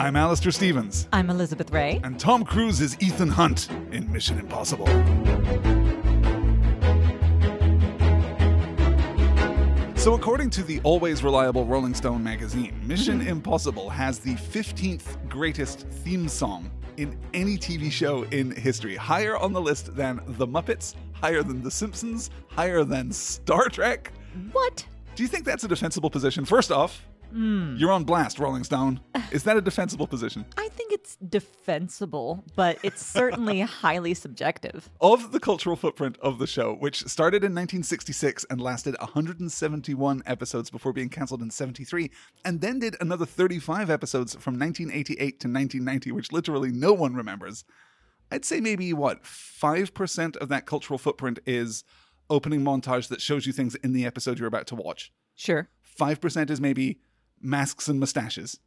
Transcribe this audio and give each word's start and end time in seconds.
I'm 0.00 0.16
Alastair 0.16 0.50
Stephens. 0.50 1.06
I'm 1.12 1.28
Elizabeth 1.28 1.70
Rae. 1.70 2.00
And 2.02 2.18
Tom 2.18 2.42
Cruise 2.42 2.80
is 2.80 2.96
Ethan 3.02 3.28
Hunt 3.28 3.68
in 3.92 4.10
Mission 4.10 4.38
Impossible. 4.38 4.86
So, 9.98 10.14
according 10.14 10.48
to 10.50 10.62
the 10.62 10.80
always 10.84 11.22
reliable 11.22 11.66
Rolling 11.66 11.92
Stone 11.92 12.24
magazine, 12.24 12.80
Mission 12.82 13.20
mm-hmm. 13.20 13.28
Impossible 13.28 13.90
has 13.90 14.20
the 14.20 14.36
15th 14.36 15.28
greatest 15.28 15.80
theme 15.80 16.28
song 16.28 16.70
in 16.96 17.18
any 17.34 17.58
TV 17.58 17.92
show 17.92 18.22
in 18.30 18.52
history. 18.52 18.96
Higher 18.96 19.36
on 19.36 19.52
the 19.52 19.60
list 19.60 19.94
than 19.94 20.22
The 20.26 20.46
Muppets, 20.46 20.94
higher 21.12 21.42
than 21.42 21.62
The 21.62 21.70
Simpsons, 21.70 22.30
higher 22.48 22.84
than 22.84 23.12
Star 23.12 23.68
Trek. 23.68 24.12
What? 24.52 24.82
Do 25.14 25.22
you 25.22 25.28
think 25.28 25.44
that's 25.44 25.64
a 25.64 25.68
defensible 25.68 26.08
position? 26.08 26.46
First 26.46 26.72
off, 26.72 27.06
Mm. 27.32 27.78
you're 27.78 27.92
on 27.92 28.04
blast, 28.04 28.38
Rolling 28.38 28.64
Stone. 28.64 29.00
Is 29.30 29.44
that 29.44 29.56
a 29.56 29.60
defensible 29.60 30.06
position? 30.06 30.44
I 30.56 30.68
think 30.68 30.92
it's 30.92 31.16
defensible, 31.16 32.44
but 32.56 32.78
it's 32.82 33.04
certainly 33.04 33.60
highly 33.82 34.14
subjective. 34.14 34.90
Of 35.00 35.32
the 35.32 35.40
cultural 35.40 35.76
footprint 35.76 36.16
of 36.20 36.38
the 36.38 36.46
show, 36.46 36.74
which 36.74 37.04
started 37.04 37.38
in 37.44 37.52
1966 37.52 38.44
and 38.50 38.60
lasted 38.60 38.96
171 38.98 40.22
episodes 40.26 40.70
before 40.70 40.92
being 40.92 41.08
cancelled 41.08 41.42
in 41.42 41.50
73, 41.50 42.10
and 42.44 42.60
then 42.60 42.78
did 42.78 42.96
another 43.00 43.26
35 43.26 43.90
episodes 43.90 44.34
from 44.34 44.58
1988 44.58 45.18
to 45.18 45.48
1990, 45.48 46.12
which 46.12 46.32
literally 46.32 46.70
no 46.70 46.92
one 46.92 47.14
remembers, 47.14 47.64
I'd 48.30 48.44
say 48.44 48.60
maybe, 48.60 48.92
what, 48.92 49.22
5% 49.24 50.36
of 50.36 50.48
that 50.48 50.66
cultural 50.66 50.98
footprint 50.98 51.40
is 51.46 51.84
opening 52.28 52.62
montage 52.62 53.08
that 53.08 53.20
shows 53.20 53.46
you 53.46 53.52
things 53.52 53.74
in 53.76 53.92
the 53.92 54.06
episode 54.06 54.38
you're 54.38 54.48
about 54.48 54.68
to 54.68 54.76
watch. 54.76 55.12
Sure. 55.34 55.68
5% 55.98 56.50
is 56.50 56.60
maybe 56.60 57.00
masks 57.40 57.88
and 57.88 57.98
mustaches. 58.00 58.58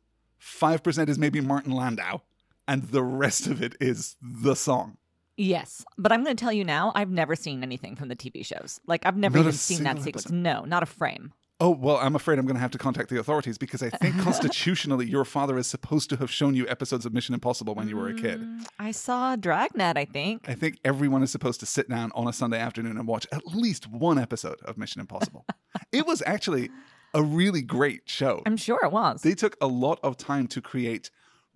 5% 0.41 1.09
is 1.09 1.17
maybe 1.17 1.41
Martin 1.41 1.71
Landau. 1.71 2.21
And 2.67 2.83
the 2.83 3.03
rest 3.03 3.47
of 3.47 3.61
it 3.61 3.75
is 3.81 4.15
the 4.21 4.55
song. 4.55 4.97
Yes, 5.35 5.83
but 5.97 6.11
I'm 6.11 6.23
going 6.23 6.35
to 6.38 6.41
tell 6.41 6.53
you 6.53 6.63
now, 6.63 6.91
I've 6.95 7.09
never 7.09 7.35
seen 7.35 7.63
anything 7.63 7.95
from 7.95 8.07
the 8.07 8.15
TV 8.15 8.45
shows. 8.45 8.80
Like, 8.85 9.05
I've 9.05 9.17
never 9.17 9.38
Not 9.38 9.41
even 9.45 9.53
seen 9.53 9.83
that 9.83 9.95
single 9.95 10.03
sequence. 10.03 10.25
episode? 10.27 10.35
No, 10.38 10.63
not 10.63 10.83
a 10.83 10.85
frame. 10.85 11.33
Oh, 11.59 11.69
well, 11.71 11.97
I'm 11.97 12.15
afraid 12.15 12.39
I'm 12.39 12.45
going 12.45 12.55
to 12.55 12.61
have 12.61 12.71
to 12.71 12.77
contact 12.77 13.09
the 13.09 13.19
authorities 13.19 13.57
because 13.57 13.81
I 13.81 13.89
think 13.89 14.19
constitutionally 14.21 15.08
your 15.08 15.25
father 15.25 15.58
is 15.58 15.65
supposed 15.65 16.09
to 16.11 16.17
have 16.17 16.30
shown 16.30 16.55
you 16.55 16.67
episodes 16.67 17.05
of 17.05 17.13
Mission 17.13 17.33
Impossible 17.33 17.73
when 17.73 17.87
you 17.87 17.95
were 17.97 18.09
a 18.09 18.13
kid. 18.13 18.41
Mm, 18.41 18.65
I 18.80 18.91
saw 18.91 19.35
Dragnet, 19.35 19.97
I 19.97 20.05
think. 20.05 20.47
I 20.47 20.53
think 20.55 20.77
everyone 20.83 21.23
is 21.23 21.31
supposed 21.31 21.59
to 21.61 21.65
sit 21.65 21.89
down 21.89 22.11
on 22.15 22.27
a 22.27 22.33
Sunday 22.33 22.59
afternoon 22.59 22.97
and 22.97 23.08
watch 23.08 23.25
at 23.31 23.45
least 23.47 23.87
one 23.89 24.19
episode 24.19 24.59
of 24.65 24.77
Mission 24.77 24.99
Impossible. 24.99 25.45
it 25.91 26.05
was 26.05 26.21
actually 26.25 26.69
a 27.14 27.22
really 27.22 27.61
great 27.61 28.02
show. 28.06 28.42
I'm 28.45 28.58
sure 28.58 28.80
it 28.83 28.92
was. 28.92 29.22
They 29.22 29.36
took 29.36 29.56
a 29.61 29.67
lot 29.67 30.00
of 30.03 30.17
time 30.17 30.47
to 30.47 30.61
create 30.61 31.11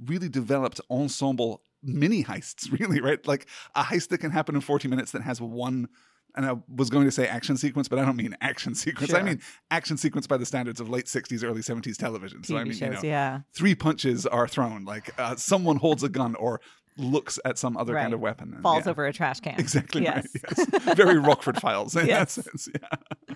really 0.05 0.29
developed 0.29 0.79
ensemble 0.89 1.61
mini 1.83 2.23
heists, 2.23 2.71
really, 2.79 3.01
right? 3.01 3.25
Like 3.27 3.47
a 3.75 3.83
heist 3.83 4.09
that 4.09 4.19
can 4.19 4.31
happen 4.31 4.55
in 4.55 4.61
40 4.61 4.87
minutes 4.87 5.11
that 5.11 5.21
has 5.23 5.41
one. 5.41 5.87
And 6.35 6.45
I 6.45 6.55
was 6.69 6.91
going 6.91 7.05
to 7.05 7.11
say 7.11 7.27
action 7.27 7.57
sequence, 7.57 7.87
but 7.87 7.97
I 7.97 8.05
don't 8.05 8.15
mean 8.15 8.35
action 8.41 8.75
sequence. 8.75 9.13
I 9.13 9.23
mean 9.23 9.41
action 9.71 9.97
sequence 9.97 10.27
by 10.27 10.37
the 10.37 10.45
standards 10.45 10.79
of 10.79 10.89
late 10.89 11.05
60s, 11.05 11.43
early 11.43 11.61
70s 11.61 11.97
television. 11.97 12.43
So 12.43 12.53
TV 12.53 12.59
I 12.59 12.63
mean, 12.63 12.73
shows, 12.73 12.81
you 12.81 12.89
know, 12.89 12.99
yeah. 13.03 13.39
three 13.53 13.73
punches 13.73 14.25
are 14.27 14.47
thrown, 14.47 14.85
like 14.85 15.13
uh, 15.19 15.35
someone 15.35 15.77
holds 15.77 16.03
a 16.03 16.09
gun 16.09 16.35
or 16.35 16.61
looks 16.97 17.39
at 17.45 17.57
some 17.57 17.77
other 17.77 17.93
kind 17.93 18.13
of 18.13 18.19
weapon. 18.19 18.53
and- 18.53 18.63
Falls 18.63 18.85
yeah. 18.85 18.91
over 18.91 19.05
a 19.05 19.13
trash 19.13 19.39
can. 19.39 19.55
Exactly 19.59 20.03
yes. 20.03 20.27
right. 20.57 20.67
Yes. 20.85 20.95
Very 20.95 21.17
Rockford 21.17 21.57
Files 21.61 21.95
in 21.95 22.07
Yes. 22.07 22.35
that 22.35 22.43
sense. 22.43 22.69
Yeah. 22.73 23.35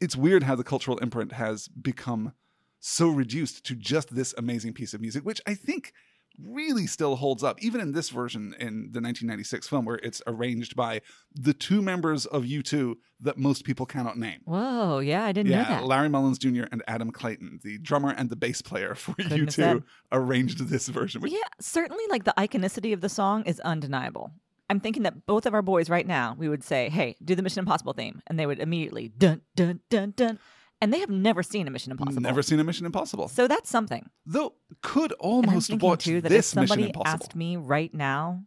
It's 0.00 0.16
weird 0.16 0.42
how 0.44 0.54
the 0.54 0.64
cultural 0.64 0.98
imprint 0.98 1.32
has 1.32 1.68
become 1.68 2.32
so 2.80 3.08
reduced 3.08 3.64
to 3.66 3.74
just 3.74 4.14
this 4.14 4.34
amazing 4.38 4.72
piece 4.72 4.94
of 4.94 5.00
music, 5.00 5.24
which 5.24 5.40
I 5.46 5.54
think 5.54 5.92
really 6.42 6.86
still 6.86 7.16
holds 7.16 7.42
up, 7.42 7.62
even 7.62 7.80
in 7.80 7.92
this 7.92 8.10
version 8.10 8.54
in 8.58 8.90
the 8.92 9.00
1996 9.00 9.66
film, 9.68 9.84
where 9.84 9.98
it's 10.02 10.22
arranged 10.26 10.76
by 10.76 11.00
the 11.34 11.52
two 11.52 11.82
members 11.82 12.26
of 12.26 12.44
U2 12.44 12.94
that 13.20 13.36
most 13.38 13.64
people 13.64 13.86
cannot 13.86 14.16
name. 14.16 14.40
Whoa, 14.44 15.00
yeah, 15.00 15.24
I 15.24 15.32
didn't 15.32 15.50
know 15.50 15.58
Yeah, 15.58 15.64
that. 15.68 15.84
Larry 15.84 16.08
Mullins 16.08 16.38
Jr. 16.38 16.64
and 16.70 16.82
Adam 16.86 17.10
Clayton, 17.10 17.60
the 17.64 17.78
drummer 17.78 18.10
and 18.10 18.30
the 18.30 18.36
bass 18.36 18.62
player 18.62 18.94
for 18.94 19.14
Couldn't 19.14 19.48
U2, 19.48 19.52
said. 19.52 19.82
arranged 20.12 20.68
this 20.68 20.88
version. 20.88 21.20
Which 21.22 21.32
Yeah, 21.32 21.38
certainly 21.60 22.04
like 22.08 22.24
the 22.24 22.34
iconicity 22.38 22.92
of 22.92 23.00
the 23.00 23.08
song 23.08 23.42
is 23.44 23.58
undeniable. 23.60 24.30
I'm 24.70 24.80
thinking 24.80 25.02
that 25.04 25.24
both 25.26 25.46
of 25.46 25.54
our 25.54 25.62
boys 25.62 25.88
right 25.88 26.06
now, 26.06 26.36
we 26.38 26.48
would 26.48 26.62
say, 26.62 26.90
hey, 26.90 27.16
do 27.24 27.34
the 27.34 27.42
Mission 27.42 27.60
Impossible 27.60 27.94
theme. 27.94 28.20
And 28.26 28.38
they 28.38 28.44
would 28.46 28.58
immediately 28.60 29.08
dun, 29.08 29.40
dun, 29.56 29.80
dun, 29.88 30.12
dun. 30.14 30.38
And 30.80 30.92
they 30.92 31.00
have 31.00 31.10
never 31.10 31.42
seen 31.42 31.66
a 31.66 31.70
Mission 31.70 31.90
Impossible. 31.92 32.22
Never 32.22 32.42
seen 32.42 32.60
a 32.60 32.64
Mission 32.64 32.86
Impossible. 32.86 33.28
So 33.28 33.48
that's 33.48 33.68
something. 33.68 34.08
Though 34.26 34.54
could 34.82 35.12
almost 35.14 35.70
And 35.70 35.82
I'm 35.82 35.88
watch 35.88 36.04
too 36.04 36.20
that 36.20 36.30
if 36.30 36.36
this 36.36 36.54
Mission 36.54 36.68
somebody 36.68 36.86
Impossible. 36.88 37.06
asked 37.24 37.34
me 37.34 37.56
right 37.56 37.92
now 37.92 38.44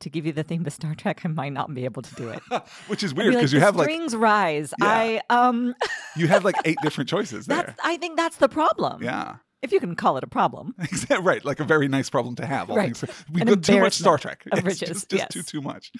to 0.00 0.10
give 0.10 0.24
you 0.26 0.32
the 0.32 0.42
theme 0.44 0.62
to 0.64 0.70
Star 0.70 0.94
Trek, 0.94 1.22
I 1.24 1.28
might 1.28 1.52
not 1.52 1.72
be 1.74 1.84
able 1.84 2.02
to 2.02 2.14
do 2.14 2.28
it. 2.28 2.40
Which 2.86 3.02
is 3.02 3.12
weird 3.14 3.34
like, 3.34 3.38
because 3.38 3.52
you 3.52 3.58
"The 3.58 3.64
have 3.66 3.76
like 3.76 3.86
strings 3.86 4.14
rise. 4.14 4.72
Yeah. 4.80 4.86
I 4.86 5.20
um 5.30 5.74
you 6.16 6.28
have 6.28 6.44
like 6.44 6.56
eight 6.64 6.78
different 6.82 7.08
choices 7.10 7.46
there. 7.46 7.62
that's 7.66 7.80
I 7.82 7.96
think 7.96 8.16
that's 8.16 8.36
the 8.36 8.48
problem. 8.48 9.02
Yeah. 9.02 9.36
If 9.64 9.72
you 9.72 9.80
can 9.80 9.96
call 9.96 10.16
it 10.18 10.24
a 10.24 10.26
problem. 10.28 10.74
Right, 11.20 11.44
like 11.44 11.58
a 11.60 11.64
very 11.64 11.88
nice 11.88 12.10
problem 12.10 12.34
to 12.36 12.46
have. 12.46 12.70
all 12.70 12.76
Right. 12.76 12.96
things- 12.96 13.24
We've 13.32 13.44
got 13.46 13.62
too 13.62 13.80
much 13.80 13.94
Star 13.94 14.18
Trek. 14.18 14.44
of 14.52 14.58
It's 14.58 14.64
riches, 14.66 14.88
just, 14.88 15.08
just 15.08 15.20
yes. 15.20 15.28
too 15.32 15.42
too 15.42 15.60
much. 15.62 15.90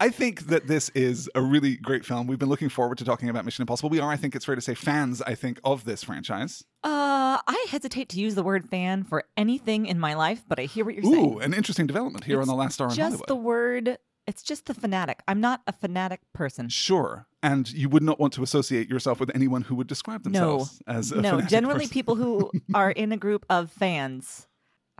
I 0.00 0.08
think 0.08 0.46
that 0.46 0.66
this 0.68 0.88
is 0.90 1.28
a 1.34 1.42
really 1.42 1.76
great 1.76 2.04
film. 2.04 2.26
We've 2.26 2.38
been 2.38 2.48
looking 2.48 2.68
forward 2.68 2.98
to 2.98 3.04
talking 3.04 3.28
about 3.28 3.44
Mission 3.44 3.62
Impossible. 3.62 3.90
We 3.90 3.98
are, 4.00 4.10
I 4.10 4.16
think 4.16 4.34
it's 4.36 4.44
fair 4.44 4.54
to 4.54 4.60
say, 4.60 4.74
fans. 4.74 5.20
I 5.22 5.34
think 5.34 5.58
of 5.64 5.84
this 5.84 6.02
franchise. 6.04 6.64
Uh 6.84 7.38
I 7.46 7.66
hesitate 7.70 8.08
to 8.10 8.20
use 8.20 8.34
the 8.34 8.42
word 8.42 8.68
fan 8.68 9.04
for 9.04 9.24
anything 9.36 9.86
in 9.86 9.98
my 9.98 10.14
life, 10.14 10.42
but 10.48 10.58
I 10.60 10.64
hear 10.64 10.84
what 10.84 10.94
you're 10.94 11.06
Ooh, 11.06 11.12
saying. 11.12 11.34
Ooh, 11.34 11.38
an 11.38 11.54
interesting 11.54 11.86
development 11.86 12.24
here 12.24 12.40
on 12.40 12.46
the 12.46 12.54
Last 12.54 12.74
Star 12.74 12.88
in 12.88 12.94
just 12.94 13.26
the 13.26 13.36
word 13.36 13.98
it's 14.26 14.42
just 14.42 14.66
the 14.66 14.74
fanatic. 14.74 15.22
I'm 15.26 15.40
not 15.40 15.62
a 15.66 15.72
fanatic 15.72 16.20
person. 16.32 16.68
Sure, 16.68 17.26
and 17.42 17.70
you 17.72 17.88
would 17.88 18.02
not 18.02 18.20
want 18.20 18.32
to 18.34 18.42
associate 18.42 18.88
yourself 18.88 19.20
with 19.20 19.30
anyone 19.34 19.62
who 19.62 19.74
would 19.74 19.86
describe 19.86 20.22
themselves 20.22 20.80
as 20.86 21.12
a 21.12 21.20
no, 21.20 21.40
generally 21.40 21.80
person. 21.80 21.92
people 21.92 22.14
who 22.16 22.50
are 22.74 22.90
in 22.90 23.12
a 23.12 23.16
group 23.16 23.44
of 23.50 23.70
fans 23.70 24.46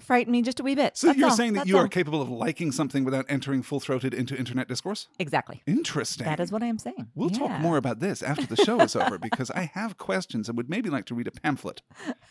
frighten 0.00 0.32
me 0.32 0.43
just 0.43 0.59
a 0.59 0.62
wee 0.62 0.75
bit. 0.75 0.97
So 0.97 1.09
That's 1.09 1.19
you're 1.19 1.28
all. 1.28 1.37
saying 1.37 1.53
that 1.53 1.61
That's 1.61 1.69
you 1.69 1.77
are 1.78 1.87
capable 1.87 2.21
of 2.22 2.31
liking 2.31 2.72
something 2.72 3.05
without 3.05 3.27
entering 3.28 3.62
full 3.62 3.78
throated 3.78 4.15
into 4.15 4.37
internet 4.37 4.66
discourse? 4.66 5.06
exactly. 5.19 5.62
Interesting. 5.66 6.25
That 6.25 6.41
is 6.41 6.50
what 6.50 6.62
I 6.62 6.66
am 6.66 6.78
saying. 6.78 7.09
We'll 7.15 7.31
talk 7.31 7.61
more 7.61 7.77
about 7.77 8.00
this 8.00 8.22
after 8.22 8.47
the 8.47 8.56
show 8.56 8.81
is 8.81 8.97
over 8.97 9.19
because 9.22 9.50
I 9.50 9.71
have 9.75 9.99
questions 9.99 10.49
and 10.49 10.56
would 10.56 10.71
maybe 10.71 10.91
like 10.91 11.05
to 11.06 11.15
read 11.15 11.28
a 11.28 11.31
pamphlet. 11.31 11.82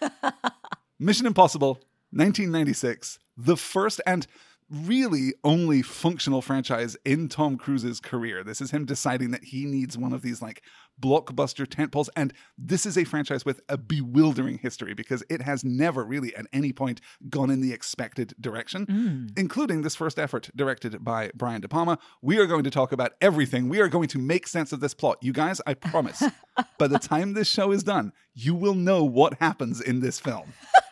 Mission 1.00 1.26
Impossible, 1.26 1.76
1996, 2.12 3.20
the 3.38 3.58
first 3.58 4.02
and 4.06 4.28
really 4.72 5.34
only 5.44 5.82
functional 5.82 6.42
franchise 6.42 6.96
in 7.04 7.28
Tom 7.28 7.58
Cruise's 7.58 8.00
career. 8.00 8.44
This 8.44 8.62
is 8.62 8.72
him 8.72 8.86
deciding 8.86 9.32
that 9.32 9.44
he 9.44 9.66
needs 9.66 9.98
one 9.98 10.14
of 10.14 10.22
these 10.22 10.42
like 10.42 10.64
blockbuster 11.02 11.66
tentpoles. 11.66 12.08
And 12.16 12.34
this 12.58 12.86
is 12.86 12.98
a 12.98 13.04
franchise 13.04 13.44
with 13.44 13.60
a 13.68 13.78
bewildering 13.78 14.60
history 14.60 14.94
because 14.94 15.24
it 15.30 15.42
has 15.42 15.64
never 15.64 16.06
really 16.06 16.34
at 16.36 16.46
any 16.54 16.72
point 16.72 17.02
gone 17.30 17.50
in 17.50 17.60
the 17.62 17.74
expected 17.74 18.34
direction, 18.40 18.86
Mm. 18.86 19.38
including 19.38 19.82
this 19.82 19.96
first 19.96 20.18
effort 20.20 20.50
directed 20.56 21.04
by 21.04 21.32
Brian 21.36 21.62
De 21.62 21.68
Palma. 21.68 21.98
We 22.22 22.38
are 22.38 22.46
going 22.46 22.64
to 22.64 22.72
talk 22.72 22.92
about 22.92 23.14
everything. 23.20 23.68
We 23.68 23.80
are 23.82 23.88
going 23.90 24.08
to 24.10 24.20
make 24.20 24.48
sense 24.48 24.72
of 24.72 24.80
this 24.80 24.94
plot. 24.94 25.18
You 25.22 25.34
guys, 25.34 25.60
I 25.68 25.74
promise, 25.74 26.24
by 26.78 26.88
the 26.88 27.00
time 27.00 27.34
this 27.34 27.50
show 27.50 27.72
is 27.72 27.84
done, 27.84 28.14
you 28.34 28.54
will 28.56 28.76
know 28.76 29.04
what 29.04 29.36
happens 29.42 29.82
in 29.82 30.00
this 30.00 30.20
film. 30.20 30.54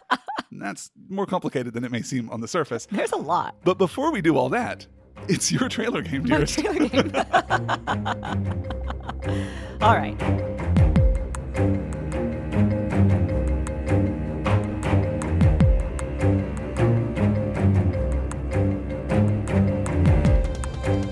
That's 0.52 0.92
more 1.10 1.26
complicated 1.26 1.74
than 1.74 1.84
it 1.84 1.92
may 1.92 2.02
seem 2.02 2.30
on 2.30 2.42
the 2.42 2.48
surface. 2.48 2.88
There's 2.92 3.12
a 3.12 3.18
lot. 3.18 3.56
But 3.64 3.78
before 3.78 4.12
we 4.12 4.22
do 4.22 4.38
all 4.38 4.50
that, 4.50 4.88
it's 5.28 5.52
your 5.52 5.70
trailer 5.70 6.02
game, 6.02 6.24
dearest. 6.24 6.58
trailer 6.58 6.88
game. 6.88 7.12
All 9.82 9.96
right. 9.96 10.18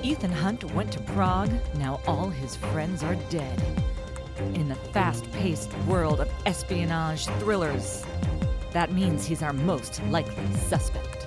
Ethan 0.04 0.32
Hunt 0.32 0.64
went 0.74 0.92
to 0.94 1.00
Prague. 1.02 1.52
Now 1.76 2.00
all 2.08 2.30
his 2.30 2.56
friends 2.56 3.04
are 3.04 3.16
dead. 3.30 3.62
In 4.56 4.68
the 4.68 4.76
fast 4.76 5.30
paced 5.34 5.76
world 5.80 6.20
of 6.22 6.30
espionage 6.46 7.28
thrillers, 7.40 8.04
that 8.78 8.92
means 8.92 9.26
he's 9.26 9.42
our 9.42 9.54
most 9.54 10.04
likely 10.04 10.56
suspect. 10.56 11.26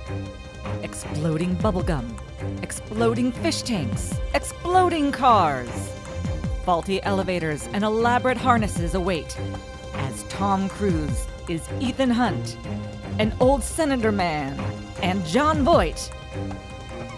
Exploding 0.84 1.56
bubblegum, 1.56 2.08
exploding 2.62 3.32
fish 3.32 3.62
tanks, 3.62 4.14
exploding 4.34 5.10
cars. 5.10 5.68
Faulty 6.64 7.02
elevators 7.02 7.68
and 7.72 7.82
elaborate 7.82 8.36
harnesses 8.36 8.94
await 8.94 9.36
as 9.94 10.22
Tom 10.28 10.68
Cruise 10.68 11.26
is 11.48 11.68
Ethan 11.80 12.10
Hunt, 12.10 12.56
an 13.18 13.34
old 13.40 13.64
senator 13.64 14.12
man, 14.12 14.56
and 15.02 15.26
Jon 15.26 15.64
Voight. 15.64 16.08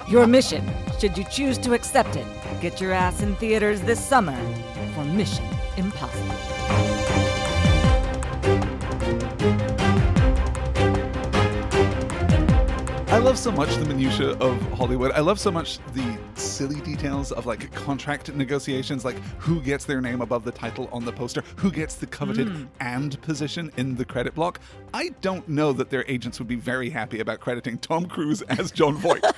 Your 0.09 0.27
mission, 0.27 0.67
should 0.99 1.19
you 1.19 1.25
choose 1.25 1.59
to 1.59 1.75
accept 1.75 2.17
it, 2.17 2.27
get 2.63 2.81
your 2.81 2.93
ass 2.93 3.21
in 3.21 3.37
theaters 3.37 3.83
this 3.83 4.03
summer 4.03 4.39
for 4.95 5.05
Mission 5.05 5.45
Impossible. 5.77 6.82
Love 13.23 13.39
so 13.39 13.53
much 13.53 13.77
the 13.77 13.85
minutia 13.85 14.31
of 14.39 14.61
Hollywood. 14.73 15.13
I 15.13 15.21
love 15.21 15.39
so 15.39 15.53
much 15.53 15.79
the 15.95 16.19
silly 16.35 16.81
details 16.81 17.31
of 17.31 17.47
like 17.47 17.73
contract 17.73 18.35
negotiations, 18.35 19.05
like 19.05 19.17
who 19.39 19.61
gets 19.61 19.85
their 19.85 20.01
name 20.01 20.21
above 20.21 20.43
the 20.43 20.51
title 20.51 20.89
on 20.93 21.05
the 21.05 21.13
poster, 21.13 21.45
who 21.55 21.71
gets 21.71 21.95
the 21.95 22.07
coveted 22.07 22.49
hmm. 22.49 22.65
and 22.81 23.23
position 23.23 23.71
in 23.77 23.95
the 23.95 24.05
credit 24.05 24.35
block. 24.35 24.59
I 24.93 25.11
don't 25.21 25.49
know 25.49 25.73
that 25.73 25.89
their 25.89 26.05
agents 26.09 26.41
would 26.41 26.49
be 26.49 26.57
very 26.57 26.91
happy 26.91 27.21
about 27.21 27.39
crediting 27.39 27.79
Tom 27.79 28.07
Cruise 28.07 28.43
as 28.43 28.73
Jon 28.73 28.97
Voight. 28.97 29.25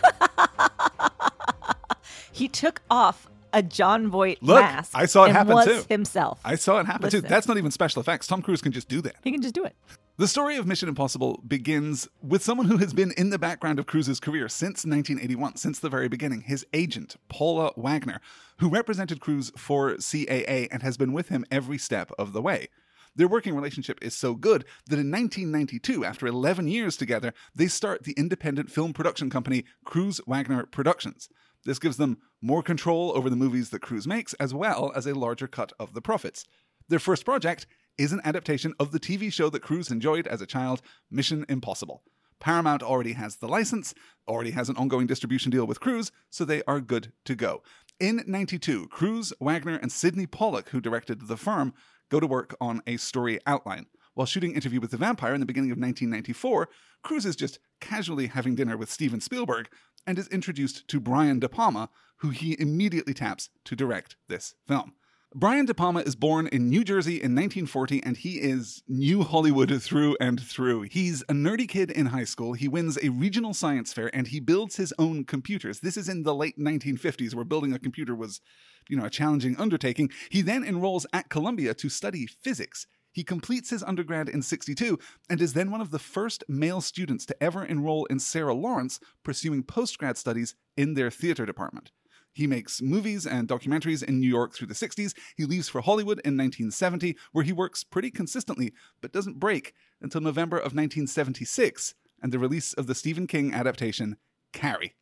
He 2.33 2.49
took 2.49 2.83
off 2.91 3.31
a 3.53 3.63
Jon 3.63 4.09
Voight 4.09 4.39
Look, 4.43 4.61
mask. 4.61 4.91
I 4.93 5.07
saw 5.07 5.23
it 5.23 5.29
and 5.29 5.37
happen 5.37 5.65
too. 5.65 5.85
himself. 5.89 6.41
I 6.45 6.57
saw 6.57 6.81
it 6.81 6.87
happen 6.87 7.11
too. 7.11 7.19
Listen. 7.19 7.31
That's 7.31 7.47
not 7.47 7.59
even 7.59 7.71
special 7.71 8.01
effects. 8.01 8.27
Tom 8.27 8.43
Cruise 8.43 8.61
can 8.61 8.73
just 8.73 8.89
do 8.89 9.01
that. 9.03 9.15
he 9.23 9.31
can 9.31 9.41
just 9.41 9.55
do 9.55 9.65
it. 9.65 9.77
The 10.17 10.29
story 10.29 10.57
of 10.57 10.65
Mission 10.65 10.89
Impossible 10.89 11.43
begins 11.45 12.07
with 12.23 12.45
someone 12.45 12.69
who 12.69 12.77
has 12.77 12.93
been 12.93 13.11
in 13.17 13.31
the 13.31 13.39
background 13.39 13.81
of 13.81 13.87
Cruise's 13.87 14.21
career 14.21 14.49
since 14.49 14.85
1981, 14.85 15.57
since 15.57 15.81
the 15.81 15.89
very 15.89 16.07
beginning. 16.07 16.43
His 16.43 16.65
agent, 16.73 17.17
Paula 17.29 17.73
Wagner, 17.77 18.21
who 18.59 18.69
represented 18.69 19.19
Cruise 19.19 19.51
for 19.57 19.95
CAA 19.95 20.69
and 20.71 20.85
has 20.85 20.97
been 20.97 21.13
with 21.13 21.31
him 21.31 21.45
every 21.51 21.79
step 21.79 22.13
of 22.17 22.33
the 22.33 22.41
way. 22.41 22.69
Their 23.17 23.27
working 23.27 23.57
relationship 23.57 23.99
is 24.03 24.15
so 24.15 24.37
good 24.37 24.65
that 24.87 25.01
in 25.01 25.11
1992, 25.11 26.05
after 26.05 26.29
11 26.29 26.69
years 26.69 26.97
together, 26.97 27.35
they 27.53 27.67
start 27.67 28.05
the 28.05 28.13
independent 28.13 28.71
film 28.71 28.93
production 28.93 29.31
company 29.31 29.65
Cruise 29.85 30.21
Wagner 30.29 30.65
Productions. 30.67 31.29
This 31.65 31.81
gives 31.81 31.97
them 31.97 32.19
more 32.41 32.63
control 32.63 33.11
over 33.17 33.29
the 33.29 33.35
movies 33.35 33.71
that 33.71 33.83
Cruise 33.83 34.07
makes, 34.07 34.33
as 34.35 34.55
well 34.55 34.93
as 34.95 35.09
a 35.09 35.19
larger 35.19 35.49
cut 35.49 35.73
of 35.81 35.93
the 35.93 36.01
profits. 36.01 36.45
Their 36.89 37.01
first 37.01 37.25
project 37.25 37.67
is 37.99 38.13
an 38.13 38.21
adaptation 38.25 38.75
of 38.79 38.91
the 38.91 39.01
TV 39.01 39.33
show 39.33 39.49
that 39.51 39.63
Cruise 39.63 39.91
enjoyed 39.91 40.27
as 40.27 40.41
a 40.41 40.47
child, 40.47 40.83
Mission 41.11 41.45
Impossible. 41.49 42.03
Paramount 42.41 42.83
already 42.83 43.13
has 43.13 43.37
the 43.37 43.49
license, 43.49 43.95
already 44.29 44.51
has 44.51 44.69
an 44.69 44.77
ongoing 44.77 45.07
distribution 45.07 45.51
deal 45.51 45.67
with 45.67 45.81
Cruise, 45.81 46.11
so 46.31 46.45
they 46.45 46.63
are 46.65 46.81
good 46.81 47.13
to 47.25 47.35
go. 47.35 47.63
In 48.01 48.23
92, 48.27 48.89
Cruise, 48.89 49.33
Wagner, 49.41 49.79
and 49.81 49.93
Sydney 49.93 50.27
Pollack, 50.27 50.71
who 50.71 50.81
directed 50.81 51.29
The 51.29 51.37
Firm, 51.37 51.73
go 52.11 52.19
to 52.21 52.27
work 52.27 52.57
on 52.61 52.83
a 52.87 52.97
story 52.97 53.39
outline. 53.47 53.87
While 54.15 54.27
shooting 54.27 54.55
Interview 54.55 54.81
with 54.81 54.91
the 54.91 54.97
Vampire 54.97 55.35
in 55.35 55.41
the 55.41 55.47
beginning 55.47 55.71
of 55.71 55.79
1994, 55.79 56.69
Cruise 57.03 57.27
is 57.27 57.37
just 57.37 57.59
casually 57.81 58.27
having 58.27 58.55
dinner 58.55 58.77
with 58.77 58.91
Steven 58.91 59.21
Spielberg 59.21 59.69
and 60.07 60.19
is 60.19 60.29
introduced 60.29 60.87
to 60.89 61.01
Brian 61.01 61.39
De 61.39 61.49
Palma, 61.49 61.89
who 62.19 62.31
he 62.31 62.57
immediately 62.61 63.15
taps 63.15 63.51
to 63.65 63.77
direct 63.77 64.17
this 64.29 64.55
film. 64.67 64.95
Brian 65.37 65.67
De 65.67 65.75
Palma 65.75 65.99
is 65.99 66.15
born 66.15 66.47
in 66.47 66.71
New 66.71 66.85
Jersey 66.85 67.15
in 67.15 67.35
1940, 67.35 68.05
and 68.05 68.17
he 68.17 68.37
is 68.37 68.85
new 68.87 69.25
Hollywood 69.25 69.83
through 69.83 70.17
and 70.21 70.41
through. 70.41 70.83
He's 70.83 71.23
a 71.23 71.33
nerdy 71.33 71.69
kid 71.69 71.91
in 71.91 72.07
high 72.07 72.23
school. 72.23 72.53
He 72.53 72.69
wins 72.69 73.01
a 73.03 73.09
regional 73.09 73.53
science 73.53 73.93
fair, 73.93 74.15
and 74.15 74.29
he 74.29 74.39
builds 74.39 74.77
his 74.77 74.95
own 74.97 75.25
computers. 75.25 75.81
This 75.81 75.97
is 75.97 76.09
in 76.09 76.23
the 76.23 76.37
late 76.37 76.57
1950s, 76.57 77.35
where 77.35 77.45
building 77.45 77.73
a 77.73 77.81
computer 77.81 78.15
was, 78.15 78.41
you 78.89 78.97
know, 78.97 79.07
a 79.07 79.11
challenging 79.11 79.57
undertaking. 79.57 80.09
He 80.31 80.41
then 80.41 80.63
enrolls 80.63 81.05
at 81.13 81.31
Columbia 81.31 81.75
to 81.75 81.89
study 81.89 82.27
physics. 82.27 82.87
He 83.11 83.25
completes 83.25 83.71
his 83.71 83.83
undergrad 83.83 84.29
in 84.29 84.41
62 84.41 85.01
and 85.29 85.41
is 85.41 85.55
then 85.55 85.73
one 85.73 85.81
of 85.81 85.91
the 85.91 85.99
first 85.99 86.45
male 86.47 86.81
students 86.81 87.27
to 87.27 87.43
ever 87.43 87.65
enroll 87.65 88.05
in 88.05 88.21
Sarah 88.21 88.55
Lawrence, 88.55 89.01
pursuing 89.25 89.65
postgrad 89.65 90.17
studies 90.17 90.55
in 90.77 90.95
their 90.95 91.11
theater 91.11 91.45
department. 91.45 91.91
He 92.35 92.47
makes 92.49 92.83
movies 92.83 93.27
and 93.27 93.49
documentaries 93.49 94.03
in 94.03 94.21
New 94.21 94.29
York 94.29 94.55
through 94.55 94.67
the 94.67 94.75
60s. 94.75 95.15
He 95.37 95.45
leaves 95.45 95.69
for 95.69 95.81
Hollywood 95.81 96.19
in 96.25 96.37
1970, 96.37 97.17
where 97.33 97.45
he 97.45 97.53
works 97.53 97.85
pretty 97.85 98.11
consistently, 98.11 98.73
but 99.01 99.13
doesn't 99.13 99.39
break 99.39 99.73
until 100.03 100.21
November 100.21 100.57
of 100.57 100.75
1976 100.75 101.95
and 102.21 102.33
the 102.33 102.39
release 102.39 102.73
of 102.75 102.87
the 102.89 102.95
Stephen 102.95 103.27
King 103.29 103.55
adaptation, 103.55 104.17
Carrie. 104.53 104.97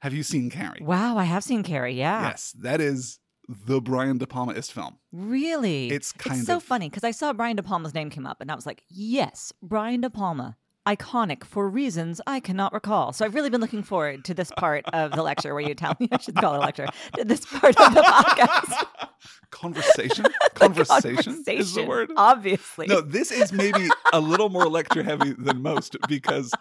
Have 0.00 0.12
you 0.12 0.22
seen 0.22 0.50
Carrie? 0.50 0.82
Wow, 0.82 1.16
I 1.16 1.24
have 1.24 1.42
seen 1.42 1.62
Carrie. 1.62 1.94
Yeah. 1.94 2.28
Yes, 2.28 2.52
that 2.58 2.80
is 2.82 3.20
the 3.48 3.80
Brian 3.80 4.18
De 4.18 4.26
Palmaist 4.26 4.70
film. 4.72 4.98
Really? 5.12 5.88
It's 5.88 6.12
kind 6.12 6.38
it's 6.38 6.46
so 6.46 6.56
of- 6.56 6.62
funny 6.62 6.90
because 6.90 7.04
I 7.04 7.10
saw 7.12 7.32
Brian 7.32 7.56
De 7.56 7.62
Palma's 7.62 7.94
name 7.94 8.10
came 8.10 8.26
up 8.26 8.40
and 8.42 8.50
I 8.50 8.54
was 8.54 8.66
like, 8.66 8.82
yes, 8.88 9.52
Brian 9.62 10.02
De 10.02 10.10
Palma. 10.10 10.56
Iconic 10.86 11.44
for 11.44 11.68
reasons 11.68 12.20
I 12.26 12.40
cannot 12.40 12.72
recall. 12.72 13.12
So 13.12 13.24
I've 13.24 13.34
really 13.34 13.50
been 13.50 13.60
looking 13.60 13.82
forward 13.82 14.24
to 14.26 14.34
this 14.34 14.52
part 14.56 14.84
of 14.92 15.12
the 15.12 15.22
lecture 15.22 15.52
where 15.54 15.62
you 15.66 15.74
tell 15.74 15.94
me 15.98 16.08
I 16.12 16.18
should 16.18 16.36
call 16.36 16.54
it 16.54 16.58
a 16.58 16.60
lecture. 16.60 16.86
To 17.16 17.24
this 17.24 17.44
part 17.44 17.76
of 17.80 17.94
the 17.94 18.00
podcast. 18.02 18.86
Conversation? 19.50 20.26
Conversation, 20.54 21.42
is 21.48 21.74
the 21.74 21.84
word. 21.84 22.10
Obviously. 22.16 22.86
No, 22.86 23.00
this 23.00 23.30
is 23.32 23.52
maybe 23.52 23.88
a 24.12 24.20
little 24.20 24.48
more 24.48 24.66
lecture 24.66 25.02
heavy 25.02 25.32
than 25.32 25.62
most 25.62 25.96
because 26.08 26.52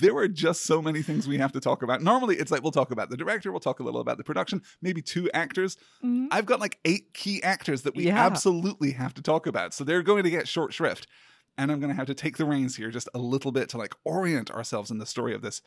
there 0.00 0.16
are 0.16 0.28
just 0.28 0.64
so 0.64 0.80
many 0.82 1.02
things 1.02 1.26
we 1.26 1.38
have 1.38 1.52
to 1.52 1.60
talk 1.60 1.82
about. 1.82 2.02
Normally, 2.02 2.36
it's 2.36 2.50
like 2.50 2.62
we'll 2.62 2.72
talk 2.72 2.90
about 2.90 3.10
the 3.10 3.16
director, 3.16 3.50
we'll 3.50 3.60
talk 3.60 3.80
a 3.80 3.82
little 3.82 4.00
about 4.00 4.18
the 4.18 4.24
production, 4.24 4.62
maybe 4.80 5.02
two 5.02 5.30
actors. 5.32 5.76
Mhm. 6.04 6.28
I've 6.30 6.46
got 6.46 6.60
like 6.60 6.78
eight 6.84 7.14
key 7.14 7.42
actors 7.42 7.82
that 7.82 7.96
we 7.96 8.06
Yeah. 8.06 8.24
absolutely 8.24 8.92
have 8.92 9.14
to 9.14 9.22
talk 9.22 9.46
about. 9.46 9.72
So 9.74 9.82
they're 9.84 10.02
going 10.02 10.24
to 10.24 10.30
get 10.30 10.46
short 10.46 10.72
shrift. 10.72 11.06
And 11.58 11.70
I'm 11.70 11.80
going 11.80 11.90
to 11.90 11.96
have 11.96 12.06
to 12.06 12.14
take 12.14 12.36
the 12.36 12.44
reins 12.44 12.76
here 12.76 12.90
just 12.90 13.08
a 13.14 13.18
little 13.18 13.52
bit 13.52 13.68
to 13.70 13.78
like 13.78 13.94
orient 14.04 14.50
ourselves 14.50 14.90
in 14.90 14.98
the 14.98 15.06
story 15.06 15.34
of 15.34 15.42
this 15.42 15.62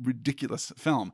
ridiculous 0.00 0.72
film. 0.76 1.12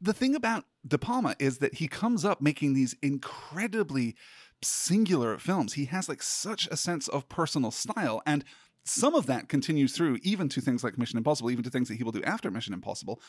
The 0.00 0.12
thing 0.12 0.34
about 0.34 0.64
De 0.86 0.98
Palma 0.98 1.36
is 1.38 1.58
that 1.58 1.74
he 1.74 1.86
comes 1.86 2.24
up 2.24 2.40
making 2.40 2.74
these 2.74 2.96
incredibly 3.02 4.16
singular 4.62 5.38
films. 5.38 5.74
He 5.74 5.86
has 5.86 6.08
like 6.08 6.22
such 6.22 6.66
a 6.70 6.76
sense 6.76 7.06
of 7.08 7.28
personal 7.28 7.70
style 7.70 8.22
and 8.26 8.44
some 8.84 9.14
of 9.14 9.26
that 9.26 9.48
continues 9.48 9.94
through 9.94 10.18
even 10.22 10.48
to 10.48 10.60
things 10.60 10.82
like 10.82 10.98
Mission 10.98 11.18
Impossible, 11.18 11.50
even 11.50 11.64
to 11.64 11.70
things 11.70 11.88
that 11.88 11.96
he 11.96 12.02
will 12.02 12.12
do 12.12 12.22
after 12.22 12.50
Mission 12.50 12.74
Impossible. 12.74 13.20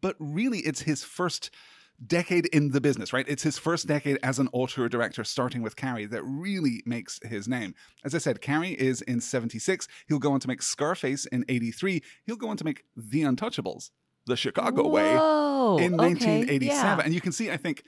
But 0.00 0.16
really, 0.18 0.58
it's 0.60 0.82
his 0.82 1.02
first 1.02 1.50
decade 2.06 2.46
in 2.46 2.70
the 2.70 2.80
business, 2.80 3.12
right? 3.12 3.24
It's 3.28 3.42
his 3.42 3.58
first 3.58 3.86
decade 3.86 4.18
as 4.22 4.38
an 4.38 4.48
auteur 4.52 4.88
director, 4.88 5.24
starting 5.24 5.62
with 5.62 5.76
Carrie, 5.76 6.06
that 6.06 6.22
really 6.22 6.82
makes 6.86 7.18
his 7.22 7.48
name. 7.48 7.74
As 8.04 8.14
I 8.14 8.18
said, 8.18 8.40
Carrie 8.40 8.78
is 8.78 9.02
in 9.02 9.20
76. 9.20 9.88
He'll 10.08 10.18
go 10.18 10.32
on 10.32 10.40
to 10.40 10.48
make 10.48 10.62
Scarface 10.62 11.26
in 11.26 11.44
83. 11.48 12.02
He'll 12.24 12.36
go 12.36 12.48
on 12.48 12.56
to 12.56 12.64
make 12.64 12.84
The 12.96 13.22
Untouchables, 13.22 13.90
The 14.26 14.36
Chicago 14.36 14.88
Way, 14.88 15.10
in 15.10 15.18
okay, 15.18 15.88
1987. 15.90 16.62
yeah. 16.62 17.00
And 17.04 17.12
you 17.12 17.20
can 17.20 17.32
see, 17.32 17.50
I 17.50 17.56
think, 17.56 17.82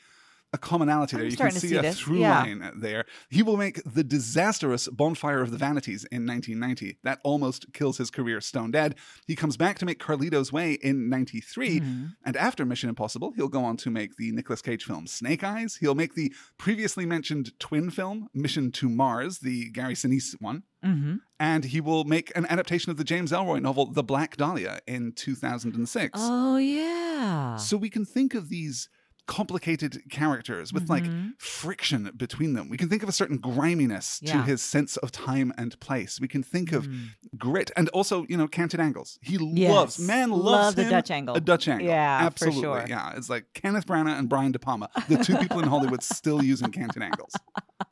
a 0.53 0.59
commonality 0.59 1.17
there. 1.17 1.25
I'm 1.25 1.31
You 1.31 1.37
can 1.37 1.51
see, 1.53 1.69
see 1.69 1.77
a 1.77 1.83
this, 1.83 2.01
through 2.01 2.19
yeah. 2.19 2.41
line 2.43 2.73
there. 2.77 3.05
He 3.29 3.43
will 3.43 3.57
make 3.57 3.81
the 3.85 4.03
disastrous 4.03 4.89
Bonfire 4.89 5.41
of 5.41 5.51
the 5.51 5.57
Vanities 5.57 6.05
in 6.07 6.27
1990. 6.27 6.99
That 7.05 7.21
almost 7.23 7.73
kills 7.73 7.99
his 7.99 8.11
career 8.11 8.41
stone 8.41 8.71
dead. 8.71 8.97
He 9.27 9.37
comes 9.37 9.57
back 9.57 9.79
to 9.79 9.87
make 9.87 10.01
Carlito's 10.01 10.53
Way 10.53 10.73
in 10.73 11.09
93. 11.09 11.81
Mm-hmm. 11.81 12.05
And 12.25 12.37
after 12.37 12.65
Mission 12.65 12.89
Impossible, 12.89 13.33
he'll 13.37 13.49
go 13.49 13.65
on 13.65 13.77
to 13.79 13.91
make 13.91 14.17
the 14.17 14.33
Nicolas 14.33 14.63
Cage 14.63 14.85
film 14.85 15.07
Snake 15.07 15.45
Eyes. 15.45 15.77
He'll 15.77 15.95
make 15.95 16.15
the 16.15 16.33
previously 16.59 17.07
mentioned 17.07 17.59
twin 17.61 17.91
film 17.91 18.29
Mission 18.35 18.73
to 18.73 18.89
Mars, 18.89 19.39
the 19.39 19.71
Gary 19.71 19.95
Sinise 19.95 20.35
one. 20.41 20.65
hmm 20.83 21.17
And 21.39 21.67
he 21.67 21.81
will 21.81 22.05
make 22.05 22.37
an 22.37 22.47
adaptation 22.47 22.91
of 22.91 22.97
the 22.97 23.05
James 23.05 23.31
Ellroy 23.31 23.63
novel 23.63 23.87
The 23.87 24.03
Black 24.03 24.37
Dahlia 24.37 24.81
in 24.87 25.13
2006. 25.13 26.19
Oh, 26.21 26.57
yeah. 26.57 27.57
So 27.57 27.77
we 27.77 27.91
can 27.91 28.05
think 28.05 28.35
of 28.35 28.49
these 28.49 28.89
complicated 29.31 30.03
characters 30.11 30.73
with 30.73 30.91
like 30.91 31.05
Mhm. 31.05 31.41
friction 31.41 32.11
between 32.17 32.55
them. 32.55 32.69
We 32.69 32.77
can 32.77 32.89
think 32.89 33.05
of 33.05 33.09
a 33.09 33.13
certain 33.13 33.37
griminess 33.39 34.19
to 34.27 34.43
his 34.43 34.61
sense 34.61 34.97
of 34.97 35.13
time 35.13 35.53
and 35.57 35.79
place. 35.79 36.19
We 36.21 36.27
can 36.27 36.43
think 36.43 36.73
of 36.73 36.89
Mm. 36.89 37.11
grit 37.39 37.71
and 37.77 37.89
also, 37.91 38.27
you 38.29 38.37
know, 38.37 38.49
canted 38.49 38.81
angles. 38.81 39.19
He 39.23 39.39
Yes. 39.55 39.71
loves, 39.73 39.99
man 40.01 40.31
loves 40.31 40.43
Love 40.45 40.77
the 40.77 40.83
him 40.85 40.91
Dutch 40.91 41.11
angle. 41.13 41.35
A 41.37 41.41
Dutch 41.41 41.69
angle. 41.69 41.87
Yeah, 41.87 42.19
for 42.19 42.27
absolutely. 42.27 42.61
sure. 42.63 42.85
Yeah, 42.89 43.13
it's 43.17 43.31
like 43.31 43.45
Kenneth 43.55 43.87
Branagh 43.87 44.19
and 44.19 44.29
Brian 44.29 44.51
De 44.51 44.59
Palma, 44.59 44.89
the 45.09 45.23
two 45.23 45.37
people 45.37 45.61
in 45.61 45.69
Hollywood 45.69 46.03
still 46.03 46.43
using 46.43 46.73
canted 46.73 47.03
angles. 47.03 47.33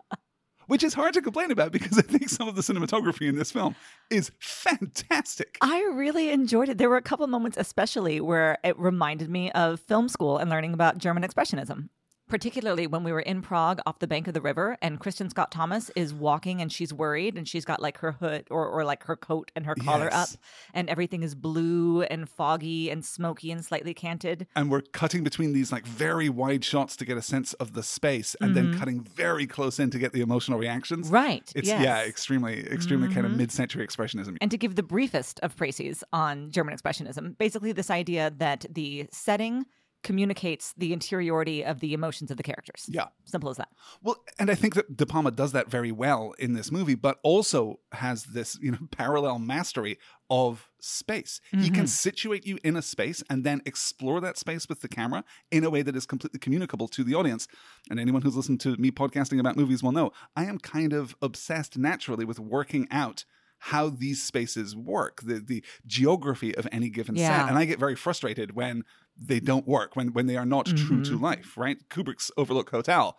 Which 0.68 0.84
is 0.84 0.92
hard 0.92 1.14
to 1.14 1.22
complain 1.22 1.50
about 1.50 1.72
because 1.72 1.98
I 1.98 2.02
think 2.02 2.28
some 2.28 2.46
of 2.46 2.54
the 2.54 2.60
cinematography 2.60 3.26
in 3.26 3.36
this 3.36 3.50
film 3.50 3.74
is 4.10 4.30
fantastic. 4.38 5.56
I 5.62 5.80
really 5.94 6.28
enjoyed 6.28 6.68
it. 6.68 6.76
There 6.76 6.90
were 6.90 6.98
a 6.98 7.02
couple 7.02 7.26
moments, 7.26 7.56
especially 7.56 8.20
where 8.20 8.58
it 8.62 8.78
reminded 8.78 9.30
me 9.30 9.50
of 9.52 9.80
film 9.80 10.10
school 10.10 10.36
and 10.36 10.50
learning 10.50 10.74
about 10.74 10.98
German 10.98 11.22
Expressionism. 11.22 11.88
Particularly 12.28 12.86
when 12.86 13.04
we 13.04 13.12
were 13.12 13.20
in 13.20 13.40
Prague 13.42 13.80
off 13.86 13.98
the 14.00 14.06
bank 14.06 14.28
of 14.28 14.34
the 14.34 14.40
river, 14.40 14.76
and 14.82 15.00
Kristin 15.00 15.30
Scott 15.30 15.50
Thomas 15.50 15.90
is 15.96 16.12
walking 16.12 16.60
and 16.60 16.70
she's 16.70 16.92
worried, 16.92 17.36
and 17.36 17.48
she's 17.48 17.64
got 17.64 17.80
like 17.80 17.98
her 17.98 18.12
hood 18.12 18.46
or, 18.50 18.66
or 18.68 18.84
like 18.84 19.04
her 19.04 19.16
coat 19.16 19.50
and 19.56 19.64
her 19.66 19.74
collar 19.74 20.08
Yes. 20.12 20.34
up, 20.34 20.40
and 20.74 20.88
everything 20.90 21.22
is 21.22 21.34
blue 21.34 22.02
and 22.02 22.28
foggy 22.28 22.90
and 22.90 23.04
smoky 23.04 23.50
and 23.50 23.64
slightly 23.64 23.94
canted. 23.94 24.46
and 24.54 24.70
we're 24.70 24.82
cutting 24.82 25.24
between 25.24 25.52
these 25.52 25.72
like 25.72 25.86
very 25.86 26.28
wide 26.28 26.64
shots 26.64 26.96
to 26.96 27.04
get 27.04 27.16
a 27.16 27.22
sense 27.22 27.52
of 27.54 27.72
the 27.72 27.82
space 27.82 28.36
and 28.40 28.54
then 28.56 28.76
cutting 28.78 29.00
very 29.00 29.46
close 29.46 29.78
in 29.78 29.90
to 29.90 29.98
get 29.98 30.12
the 30.12 30.20
emotional 30.20 30.58
reactions 30.58 31.06
Mm-hmm. 31.06 31.14
Right. 31.14 31.52
it's 31.56 31.66
yes. 31.68 31.74
Mm-hmm. 31.76 31.84
yeah 31.84 32.02
extremely 32.04 32.60
extremely 32.66 33.08
kind 33.12 33.24
of 33.26 33.32
mid-century 33.36 33.86
expressionism 33.86 34.36
And 34.40 34.50
to 34.50 34.58
give 34.58 34.74
the 34.74 34.82
briefest 34.82 35.40
of 35.40 35.56
précis 35.56 36.02
on 36.12 36.50
German 36.50 36.76
Expressionism, 36.76 37.38
basically 37.38 37.72
this 37.72 37.90
idea 37.90 38.32
that 38.38 38.66
the 38.70 39.06
setting 39.10 39.64
communicates 40.02 40.74
the 40.76 40.92
interiority 40.92 41.64
of 41.64 41.80
the 41.80 41.92
emotions 41.92 42.30
of 42.30 42.36
the 42.36 42.42
characters. 42.42 42.86
Yeah. 42.88 43.06
Simple 43.24 43.50
as 43.50 43.56
that. 43.56 43.68
Well, 44.02 44.16
and 44.38 44.50
I 44.50 44.54
think 44.54 44.74
that 44.74 44.96
De 44.96 45.04
Palma 45.04 45.30
does 45.30 45.52
that 45.52 45.68
very 45.68 45.92
well 45.92 46.34
in 46.38 46.52
this 46.54 46.70
movie, 46.70 46.94
but 46.94 47.18
also 47.22 47.80
has 47.92 48.24
this, 48.24 48.58
you 48.62 48.70
know, 48.70 48.78
parallel 48.90 49.38
mastery 49.38 49.98
of 50.30 50.68
space. 50.80 51.40
He 51.50 51.70
can 51.70 51.72
mm-hmm. 51.72 51.86
situate 51.86 52.46
you 52.46 52.58
in 52.62 52.76
a 52.76 52.82
space 52.82 53.24
and 53.30 53.44
then 53.44 53.62
explore 53.64 54.20
that 54.20 54.36
space 54.36 54.68
with 54.68 54.82
the 54.82 54.88
camera 54.88 55.24
in 55.50 55.64
a 55.64 55.70
way 55.70 55.82
that 55.82 55.96
is 55.96 56.06
completely 56.06 56.38
communicable 56.38 56.86
to 56.88 57.02
the 57.02 57.14
audience. 57.14 57.48
And 57.90 57.98
anyone 57.98 58.22
who's 58.22 58.36
listened 58.36 58.60
to 58.60 58.76
me 58.76 58.90
podcasting 58.90 59.40
about 59.40 59.56
movies 59.56 59.82
will 59.82 59.92
know 59.92 60.12
I 60.36 60.44
am 60.44 60.58
kind 60.58 60.92
of 60.92 61.16
obsessed 61.22 61.78
naturally 61.78 62.24
with 62.24 62.38
working 62.38 62.86
out 62.90 63.24
how 63.58 63.88
these 63.88 64.22
spaces 64.22 64.76
work, 64.76 65.22
the 65.22 65.40
the 65.40 65.64
geography 65.86 66.54
of 66.54 66.66
any 66.70 66.88
given 66.88 67.16
set. 67.16 67.48
And 67.48 67.58
I 67.58 67.64
get 67.64 67.78
very 67.78 67.96
frustrated 67.96 68.54
when 68.54 68.84
they 69.20 69.40
don't 69.40 69.66
work, 69.66 69.96
when 69.96 70.12
when 70.12 70.26
they 70.26 70.36
are 70.36 70.46
not 70.46 70.66
true 70.66 71.02
to 71.04 71.18
life, 71.18 71.56
right? 71.56 71.78
Kubrick's 71.88 72.30
Overlook 72.36 72.70
Hotel 72.70 73.18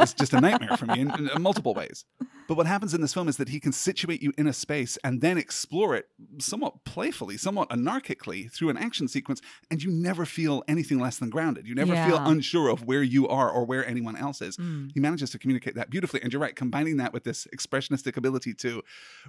is 0.00 0.14
just 0.14 0.32
a 0.32 0.40
nightmare 0.40 0.76
for 0.76 0.86
me 0.86 1.00
in, 1.00 1.10
in 1.34 1.42
multiple 1.42 1.74
ways. 1.74 2.04
But 2.48 2.56
what 2.56 2.66
happens 2.66 2.92
in 2.92 3.00
this 3.00 3.14
film 3.14 3.28
is 3.28 3.36
that 3.36 3.48
he 3.48 3.60
can 3.60 3.72
situate 3.72 4.20
you 4.20 4.32
in 4.36 4.46
a 4.48 4.52
space 4.52 4.98
and 5.04 5.20
then 5.20 5.38
explore 5.38 5.94
it 5.94 6.06
somewhat 6.38 6.84
playfully, 6.84 7.36
somewhat 7.36 7.68
anarchically 7.70 8.50
through 8.52 8.70
an 8.70 8.76
action 8.76 9.06
sequence, 9.06 9.40
and 9.70 9.80
you 9.82 9.90
never 9.92 10.24
feel 10.26 10.64
anything 10.66 10.98
less 10.98 11.18
than 11.18 11.30
grounded. 11.30 11.66
You 11.68 11.74
never 11.76 11.94
feel 11.94 12.18
unsure 12.18 12.68
of 12.68 12.84
where 12.84 13.02
you 13.02 13.28
are 13.28 13.48
or 13.48 13.64
where 13.64 13.86
anyone 13.86 14.16
else 14.16 14.42
is. 14.42 14.56
Mm. 14.56 14.90
He 14.92 14.98
manages 15.00 15.30
to 15.30 15.38
communicate 15.38 15.76
that 15.76 15.88
beautifully. 15.88 16.20
And 16.20 16.32
you're 16.32 16.42
right, 16.42 16.56
combining 16.56 16.96
that 16.96 17.12
with 17.12 17.22
this 17.22 17.46
expressionistic 17.54 18.16
ability 18.16 18.54
to 18.54 18.82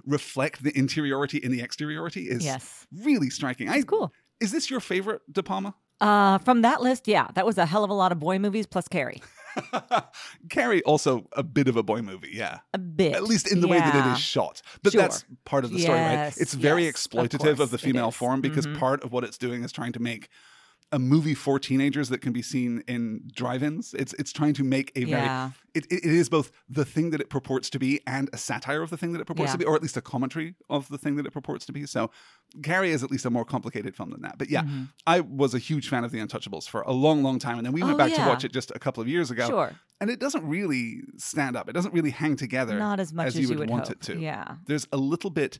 reflect 0.04 0.62
the 0.64 0.76
interiority 0.76 1.38
in 1.38 1.52
the 1.52 1.62
exteriority 1.62 2.22
is 2.22 2.44
Yes. 2.44 2.86
really 2.92 3.30
striking. 3.30 3.68
I, 3.68 3.76
It's 3.76 3.84
cool. 3.84 4.12
Is 4.40 4.50
this 4.50 4.70
your 4.70 4.80
favorite 4.80 5.22
De 5.32 5.42
Palma? 5.42 5.76
Uh, 6.04 6.36
from 6.38 6.60
that 6.62 6.82
list, 6.82 7.08
yeah, 7.08 7.28
that 7.34 7.46
was 7.46 7.56
a 7.56 7.64
hell 7.64 7.82
of 7.82 7.88
a 7.90 7.94
lot 7.94 8.12
of 8.12 8.18
boy 8.18 8.38
movies 8.38 8.66
plus 8.66 8.86
Carrie. 8.88 9.22
Carrie 10.50 10.82
also 10.82 11.26
a 11.32 11.42
bit 11.42 11.66
of 11.68 11.76
a 11.76 11.82
boy 11.82 12.02
movie, 12.02 12.30
yeah. 12.32 12.58
A 12.74 12.78
bit. 12.78 13.14
At 13.14 13.22
least 13.22 13.50
in 13.50 13.60
the 13.60 13.68
way 13.68 13.78
that 13.78 13.94
it 13.94 14.12
is 14.12 14.18
shot. 14.18 14.60
But 14.82 14.92
Sure. 14.92 15.00
that's 15.02 15.24
part 15.44 15.64
of 15.64 15.70
the 15.70 15.78
story, 15.78 15.98
right? 15.98 16.34
It's 16.36 16.52
very 16.54 16.84
yes, 16.84 16.94
exploitative 17.06 17.52
of, 17.52 17.56
course 17.58 17.70
the 17.70 17.78
female 17.78 18.10
form 18.10 18.40
because 18.40 18.66
Mhm. 18.66 18.78
part 18.78 19.02
of 19.02 19.12
what 19.12 19.24
it's 19.24 19.38
doing 19.38 19.64
is 19.64 19.72
trying 19.72 19.92
to 19.92 20.00
make 20.00 20.28
a 20.94 20.98
movie 20.98 21.34
for 21.34 21.58
teenagers 21.58 22.08
that 22.10 22.20
can 22.20 22.32
be 22.32 22.40
seen 22.40 22.82
in 22.86 23.20
drive-ins. 23.34 23.94
It's 23.94 24.12
it's 24.14 24.32
trying 24.32 24.54
to 24.54 24.62
make 24.64 24.92
a 24.94 25.02
very 25.04 25.22
Yeah. 25.22 25.50
it, 25.74 25.84
it 25.90 26.04
it 26.04 26.14
is 26.22 26.28
both 26.28 26.52
the 26.68 26.84
thing 26.84 27.10
that 27.10 27.20
it 27.20 27.28
purports 27.36 27.68
to 27.70 27.78
be 27.80 28.00
and 28.06 28.30
a 28.32 28.38
satire 28.38 28.80
of 28.82 28.90
the 28.90 28.96
thing 28.96 29.12
that 29.12 29.20
it 29.20 29.24
purports 29.26 29.52
to 29.52 29.58
be, 29.58 29.64
or 29.64 29.74
at 29.74 29.82
least 29.82 29.96
a 29.96 30.00
commentary 30.00 30.54
of 30.70 30.88
the 30.88 30.98
thing 30.98 31.16
that 31.16 31.26
it 31.26 31.32
purports 31.32 31.66
to 31.66 31.72
be. 31.72 31.84
So 31.86 32.10
Carrie 32.62 32.92
is 32.92 33.02
at 33.02 33.10
least 33.10 33.24
a 33.26 33.30
more 33.30 33.44
complicated 33.44 33.96
film 33.96 34.10
than 34.10 34.22
that. 34.22 34.38
But 34.38 34.50
yeah, 34.50 34.62
Mhm. 34.62 34.88
I 35.06 35.20
was 35.20 35.52
a 35.54 35.58
huge 35.58 35.88
fan 35.88 36.04
of 36.04 36.12
The 36.12 36.18
Untouchables 36.20 36.68
for 36.68 36.82
a 36.82 36.92
long, 36.92 37.22
long 37.24 37.38
time. 37.40 37.56
And 37.58 37.66
then 37.66 37.72
we 37.72 37.82
went 37.82 37.94
Oh, 37.94 37.98
back 37.98 38.14
to 38.14 38.20
watch 38.30 38.44
it 38.44 38.52
just 38.52 38.70
a 38.74 38.78
couple 38.78 39.00
of 39.02 39.08
years 39.08 39.30
ago. 39.32 39.46
Sure. 39.48 39.72
And 40.00 40.10
it 40.10 40.20
doesn't 40.20 40.46
really 40.46 41.00
stand 41.16 41.56
up. 41.56 41.68
It 41.68 41.72
doesn't 41.72 41.92
really 41.94 42.10
hang 42.10 42.36
together 42.36 42.78
Not 42.78 43.00
as 43.00 43.12
much 43.12 43.26
as 43.28 43.34
as, 43.36 43.40
you 43.42 43.48
would, 43.58 43.68
want 43.68 43.88
hope. 43.88 43.96
it 43.96 44.00
to. 44.02 44.18
Yeah. 44.18 44.56
There's 44.66 44.86
a 44.92 44.96
little 44.96 45.30
bit 45.30 45.58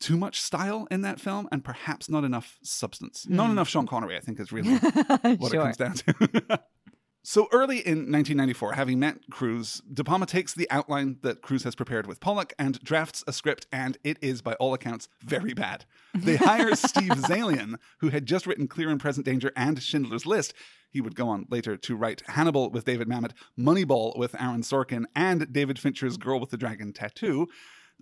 too 0.00 0.16
much 0.16 0.40
style 0.40 0.86
in 0.90 1.00
that 1.02 1.20
film 1.20 1.48
and 1.52 1.64
perhaps 1.64 2.08
not 2.08 2.24
enough 2.24 2.58
substance. 2.62 3.26
Not 3.28 3.46
Hmm. 3.46 3.52
enough 3.52 3.68
Sean 3.68 3.86
Connery, 3.86 4.16
I 4.16 4.20
think, 4.20 4.40
is 4.40 4.52
really 4.52 4.74
what 4.76 5.50
sure. 5.52 5.60
it 5.60 5.62
comes 5.62 5.76
down 5.76 5.94
to. 5.94 6.60
so 7.22 7.48
early 7.52 7.78
in 7.78 8.10
1994, 8.12 8.72
having 8.74 8.98
met 8.98 9.16
Cruise, 9.30 9.80
De 9.92 10.04
Palma 10.04 10.26
takes 10.26 10.52
the 10.52 10.70
outline 10.70 11.16
that 11.22 11.40
Cruise 11.40 11.62
has 11.62 11.74
prepared 11.74 12.06
with 12.06 12.20
Pollack 12.20 12.52
and 12.58 12.78
drafts 12.84 13.24
a 13.26 13.32
script, 13.32 13.66
and 13.72 13.96
it 14.04 14.18
is, 14.20 14.42
by 14.42 14.54
all 14.54 14.74
accounts, 14.74 15.08
very 15.22 15.54
bad. 15.54 15.86
They 16.12 16.36
hire 16.36 16.74
Steve 16.76 17.12
Zaillian, 17.12 17.76
who 18.00 18.10
had 18.10 18.26
just 18.26 18.46
written 18.46 18.68
Clear 18.68 18.90
and 18.90 19.00
Present 19.00 19.24
Danger 19.24 19.52
and 19.56 19.82
Schindler's 19.82 20.26
List. 20.26 20.52
He 20.90 21.00
would 21.00 21.16
go 21.16 21.28
on 21.28 21.46
later 21.50 21.76
to 21.76 21.96
write 21.96 22.22
Hannibal 22.28 22.70
with 22.70 22.84
David 22.84 23.08
Mamet, 23.08 23.32
Moneyball 23.58 24.16
with 24.16 24.40
Aaron 24.40 24.62
Sorkin, 24.62 25.04
and 25.16 25.52
David 25.52 25.76
Fincher's 25.78 26.16
Girl 26.16 26.38
with 26.38 26.50
the 26.50 26.56
Dragon 26.56 26.92
Tattoo. 26.92 27.48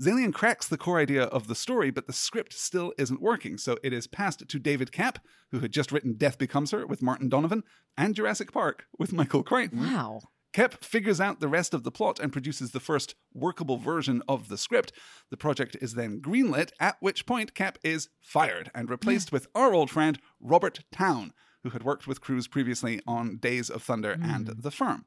Zaillian 0.00 0.32
cracks 0.32 0.66
the 0.66 0.78
core 0.78 0.98
idea 0.98 1.24
of 1.24 1.48
the 1.48 1.54
story, 1.54 1.90
but 1.90 2.06
the 2.06 2.12
script 2.12 2.54
still 2.54 2.92
isn't 2.98 3.20
working, 3.20 3.58
so 3.58 3.76
it 3.82 3.92
is 3.92 4.06
passed 4.06 4.48
to 4.48 4.58
David 4.58 4.90
Koepp, 4.90 5.16
who 5.50 5.60
had 5.60 5.72
just 5.72 5.92
written 5.92 6.14
Death 6.14 6.38
Becomes 6.38 6.70
Her 6.70 6.86
with 6.86 7.02
Martin 7.02 7.28
Donovan, 7.28 7.62
and 7.96 8.14
Jurassic 8.14 8.52
Park 8.52 8.86
with 8.98 9.12
Michael 9.12 9.42
Crichton. 9.42 9.80
Wow. 9.80 10.22
Koepp 10.52 10.84
figures 10.84 11.20
out 11.20 11.40
the 11.40 11.48
rest 11.48 11.72
of 11.72 11.82
the 11.82 11.90
plot 11.90 12.18
and 12.18 12.32
produces 12.32 12.70
the 12.70 12.80
first 12.80 13.14
workable 13.32 13.78
version 13.78 14.22
of 14.28 14.48
the 14.48 14.58
script. 14.58 14.92
The 15.30 15.36
project 15.36 15.76
is 15.80 15.94
then 15.94 16.20
greenlit, 16.20 16.72
at 16.78 16.96
which 17.00 17.24
point 17.24 17.54
Koepp 17.54 17.76
is 17.82 18.08
fired 18.20 18.70
and 18.74 18.90
replaced 18.90 19.32
with 19.32 19.46
our 19.54 19.72
old 19.72 19.90
friend 19.90 20.18
Robert 20.40 20.80
Towne, 20.92 21.32
who 21.62 21.70
had 21.70 21.82
worked 21.82 22.06
with 22.06 22.20
Cruise 22.20 22.48
previously 22.48 23.00
on 23.06 23.38
Days 23.38 23.70
of 23.70 23.82
Thunder 23.82 24.12
and 24.12 24.48
hmm. 24.48 24.60
The 24.60 24.70
Firm. 24.70 25.06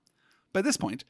By 0.52 0.62
this 0.62 0.78
point, 0.78 1.04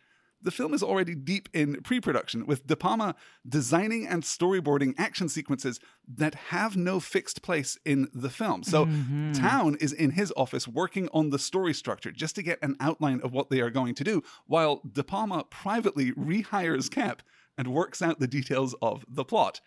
the 0.46 0.52
film 0.52 0.74
is 0.74 0.84
already 0.84 1.16
deep 1.16 1.50
in 1.54 1.82
pre 1.82 2.00
production, 2.00 2.46
with 2.46 2.66
De 2.68 2.76
Palma 2.76 3.16
designing 3.48 4.08
and 4.08 4.24
storyboarding 4.24 4.94
action 4.98 5.28
sequences 5.28 5.80
that 6.08 6.36
have 6.36 6.78
no 6.78 7.00
fixed 7.00 7.42
place 7.42 7.78
in 7.84 8.08
the 8.14 8.30
film. 8.30 8.64
So, 8.64 8.86
mm-hmm. 8.86 9.34
Towne 9.34 9.76
is 9.82 9.92
in 9.92 10.12
his 10.12 10.32
office 10.38 10.68
working 10.68 11.10
on 11.12 11.32
the 11.32 11.40
story 11.40 11.74
structure 11.74 12.12
just 12.12 12.36
to 12.36 12.44
get 12.44 12.60
an 12.62 12.76
outline 12.80 13.20
of 13.22 13.34
what 13.34 13.50
they 13.50 13.60
are 13.60 13.72
going 13.72 13.96
to 13.96 14.04
do, 14.04 14.24
while 14.46 14.82
De 14.90 15.04
Palma 15.04 15.44
privately 15.50 16.12
rehires 16.14 16.90
Koepp 16.90 17.20
and 17.58 17.68
works 17.68 18.02
out 18.02 18.20
the 18.20 18.28
details 18.28 18.76
of 18.82 19.04
the 19.10 19.26
plot. 19.26 19.62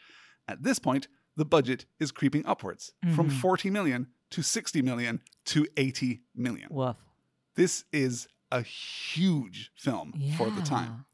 At 0.47 0.63
this 0.63 0.79
point, 0.79 1.09
the 1.37 1.45
budget 1.45 1.87
is 2.01 2.13
creeping 2.13 2.47
upwards 2.47 2.93
from 3.15 3.29
mm-hmm. 3.29 3.39
40 3.39 3.71
million 3.71 4.07
to 4.31 4.43
60 4.43 4.83
million 4.83 5.21
to 5.47 5.67
80 5.77 6.23
million. 6.35 6.69
Woof. 6.71 6.97
This 7.55 7.85
is 7.93 8.29
a 8.51 8.63
huge 8.63 9.71
film 9.77 10.13
for 10.37 10.51
the 10.51 10.63
time. 10.63 11.05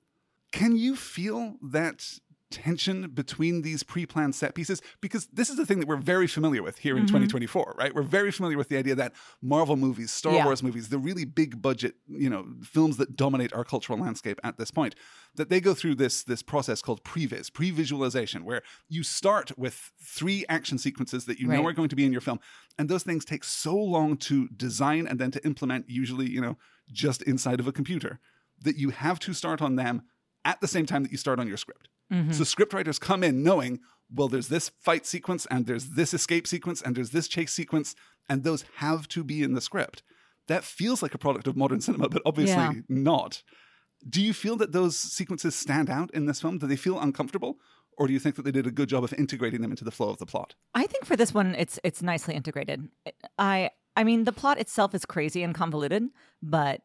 Can 0.53 0.76
you 0.76 0.95
feel 0.97 1.57
that 1.62 2.19
tension 2.50 3.11
between 3.11 3.62
these 3.62 3.83
pre-planned 3.83 4.33
set 4.33 4.55
pieces 4.55 4.81
because 5.00 5.26
this 5.33 5.50
is 5.50 5.57
the 5.57 5.67
thing 5.67 5.81
that 5.81 5.88
we're 5.88 5.97
very 5.97 6.29
familiar 6.29 6.62
with 6.62 6.79
here 6.79 6.95
in 6.97 7.03
Mm-hmm. 7.05 7.07
2024 7.26 7.75
right 7.76 7.93
we're 7.93 8.03
very 8.03 8.31
familiar 8.31 8.57
with 8.57 8.69
the 8.69 8.76
idea 8.76 8.95
that 8.95 9.12
marvel 9.43 9.75
movies 9.76 10.12
star 10.12 10.35
Yeah. 10.35 10.45
wars 10.45 10.62
movies 10.62 10.88
the 10.88 10.99
really 10.99 11.25
big 11.25 11.61
budget 11.61 11.97
you 12.07 12.31
know 12.31 12.47
films 12.62 12.97
that 12.99 13.17
dominate 13.17 13.53
our 13.53 13.64
cultural 13.64 13.99
landscape 13.99 14.38
at 14.45 14.57
this 14.57 14.71
point 14.71 14.95
that 15.35 15.49
they 15.49 15.59
go 15.61 15.75
through 15.75 15.97
this 15.97 16.23
this 16.23 16.45
process 16.45 16.81
called 16.81 17.03
previs 17.03 17.53
pre-visualization 17.53 18.45
where 18.45 18.62
you 18.88 19.03
start 19.03 19.50
with 19.59 19.91
three 20.00 20.45
action 20.49 20.79
sequences 20.79 21.25
that 21.25 21.41
you 21.41 21.49
know 21.49 21.55
Right. 21.55 21.67
are 21.67 21.73
going 21.73 21.88
to 21.88 21.97
be 21.97 22.05
in 22.05 22.12
your 22.12 22.21
film 22.21 22.38
and 22.79 22.88
those 22.88 23.03
things 23.03 23.25
take 23.25 23.43
so 23.43 23.75
long 23.75 24.17
to 24.19 24.47
design 24.50 25.09
and 25.09 25.19
then 25.19 25.33
to 25.33 25.45
implement 25.45 25.91
usually 25.91 26.31
you 26.31 26.41
know 26.41 26.57
just 26.91 27.23
inside 27.23 27.61
of 27.61 27.67
a 27.67 27.73
computer 27.73 28.21
that 28.62 28.76
you 28.76 28.91
have 28.91 29.19
to 29.21 29.33
start 29.33 29.61
on 29.61 29.76
them 29.76 30.03
at 30.45 30.61
the 30.61 30.69
same 30.69 30.87
time 30.87 31.03
that 31.03 31.12
you 31.12 31.19
start 31.19 31.41
on 31.41 31.49
your 31.49 31.57
script. 31.57 31.88
Mm-hmm. 32.12 32.33
So 32.33 32.45
scriptwriters 32.45 33.00
come 33.00 33.25
in 33.25 33.43
knowing, 33.43 33.81
well, 34.12 34.29
there's 34.29 34.49
this 34.49 34.71
fight 34.81 35.07
sequence 35.07 35.47
and 35.50 35.67
there's 35.67 35.91
this 35.91 36.14
escape 36.14 36.47
sequence 36.47 36.83
and 36.83 36.95
there's 36.95 37.11
this 37.11 37.29
chase 37.29 37.53
sequence, 37.53 37.95
and 38.29 38.45
those 38.45 38.64
have 38.76 39.09
to 39.09 39.25
be 39.25 39.43
in 39.43 39.55
the 39.55 39.61
script. 39.61 40.03
That 40.47 40.64
feels 40.64 41.03
like 41.03 41.14
a 41.14 41.19
product 41.19 41.47
of 41.47 41.57
modern 41.57 41.81
cinema, 41.81 42.09
but 42.09 42.23
obviously 42.26 42.55
Yeah. 42.57 42.73
not. 42.88 43.43
Do 44.07 44.23
you 44.23 44.35
feel 44.35 44.57
that 44.57 44.73
those 44.73 44.99
sequences 44.99 45.55
stand 45.55 45.88
out 45.88 46.11
in 46.12 46.26
this 46.26 46.43
film? 46.43 46.59
Do 46.59 46.67
they 46.67 46.76
feel 46.76 47.00
uncomfortable? 47.00 47.59
Or 47.97 48.07
do 48.07 48.12
you 48.12 48.19
think 48.19 48.35
that 48.37 48.43
they 48.43 48.50
did 48.50 48.67
a 48.67 48.71
good 48.71 48.88
job 48.88 49.05
of 49.05 49.12
integrating 49.14 49.62
them 49.62 49.71
into 49.71 49.85
the 49.85 49.91
flow 49.91 50.11
of 50.11 50.19
the 50.19 50.26
plot? 50.26 50.55
I 50.75 50.87
think 50.87 51.05
for 51.07 51.17
this 51.17 51.33
one, 51.33 51.55
it's 51.55 51.79
it's 51.85 52.03
nicely 52.03 52.35
integrated. 52.35 52.88
I 53.38 53.71
I 53.96 54.04
mean, 54.04 54.24
the 54.24 54.32
plot 54.32 54.58
itself 54.58 54.94
is 54.94 55.04
crazy 55.04 55.42
and 55.42 55.54
convoluted, 55.54 56.04
but 56.42 56.82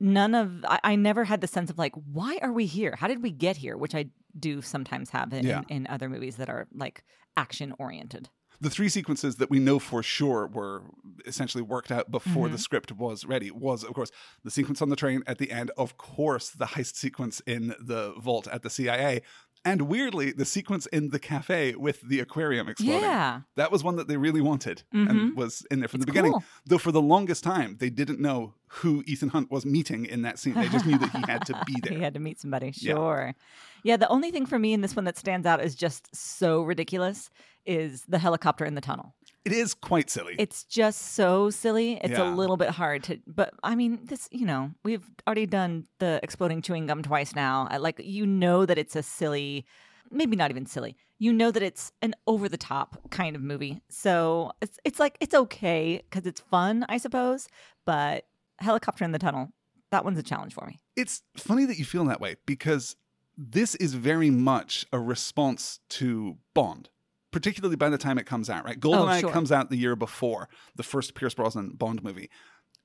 none 0.00 0.34
of 0.34 0.64
I, 0.66 0.78
I 0.84 0.96
never 0.96 1.24
had 1.24 1.40
the 1.40 1.46
sense 1.46 1.70
of 1.70 1.78
like, 1.78 1.94
why 1.94 2.38
are 2.42 2.52
we 2.52 2.66
here? 2.66 2.96
How 2.98 3.08
did 3.08 3.22
we 3.22 3.30
get 3.30 3.56
here? 3.56 3.76
Which 3.76 3.94
I 3.94 4.06
do 4.38 4.60
sometimes 4.60 5.10
have 5.10 5.32
in, 5.32 5.46
Yeah. 5.46 5.62
in, 5.68 5.76
in 5.78 5.86
other 5.86 6.08
movies 6.08 6.36
that 6.36 6.48
are 6.50 6.66
like 6.74 7.02
action 7.36 7.74
oriented. 7.78 8.28
the 8.60 8.70
three 8.70 8.88
sequences 8.88 9.36
that 9.36 9.50
we 9.50 9.58
know 9.58 9.78
for 9.78 10.02
sure 10.02 10.46
were 10.46 10.82
essentially 11.26 11.62
worked 11.62 11.90
out 11.90 12.10
before 12.10 12.46
Mm-hmm. 12.46 12.52
the 12.52 12.58
script 12.58 12.92
was 12.92 13.24
ready 13.26 13.50
was 13.50 13.84
of 13.84 13.92
course 13.94 14.10
the 14.44 14.50
sequence 14.50 14.80
on 14.80 14.88
the 14.88 14.96
train 14.96 15.22
at 15.26 15.36
the 15.36 15.50
end 15.50 15.70
of 15.76 15.98
course 15.98 16.48
the 16.50 16.64
heist 16.74 16.96
sequence 16.96 17.40
in 17.46 17.74
the 17.78 18.14
vault 18.18 18.46
at 18.48 18.62
the 18.62 18.70
cia 18.70 19.20
and 19.66 19.82
weirdly 19.82 20.32
the 20.32 20.44
sequence 20.44 20.86
in 20.86 21.10
the 21.10 21.18
cafe 21.18 21.74
with 21.74 22.00
the 22.00 22.20
aquarium 22.20 22.68
exploding 22.68 23.00
Yeah. 23.02 23.40
that 23.56 23.70
was 23.70 23.84
one 23.84 23.96
that 23.96 24.08
they 24.08 24.16
really 24.16 24.40
wanted 24.40 24.82
and 24.92 25.08
mm-hmm. 25.10 25.34
was 25.38 25.66
in 25.70 25.80
there 25.80 25.88
from 25.88 26.00
the 26.00 26.06
beginning 26.06 26.32
cool. 26.32 26.44
though 26.64 26.78
for 26.78 26.92
the 26.92 27.02
longest 27.02 27.42
time 27.44 27.76
they 27.80 27.90
didn't 27.90 28.20
know 28.20 28.54
who 28.68 29.02
ethan 29.06 29.30
hunt 29.30 29.50
was 29.50 29.66
meeting 29.66 30.06
in 30.06 30.22
that 30.22 30.38
scene 30.38 30.54
they 30.54 30.68
just 30.68 30.86
knew 30.86 30.98
that 30.98 31.10
he 31.10 31.22
had 31.30 31.44
to 31.46 31.60
be 31.66 31.74
there 31.82 31.96
He 31.98 32.02
had 32.02 32.14
to 32.14 32.20
meet 32.20 32.40
somebody. 32.40 32.72
Yeah. 32.76 32.94
Sure. 32.94 33.34
Yeah. 33.82 33.96
the 33.96 34.08
only 34.08 34.30
thing 34.30 34.46
for 34.46 34.58
me 34.58 34.72
in 34.72 34.80
this 34.80 34.96
one 34.96 35.04
that 35.04 35.18
stands 35.18 35.46
out 35.46 35.62
is 35.62 35.74
just 35.74 36.14
so 36.14 36.62
ridiculous 36.62 37.30
is 37.64 38.04
the 38.08 38.18
helicopter 38.18 38.64
in 38.64 38.74
the 38.74 38.80
tunnel. 38.80 39.14
It 39.46 39.52
is 39.52 39.74
quite 39.74 40.10
silly 40.10 40.34
It's 40.38 40.64
just 40.64 41.14
so 41.14 41.50
silly. 41.50 41.88
It's 42.04 42.18
Yeah. 42.18 42.28
a 42.28 42.34
little 42.40 42.56
bit 42.56 42.70
hard 42.70 43.02
to, 43.04 43.18
but 43.26 43.54
I 43.62 43.74
mean, 43.80 43.92
this, 44.04 44.28
you 44.30 44.46
know, 44.50 44.72
we've 44.84 45.06
already 45.26 45.46
done 45.46 45.86
the 45.98 46.20
exploding 46.22 46.60
chewing 46.62 46.86
gum 46.86 47.02
twice 47.02 47.34
now. 47.34 47.66
I 47.70 47.76
like, 47.78 48.00
you 48.04 48.26
know, 48.26 48.66
that 48.66 48.78
it's 48.78 48.96
a 48.96 49.02
silly 49.02 49.64
maybe 50.10 50.36
not 50.36 50.50
even 50.50 50.66
silly. 50.66 50.96
You 51.18 51.32
know 51.32 51.50
that 51.50 51.62
it's 51.62 51.90
an 52.02 52.14
over 52.26 52.48
the 52.48 52.56
top 52.58 53.10
kind 53.10 53.34
of 53.36 53.42
movie. 53.42 53.80
So 53.88 54.52
it's 54.60 54.78
it's 54.84 55.00
like 55.00 55.16
it's 55.20 55.34
okay 55.34 56.02
cuz 56.10 56.26
it's 56.26 56.40
fun, 56.40 56.84
I 56.88 56.98
suppose, 56.98 57.48
but 57.84 58.26
Helicopter 58.58 59.04
in 59.04 59.12
the 59.12 59.18
Tunnel, 59.18 59.52
that 59.90 60.04
one's 60.04 60.18
a 60.18 60.22
challenge 60.22 60.54
for 60.54 60.64
me. 60.66 60.78
It's 60.96 61.22
funny 61.36 61.64
that 61.66 61.78
you 61.78 61.84
feel 61.84 62.04
that 62.06 62.20
way 62.20 62.36
because 62.46 62.96
this 63.36 63.74
is 63.76 63.94
very 63.94 64.30
much 64.30 64.86
a 64.92 64.98
response 64.98 65.80
to 65.98 66.38
Bond, 66.54 66.88
particularly 67.36 67.76
by 67.76 67.90
the 67.90 67.98
time 67.98 68.16
it 68.16 68.24
comes 68.24 68.48
out, 68.48 68.64
right? 68.64 68.80
GoldenEye 68.80 69.18
oh, 69.18 69.20
sure. 69.20 69.30
comes 69.30 69.52
out 69.52 69.68
the 69.68 69.76
year 69.76 69.94
before 69.94 70.48
the 70.74 70.82
first 70.82 71.14
Pierce 71.14 71.34
Brosnan 71.34 71.72
Bond 71.74 72.02
movie. 72.02 72.30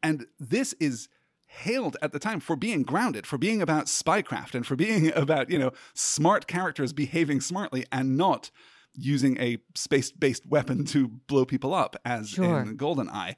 And 0.03 0.25
this 0.41 0.73
is 0.73 1.07
hailed 1.45 1.95
at 2.01 2.11
the 2.11 2.19
time 2.19 2.41
for 2.41 2.57
being 2.57 2.83
grounded, 2.83 3.25
for 3.25 3.37
being 3.37 3.61
about 3.61 3.85
spycraft 3.85 4.53
and 4.53 4.67
for 4.67 4.75
being 4.75 5.09
about, 5.15 5.49
you 5.49 5.57
know, 5.57 5.71
smart 5.93 6.47
characters 6.47 6.91
behaving 6.91 7.39
smartly 7.39 7.85
and 7.93 8.17
not 8.17 8.51
using 8.93 9.39
a 9.39 9.57
space-based 9.73 10.45
weapon 10.45 10.83
to 10.83 11.07
blow 11.07 11.45
people 11.45 11.73
up 11.73 11.95
as 12.03 12.27
Sure. 12.27 12.59
in 12.59 12.75
GoldenEye. 12.77 13.37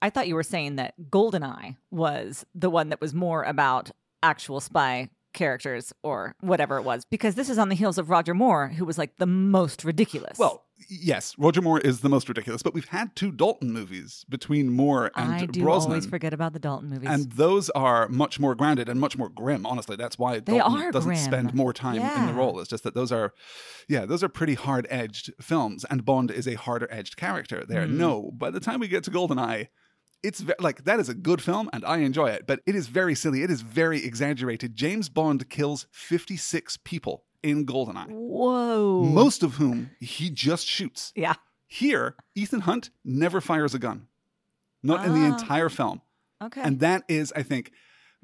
I 0.00 0.08
thought 0.08 0.28
you 0.28 0.34
were 0.34 0.42
saying 0.42 0.76
that 0.76 0.94
GoldenEye 1.10 1.76
was 1.90 2.46
the 2.54 2.70
one 2.70 2.88
that 2.88 3.02
was 3.02 3.12
more 3.12 3.42
about 3.42 3.90
actual 4.22 4.60
spy 4.60 5.10
characters 5.34 5.92
or 6.02 6.34
whatever 6.40 6.78
it 6.78 6.82
was, 6.82 7.04
because 7.04 7.34
this 7.34 7.50
is 7.50 7.58
on 7.58 7.68
the 7.68 7.74
heels 7.74 7.98
of 7.98 8.08
Roger 8.08 8.32
Moore, 8.34 8.68
who 8.68 8.84
was 8.84 8.96
like 8.96 9.16
the 9.18 9.26
most 9.26 9.84
ridiculous. 9.84 10.38
Well, 10.38 10.64
yes, 10.88 11.34
Roger 11.38 11.60
Moore 11.62 11.80
is 11.80 12.00
the 12.00 12.08
most 12.08 12.28
ridiculous, 12.28 12.62
but 12.62 12.72
we've 12.74 12.88
had 12.88 13.14
two 13.16 13.30
Dalton 13.32 13.72
movies 13.72 14.24
between 14.28 14.70
Moore 14.72 15.10
and 15.16 15.32
I 15.34 15.46
do 15.46 15.62
Brosnan. 15.62 15.92
always 15.92 16.06
forget 16.06 16.32
about 16.32 16.52
the 16.52 16.58
Dalton 16.58 16.88
movies. 16.88 17.08
And 17.10 17.30
those 17.32 17.68
are 17.70 18.08
much 18.08 18.40
more 18.40 18.54
grounded 18.54 18.88
and 18.88 18.98
much 19.00 19.16
more 19.18 19.28
grim. 19.28 19.66
Honestly, 19.66 19.96
that's 19.96 20.18
why 20.18 20.40
They 20.40 20.58
Dalton 20.58 20.80
are 20.82 20.92
doesn't 20.92 21.08
grim. 21.10 21.18
spend 21.20 21.54
more 21.54 21.72
time 21.72 22.00
in 22.00 22.26
the 22.26 22.32
role. 22.34 22.58
It's 22.60 22.70
just 22.70 22.84
that 22.84 22.94
those 22.94 23.12
are, 23.12 23.32
yeah, 23.88 24.04
those 24.06 24.22
are 24.22 24.28
pretty 24.28 24.54
hard 24.54 24.86
edged 24.90 25.32
films, 25.40 25.84
and 25.90 26.04
Bond 26.04 26.30
is 26.30 26.46
a 26.48 26.54
harder 26.54 26.88
edged 26.90 27.16
character 27.16 27.64
there. 27.66 27.86
Hmm. 27.86 27.98
No, 27.98 28.30
by 28.32 28.50
the 28.50 28.60
time 28.60 28.80
we 28.80 28.88
get 28.88 29.04
to 29.04 29.10
GoldenEye, 29.10 29.68
it's 30.24 30.40
ve- 30.40 30.54
like 30.58 30.84
that 30.84 30.98
is 30.98 31.08
a 31.08 31.14
good 31.14 31.40
film, 31.42 31.68
and 31.72 31.84
I 31.84 31.98
enjoy 31.98 32.28
it, 32.30 32.46
but 32.46 32.60
it 32.66 32.74
is 32.74 32.88
very 32.88 33.14
silly. 33.14 33.42
It 33.42 33.50
is 33.50 33.60
very 33.60 34.04
exaggerated. 34.04 34.74
James 34.74 35.08
Bond 35.08 35.48
kills 35.50 35.86
fifty 35.92 36.36
six 36.36 36.76
people 36.76 37.24
in 37.42 37.66
GoldenEye, 37.66 38.08
Whoa. 38.08 39.02
most 39.04 39.42
of 39.42 39.54
whom 39.54 39.90
he 40.00 40.30
just 40.30 40.66
shoots. 40.66 41.12
yeah. 41.14 41.34
Here, 41.66 42.14
Ethan 42.34 42.60
Hunt 42.60 42.90
never 43.04 43.40
fires 43.40 43.74
a 43.74 43.78
gun, 43.78 44.06
not 44.82 45.04
in 45.04 45.12
the 45.12 45.20
Ah. 45.28 45.32
entire 45.38 45.68
film. 45.68 46.00
Okay. 46.42 46.60
And 46.62 46.80
that 46.80 47.02
is, 47.08 47.32
I 47.34 47.42
think, 47.42 47.72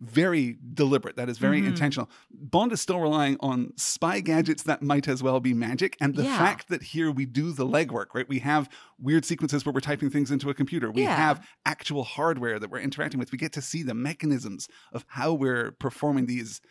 very 0.00 0.56
deliberate. 0.74 1.16
That 1.16 1.28
is 1.28 1.36
very 1.38 1.60
Mhm. 1.60 1.66
intentional. 1.68 2.10
Bond 2.32 2.72
is 2.72 2.80
still 2.80 3.00
relying 3.00 3.36
on 3.40 3.72
spy 3.76 4.20
gadgets 4.20 4.62
that 4.62 4.82
might 4.82 5.06
as 5.06 5.22
well 5.22 5.40
be 5.40 5.52
magic. 5.52 5.96
And 6.00 6.14
the 6.14 6.22
Yeah. 6.24 6.38
fact 6.38 6.68
that 6.68 6.82
here 6.82 7.10
we 7.10 7.26
do 7.26 7.52
the 7.52 7.66
legwork, 7.66 8.06
right? 8.14 8.28
We 8.28 8.38
have 8.38 8.70
weird 8.98 9.24
sequences 9.26 9.64
where 9.66 9.72
we're 9.74 9.80
typing 9.80 10.08
things 10.08 10.30
into 10.30 10.48
a 10.48 10.54
computer. 10.54 10.90
We 10.90 11.02
Yeah. 11.02 11.16
have 11.16 11.46
actual 11.66 12.04
hardware 12.04 12.58
that 12.58 12.70
we're 12.70 12.80
interacting 12.80 13.20
with. 13.20 13.30
We 13.30 13.36
get 13.38 13.52
to 13.52 13.62
see 13.62 13.82
the 13.82 13.94
mechanisms 13.94 14.68
of 14.92 15.04
how 15.08 15.34
we're 15.34 15.72
performing 15.72 16.24
these. 16.26 16.62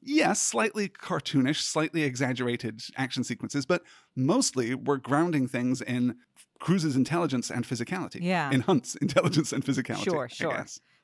Yes, 0.00 0.40
slightly 0.40 0.88
cartoonish, 0.88 1.62
slightly 1.62 2.02
exaggerated 2.04 2.82
action 2.96 3.24
sequences, 3.24 3.66
but 3.66 3.82
mostly 4.14 4.74
we're 4.76 4.98
grounding 4.98 5.48
things 5.48 5.82
in 5.82 6.16
Cruise's 6.60 6.94
intelligence 6.96 7.50
and 7.50 7.66
physicality. 7.66 8.20
Yeah. 8.22 8.50
In 8.52 8.60
Hunt's 8.60 8.94
intelligence 9.02 9.52
and 9.52 9.64
physicality. 9.64 10.04
Sure, 10.04 10.24
I 10.24 10.28
sure. 10.28 10.52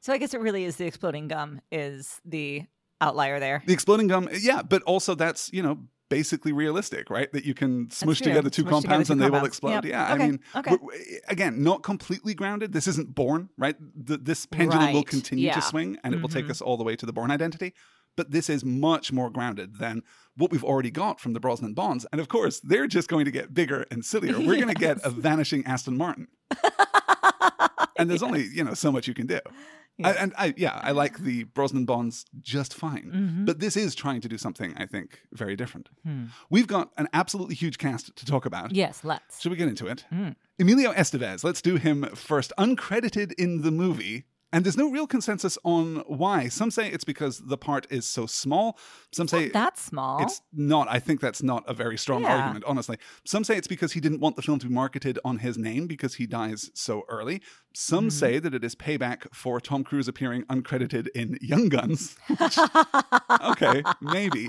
So 0.03 0.13
I 0.13 0.19
guess 0.19 0.35
it 0.35 0.41
really 0.41 0.65
is 0.65 0.77
the 0.77 0.87
exploding 0.87 1.29
gum 1.29 1.61
is 1.71 2.21
the 2.25 2.65
outlier 3.01 3.39
there. 3.39 3.63
The 3.65 3.73
exploding 3.73 4.09
gum, 4.09 4.29
yeah, 4.37 4.61
but 4.63 4.83
also 4.83 5.15
that's, 5.15 5.49
you 5.53 5.63
know, 5.63 5.79
basically 6.11 6.53
realistic, 6.53 7.09
right? 7.09 7.33
That 7.33 7.45
you 7.45 7.55
can 7.55 7.89
smush 7.91 8.19
together 8.19 8.51
two 8.51 8.63
Smush 8.63 8.83
together 8.83 8.83
compounds 8.83 9.09
two 9.09 9.13
and 9.13 9.23
they 9.23 9.31
will 9.31 9.45
explode. 9.45 9.85
Yep. 9.85 9.85
Yeah, 9.85 10.13
Okay, 10.13 10.25
I 10.25 10.27
mean, 10.27 10.41
okay. 10.57 10.77
again, 11.29 11.63
not 11.63 11.85
completely 11.85 12.35
grounded. 12.35 12.73
This 12.73 12.89
isn't 12.89 13.15
Bourne, 13.15 13.49
right? 13.57 13.77
The, 13.95 14.19
this 14.19 14.45
pendulum 14.45 14.93
will 14.93 15.05
continue 15.05 15.47
yeah. 15.47 15.55
to 15.55 15.63
swing 15.63 15.99
and 16.03 16.15
it 16.15 16.21
will 16.21 16.29
take 16.29 16.47
Mhm. 16.47 16.51
us 16.51 16.61
all 16.61 16.77
the 16.77 16.85
way 16.85 16.97
to 16.97 17.07
the 17.07 17.13
Bourne 17.13 17.31
identity. 17.31 17.73
But 18.17 18.33
this 18.33 18.51
is 18.51 18.65
much 18.65 19.13
more 19.13 19.31
grounded 19.31 19.79
than 19.79 20.03
what 20.37 20.51
we've 20.51 20.65
already 20.65 20.91
got 20.91 21.21
from 21.21 21.33
the 21.33 21.41
Brosnan 21.41 21.75
Bonds. 21.75 22.07
And 22.11 22.21
of 22.21 22.27
course, 22.29 22.59
they're 22.61 22.89
just 22.89 23.09
going 23.09 23.25
to 23.25 23.31
get 23.31 23.55
bigger 23.55 23.87
and 23.91 24.05
sillier. 24.05 24.37
We're 24.39 24.57
going 24.57 24.67
to 24.69 24.75
get 24.75 24.99
a 25.05 25.11
vanishing 25.29 25.65
Aston 25.65 25.97
Martin. 25.97 26.27
And 27.99 28.11
there's 28.11 28.23
only, 28.23 28.49
you 28.53 28.65
know, 28.65 28.75
so 28.75 28.91
much 28.91 29.07
you 29.07 29.15
can 29.15 29.27
do. 29.27 29.39
I, 30.03 30.13
and 30.13 30.33
I, 30.37 30.55
yeah, 30.57 30.81
I 30.83 30.93
like 30.93 31.19
the 31.19 31.45
Brosnan 31.45 31.85
Bonds 31.85 32.25
just 32.41 32.75
fine. 32.75 33.11
Mhm. 33.15 33.47
But 33.47 33.61
this 33.61 33.77
is 33.77 33.95
trying 33.95 34.21
to 34.23 34.29
do 34.29 34.39
something, 34.39 34.75
I 34.77 34.87
think, 34.87 35.21
very 35.33 35.55
different. 35.55 35.91
Hmm. 36.05 36.27
We've 36.51 36.67
got 36.67 36.91
an 36.97 37.09
absolutely 37.13 37.55
huge 37.55 37.79
cast 37.79 38.15
to 38.17 38.27
talk 38.27 38.47
about. 38.47 38.73
Yes, 38.75 39.05
let's. 39.05 39.41
Should 39.41 39.51
we 39.53 39.57
get 39.59 39.69
into 39.69 39.87
it? 39.87 40.05
Mm. 40.13 40.35
Emilio 40.59 40.93
Estevez, 40.93 41.45
let's 41.45 41.63
do 41.63 41.77
him 41.77 42.05
first. 42.15 42.53
Uncredited 42.59 43.33
in 43.39 43.63
the 43.63 43.71
movie. 43.71 44.25
And 44.55 44.65
there's 44.67 44.77
no 44.77 44.91
real 44.91 45.07
consensus 45.07 45.57
on 45.65 46.03
why. 46.07 46.49
Some 46.49 46.71
say 46.71 46.89
it's 46.91 47.05
because 47.05 47.39
the 47.39 47.57
part 47.57 47.87
is 47.91 48.05
so 48.05 48.27
small. 48.27 48.79
Some 49.11 49.27
say 49.27 49.49
That's 49.49 49.81
small. 49.83 50.23
it's 50.23 50.43
not. 50.53 50.89
I 50.91 50.99
think 50.99 51.21
that's 51.21 51.43
not 51.43 51.65
a 51.67 51.73
very 51.73 51.97
strong 51.97 52.23
Yeah. 52.23 52.37
argument, 52.37 52.65
honestly. 52.67 52.99
Some 53.25 53.45
say 53.45 53.57
it's 53.57 53.67
because 53.67 53.93
he 53.93 54.01
didn't 54.01 54.21
want 54.21 54.37
the 54.37 54.43
film 54.43 54.59
to 54.59 54.67
be 54.67 54.75
marketed 54.75 55.19
on 55.25 55.39
his 55.39 55.57
name 55.57 55.87
because 55.87 56.15
he 56.17 56.27
dies 56.27 56.71
so 56.75 57.05
early. 57.09 57.41
Some 57.75 58.09
Mm-hmm. 58.09 58.11
say 58.11 58.39
that 58.41 58.53
it 58.53 58.63
is 58.63 58.75
payback 58.75 59.27
for 59.35 59.59
Tom 59.59 59.85
Cruise 59.85 60.07
appearing 60.07 60.43
uncredited 60.45 61.09
in 61.15 61.39
Young 61.41 61.71
Guns. 61.71 62.15
okay, 63.43 63.83
maybe. 64.01 64.49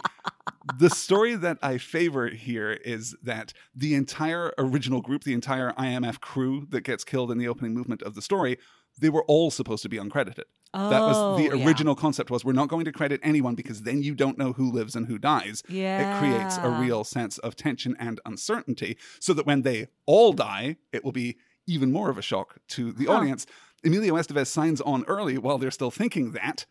The 0.79 0.89
story 0.89 1.35
that 1.35 1.57
I 1.61 1.77
favor 1.77 2.27
here 2.29 2.71
is 2.71 3.15
that 3.23 3.53
the 3.75 3.95
entire 3.95 4.53
original 4.57 5.01
group, 5.01 5.23
the 5.23 5.33
entire 5.33 5.71
IMF 5.73 6.19
crew 6.19 6.67
that 6.71 6.81
gets 6.81 7.03
killed 7.03 7.31
in 7.31 7.37
the 7.37 7.47
opening 7.47 7.73
movement 7.73 8.01
of 8.01 8.15
the 8.15 8.21
story, 8.21 8.57
they 8.99 9.09
were 9.09 9.23
all 9.25 9.51
supposed 9.51 9.83
to 9.83 9.89
be 9.89 9.97
uncredited. 9.97 10.43
that 10.73 11.01
was 11.01 11.15
oh, 11.17 11.37
the 11.37 11.51
Oh, 11.51 11.55
yeah. 11.55 11.65
original 11.65 11.95
concept 11.95 12.31
was 12.31 12.43
we're 12.43 12.53
not 12.53 12.67
going 12.69 12.85
to 12.85 12.91
credit 12.91 13.19
anyone 13.23 13.53
because 13.55 13.83
then 13.83 14.01
you 14.01 14.15
don't 14.15 14.37
know 14.37 14.53
who 14.53 14.71
lives 14.71 14.95
and 14.95 15.07
who 15.07 15.17
dies. 15.19 15.61
Yeah. 15.69 16.15
It 16.15 16.19
creates 16.19 16.57
a 16.57 16.69
real 16.69 17.03
sense 17.03 17.37
of 17.39 17.55
tension 17.55 17.95
and 17.99 18.19
uncertainty 18.25 18.97
so 19.19 19.33
that 19.33 19.45
when 19.45 19.61
they 19.61 19.87
all 20.05 20.33
die, 20.33 20.77
it 20.91 21.03
will 21.03 21.11
be 21.11 21.37
even 21.67 21.91
more 21.91 22.09
of 22.09 22.17
a 22.17 22.21
shock 22.21 22.57
to 22.69 22.91
the 22.91 23.05
Huh. 23.05 23.13
audience. 23.13 23.45
Emilio 23.85 24.15
Estevez 24.15 24.47
signs 24.47 24.81
on 24.81 25.03
early 25.05 25.37
while 25.37 25.57
they're 25.57 25.71
still 25.71 25.91
thinking 25.91 26.31
that, 26.31 26.65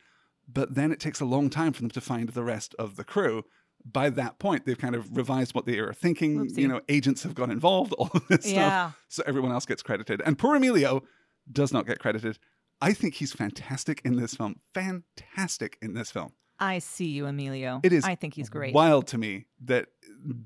but 0.53 0.75
then 0.75 0.91
it 0.93 0.99
takes 1.01 1.21
a 1.21 1.25
long 1.25 1.49
time 1.51 1.73
for 1.73 1.83
them 1.83 1.91
to 1.91 2.01
find 2.01 2.31
the 2.31 2.43
rest 2.43 2.75
of 2.79 2.97
the 2.97 3.05
crew. 3.05 3.45
By 3.85 4.11
that 4.11 4.39
point, 4.39 4.65
they've 4.65 4.79
kind 4.79 4.95
of 4.95 5.17
revised 5.17 5.55
what 5.55 5.67
they 5.67 5.79
are 5.79 5.93
thinking. 5.93 6.39
Whoopsie. 6.47 6.59
You 6.59 6.69
know, 6.69 6.81
agents 6.89 7.23
have 7.25 7.35
got 7.35 7.51
involved, 7.51 7.93
all 7.99 8.11
of 8.15 8.27
this 8.29 8.51
Yeah. 8.51 8.91
stuff. 8.91 9.03
So 9.09 9.23
everyone 9.27 9.53
else 9.53 9.67
gets 9.67 9.83
credited. 9.83 10.23
And 10.25 10.39
poor 10.39 10.57
Emilio 10.57 11.03
does 11.51 11.73
not 11.73 11.87
get 11.87 11.99
credited. 11.99 12.39
I 12.81 12.93
think 12.93 13.15
he's 13.15 13.33
fantastic 13.33 14.01
in 14.05 14.17
this 14.17 14.35
film. 14.35 14.57
Fantastic 14.75 15.79
in 15.81 15.95
this 15.95 16.11
film. 16.11 16.33
I 16.59 16.79
see 16.79 17.07
you, 17.07 17.27
Emilio. 17.27 17.81
It 17.83 17.93
is 17.93 18.05
I 18.05 18.15
think 18.15 18.35
he's 18.35 18.49
great. 18.49 18.73
Wild 18.75 19.09
to 19.09 19.19
me 19.19 19.47
that 19.65 19.87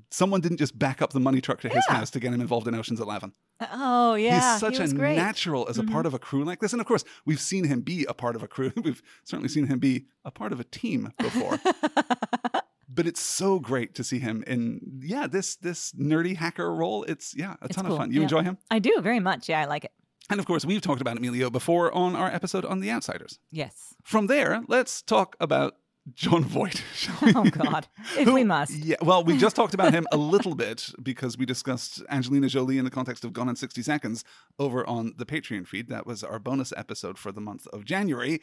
someone 0.09 0.41
didn't 0.41 0.57
just 0.57 0.77
back 0.77 1.01
up 1.01 1.13
the 1.13 1.19
money 1.19 1.41
truck 1.41 1.61
to 1.61 1.69
his 1.69 1.83
Yeah. 1.89 1.97
house 1.97 2.09
to 2.11 2.19
get 2.19 2.33
him 2.33 2.41
involved 2.41 2.67
in 2.67 2.73
Ocean's 2.73 2.99
Eleven. 2.99 3.33
Oh 3.71 4.15
yeah, 4.15 4.51
He's 4.53 4.59
such 4.59 4.77
he 4.77 4.83
a 4.83 4.87
great. 4.87 5.15
Mm-hmm. 5.17 5.25
natural 5.25 5.67
as 5.69 5.77
a 5.77 5.83
part 5.83 6.05
of 6.05 6.13
a 6.13 6.19
crew 6.19 6.43
like 6.43 6.59
this. 6.59 6.73
And 6.73 6.81
of 6.81 6.87
course, 6.87 7.03
we've 7.25 7.41
seen 7.41 7.65
him 7.65 7.81
be 7.81 8.05
a 8.07 8.13
part 8.13 8.35
of 8.35 8.41
a 8.43 8.47
crew. 8.47 8.71
We've 8.83 9.01
certainly 9.23 9.49
seen 9.49 9.65
him 9.67 9.79
be 9.79 10.05
a 10.25 10.31
part 10.31 10.51
of 10.53 10.59
a 10.59 10.63
team 10.63 11.11
before. 11.19 11.59
but 12.89 13.05
it's 13.07 13.19
so 13.21 13.59
great 13.59 13.93
to 13.95 14.03
see 14.03 14.19
him 14.19 14.43
in 14.47 14.99
yeah, 15.03 15.27
this 15.27 15.55
this 15.57 15.91
nerdy 15.93 16.35
hacker 16.35 16.73
role. 16.73 17.03
It's 17.03 17.35
yeah, 17.35 17.55
a 17.61 17.65
It's 17.65 17.75
ton 17.75 17.85
cool. 17.85 17.93
of 17.95 17.99
fun. 17.99 18.11
You 18.11 18.19
Yeah. 18.19 18.23
enjoy 18.23 18.43
him? 18.43 18.57
I 18.71 18.79
do 18.79 18.99
very 19.01 19.19
much. 19.19 19.49
Yeah, 19.49 19.61
I 19.61 19.65
like 19.65 19.85
it. 19.85 19.91
And 20.29 20.39
of 20.39 20.45
course, 20.45 20.65
we've 20.65 20.81
talked 20.81 21.01
about 21.01 21.17
Emilio 21.17 21.49
before 21.49 21.93
on 21.93 22.15
our 22.15 22.27
episode 22.27 22.65
on 22.65 22.79
The 22.81 22.91
Outsiders. 22.91 23.39
Yes. 23.51 23.95
From 24.03 24.27
there, 24.27 24.61
let's 24.67 25.01
talk 25.01 25.35
about 25.39 25.75
Jon 26.13 26.43
Voight. 26.43 26.83
shall 26.95 27.15
we? 27.21 27.33
Oh 27.35 27.43
God, 27.45 27.87
if 28.17 28.25
Who- 28.25 28.33
we 28.33 28.43
must. 28.43 28.71
Yeah, 28.73 28.95
well, 29.01 29.23
we 29.23 29.37
just 29.37 29.55
talked 29.55 29.73
about 29.73 29.93
him 29.93 30.05
a 30.11 30.17
little 30.17 30.55
bit 30.55 30.89
because 31.01 31.37
we 31.37 31.45
discussed 31.45 32.01
Angelina 32.09 32.47
Jolie 32.47 32.77
in 32.77 32.85
the 32.85 32.91
context 32.91 33.23
of 33.25 33.33
Gone 33.33 33.49
in 33.49 33.55
60 33.55 33.81
Seconds 33.81 34.23
over 34.59 34.87
on 34.87 35.13
the 35.17 35.25
Patreon 35.25 35.67
feed. 35.67 35.89
That 35.89 36.05
was 36.05 36.23
our 36.23 36.39
bonus 36.39 36.73
episode 36.75 37.17
for 37.17 37.31
the 37.31 37.41
month 37.41 37.67
of 37.67 37.85
January. 37.85 38.41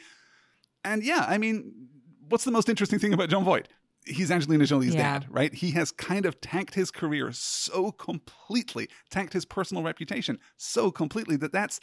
And 0.84 1.02
yeah, 1.02 1.24
I 1.28 1.38
mean, 1.38 1.88
what's 2.28 2.44
the 2.44 2.50
most 2.50 2.68
interesting 2.68 2.98
thing 2.98 3.14
about 3.14 3.28
Jon 3.30 3.44
Voight? 3.44 3.68
He's 4.06 4.30
Angelina 4.30 4.64
Jolie's 4.64 4.94
Yeah. 4.94 5.18
dad, 5.20 5.26
right? 5.30 5.52
He 5.54 5.70
has 5.72 5.90
kind 5.90 6.26
of 6.26 6.40
tanked 6.40 6.74
his 6.74 6.90
career 6.90 7.32
so 7.32 7.90
completely, 7.90 8.88
tanked 9.10 9.32
his 9.32 9.44
personal 9.44 9.82
reputation 9.82 10.38
so 10.56 10.90
completely 10.90 11.36
that 11.36 11.52
that's 11.52 11.80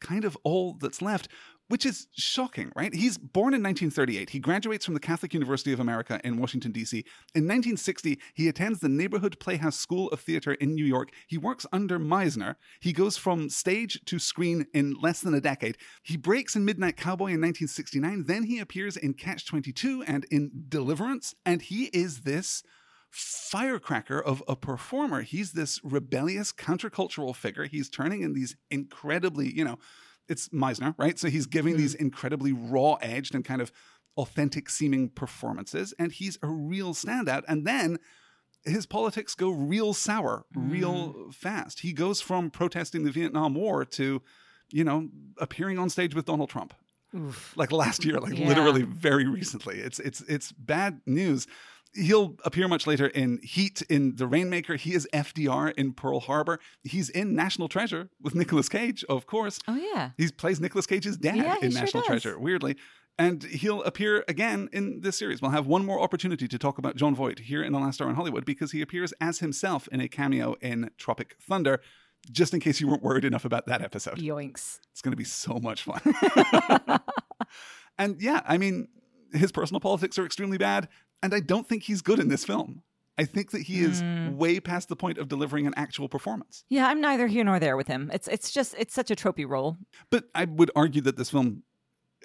kind 0.00 0.24
of 0.24 0.36
all 0.44 0.74
that's 0.74 1.00
left, 1.02 1.28
which 1.68 1.84
is 1.84 2.06
shocking, 2.12 2.70
right? 2.76 2.94
He's 2.94 3.18
born 3.18 3.54
in 3.54 3.62
1938. 3.62 4.30
He 4.30 4.38
graduates 4.38 4.84
from 4.84 4.94
the 4.94 5.00
Catholic 5.00 5.34
University 5.34 5.72
of 5.72 5.80
America 5.80 6.20
in 6.22 6.38
Washington, 6.38 6.72
D.C. 6.72 6.98
In 7.34 7.44
1960, 7.44 8.18
he 8.34 8.48
attends 8.48 8.80
the 8.80 8.88
Neighborhood 8.88 9.38
Playhouse 9.40 9.76
School 9.76 10.08
of 10.10 10.20
Theater 10.20 10.54
in 10.54 10.74
New 10.74 10.84
York. 10.84 11.10
He 11.26 11.38
works 11.38 11.66
under 11.72 11.98
Meisner. 11.98 12.56
He 12.80 12.92
goes 12.92 13.16
from 13.16 13.48
stage 13.48 14.00
to 14.04 14.18
screen 14.18 14.66
in 14.72 14.94
less 15.00 15.20
than 15.20 15.34
a 15.34 15.40
decade. 15.40 15.76
He 16.02 16.16
breaks 16.16 16.54
in 16.54 16.64
Midnight 16.64 16.96
Cowboy 16.96 17.26
in 17.26 17.40
1969. 17.40 18.24
Then 18.26 18.44
he 18.44 18.58
appears 18.58 18.96
in 18.96 19.14
Catch 19.14 19.46
22 19.46 20.04
and 20.06 20.24
in 20.30 20.50
Deliverance. 20.68 21.34
And 21.44 21.62
he 21.62 21.86
is 21.86 22.20
this 22.20 22.62
firecracker 23.10 24.20
of 24.20 24.42
a 24.46 24.54
performer. 24.54 25.22
He's 25.22 25.52
this 25.52 25.80
rebellious 25.82 26.52
countercultural 26.52 27.34
figure. 27.34 27.64
He's 27.64 27.88
turning 27.88 28.22
in 28.22 28.34
these 28.34 28.56
incredibly, 28.70 29.52
you 29.52 29.64
know, 29.64 29.78
it's 30.28 30.48
Meisner, 30.50 30.94
right? 30.98 31.18
So 31.18 31.28
he's 31.28 31.46
giving 31.46 31.76
these 31.76 31.94
mm-hmm. 31.94 32.04
incredibly 32.04 32.52
raw 32.52 32.94
edged 32.94 33.34
and 33.34 33.44
kind 33.44 33.60
of 33.60 33.72
authentic 34.16 34.70
seeming 34.70 35.10
performances, 35.10 35.94
and 35.98 36.12
he's 36.12 36.38
a 36.42 36.48
real 36.48 36.94
standout. 36.94 37.42
And 37.48 37.66
then 37.66 37.98
his 38.64 38.86
politics 38.86 39.34
go 39.34 39.50
real 39.50 39.94
sour, 39.94 40.44
real 40.54 41.14
mm. 41.14 41.34
fast. 41.34 41.80
He 41.80 41.92
goes 41.92 42.20
from 42.20 42.50
protesting 42.50 43.04
the 43.04 43.10
Vietnam 43.10 43.54
War 43.54 43.84
to, 43.84 44.22
you 44.70 44.84
know, 44.84 45.08
appearing 45.38 45.78
on 45.78 45.88
stage 45.88 46.14
with 46.14 46.24
Donald 46.24 46.50
Trump. 46.50 46.74
Like 47.54 47.72
last 47.72 48.04
year, 48.04 48.18
like 48.18 48.36
Yeah. 48.36 48.48
literally 48.48 48.82
very 48.82 49.26
recently. 49.26 49.78
It's 49.78 49.98
it's 50.00 50.20
it's 50.22 50.52
bad 50.52 51.00
news. 51.06 51.46
He'll 51.96 52.36
appear 52.44 52.68
much 52.68 52.86
later 52.86 53.06
in 53.06 53.38
Heat 53.42 53.82
in 53.88 54.16
The 54.16 54.26
Rainmaker. 54.26 54.76
He 54.76 54.94
is 54.94 55.08
FDR 55.12 55.72
in 55.74 55.92
Pearl 55.92 56.20
Harbor. 56.20 56.58
He's 56.84 57.08
in 57.08 57.34
National 57.34 57.68
Treasure 57.68 58.10
with 58.20 58.34
Nicolas 58.40 58.68
Cage, 58.68 59.04
of 59.08 59.26
course. 59.26 59.58
Oh 59.66 59.74
yeah. 59.76 60.10
He 60.16 60.28
plays 60.28 60.60
Nicolas 60.60 60.86
Cage's 60.86 61.16
dad 61.16 61.36
Yeah, 61.36 61.56
in 61.62 61.72
National 61.72 62.02
does. 62.02 62.06
Treasure, 62.22 62.38
weirdly. 62.38 62.76
And 63.18 63.42
he'll 63.44 63.82
appear 63.84 64.24
again 64.28 64.68
in 64.74 65.00
this 65.00 65.16
series. 65.16 65.40
We'll 65.40 65.50
have 65.52 65.66
one 65.66 65.86
more 65.86 66.00
opportunity 66.00 66.46
to 66.48 66.58
talk 66.58 66.76
about 66.76 66.96
Jon 66.96 67.14
Voight 67.14 67.38
here 67.38 67.62
in 67.62 67.72
The 67.72 67.78
Last 67.78 67.94
Star 67.94 68.10
in 68.10 68.14
Hollywood 68.14 68.44
because 68.44 68.72
he 68.72 68.82
appears 68.82 69.12
as 69.22 69.38
himself 69.38 69.88
in 69.90 70.00
a 70.02 70.08
cameo 70.08 70.54
in 70.60 70.90
Tropic 70.98 71.36
Thunder, 71.40 71.80
just 72.30 72.52
in 72.52 72.60
case 72.60 72.78
you 72.78 72.88
weren't 72.88 73.02
worried 73.02 73.24
enough 73.24 73.46
about 73.46 73.64
that 73.68 73.80
episode. 73.80 74.18
Yoinks. 74.18 74.80
It's 74.92 75.00
going 75.00 75.12
to 75.12 75.16
be 75.16 75.24
so 75.24 75.58
much 75.58 75.82
fun. 75.84 76.02
and 77.98 78.20
yeah, 78.20 78.42
I 78.46 78.58
mean, 78.58 78.88
his 79.32 79.50
personal 79.50 79.80
politics 79.80 80.18
are 80.18 80.26
extremely 80.26 80.58
bad, 80.58 80.88
and 81.26 81.34
I 81.34 81.40
don't 81.40 81.68
think 81.68 81.82
he's 81.82 82.02
good 82.02 82.18
in 82.20 82.28
this 82.28 82.44
film. 82.44 82.82
I 83.18 83.24
think 83.24 83.50
that 83.50 83.62
he 83.62 83.80
is 83.80 84.00
Hmm. 84.00 84.36
way 84.36 84.60
past 84.60 84.88
the 84.88 84.96
point 84.96 85.18
of 85.18 85.26
delivering 85.28 85.66
an 85.66 85.74
actual 85.76 86.08
performance. 86.08 86.64
Yeah, 86.68 86.86
I'm 86.86 87.00
neither 87.00 87.26
here 87.26 87.44
nor 87.44 87.58
there 87.58 87.76
with 87.76 87.88
him. 87.88 88.10
It's 88.14 88.28
it's 88.28 88.52
just 88.52 88.74
it's 88.78 88.94
such 88.94 89.10
a 89.10 89.16
tropey 89.16 89.48
role. 89.48 89.76
But 90.10 90.24
I 90.34 90.44
would 90.44 90.70
argue 90.76 91.00
that 91.02 91.16
this 91.16 91.30
film 91.30 91.62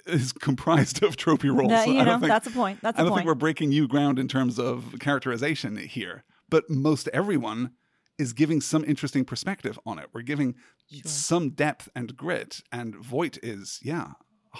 is 0.05 0.31
comprised 0.49 1.01
of 1.01 1.15
tropey 1.17 1.49
roles. 1.55 1.69
That- 1.71 1.87
you 1.87 2.03
know, 2.03 2.19
think- 2.19 2.27
that's 2.29 2.47
a 2.47 2.51
point. 2.51 2.79
That's 2.81 2.97
I 2.99 3.01
a 3.01 3.05
don't 3.05 3.11
point. 3.13 3.19
think 3.21 3.27
we're 3.27 3.35
breaking 3.35 3.69
new 3.69 3.87
ground 3.87 4.19
in 4.19 4.27
terms 4.27 4.59
of 4.59 4.95
characterization 4.99 5.77
here. 5.77 6.23
But 6.49 6.69
most 6.69 7.07
everyone 7.13 7.71
is 8.17 8.33
giving 8.33 8.61
some 8.61 8.83
interesting 8.83 9.23
perspective 9.25 9.79
on 9.85 9.97
it. 9.97 10.07
We're 10.13 10.21
giving 10.33 10.55
some 11.05 11.51
depth 11.51 11.87
and 11.95 12.15
grit, 12.17 12.61
and 12.71 12.93
Voight 12.95 13.39
is, 13.41 13.79
yeah, 13.81 14.11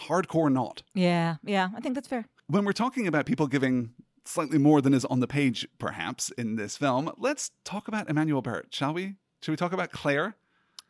hardcore 0.08 0.52
not. 0.52 0.84
Yeah, 0.96 1.36
yeah. 1.44 1.70
I 1.76 1.82
think 1.82 1.96
that's 1.96 2.08
fair. 2.08 2.26
When 2.48 2.64
we're 2.66 2.72
talking 2.72 3.06
about 3.08 3.26
people 3.26 3.48
giving 3.48 3.92
slightly 4.26 4.58
more 4.58 4.82
than 4.82 4.94
is 4.94 5.06
on 5.06 5.20
the 5.20 5.28
page, 5.28 5.68
perhaps, 5.80 6.30
in 6.32 6.56
this 6.56 6.78
film, 6.78 7.12
let's 7.18 7.52
talk 7.64 7.88
about 7.88 8.08
Emmanuelle 8.08 8.44
Béart, 8.44 8.74
shall 8.74 8.94
we? 8.94 9.16
Should 9.42 9.52
we 9.52 9.58
talk 9.58 9.74
about 9.74 9.92
Claire? 9.92 10.36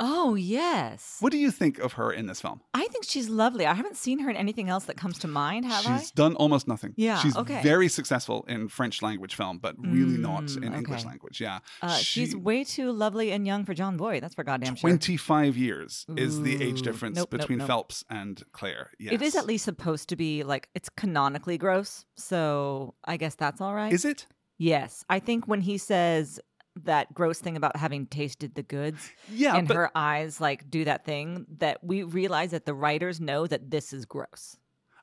Oh 0.03 0.33
yes. 0.33 1.17
What 1.19 1.31
do 1.31 1.37
you 1.37 1.51
think 1.51 1.77
of 1.77 1.93
her 1.93 2.11
in 2.11 2.25
this 2.25 2.41
film? 2.41 2.61
I 2.73 2.87
think 2.87 3.05
she's 3.05 3.29
lovely. 3.29 3.67
I 3.67 3.75
haven't 3.75 3.95
seen 3.95 4.17
her 4.19 4.31
in 4.31 4.35
anything 4.35 4.67
else 4.67 4.85
that 4.85 4.97
comes 4.97 5.19
to 5.19 5.27
mind, 5.27 5.65
have 5.65 5.85
I? 5.85 5.99
She's 5.99 6.09
done 6.09 6.33
almost 6.35 6.67
nothing. 6.67 6.93
Yeah, 6.97 7.19
She's 7.19 7.37
okay. 7.37 7.61
very 7.61 7.87
successful 7.87 8.43
in 8.47 8.67
French 8.67 9.03
language 9.03 9.35
film, 9.35 9.59
but 9.59 9.75
really 9.77 10.17
not 10.17 10.45
Mm, 10.45 10.63
in 10.63 10.73
English 10.73 11.05
language. 11.05 11.39
Yeah. 11.39 11.59
Uh, 11.83 11.95
she's 11.97 12.35
way 12.35 12.63
too 12.63 12.91
lovely 12.91 13.31
and 13.31 13.45
young 13.45 13.63
for 13.63 13.75
Jon 13.75 13.95
Voight. 13.95 14.21
That's 14.21 14.33
for 14.33 14.43
goddamn 14.43 14.75
sure. 14.75 14.89
25 14.89 15.55
years 15.55 16.05
is 16.17 16.41
the 16.41 16.63
age 16.63 16.81
difference 16.81 17.17
nope, 17.17 17.29
nope, 17.31 17.39
between 17.41 17.59
nope. 17.59 17.67
Phelps 17.67 18.03
and 18.09 18.41
Claire. 18.53 18.89
Yes. 18.97 19.13
It 19.13 19.21
is 19.21 19.35
at 19.35 19.45
least 19.45 19.65
supposed 19.65 20.09
to 20.09 20.15
be 20.15 20.43
like 20.43 20.67
it's 20.73 20.89
canonically 20.89 21.59
gross, 21.59 22.05
so 22.15 22.95
I 23.05 23.17
guess 23.17 23.35
that's 23.35 23.61
all 23.61 23.75
right. 23.75 23.93
Is 23.93 24.03
it? 24.03 24.25
Yes, 24.57 25.03
I 25.09 25.19
think 25.19 25.47
when 25.47 25.61
he 25.61 25.77
says 25.77 26.39
that 26.83 27.13
gross 27.13 27.39
thing 27.39 27.57
about 27.57 27.75
having 27.75 28.05
tasted 28.05 28.55
the 28.55 28.63
goods, 28.63 29.11
Yeah, 29.31 29.55
and 29.55 29.67
but 29.67 29.77
her 29.77 29.91
eyes 29.95 30.39
like 30.39 30.69
do 30.69 30.85
that 30.85 31.05
thing, 31.05 31.45
that 31.57 31.83
we 31.83 32.03
realize 32.03 32.51
that 32.51 32.65
the 32.65 32.73
writers 32.73 33.19
know 33.19 33.47
that 33.47 33.71
this 33.71 33.93
is 33.93 34.05
gross. 34.05 34.57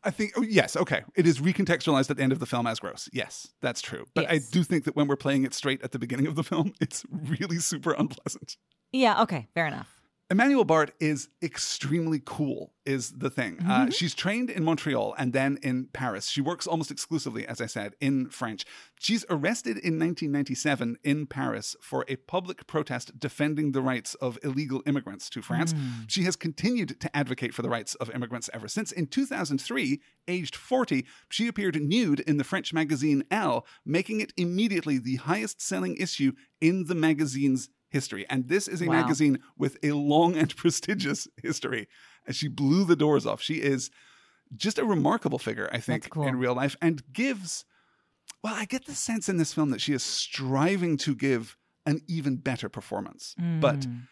I 0.05 0.11
think 0.11 0.33
oh, 0.37 0.43
yes, 0.43 0.77
okay. 0.77 1.03
It 1.17 1.27
is 1.27 1.41
recontextualized 1.41 2.11
at 2.11 2.17
the 2.17 2.23
end 2.23 2.33
of 2.33 2.39
the 2.39 2.47
film 2.47 2.67
as 2.67 2.79
gross. 2.79 3.09
Yes, 3.13 3.49
that's 3.61 3.81
true. 3.81 4.07
But 4.15 4.31
I 4.31 4.39
do 4.39 4.63
think 4.63 4.85
that 4.85 4.95
when 4.97 5.09
we're 5.09 5.17
playing 5.17 5.45
it 5.45 5.55
straight 5.55 5.83
at 5.83 5.93
the 5.93 5.99
beginning 5.99 6.27
of 6.27 6.37
the 6.37 6.45
film, 6.45 6.73
it's 6.81 7.05
really 7.11 7.59
super 7.59 7.93
unpleasant. 7.93 8.57
Yeah. 8.93 9.23
Okay. 9.23 9.49
Fair 9.55 9.67
enough. 9.67 9.98
Emmanuelle 10.31 10.67
Béart 10.67 10.91
is 11.01 11.31
extremely 11.43 12.21
cool, 12.23 12.75
is 12.85 13.13
the 13.13 13.31
thing. 13.31 13.57
Mm-hmm. 13.57 13.71
Uh, 13.71 13.91
she's 13.91 14.15
trained 14.15 14.51
in 14.51 14.63
Montreal 14.63 15.15
and 15.17 15.33
then 15.33 15.59
in 15.63 15.89
Paris. 15.95 16.29
She 16.29 16.43
works 16.43 16.67
almost 16.67 16.91
exclusively, 16.91 17.47
as 17.47 17.63
I 17.63 17.67
said, 17.67 17.95
in 17.99 18.29
French. 18.29 18.67
She's 19.01 19.25
arrested 19.31 19.79
in 19.79 19.99
1997 19.99 20.99
in 21.03 21.27
Paris 21.27 21.77
for 21.81 22.05
a 22.09 22.17
public 22.17 22.67
protest 22.67 23.19
defending 23.19 23.73
the 23.73 23.81
rights 23.81 24.15
of 24.17 24.39
illegal 24.43 24.83
immigrants 24.85 25.31
to 25.31 25.41
France. 25.41 25.75
She 26.09 26.25
has 26.25 26.37
continued 26.37 27.01
to 27.01 27.17
advocate 27.17 27.55
for 27.55 27.63
the 27.63 27.71
rights 27.71 27.95
of 27.95 28.11
immigrants 28.11 28.51
ever 28.53 28.69
since. 28.69 28.93
In 28.93 29.07
2003, 29.07 29.99
aged 30.27 30.55
40, 30.55 31.07
she 31.31 31.49
appeared 31.49 31.81
nude 31.81 32.21
in 32.21 32.37
the 32.37 32.45
French 32.45 32.75
magazine 32.75 33.25
Elle, 33.31 33.65
making 33.87 34.21
it 34.21 34.35
immediately 34.37 34.99
the 34.99 35.17
highest 35.17 35.63
selling 35.63 35.97
issue 35.97 36.33
in 36.61 36.85
the 36.85 36.95
magazine's 36.95 37.71
history. 37.89 38.27
And 38.29 38.49
this 38.49 38.69
is 38.69 38.83
a 38.83 38.87
Wow. 38.87 38.93
magazine 39.03 39.39
with 39.57 39.77
a 39.83 39.93
long 39.93 40.37
and 40.37 40.55
prestigious 40.57 41.27
history. 41.43 41.89
And 42.27 42.35
she 42.37 42.49
blew 42.49 42.85
the 42.85 42.97
doors 42.97 43.27
off. 43.27 43.41
She 43.41 43.55
is 43.63 43.91
just 44.57 44.79
a 44.79 44.85
remarkable 44.85 45.39
figure, 45.39 45.69
I 45.73 45.79
think, 45.79 46.09
cool. 46.11 46.27
in 46.27 46.37
real 46.37 46.55
life, 46.55 46.77
and 46.81 47.03
gives. 47.13 47.65
Well, 48.43 48.55
I 48.55 48.67
get 48.67 48.87
the 48.87 48.95
sense 48.95 49.29
in 49.29 49.37
this 49.37 49.53
film 49.53 49.71
that 49.71 49.81
she 49.81 49.93
is 49.93 50.03
striving 50.03 50.97
to 50.99 51.15
give 51.15 51.57
an 51.87 52.01
even 52.07 52.37
better 52.37 52.69
performance, 52.69 53.35
but 53.61 53.81
Mm. 53.81 54.03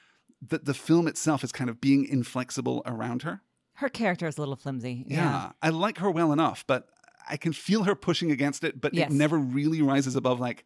that 0.49 0.65
the 0.65 0.75
film 0.75 1.07
itself 1.07 1.45
is 1.45 1.53
kind 1.53 1.71
of 1.71 1.81
being 1.81 2.05
inflexible 2.07 2.83
around 2.87 3.23
her. 3.23 3.43
Her 3.75 3.89
character 3.91 4.27
is 4.27 4.37
a 4.39 4.41
little 4.41 4.57
flimsy. 4.57 5.05
Yeah. 5.07 5.53
I 5.63 5.69
like 5.69 5.99
her 5.99 6.11
well 6.11 6.33
enough, 6.33 6.65
but 6.67 6.89
I 7.29 7.37
can 7.37 7.53
feel 7.53 7.85
her 7.85 7.95
pushing 7.95 8.31
against 8.31 8.65
it, 8.65 8.81
but 8.81 8.95
Yes. 8.95 9.11
it 9.11 9.15
never 9.15 9.39
really 9.39 9.83
rises 9.83 10.17
above 10.17 10.41
like 10.41 10.65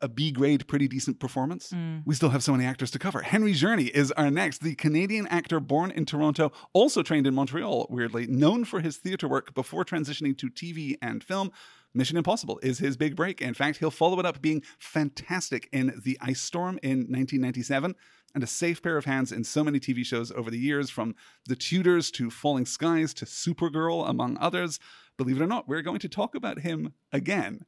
a 0.00 0.08
B 0.08 0.30
grade, 0.30 0.66
pretty 0.68 0.88
decent 0.88 1.18
performance. 1.18 1.70
Mm. 1.70 2.02
We 2.06 2.14
still 2.14 2.28
have 2.30 2.42
so 2.42 2.52
many 2.52 2.64
actors 2.64 2.90
to 2.92 2.98
cover. 2.98 3.22
Henry 3.22 3.52
Czerny 3.52 3.90
is 3.90 4.12
our 4.12 4.30
next, 4.30 4.58
the 4.62 4.74
Canadian 4.74 5.26
actor 5.28 5.60
born 5.60 5.90
in 5.90 6.04
Toronto, 6.04 6.52
also 6.72 7.02
trained 7.02 7.26
in 7.26 7.34
Montreal, 7.34 7.86
weirdly, 7.90 8.26
known 8.26 8.64
for 8.64 8.80
his 8.80 8.96
theater 8.96 9.28
work 9.28 9.54
before 9.54 9.84
transitioning 9.84 10.36
to 10.38 10.48
TV 10.48 10.96
and 11.02 11.22
film. 11.24 11.50
Mission 11.94 12.16
Impossible 12.16 12.60
is 12.62 12.78
his 12.78 12.96
big 12.96 13.16
break. 13.16 13.40
In 13.40 13.54
fact, 13.54 13.78
he'll 13.78 13.90
follow 13.90 14.20
it 14.20 14.26
up 14.26 14.42
being 14.42 14.62
fantastic 14.78 15.68
in 15.72 16.00
The 16.04 16.18
Ice 16.20 16.40
Storm 16.40 16.78
in 16.82 16.98
1997 16.98 17.94
and 18.34 18.44
a 18.44 18.46
safe 18.46 18.82
pair 18.82 18.98
of 18.98 19.06
hands 19.06 19.32
in 19.32 19.42
so 19.42 19.64
many 19.64 19.80
TV 19.80 20.04
shows 20.04 20.30
over 20.30 20.50
the 20.50 20.58
years, 20.58 20.90
from 20.90 21.14
The 21.46 21.56
Tudors 21.56 22.10
to 22.12 22.30
Falling 22.30 22.66
Skies 22.66 23.14
to 23.14 23.24
Supergirl, 23.24 24.08
among 24.08 24.36
others. 24.38 24.78
Believe 25.16 25.40
it 25.40 25.44
or 25.44 25.48
not, 25.48 25.66
we're 25.66 25.82
going 25.82 25.98
to 26.00 26.08
talk 26.08 26.34
about 26.34 26.60
him 26.60 26.92
again 27.10 27.64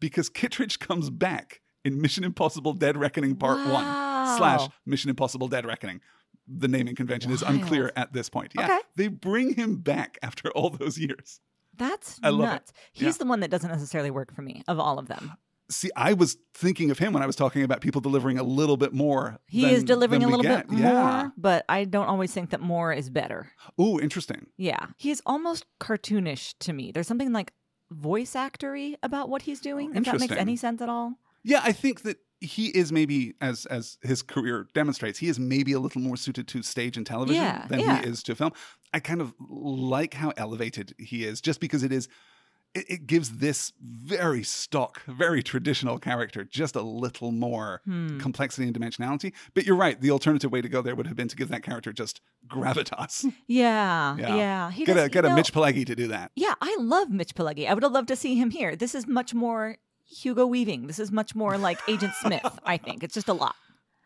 because 0.00 0.28
Kittredge 0.28 0.78
comes 0.78 1.10
back 1.10 1.60
in 1.84 2.00
Mission 2.00 2.24
Impossible 2.24 2.72
Dead 2.72 2.96
Reckoning 2.96 3.36
Part 3.36 3.58
1 3.58 3.66
slash 4.38 4.68
Mission 4.86 5.10
Impossible 5.10 5.48
Dead 5.48 5.64
Reckoning. 5.66 6.00
The 6.46 6.68
naming 6.68 6.94
convention 6.96 7.30
is 7.30 7.42
unclear 7.42 7.92
at 7.96 8.12
this 8.12 8.28
point. 8.28 8.52
Yeah, 8.54 8.64
Okay. 8.64 8.78
they 8.96 9.08
bring 9.08 9.54
him 9.54 9.76
back 9.76 10.18
after 10.22 10.50
all 10.50 10.70
those 10.70 10.98
years. 10.98 11.40
That's 11.76 12.18
I 12.22 12.30
love 12.30 12.40
it. 12.40 12.44
nuts. 12.52 12.72
He's 12.92 13.18
the 13.18 13.24
one 13.24 13.40
that 13.40 13.50
doesn't 13.50 13.70
necessarily 13.70 14.10
work 14.10 14.34
for 14.34 14.42
me 14.42 14.62
of 14.68 14.78
all 14.80 14.98
of 14.98 15.06
them. 15.08 15.32
See, 15.70 15.90
I 15.94 16.14
was 16.14 16.36
thinking 16.52 16.90
of 16.90 16.98
him 16.98 17.12
when 17.12 17.22
I 17.22 17.26
was 17.26 17.36
talking 17.36 17.62
about 17.62 17.80
people 17.80 18.00
delivering 18.00 18.38
a 18.38 18.42
little 18.42 18.76
bit 18.76 18.92
more. 18.92 19.38
He 19.46 19.62
than- 19.62 19.70
is 19.70 19.84
delivering 19.84 20.24
a 20.24 20.26
little 20.26 20.42
get. 20.42 20.68
bit 20.68 20.78
Yeah. 20.80 20.92
more, 21.22 21.32
but 21.36 21.64
I 21.68 21.84
don't 21.84 22.06
always 22.08 22.32
think 22.32 22.50
that 22.50 22.60
more 22.60 22.92
is 22.92 23.08
better. 23.08 23.52
Oh, 23.78 24.00
interesting. 24.00 24.46
Yeah. 24.56 24.86
He's 24.96 25.22
almost 25.24 25.64
cartoonish 25.78 26.54
to 26.58 26.72
me. 26.72 26.90
There's 26.90 27.06
something 27.06 27.32
like 27.32 27.52
voice 27.92 28.32
actory 28.34 28.96
about 29.04 29.28
what 29.28 29.42
he's 29.42 29.60
doing, 29.60 29.94
if 29.94 30.04
that 30.04 30.18
makes 30.18 30.32
any 30.34 30.56
sense 30.56 30.82
at 30.82 30.88
all. 30.88 31.14
Yeah, 31.42 31.60
I 31.62 31.72
think 31.72 32.02
that 32.02 32.18
he 32.40 32.66
is 32.68 32.90
maybe, 32.90 33.34
as 33.40 33.66
as 33.66 33.98
his 34.02 34.22
career 34.22 34.66
demonstrates, 34.74 35.18
he 35.18 35.28
is 35.28 35.38
maybe 35.38 35.72
a 35.72 35.80
little 35.80 36.00
more 36.00 36.16
suited 36.16 36.48
to 36.48 36.62
stage 36.62 36.96
and 36.96 37.06
television 37.06 37.42
Yeah, 37.42 37.66
than 37.68 37.80
yeah. 37.80 38.00
he 38.02 38.08
is 38.08 38.22
to 38.24 38.34
film. 38.34 38.52
I 38.94 39.00
kind 39.00 39.20
of 39.20 39.34
like 39.48 40.14
how 40.14 40.32
elevated 40.36 40.94
he 40.98 41.24
is, 41.24 41.40
just 41.40 41.60
because 41.60 41.82
it 41.82 41.92
is. 41.92 42.08
It, 42.72 42.84
it 42.88 43.06
gives 43.08 43.38
this 43.38 43.72
very 43.82 44.44
stock, 44.44 45.02
very 45.08 45.42
traditional 45.42 45.98
character 45.98 46.44
just 46.44 46.76
a 46.76 46.82
little 46.82 47.32
more 47.32 47.80
Hmm. 47.84 48.18
complexity 48.20 48.68
and 48.68 48.78
dimensionality. 48.78 49.32
But 49.54 49.66
you're 49.66 49.74
right; 49.76 50.00
the 50.00 50.12
alternative 50.12 50.52
way 50.52 50.62
to 50.62 50.68
go 50.68 50.80
there 50.80 50.94
would 50.94 51.08
have 51.08 51.16
been 51.16 51.26
to 51.28 51.36
give 51.36 51.48
that 51.48 51.64
character 51.64 51.92
just 51.92 52.20
gravitas. 52.48 53.24
Yeah. 53.48 54.16
Yeah. 54.18 54.36
Yeah. 54.36 54.70
He 54.70 54.84
get 54.84 54.94
does, 54.94 55.06
a 55.06 55.08
get 55.08 55.24
a 55.24 55.30
know- 55.30 55.34
Mitch 55.34 55.52
Pileggi 55.52 55.84
to 55.86 55.96
do 55.96 56.06
that. 56.08 56.30
Yeah, 56.36 56.54
I 56.60 56.76
love 56.78 57.10
Mitch 57.10 57.34
Pileggi. 57.34 57.68
I 57.68 57.74
would 57.74 57.82
have 57.82 57.90
loved 57.92 58.08
to 58.08 58.16
see 58.16 58.36
him 58.36 58.50
here. 58.50 58.76
This 58.76 58.94
is 58.94 59.06
much 59.06 59.34
more 59.34 59.76
Hugo 60.10 60.46
Weaving. 60.46 60.86
This 60.86 60.98
is 60.98 61.12
much 61.12 61.34
more 61.34 61.56
like 61.56 61.78
Agent 61.88 62.12
Smith, 62.20 62.58
I 62.64 62.76
think. 62.84 63.02
It's 63.02 63.14
just 63.14 63.28
a 63.28 63.32
lot. 63.32 63.54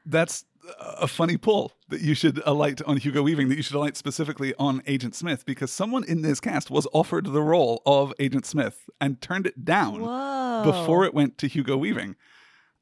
That's 0.07 0.45
a 0.79 1.09
funny 1.09 1.37
pull 1.37 1.73
that 1.89 2.01
you 2.01 2.15
should 2.15 2.39
uh, 2.41 2.43
alight 2.47 2.83
on 2.83 2.97
Hugo 2.99 3.23
Weaving, 3.23 3.49
that 3.49 3.57
you 3.57 3.63
should 3.63 3.77
alight 3.77 3.97
specifically 3.97 4.55
on 4.59 4.83
Agent 4.87 5.15
Smith, 5.15 5.45
because 5.47 5.71
someone 5.71 6.05
in 6.05 6.23
this 6.23 6.41
cast 6.41 6.71
was 6.71 6.87
offered 6.93 7.27
the 7.27 7.43
role 7.43 7.83
of 7.87 8.13
Agent 8.19 8.47
Smith 8.47 8.89
and 9.01 9.21
turned 9.21 9.47
it 9.47 9.65
down 9.65 10.03
Whoa. 10.03 10.63
before 10.65 11.05
it 11.05 11.15
went 11.15 11.39
to 11.39 11.49
Hugo 11.49 11.77
Weaving. 11.77 12.17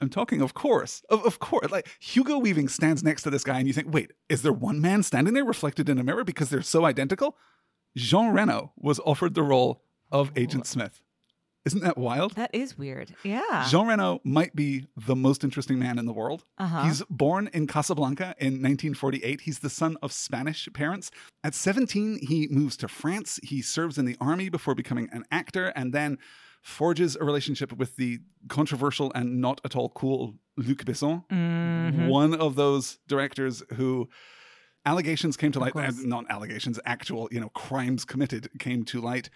I'm 0.01 0.09
talking, 0.09 0.41
of 0.43 0.53
course, 0.55 1.03
of, 1.09 1.25
of 1.25 1.39
course. 1.39 1.71
Like 1.71 1.89
Hugo 2.01 2.39
Weaving 2.39 2.69
stands 2.69 3.05
next 3.05 3.23
to 3.23 3.31
this 3.31 3.45
guy, 3.45 3.59
and 3.59 3.69
you 3.69 3.73
think, 3.73 3.93
wait, 3.93 4.13
is 4.29 4.43
there 4.43 4.53
one 4.53 4.81
man 4.81 5.05
standing 5.05 5.35
there 5.35 5.45
reflected 5.45 5.89
in 5.89 5.99
a 5.99 6.05
mirror 6.05 6.25
because 6.25 6.51
they're 6.51 6.63
so 6.63 6.85
identical? 6.85 7.37
Jean 7.97 8.33
Reno 8.33 8.73
was 8.77 8.99
offered 9.01 9.35
the 9.35 9.43
role 9.43 9.83
of 10.11 10.33
Agent 10.35 10.67
Smith. 10.67 11.01
Isn't 11.65 11.83
that 11.83 11.97
wild? 11.97 12.35
That 12.35 12.51
is 12.53 12.77
weird. 12.77 13.15
Yeah. 13.23 13.67
Jean 13.69 13.87
Reno 13.87 14.21
might 14.25 14.57
be 14.57 14.87
the 14.97 15.15
most 15.15 15.45
interesting 15.45 15.79
man 15.79 15.99
in 15.99 16.07
the 16.07 16.13
world. 16.13 16.45
Uh-huh. 16.59 16.83
He's 16.85 17.03
born 17.09 17.49
in 17.53 17.67
Casablanca 17.69 18.35
in 18.39 18.55
1948. 18.55 19.43
He's 19.43 19.61
the 19.61 19.71
son 19.71 19.97
of 20.03 20.11
Spanish 20.13 20.69
parents. 20.75 21.11
At 21.45 21.55
17, 21.55 22.19
he 22.27 22.49
moves 22.51 22.77
to 22.79 22.89
France. 22.89 23.39
He 23.45 23.63
serves 23.63 23.97
in 23.97 24.07
the 24.07 24.17
army 24.21 24.49
before 24.49 24.75
becoming 24.75 25.09
an 25.13 25.25
actor 25.31 25.67
and 25.77 25.93
then 25.93 26.19
forges 26.63 27.17
a 27.17 27.25
relationship 27.25 27.73
with 27.73 27.97
the 27.97 28.19
controversial 28.49 29.13
and 29.15 29.41
not 29.41 29.61
at 29.65 29.77
all 29.77 29.89
cool 29.91 30.35
Luc 30.57 30.79
Besson, 30.85 31.25
Mhm. 31.29 32.09
one 32.09 32.35
of 32.35 32.57
those 32.57 32.99
directors 33.09 33.63
who 33.75 34.09
allegations 34.85 35.37
came 35.37 35.53
to 35.53 35.61
light, 35.61 35.75
uh, 35.77 35.91
not 36.05 36.25
allegations, 36.29 36.79
actual, 36.85 37.29
you 37.31 37.41
know, 37.41 37.49
crimes 37.51 38.05
committed 38.05 38.49
came 38.59 38.85
to 38.85 39.01
light. 39.01 39.31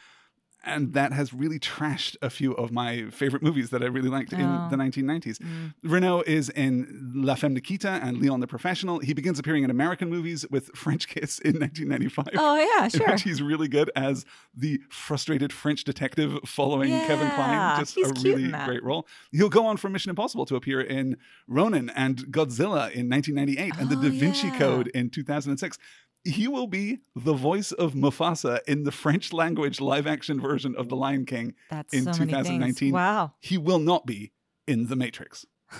And 0.66 0.92
that 0.94 1.12
has 1.12 1.32
really 1.32 1.58
trashed 1.60 2.16
a 2.20 2.28
few 2.28 2.52
of 2.54 2.72
my 2.72 3.08
favorite 3.10 3.42
movies 3.42 3.70
that 3.70 3.82
I 3.82 3.86
really 3.86 4.08
liked 4.08 4.32
in 4.32 4.40
Oh. 4.42 4.68
the 4.70 4.76
1990s. 4.76 5.38
Mm. 5.38 5.72
Reno 5.84 6.22
is 6.22 6.48
in 6.50 7.12
La 7.14 7.36
Femme 7.36 7.54
Nikita 7.54 7.88
and 8.02 8.18
Leon 8.18 8.40
the 8.40 8.46
Professional. 8.46 8.98
He 8.98 9.14
begins 9.14 9.38
appearing 9.38 9.62
in 9.64 9.70
American 9.70 10.10
movies 10.10 10.44
with 10.50 10.70
French 10.74 11.06
Kiss 11.12 11.38
in 11.38 11.60
1995. 11.60 12.26
Oh 12.36 12.56
yeah, 12.56 12.84
In 12.84 12.90
sure. 12.90 13.12
which 13.12 13.22
he's 13.22 13.40
really 13.40 13.68
good 13.68 13.90
as 13.94 14.24
the 14.54 14.80
frustrated 14.90 15.52
French 15.52 15.84
detective 15.84 16.38
following 16.44 16.90
Kevin 16.90 17.30
Kline. 17.30 17.78
Just 17.80 17.94
he's 17.94 18.06
a 18.10 18.14
in 18.14 18.22
really 18.22 18.48
great 18.66 18.82
role. 18.82 19.06
He'll 19.32 19.48
go 19.48 19.66
on 19.66 19.76
from 19.76 19.92
Mission 19.92 20.10
Impossible 20.10 20.46
to 20.46 20.56
appear 20.56 20.80
in 20.80 21.16
Ronin 21.46 21.90
and 21.90 22.18
Godzilla 22.32 22.90
in 22.90 23.08
1998 23.08 23.74
and 23.78 23.88
The 23.88 23.96
Oh, 23.96 24.02
Da 24.02 24.08
Vinci 24.10 24.48
yeah. 24.48 24.58
Code 24.58 24.88
in 24.88 25.10
2006. 25.10 25.78
He 26.26 26.48
will 26.48 26.66
be 26.66 26.98
the 27.14 27.32
voice 27.34 27.72
of 27.72 27.94
Mufasa 27.94 28.60
in 28.66 28.82
the 28.84 28.92
French 28.92 29.32
language 29.32 29.80
live 29.80 30.06
action 30.06 30.40
version 30.40 30.74
of 30.76 30.88
The 30.88 30.96
Lion 30.96 31.24
King. 31.26 31.54
That's 31.70 31.94
in 31.94 32.04
so 32.04 32.12
2019. 32.12 32.74
things. 32.74 32.92
Wow. 32.92 33.32
He 33.40 33.56
will 33.58 33.78
not 33.78 34.06
be 34.06 34.32
in 34.66 34.86
The 34.88 34.96
Matrix. 34.96 35.46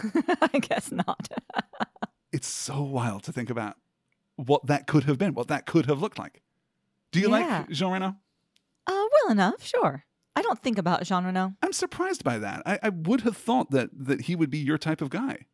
I 0.42 0.58
guess 0.60 0.90
not. 0.92 1.28
It's 2.32 2.48
so 2.48 2.82
wild 2.82 3.22
to 3.24 3.32
think 3.32 3.48
about 3.48 3.76
what 4.34 4.66
that 4.66 4.86
could 4.86 5.04
have 5.04 5.16
been, 5.16 5.32
what 5.32 5.48
that 5.48 5.64
could 5.64 5.86
have 5.86 6.02
looked 6.02 6.18
like. 6.18 6.42
Do 7.10 7.18
you 7.20 7.30
Yeah. 7.30 7.60
like 7.60 7.70
Jean 7.70 7.92
Reno? 7.92 8.08
Uh, 8.86 8.92
well 8.92 9.30
enough, 9.32 9.64
sure. 9.64 10.04
I 10.34 10.42
don't 10.42 10.60
think 10.62 10.76
about 10.76 11.02
Jean 11.04 11.24
Reno. 11.24 11.54
I'm 11.62 11.72
surprised 11.72 12.24
by 12.24 12.38
that. 12.38 12.62
I, 12.66 12.78
I 12.82 12.88
would 12.90 13.22
have 13.22 13.36
thought 13.38 13.70
that 13.70 13.88
that 13.94 14.22
he 14.22 14.36
would 14.36 14.50
be 14.50 14.58
your 14.58 14.76
type 14.76 15.00
of 15.00 15.08
guy. 15.08 15.46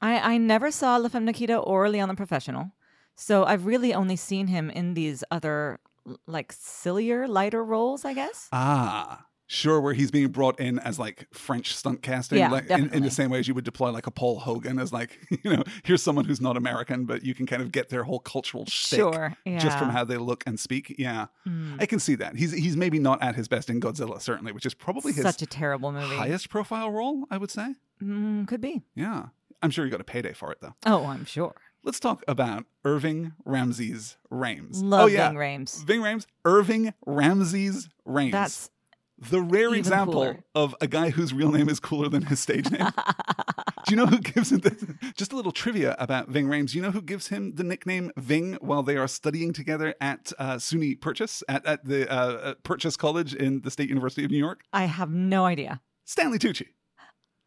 I, 0.00 0.34
I 0.34 0.38
never 0.38 0.70
saw 0.70 0.96
La 0.98 1.08
Femme 1.08 1.24
Nikita 1.24 1.56
or 1.56 1.88
Leon 1.88 2.08
the 2.08 2.14
Professional. 2.14 2.72
So 3.20 3.44
I've 3.44 3.66
really 3.66 3.92
only 3.94 4.16
seen 4.16 4.46
him 4.46 4.70
in 4.70 4.94
these 4.94 5.22
other, 5.30 5.78
like, 6.26 6.52
sillier, 6.52 7.28
lighter 7.28 7.62
roles, 7.62 8.04
I 8.06 8.14
guess. 8.14 8.48
Ah, 8.50 9.26
sure. 9.46 9.78
Where 9.80 9.92
he's 9.92 10.10
being 10.10 10.28
brought 10.28 10.58
in 10.58 10.78
as 10.78 10.98
like 10.98 11.26
French 11.34 11.74
stunt 11.74 12.00
casting, 12.02 12.38
Yeah, 12.38 12.50
like, 12.50 12.70
in, 12.70 12.88
in 12.94 13.02
the 13.02 13.10
same 13.10 13.30
way 13.30 13.38
as 13.40 13.46
you 13.46 13.52
would 13.54 13.64
deploy 13.64 13.90
like 13.90 14.06
a 14.06 14.10
Paul 14.10 14.38
Hogan 14.40 14.78
as 14.78 14.90
like 14.92 15.18
you 15.44 15.50
know 15.54 15.62
here's 15.84 16.02
someone 16.02 16.24
who's 16.24 16.40
not 16.40 16.56
American, 16.56 17.04
but 17.04 17.22
you 17.22 17.34
can 17.34 17.44
kind 17.46 17.60
of 17.60 17.70
get 17.72 17.90
their 17.90 18.04
whole 18.04 18.20
cultural 18.20 18.64
shtick 18.66 18.98
Sure. 19.00 19.36
Yeah. 19.44 19.58
just 19.58 19.78
from 19.78 19.90
how 19.90 20.04
they 20.04 20.16
look 20.16 20.42
and 20.46 20.58
speak. 20.58 20.94
Yeah, 20.98 21.26
Mm. 21.46 21.76
I 21.82 21.86
can 21.86 21.98
see 21.98 22.14
that. 22.16 22.36
He's 22.36 22.52
he's 22.52 22.76
maybe 22.76 22.98
not 22.98 23.22
at 23.22 23.34
his 23.36 23.48
best 23.48 23.68
in 23.68 23.80
Godzilla, 23.80 24.20
certainly, 24.20 24.52
which 24.52 24.64
is 24.66 24.72
probably 24.74 25.12
his 25.12 25.22
Such 25.24 25.42
a 25.42 25.46
terrible 25.46 25.92
movie. 25.92 26.16
highest 26.16 26.48
profile 26.48 26.90
role. 26.90 27.24
I 27.30 27.36
would 27.36 27.50
say. 27.50 27.74
Mm, 28.02 28.46
could 28.48 28.60
be. 28.62 28.82
Yeah, 28.94 29.26
I'm 29.62 29.70
sure 29.70 29.84
he 29.84 29.90
got 29.90 30.00
a 30.00 30.04
payday 30.04 30.32
for 30.32 30.50
it 30.52 30.58
though. 30.62 30.74
Oh, 30.86 31.04
I'm 31.06 31.24
sure. 31.26 31.54
Let's 31.82 31.98
talk 32.00 32.22
about 32.28 32.66
Irving 32.84 33.32
Ramses 33.44 34.18
Rhames. 34.30 34.82
Love 34.82 35.00
oh 35.02 35.06
yeah, 35.06 35.28
Ving 35.28 35.38
Rhames. 35.38 35.84
Ving 35.84 36.00
Rhames, 36.00 36.26
Irving 36.44 36.92
Ramses 37.06 37.88
Rhames. 38.06 38.32
That's 38.32 38.70
the 39.18 39.40
rare 39.40 39.74
example 39.74 40.14
cooler. 40.14 40.44
of 40.54 40.74
a 40.80 40.86
guy 40.86 41.10
whose 41.10 41.32
real 41.32 41.50
name 41.50 41.68
is 41.68 41.80
cooler 41.80 42.08
than 42.08 42.22
his 42.22 42.40
stage 42.40 42.70
name. 42.70 42.86
Do 43.86 43.94
you 43.94 43.96
know 43.96 44.06
who 44.06 44.18
gives 44.18 44.52
him 44.52 44.58
the, 44.58 44.96
just 45.16 45.32
a 45.32 45.36
little 45.36 45.52
trivia 45.52 45.96
about 45.98 46.28
Ving 46.28 46.46
Rhames? 46.46 46.70
Do 46.72 46.76
you 46.76 46.82
know 46.82 46.90
who 46.90 47.02
gives 47.02 47.28
him 47.28 47.54
the 47.54 47.64
nickname 47.64 48.12
Ving 48.16 48.58
while 48.60 48.82
they 48.82 48.96
are 48.96 49.08
studying 49.08 49.52
together 49.52 49.94
at 50.00 50.32
uh, 50.38 50.56
SUNY 50.56 51.00
Purchase 51.00 51.42
at, 51.48 51.64
at 51.66 51.84
the 51.84 52.10
uh, 52.10 52.54
Purchase 52.62 52.96
College 52.96 53.34
in 53.34 53.62
the 53.62 53.70
State 53.70 53.88
University 53.88 54.24
of 54.24 54.30
New 54.30 54.38
York? 54.38 54.62
I 54.72 54.84
have 54.84 55.10
no 55.10 55.44
idea. 55.46 55.80
Stanley 56.04 56.38
Tucci. 56.38 56.68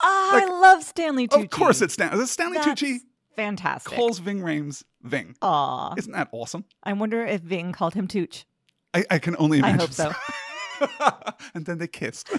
Ah, 0.02 0.32
Like, 0.34 0.44
I 0.44 0.48
love 0.48 0.84
Stanley 0.84 1.28
Tucci. 1.28 1.44
Of 1.44 1.50
course, 1.52 1.82
it's 1.82 1.94
Stan- 1.94 2.26
Stanley 2.26 2.58
That's 2.58 2.82
Tucci 2.82 2.98
fantastic. 3.36 3.94
calls 3.94 4.20
Ving 4.20 4.40
Rhames 4.40 4.84
Ving. 5.02 5.36
Aw. 5.42 5.94
Isn't 5.98 6.14
that 6.14 6.30
awesome? 6.32 6.66
I 6.84 6.94
wonder 6.94 7.26
if 7.26 7.42
Ving 7.42 7.72
called 7.72 7.94
him 7.94 8.08
Tooch. 8.08 8.46
I, 8.94 9.06
I 9.10 9.20
can 9.20 9.36
only 9.38 9.62
I 9.62 9.72
hope 9.72 9.92
so. 9.92 10.14
and 11.54 11.66
then 11.66 11.78
they 11.78 11.88
kissed. 11.88 12.30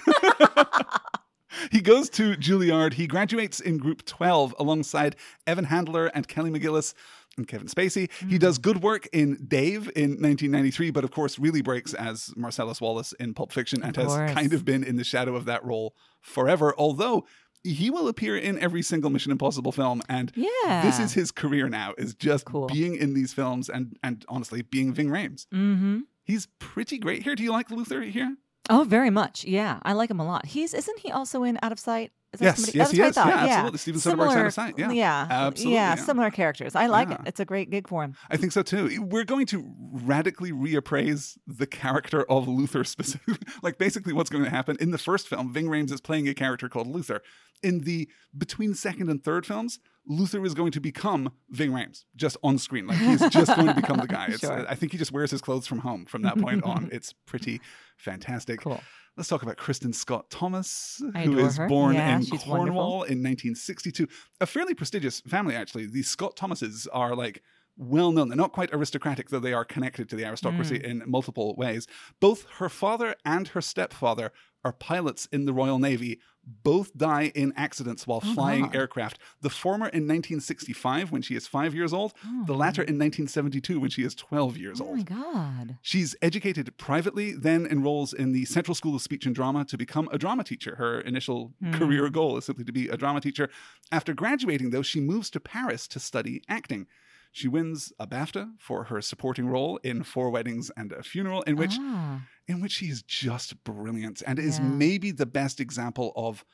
he 1.71 1.81
goes 1.81 2.09
to 2.11 2.35
Juilliard. 2.37 2.95
He 2.95 3.07
graduates 3.07 3.61
in 3.61 3.79
Group 3.79 4.05
12 4.05 4.55
alongside 4.59 5.17
Evan 5.47 5.65
Handler 5.65 6.07
and 6.07 6.29
Kelly 6.29 6.51
McGillis 6.51 6.95
and 7.37 7.49
Kevin 7.49 7.67
Spacey. 7.67 8.09
Mm. 8.21 8.31
He 8.31 8.39
does 8.39 8.59
good 8.59 8.83
work 8.83 9.09
in 9.13 9.45
Dave 9.47 9.91
in 9.97 10.11
1993, 10.11 10.91
but 10.91 11.05
of 11.05 11.11
course, 11.11 11.39
really 11.39 11.63
breaks 11.63 11.95
as 11.95 12.33
Marcellus 12.37 12.81
Wallace 12.81 13.13
in 13.15 13.35
Pulp 13.35 13.53
Fiction 13.53 13.83
and 13.83 13.97
has 13.97 14.15
kind 14.33 14.53
of 14.53 14.65
been 14.65 14.85
in 14.85 14.97
the 14.97 15.05
shadow 15.05 15.35
of 15.35 15.45
that 15.47 15.65
role 15.65 15.95
forever. 16.21 16.75
Although 16.79 17.27
he 17.64 17.90
will 17.90 18.07
appear 18.09 18.37
in 18.37 18.59
every 18.61 18.83
single 18.83 19.11
Mission 19.11 19.33
Impossible 19.33 19.72
film, 19.72 20.03
and 20.09 20.31
Yeah. 20.37 20.83
this 20.83 21.00
is 21.00 21.14
his 21.14 21.33
career 21.33 21.68
now: 21.68 21.94
is 21.98 22.14
just 22.14 22.44
Cool. 22.44 22.66
being 22.68 22.94
in 22.94 23.14
these 23.14 23.33
films 23.33 23.68
and 23.68 23.96
and 24.03 24.24
honestly 24.29 24.62
being 24.62 24.92
Ving 24.92 25.09
Rhames. 25.09 25.46
Mm-hmm. 25.53 26.00
He's 26.22 26.46
pretty 26.59 26.98
great 26.98 27.22
here. 27.24 27.35
Do 27.35 27.42
you 27.42 27.50
like 27.50 27.70
Luther 27.70 28.03
here? 28.03 28.37
Oh, 28.70 28.85
very 28.88 29.11
much. 29.11 29.44
Yeah, 29.44 29.79
I 29.83 29.92
like 29.92 30.11
him 30.11 30.20
a 30.20 30.24
lot. 30.24 30.46
He's 30.46 30.72
isn't 30.72 31.00
he 31.00 31.11
also 31.11 31.42
in 31.42 31.59
Out 31.62 31.72
of 31.72 31.79
Sight? 31.81 32.12
Is 32.35 32.40
Yes, 32.40 32.57
somebody? 32.57 32.79
yes, 32.79 32.88
That's 32.88 32.90
he 32.92 32.99
what 33.01 33.05
I 33.05 33.09
is. 33.09 33.14
thought. 33.14 33.27
Yeah, 33.29 33.55
absolutely. 33.55 33.79
Steven 33.79 34.01
Soderbergh's 34.01 34.37
Out 34.37 34.47
of 34.47 34.53
Sight. 34.53 34.75
Yeah. 34.79 34.90
yeah, 34.90 35.27
Absolutely, 35.31 35.75
Yeah, 35.75 35.94
yeah. 35.97 36.05
similar 36.05 36.31
characters. 36.31 36.75
I 36.77 36.87
like 36.87 37.09
Yeah. 37.09 37.14
it. 37.16 37.20
It's 37.27 37.40
a 37.40 37.44
great 37.44 37.70
gig 37.70 37.88
for 37.88 38.03
him. 38.05 38.14
I 38.31 38.37
think 38.37 38.53
so 38.53 38.62
too. 38.62 39.03
We're 39.03 39.25
going 39.25 39.47
to 39.47 39.73
radically 39.92 40.53
reappraise 40.53 41.38
the 41.47 41.66
character 41.66 42.23
of 42.31 42.49
Luther 42.49 42.85
specifically. 42.85 43.47
like 43.62 43.79
basically 43.79 44.12
what's 44.12 44.31
going 44.31 44.44
to 44.44 44.51
happen 44.51 44.77
in 44.81 44.90
the 44.90 44.99
first 44.99 45.29
film, 45.29 45.53
Ving 45.53 45.66
Rhames 45.66 45.92
is 45.92 46.01
playing 46.01 46.29
a 46.29 46.35
character 46.35 46.68
called 46.68 46.87
Luther. 46.87 47.23
In 47.62 47.81
the 47.81 48.09
between 48.37 48.75
second 48.75 49.09
and 49.09 49.25
third 49.25 49.47
films, 49.47 49.79
Luther 50.07 50.44
is 50.44 50.53
going 50.53 50.70
to 50.73 50.81
become 50.81 51.33
Ving 51.49 51.70
Rhames 51.70 52.05
just 52.14 52.37
on 52.42 52.59
screen. 52.59 52.87
Like 52.87 52.99
he's 52.99 53.27
just 53.31 53.55
going 53.57 53.68
to 53.68 53.75
become 53.75 53.97
the 53.99 54.07
guy. 54.07 54.27
It's, 54.29 54.40
Sure. 54.40 54.68
I 54.68 54.75
think 54.75 54.92
he 54.92 54.99
just 54.99 55.12
wears 55.12 55.31
his 55.31 55.40
clothes 55.40 55.66
from 55.66 55.79
home 55.79 56.05
from 56.05 56.23
that 56.23 56.37
point 56.38 56.62
on. 56.64 56.90
It's 56.92 57.14
pretty 57.27 57.62
fantastic. 57.97 58.61
Cool. 58.61 58.83
Let's 59.16 59.29
talk 59.29 59.42
about 59.44 59.57
Kristin 59.59 59.94
Scott 59.94 60.29
Thomas, 60.29 61.00
I 61.14 61.24
who 61.24 61.37
her. 61.37 61.68
born 61.68 61.94
Yeah, 61.94 62.16
in 62.18 62.27
Cornwall 62.27 62.98
wonderful. 62.98 63.03
in 63.05 63.22
1962. 63.22 64.09
A 64.40 64.46
fairly 64.46 64.74
prestigious 64.74 65.20
family, 65.20 65.55
actually. 65.55 65.87
The 65.87 66.03
Scott 66.03 66.37
Thomases 66.37 66.88
are 66.92 67.14
like 67.14 67.40
well 67.77 68.11
known. 68.12 68.29
They're 68.29 68.37
not 68.37 68.53
quite 68.53 68.70
aristocratic, 68.72 69.31
though 69.31 69.38
they 69.40 69.53
are 69.53 69.64
connected 69.64 70.09
to 70.09 70.16
the 70.16 70.24
aristocracy 70.24 70.79
Mm. 70.81 70.85
in 70.85 71.03
multiple 71.07 71.55
ways. 71.57 71.87
Both 72.20 72.46
her 72.59 72.68
father 72.68 73.14
and 73.24 73.48
her 73.48 73.61
stepfather 73.61 74.33
are 74.64 74.72
pilots 74.72 75.27
in 75.31 75.44
the 75.44 75.53
Royal 75.53 75.79
Navy. 75.79 76.20
Both 76.47 76.97
die 76.97 77.33
in 77.35 77.53
accidents 77.57 78.07
while 78.07 78.21
Oh, 78.25 78.35
flying 78.35 78.65
God. 78.65 78.77
aircraft. 78.77 79.19
The 79.41 79.51
former 79.51 79.87
in 79.89 80.07
1965 80.07 81.11
when 81.11 81.23
she 81.23 81.35
is 81.37 81.47
five 81.47 81.75
years 81.75 81.93
old, 81.93 82.13
Oh, 82.27 82.45
the 82.47 82.55
latter 82.55 82.83
in 82.83 82.99
1972 82.99 83.81
when 83.81 83.91
she 83.91 84.03
is 84.03 84.15
12 84.15 84.57
years 84.57 84.81
Oh 84.81 84.87
old. 84.89 84.97
my 84.99 85.03
god. 85.03 85.79
She's 85.83 86.15
educated 86.23 86.77
privately, 86.77 87.33
then 87.33 87.67
enrolls 87.67 88.13
in 88.13 88.33
the 88.33 88.45
Central 88.45 88.75
School 88.75 88.95
of 88.95 89.03
Speech 89.03 89.27
and 89.27 89.35
Drama 89.35 89.65
to 89.67 89.79
become 89.79 90.09
a 90.13 90.19
drama 90.19 90.45
teacher. 90.45 90.77
Her 90.77 91.01
initial 91.01 91.55
Hmm. 91.61 91.73
career 91.73 92.09
goal 92.11 92.37
is 92.37 92.45
simply 92.45 92.65
to 92.65 92.73
be 92.73 92.89
a 92.89 92.97
drama 92.97 93.21
teacher. 93.21 93.49
After 93.91 94.13
graduating, 94.15 94.71
though, 94.71 94.83
she 94.83 95.01
moves 95.01 95.31
to 95.31 95.41
Paris 95.41 95.89
to 95.89 96.01
study 96.01 96.43
acting. 96.49 96.87
She 97.35 97.49
wins 97.49 97.92
a 97.99 98.07
BAFTA 98.07 98.53
for 98.61 98.85
her 98.85 99.03
supporting 99.03 99.49
role 99.49 99.79
in 99.79 100.05
Four 100.05 100.31
Weddings 100.31 100.70
and 100.77 100.92
a 100.92 101.03
Funeral, 101.03 101.42
in 101.42 101.57
which 101.57 101.77
Ah. 101.81 102.23
in 102.47 102.61
which 102.61 102.70
she 102.70 102.87
is 102.87 103.03
just 103.03 103.64
brilliant 103.64 104.23
and 104.25 104.38
is 104.38 104.61
Yeah. 104.61 104.66
maybe 104.68 105.11
the 105.11 105.27
best 105.27 105.59
example 105.59 106.12
of 106.14 106.44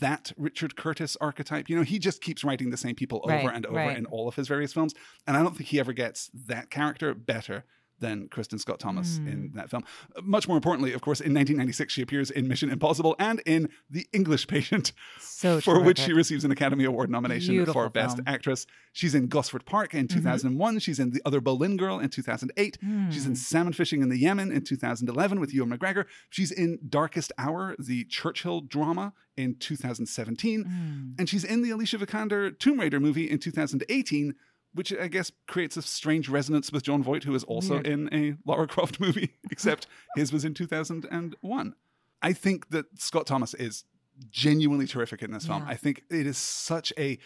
that 0.00 0.32
Richard 0.36 0.76
Curtis 0.76 1.16
archetype. 1.18 1.70
You 1.70 1.76
know, 1.76 1.82
he 1.82 1.98
just 1.98 2.20
keeps 2.20 2.44
writing 2.44 2.68
the 2.68 2.76
same 2.76 2.94
people 2.94 3.22
over 3.24 3.32
Right, 3.32 3.54
and 3.54 3.64
over 3.64 3.76
right. 3.76 3.96
in 3.96 4.04
all 4.06 4.28
of 4.28 4.34
his 4.34 4.48
various 4.48 4.74
films, 4.74 4.92
and 5.26 5.34
I 5.34 5.42
don't 5.42 5.56
think 5.56 5.70
he 5.70 5.80
ever 5.80 5.94
gets 5.94 6.30
that 6.34 6.68
character 6.68 7.14
better 7.14 7.64
than 8.00 8.28
Kristin 8.28 8.58
Scott 8.60 8.78
Thomas 8.78 9.18
Hmm. 9.18 9.28
in 9.28 9.50
that 9.54 9.70
film. 9.70 9.84
Much 10.22 10.46
more 10.48 10.56
importantly, 10.56 10.92
of 10.92 11.00
course, 11.00 11.20
in 11.20 11.32
1996, 11.34 11.92
she 11.92 12.02
appears 12.02 12.30
in 12.30 12.46
Mission 12.48 12.70
Impossible 12.70 13.16
and 13.18 13.40
in 13.46 13.68
The 13.90 14.06
English 14.12 14.46
Patient, 14.46 14.92
So 15.18 15.60
for 15.62 15.80
which 15.82 15.98
she 15.98 16.12
receives 16.12 16.44
an 16.44 16.50
Academy 16.50 16.84
Award 16.84 17.10
nomination 17.10 17.54
Beautiful 17.54 17.74
for 17.74 17.90
Best. 17.90 18.20
Actress. 18.26 18.66
She's 18.92 19.14
in 19.14 19.26
Gosford 19.28 19.64
Park 19.64 19.94
in 19.94 20.08
2001. 20.08 20.78
She's 20.80 20.98
in 20.98 21.10
The 21.10 21.22
Other 21.24 21.40
Boleyn 21.40 21.76
Girl 21.76 21.98
in 21.98 22.08
2008. 22.08 22.78
She's 23.10 23.26
in 23.26 23.36
Salmon 23.36 23.72
Fishing 23.72 24.02
in 24.02 24.08
the 24.08 24.18
Yemen 24.18 24.50
in 24.50 24.62
2011 24.64 25.38
with 25.40 25.52
Ewan 25.54 25.70
McGregor. 25.70 26.06
She's 26.30 26.50
in 26.50 26.78
Darkest 26.88 27.32
Hour, 27.38 27.76
the 27.78 28.04
Churchill 28.04 28.60
drama 28.62 29.12
in 29.36 29.54
2017. 29.54 30.64
Hmm. 30.64 31.10
And 31.18 31.28
she's 31.28 31.44
in 31.44 31.62
the 31.62 31.70
Alicia 31.70 31.98
Vikander 31.98 32.58
Tomb 32.58 32.80
Raider 32.80 32.98
movie 33.00 33.30
in 33.30 33.38
2018, 33.38 34.34
which 34.74 34.92
I 34.92 35.08
guess 35.08 35.32
creates 35.46 35.76
a 35.76 35.82
strange 35.82 36.28
resonance 36.28 36.70
with 36.72 36.82
Jon 36.84 37.02
Voight, 37.02 37.24
who 37.24 37.34
is 37.34 37.44
also 37.44 37.74
Weird. 37.74 37.86
in 37.86 38.14
a 38.14 38.34
Lara 38.44 38.66
Croft 38.68 39.00
movie, 39.00 39.34
except 39.50 39.86
his 40.16 40.32
was 40.32 40.44
in 40.44 40.54
2001. 40.54 41.74
I 42.22 42.32
think 42.32 42.70
that 42.70 42.86
Scott 43.00 43.26
Thomas 43.26 43.54
is 43.54 43.84
genuinely 44.30 44.86
terrific 44.86 45.22
in 45.22 45.30
this 45.32 45.46
film. 45.46 45.62
Yeah. 45.62 45.70
I 45.70 45.76
think 45.76 46.02
it 46.10 46.26
is 46.26 46.36
such 46.38 46.92
a 46.98 47.18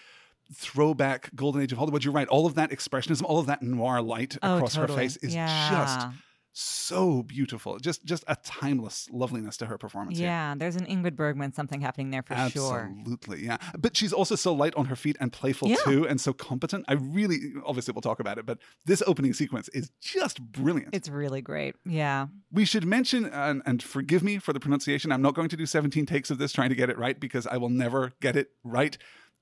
throwback 0.54 1.34
golden 1.34 1.62
age 1.62 1.72
of 1.72 1.78
Hollywood. 1.78 2.04
You're 2.04 2.12
right. 2.12 2.28
All 2.28 2.46
of 2.46 2.54
that 2.56 2.70
expressionism, 2.70 3.22
all 3.24 3.38
of 3.38 3.46
that 3.46 3.62
noir 3.62 4.02
light 4.02 4.36
Oh, 4.42 4.56
across 4.56 4.74
her 4.74 4.88
face 4.88 5.16
is 5.18 5.34
yeah. 5.34 5.70
just 5.70 6.08
so 6.52 7.22
beautiful. 7.22 7.78
Just 7.78 8.04
just 8.04 8.24
a 8.28 8.36
timeless 8.36 9.08
loveliness 9.10 9.56
to 9.58 9.66
her 9.66 9.78
performance 9.78 10.18
here. 10.18 10.26
Yeah, 10.26 10.54
there's 10.56 10.76
an 10.76 10.86
Ingrid 10.86 11.16
Bergman 11.16 11.52
something 11.52 11.80
happening 11.80 12.10
there 12.10 12.22
for 12.22 12.34
sure. 12.50 12.90
Absolutely, 12.90 13.44
yeah. 13.44 13.56
But 13.78 13.96
she's 13.96 14.12
also 14.12 14.34
so 14.34 14.52
light 14.52 14.74
on 14.74 14.86
her 14.86 14.96
feet 14.96 15.16
and 15.20 15.32
playful 15.32 15.68
Yeah. 15.68 15.76
too, 15.84 16.06
and 16.06 16.20
so 16.20 16.32
competent. 16.32 16.84
I 16.88 16.94
really, 16.94 17.38
obviously, 17.64 17.92
we'll 17.92 18.02
talk 18.02 18.20
about 18.20 18.38
it, 18.38 18.44
but 18.44 18.58
this 18.84 19.02
opening 19.06 19.32
sequence 19.32 19.68
is 19.70 19.90
just 20.00 20.42
brilliant. 20.42 20.94
It's 20.94 21.08
really 21.08 21.40
great. 21.40 21.74
Yeah. 21.86 22.26
we 22.50 22.64
should 22.66 22.84
mention, 22.84 23.24
and, 23.24 23.62
and 23.64 23.82
forgive 23.82 24.22
me 24.22 24.38
for 24.38 24.52
the 24.52 24.60
pronunciation, 24.60 25.10
I'm 25.10 25.22
not 25.22 25.34
going 25.34 25.48
to 25.48 25.56
do 25.56 25.64
17 25.64 26.04
takes 26.04 26.30
of 26.30 26.36
this 26.36 26.52
trying 26.52 26.68
to 26.68 26.74
get 26.74 26.90
it 26.90 26.98
right 26.98 27.18
because 27.18 27.46
I 27.46 27.56
will 27.56 27.70
never 27.70 28.12
get 28.20 28.36
it 28.36 28.50
right. 28.62 28.98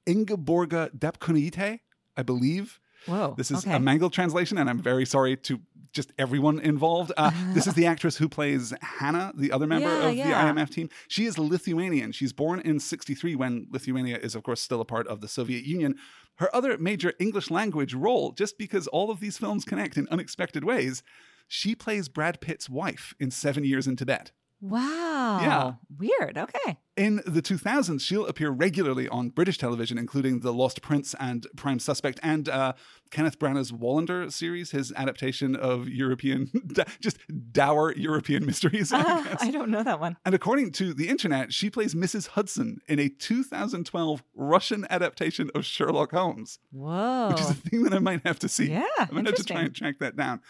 Ingeborga 0.06 0.90
Depkunite, 0.96 1.80
I 2.16 2.22
believe. 2.22 2.78
Whoa. 3.06 3.34
This 3.36 3.50
is 3.50 3.64
okay. 3.64 3.76
a 3.76 3.80
mangled 3.80 4.12
translation, 4.12 4.58
and 4.58 4.68
I'm 4.68 4.78
very 4.78 5.06
sorry 5.06 5.36
to 5.38 5.60
just 5.92 6.12
everyone 6.18 6.58
involved. 6.60 7.12
Uh, 7.16 7.30
this 7.52 7.66
is 7.66 7.74
the 7.74 7.86
actress 7.86 8.16
who 8.16 8.28
plays 8.28 8.72
Hannah, 8.82 9.32
the 9.34 9.52
other 9.52 9.66
member 9.66 9.88
Yeah, 9.88 10.08
of 10.08 10.14
yeah. 10.14 10.52
the 10.54 10.60
IMF 10.60 10.70
team. 10.70 10.88
She 11.08 11.26
is 11.26 11.38
Lithuanian. 11.38 12.12
She's 12.12 12.32
born 12.32 12.60
in 12.60 12.78
63 12.80 13.34
when 13.36 13.66
Lithuania 13.70 14.18
is, 14.18 14.34
of 14.34 14.42
course, 14.42 14.60
still 14.60 14.80
a 14.80 14.84
part 14.84 15.06
of 15.08 15.20
the 15.20 15.28
Soviet 15.28 15.64
Union. 15.64 15.96
Her 16.36 16.54
other 16.54 16.78
major 16.78 17.12
English 17.18 17.50
language 17.50 17.92
role, 17.94 18.32
just 18.32 18.56
because 18.56 18.86
all 18.86 19.10
of 19.10 19.20
these 19.20 19.36
films 19.38 19.64
connect 19.64 19.96
in 19.96 20.08
unexpected 20.10 20.64
ways, 20.64 21.02
she 21.48 21.74
plays 21.74 22.08
Brad 22.08 22.40
Pitt's 22.40 22.70
wife 22.70 23.14
in 23.18 23.30
Seven 23.30 23.64
Years 23.64 23.86
in 23.86 23.96
Tibet. 23.96 24.32
Wow. 24.60 25.40
Yeah. 25.40 25.72
Weird. 25.98 26.36
Okay. 26.38 26.78
In 26.96 27.22
the 27.26 27.40
2000s, 27.40 28.00
she'll 28.02 28.26
appear 28.26 28.50
regularly 28.50 29.08
on 29.08 29.30
British 29.30 29.56
television, 29.56 29.96
including 29.96 30.40
The 30.40 30.52
Lost 30.52 30.82
Prince 30.82 31.14
and 31.18 31.46
Prime 31.56 31.78
Suspect, 31.78 32.20
and 32.22 32.46
uh, 32.46 32.74
Kenneth 33.10 33.38
Branagh's 33.38 33.72
Wallander 33.72 34.30
series, 34.30 34.72
his 34.72 34.92
adaptation 34.94 35.56
of 35.56 35.88
European, 35.88 36.50
just 37.00 37.16
dour 37.52 37.94
European 37.96 38.44
mysteries. 38.44 38.92
I 38.92 39.00
Ah, 39.02 39.22
guess. 39.24 39.42
I 39.42 39.50
don't 39.50 39.70
know 39.70 39.82
that 39.82 39.98
one. 39.98 40.18
And 40.26 40.34
according 40.34 40.72
to 40.72 40.92
the 40.92 41.08
internet, 41.08 41.54
she 41.54 41.70
plays 41.70 41.94
Mrs. 41.94 42.28
Hudson 42.28 42.80
in 42.86 42.98
a 42.98 43.08
2012 43.08 44.22
Russian 44.34 44.86
adaptation 44.90 45.50
of 45.54 45.64
Sherlock 45.64 46.10
Holmes, 46.12 46.58
Whoa. 46.70 47.28
which 47.30 47.40
is 47.40 47.50
a 47.50 47.54
thing 47.54 47.82
that 47.84 47.94
I 47.94 47.98
might 47.98 48.26
have 48.26 48.38
to 48.40 48.48
see. 48.48 48.70
Yeah, 48.70 48.84
I 48.98 49.08
might 49.10 49.24
have 49.26 49.36
to 49.36 49.44
try 49.44 49.62
and 49.62 49.74
track 49.74 50.00
that 50.00 50.16
down. 50.16 50.42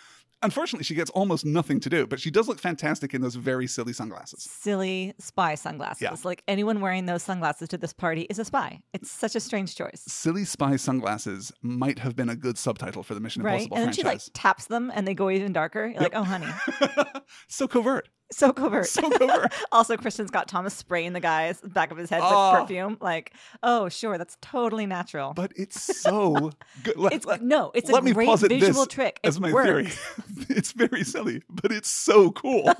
Unfortunately, 0.43 0.85
she 0.85 0.95
gets 0.95 1.11
almost 1.11 1.45
nothing 1.45 1.81
to 1.81 1.91
do, 1.91 2.07
but 2.07 2.19
she 2.19 2.31
does 2.31 2.49
look 2.49 2.59
fantastic 2.59 3.13
in 3.13 3.21
those 3.21 3.35
very 3.35 3.67
silly 3.67 3.93
sunglasses. 3.93 4.43
Silly 4.43 5.15
spy 5.19 5.55
sunglasses. 5.55 6.01
Yeah. 6.01 6.17
Like 6.25 6.43
anyone 6.49 6.81
wearing 6.81 7.07
those 7.07 7.23
sunglasses 7.23 7.69
to 7.69 7.79
this 7.79 7.93
party 7.93 8.23
is 8.31 8.39
a 8.39 8.45
spy. 8.45 8.81
It's 8.95 9.11
such 9.11 9.35
a 9.37 9.41
strange 9.41 9.77
choice. 9.77 10.03
Silly 10.07 10.45
Spy 10.45 10.77
Sunglasses 10.77 11.53
might 11.63 11.99
have 11.99 12.17
been 12.17 12.29
a 12.29 12.37
good 12.37 12.57
subtitle 12.57 13.03
for 13.03 13.15
the 13.15 13.21
Mission 13.21 13.43
Right. 13.43 13.63
Impossible 13.63 13.77
And 13.77 13.87
then 13.87 13.93
she 13.93 14.03
like 14.03 14.21
taps 14.33 14.67
them 14.67 14.91
and 14.95 15.07
they 15.07 15.15
go 15.15 15.31
even 15.31 15.53
darker. 15.53 15.87
You're 15.87 16.03
like, 16.03 16.15
oh 16.15 16.25
honey. 16.25 16.49
so 17.49 17.69
covert. 17.69 18.09
So 18.33 18.53
covert. 18.53 18.87
So 18.87 19.11
covert. 19.11 19.53
also, 19.73 19.97
Kristin 19.97 20.29
Scott 20.29 20.47
Thomas 20.47 20.73
spraying 20.75 21.13
the 21.15 21.21
guy's 21.21 21.61
back 21.63 21.91
of 21.91 21.97
his 21.99 22.09
head 22.11 22.21
Oh. 22.23 22.27
Ah. 22.27 22.53
with 22.53 22.61
perfume. 22.63 22.97
Like, 23.01 23.33
oh, 23.63 23.89
sure, 23.89 24.19
that's 24.19 24.37
totally 24.41 24.87
natural. 24.87 25.33
But 25.35 25.53
it's 25.57 26.01
so 26.01 26.53
good. 26.85 26.97
Let, 26.97 27.13
it's 27.13 27.27
let- 27.27 27.43
no, 27.43 27.73
it's 27.75 27.91
a 27.91 27.93
let 27.93 28.05
me 28.05 28.13
great 28.13 28.27
posit 28.29 28.51
visual 28.51 28.85
this 28.85 28.87
trick. 28.87 29.19
as 29.25 29.37
It 29.37 29.41
my 29.41 29.53
works. 29.53 29.67
theory. 29.97 30.47
it's 30.51 30.73
very 30.73 31.03
silly, 31.05 31.43
but 31.49 31.73
it's 31.73 31.89
so 31.89 32.31
cool. 32.31 32.73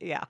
Yeah. 0.00 0.24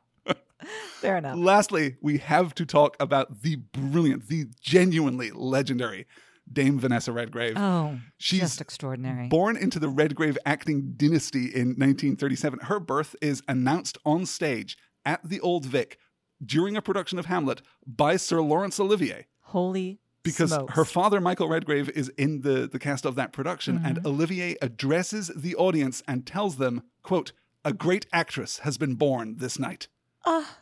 Fair 1.00 1.16
enough. 1.16 1.36
Lastly, 1.38 1.96
we 2.00 2.18
have 2.18 2.54
to 2.54 2.64
talk 2.64 2.96
about 3.00 3.42
the 3.42 3.56
brilliant, 3.56 4.28
the 4.28 4.46
genuinely 4.60 5.32
legendary 5.32 6.06
Dame 6.50 6.78
Vanessa 6.78 7.12
Redgrave. 7.12 7.54
Oh, 7.56 7.98
She's 8.18 8.40
just 8.40 8.60
extraordinary. 8.60 9.28
Born 9.28 9.56
into 9.56 9.78
the 9.78 9.88
Redgrave 9.88 10.36
acting 10.44 10.94
dynasty 10.96 11.46
in 11.46 11.68
1937, 11.78 12.60
her 12.64 12.80
birth 12.80 13.14
is 13.20 13.42
announced 13.48 13.98
on 14.04 14.26
stage 14.26 14.76
at 15.04 15.20
the 15.28 15.40
Old 15.40 15.64
Vic 15.66 15.98
during 16.44 16.76
a 16.76 16.82
production 16.82 17.18
of 17.18 17.26
Hamlet 17.26 17.62
by 17.86 18.16
Sir 18.16 18.40
Laurence 18.42 18.78
Olivier. 18.80 19.26
Holy 19.40 20.00
Because 20.22 20.50
smokes. 20.50 20.74
her 20.74 20.84
father, 20.84 21.20
Michael 21.20 21.48
Redgrave, 21.48 21.88
is 21.90 22.08
in 22.18 22.40
the, 22.42 22.68
the 22.70 22.78
cast 22.78 23.04
of 23.04 23.14
that 23.14 23.32
production, 23.32 23.80
and 23.84 23.96
Mm-hmm. 23.98 24.06
Olivier 24.06 24.56
addresses 24.60 25.30
the 25.34 25.54
audience 25.56 26.02
and 26.08 26.26
tells 26.26 26.56
them, 26.56 26.82
quote, 27.02 27.32
a 27.64 27.72
great 27.72 28.06
actress 28.12 28.58
has 28.60 28.76
been 28.76 28.94
born 28.96 29.36
this 29.38 29.58
night. 29.58 29.86
Ah. 30.26 30.58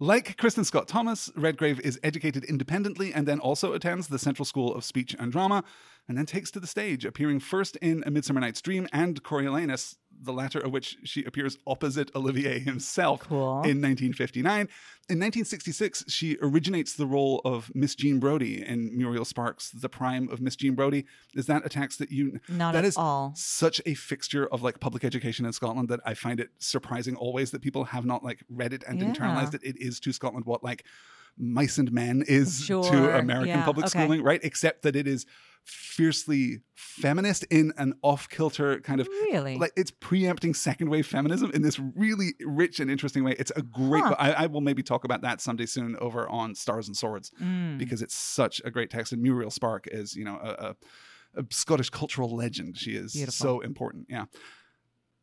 Like 0.00 0.36
Kristin 0.36 0.64
Scott 0.64 0.86
Thomas, 0.86 1.28
Redgrave 1.34 1.80
is 1.80 1.98
educated 2.04 2.44
independently 2.44 3.12
and 3.12 3.26
then 3.26 3.40
also 3.40 3.72
attends 3.72 4.06
the 4.06 4.18
Central 4.20 4.44
School 4.44 4.72
of 4.72 4.84
Speech 4.84 5.16
and 5.18 5.32
Drama, 5.32 5.64
and 6.06 6.16
then 6.16 6.24
takes 6.24 6.52
to 6.52 6.60
the 6.60 6.68
stage, 6.68 7.04
appearing 7.04 7.40
first 7.40 7.74
in 7.78 8.04
A 8.06 8.10
Midsummer 8.12 8.38
Night's 8.40 8.62
Dream 8.62 8.86
and 8.92 9.20
Coriolanus, 9.24 9.96
the 10.20 10.32
latter 10.32 10.58
of 10.58 10.72
which 10.72 10.96
she 11.04 11.24
appears 11.24 11.58
opposite 11.66 12.10
Olivier 12.14 12.58
himself 12.58 13.20
Cool. 13.20 13.62
in 13.62 13.80
1959. 13.80 14.68
In 15.10 15.18
1966, 15.20 16.04
she 16.08 16.36
originates 16.42 16.92
the 16.92 17.06
role 17.06 17.40
of 17.44 17.70
Miss 17.74 17.94
Jean 17.94 18.18
Brodie 18.18 18.62
in 18.66 18.94
Muriel 18.96 19.24
Sparks' 19.24 19.70
The 19.70 19.88
Prime 19.88 20.28
of 20.28 20.40
Miss 20.40 20.54
Jean 20.56 20.74
Brodie. 20.74 21.06
Is 21.34 21.46
that 21.46 21.64
a 21.64 21.68
text 21.68 21.98
that 21.98 22.10
you 22.10 22.40
Not 22.48 22.72
that 22.72 22.80
at 22.80 22.84
is 22.84 22.96
all. 22.96 23.32
such 23.36 23.80
a 23.86 23.94
fixture 23.94 24.46
of 24.52 24.62
like 24.62 24.80
public 24.80 25.04
education 25.04 25.46
in 25.46 25.52
Scotland 25.52 25.88
that 25.88 26.00
I 26.04 26.14
find 26.14 26.40
it 26.40 26.50
surprising 26.58 27.16
always 27.16 27.52
that 27.52 27.62
people 27.62 27.84
have 27.84 28.04
not 28.04 28.22
like 28.22 28.40
read 28.50 28.72
it 28.72 28.84
and 28.86 29.00
Yeah. 29.00 29.06
internalized 29.12 29.54
it. 29.54 29.62
It 29.64 29.76
is 29.80 29.98
to 30.00 30.12
Scotland 30.12 30.44
what 30.46 30.62
like 30.62 30.84
mice 31.38 31.78
and 31.78 31.90
men 31.92 32.22
is 32.26 32.60
Sure, 32.64 32.82
to 32.82 33.18
American 33.18 33.48
yeah, 33.58 33.64
public 33.64 33.86
okay. 33.86 33.98
schooling, 34.00 34.22
right? 34.22 34.40
Except 34.42 34.82
that 34.82 34.96
it 34.96 35.06
is 35.06 35.24
fiercely 35.64 36.60
feminist 36.74 37.44
in 37.50 37.72
an 37.76 37.92
off-kilter 38.02 38.80
kind 38.80 39.00
of 39.00 39.06
Really? 39.08 39.56
like 39.58 39.72
it's 39.76 39.90
preempting 39.90 40.54
second 40.54 40.88
wave 40.88 41.06
feminism 41.06 41.50
in 41.52 41.62
this 41.62 41.78
really 41.78 42.34
rich 42.40 42.80
and 42.80 42.90
interesting 42.90 43.22
way. 43.24 43.34
It's 43.38 43.52
a 43.54 43.62
great. 43.62 44.02
Huh. 44.04 44.16
I, 44.18 44.32
I 44.32 44.46
will 44.46 44.60
maybe 44.62 44.82
talk 44.82 45.04
about 45.04 45.20
that 45.22 45.40
someday 45.40 45.66
soon 45.66 45.96
over 45.96 46.28
on 46.28 46.54
Stars 46.54 46.88
and 46.88 46.96
Swords 46.96 47.30
Mm. 47.40 47.78
because 47.78 48.02
it's 48.02 48.14
such 48.14 48.60
a 48.64 48.70
great 48.70 48.90
text. 48.90 49.12
And 49.12 49.22
Muriel 49.22 49.50
Spark 49.50 49.86
is 49.90 50.14
you 50.16 50.24
know 50.24 50.38
a, 50.42 50.74
a, 51.36 51.42
a 51.42 51.44
Scottish 51.50 51.90
cultural 51.90 52.34
legend. 52.34 52.76
She 52.76 52.92
is 52.92 53.12
Beautiful. 53.12 53.32
so 53.32 53.60
important. 53.60 54.06
Yeah. 54.08 54.24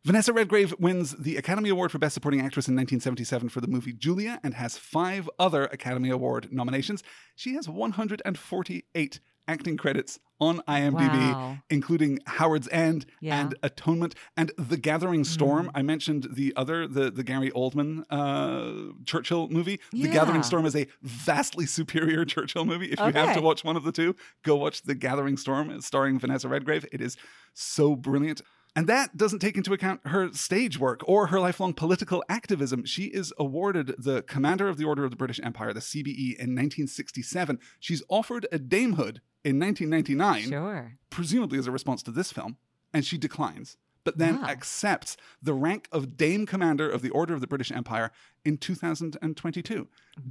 Vanessa 0.05 0.31
Redgrave 0.31 0.75
wins 0.77 1.13
the 1.13 1.35
Academy 1.35 1.69
Award 1.69 1.91
for 1.91 1.97
Best 1.97 2.13
Supporting 2.13 2.39
Actress 2.39 2.67
in 2.67 2.75
1977 2.75 3.49
for 3.49 3.59
the 3.59 3.67
movie 3.67 3.91
Julia 3.91 4.39
and 4.43 4.53
has 4.53 4.77
five 4.77 5.27
other 5.39 5.65
Academy 5.65 6.11
Award 6.11 6.49
nominations. 6.51 7.01
She 7.35 7.55
has 7.55 7.67
148 7.67 9.19
acting 9.47 9.77
credits 9.77 10.19
on 10.39 10.59
IMDb, 10.67 11.33
Wow. 11.33 11.57
including 11.71 12.19
Howard's 12.27 12.67
End 12.71 13.07
Yeah. 13.19 13.39
and 13.41 13.55
Atonement 13.63 14.13
and 14.37 14.51
The 14.59 14.77
Gathering 14.77 15.23
Storm. 15.23 15.71
I 15.73 15.81
mentioned 15.81 16.27
the 16.33 16.53
other, 16.55 16.87
the, 16.87 17.09
the 17.09 17.23
Gary 17.23 17.49
Oldman 17.51 18.03
uh, 18.11 18.93
Churchill 19.05 19.47
movie. 19.49 19.79
The 19.91 20.07
Gathering 20.09 20.43
Storm 20.43 20.67
is 20.67 20.75
a 20.75 20.85
vastly 21.01 21.65
superior 21.77 22.25
Churchill 22.25 22.65
movie. 22.65 22.91
If 22.91 22.99
you 22.99 23.11
have 23.11 23.35
to 23.35 23.41
watch 23.41 23.63
one 23.63 23.75
of 23.75 23.83
the 23.83 23.91
two, 23.91 24.15
go 24.43 24.55
watch 24.55 24.83
The 24.83 24.93
Gathering 24.93 25.37
Storm 25.37 25.81
starring 25.81 26.19
Vanessa 26.19 26.47
Redgrave. 26.47 26.85
It 26.91 27.01
is 27.01 27.17
so 27.55 27.95
brilliant. 27.95 28.41
And 28.75 28.88
that 28.88 29.15
doesn't 29.15 29.39
take 29.39 29.55
into 29.55 29.71
account 29.71 30.01
her 30.07 30.33
stage 30.33 30.77
work 30.77 30.99
or 31.07 31.27
her 31.27 31.39
lifelong 31.39 31.73
political 31.73 32.23
activism. 32.27 32.83
She 32.83 33.05
is 33.05 33.31
awarded 33.39 33.95
the 33.97 34.21
Commander 34.23 34.67
of 34.67 34.77
the 34.77 34.83
Order 34.83 35.05
of 35.05 35.11
the 35.11 35.15
British 35.15 35.39
Empire, 35.41 35.71
the 35.73 35.79
CBE, 35.79 36.31
in 36.35 36.53
1967. 36.53 37.57
She's 37.79 38.03
offered 38.09 38.47
a 38.51 38.59
damehood 38.59 39.19
in 39.45 39.59
1999 39.59 40.49
Sure. 40.49 40.97
presumably 41.09 41.57
as 41.57 41.67
a 41.67 41.71
response 41.71 42.03
to 42.03 42.11
this 42.11 42.33
film, 42.33 42.57
and 42.93 43.05
she 43.05 43.17
declines, 43.17 43.77
but 44.03 44.17
then 44.17 44.41
Wow. 44.41 44.47
accepts 44.49 45.15
the 45.41 45.53
rank 45.53 45.88
of 45.91 46.17
Dame 46.17 46.45
Commander 46.45 46.89
of 46.89 47.01
the 47.01 47.11
Order 47.11 47.34
of 47.34 47.39
the 47.41 47.47
British 47.47 47.71
Empire 47.71 48.11
in 48.43 48.57
2022. 48.57 49.88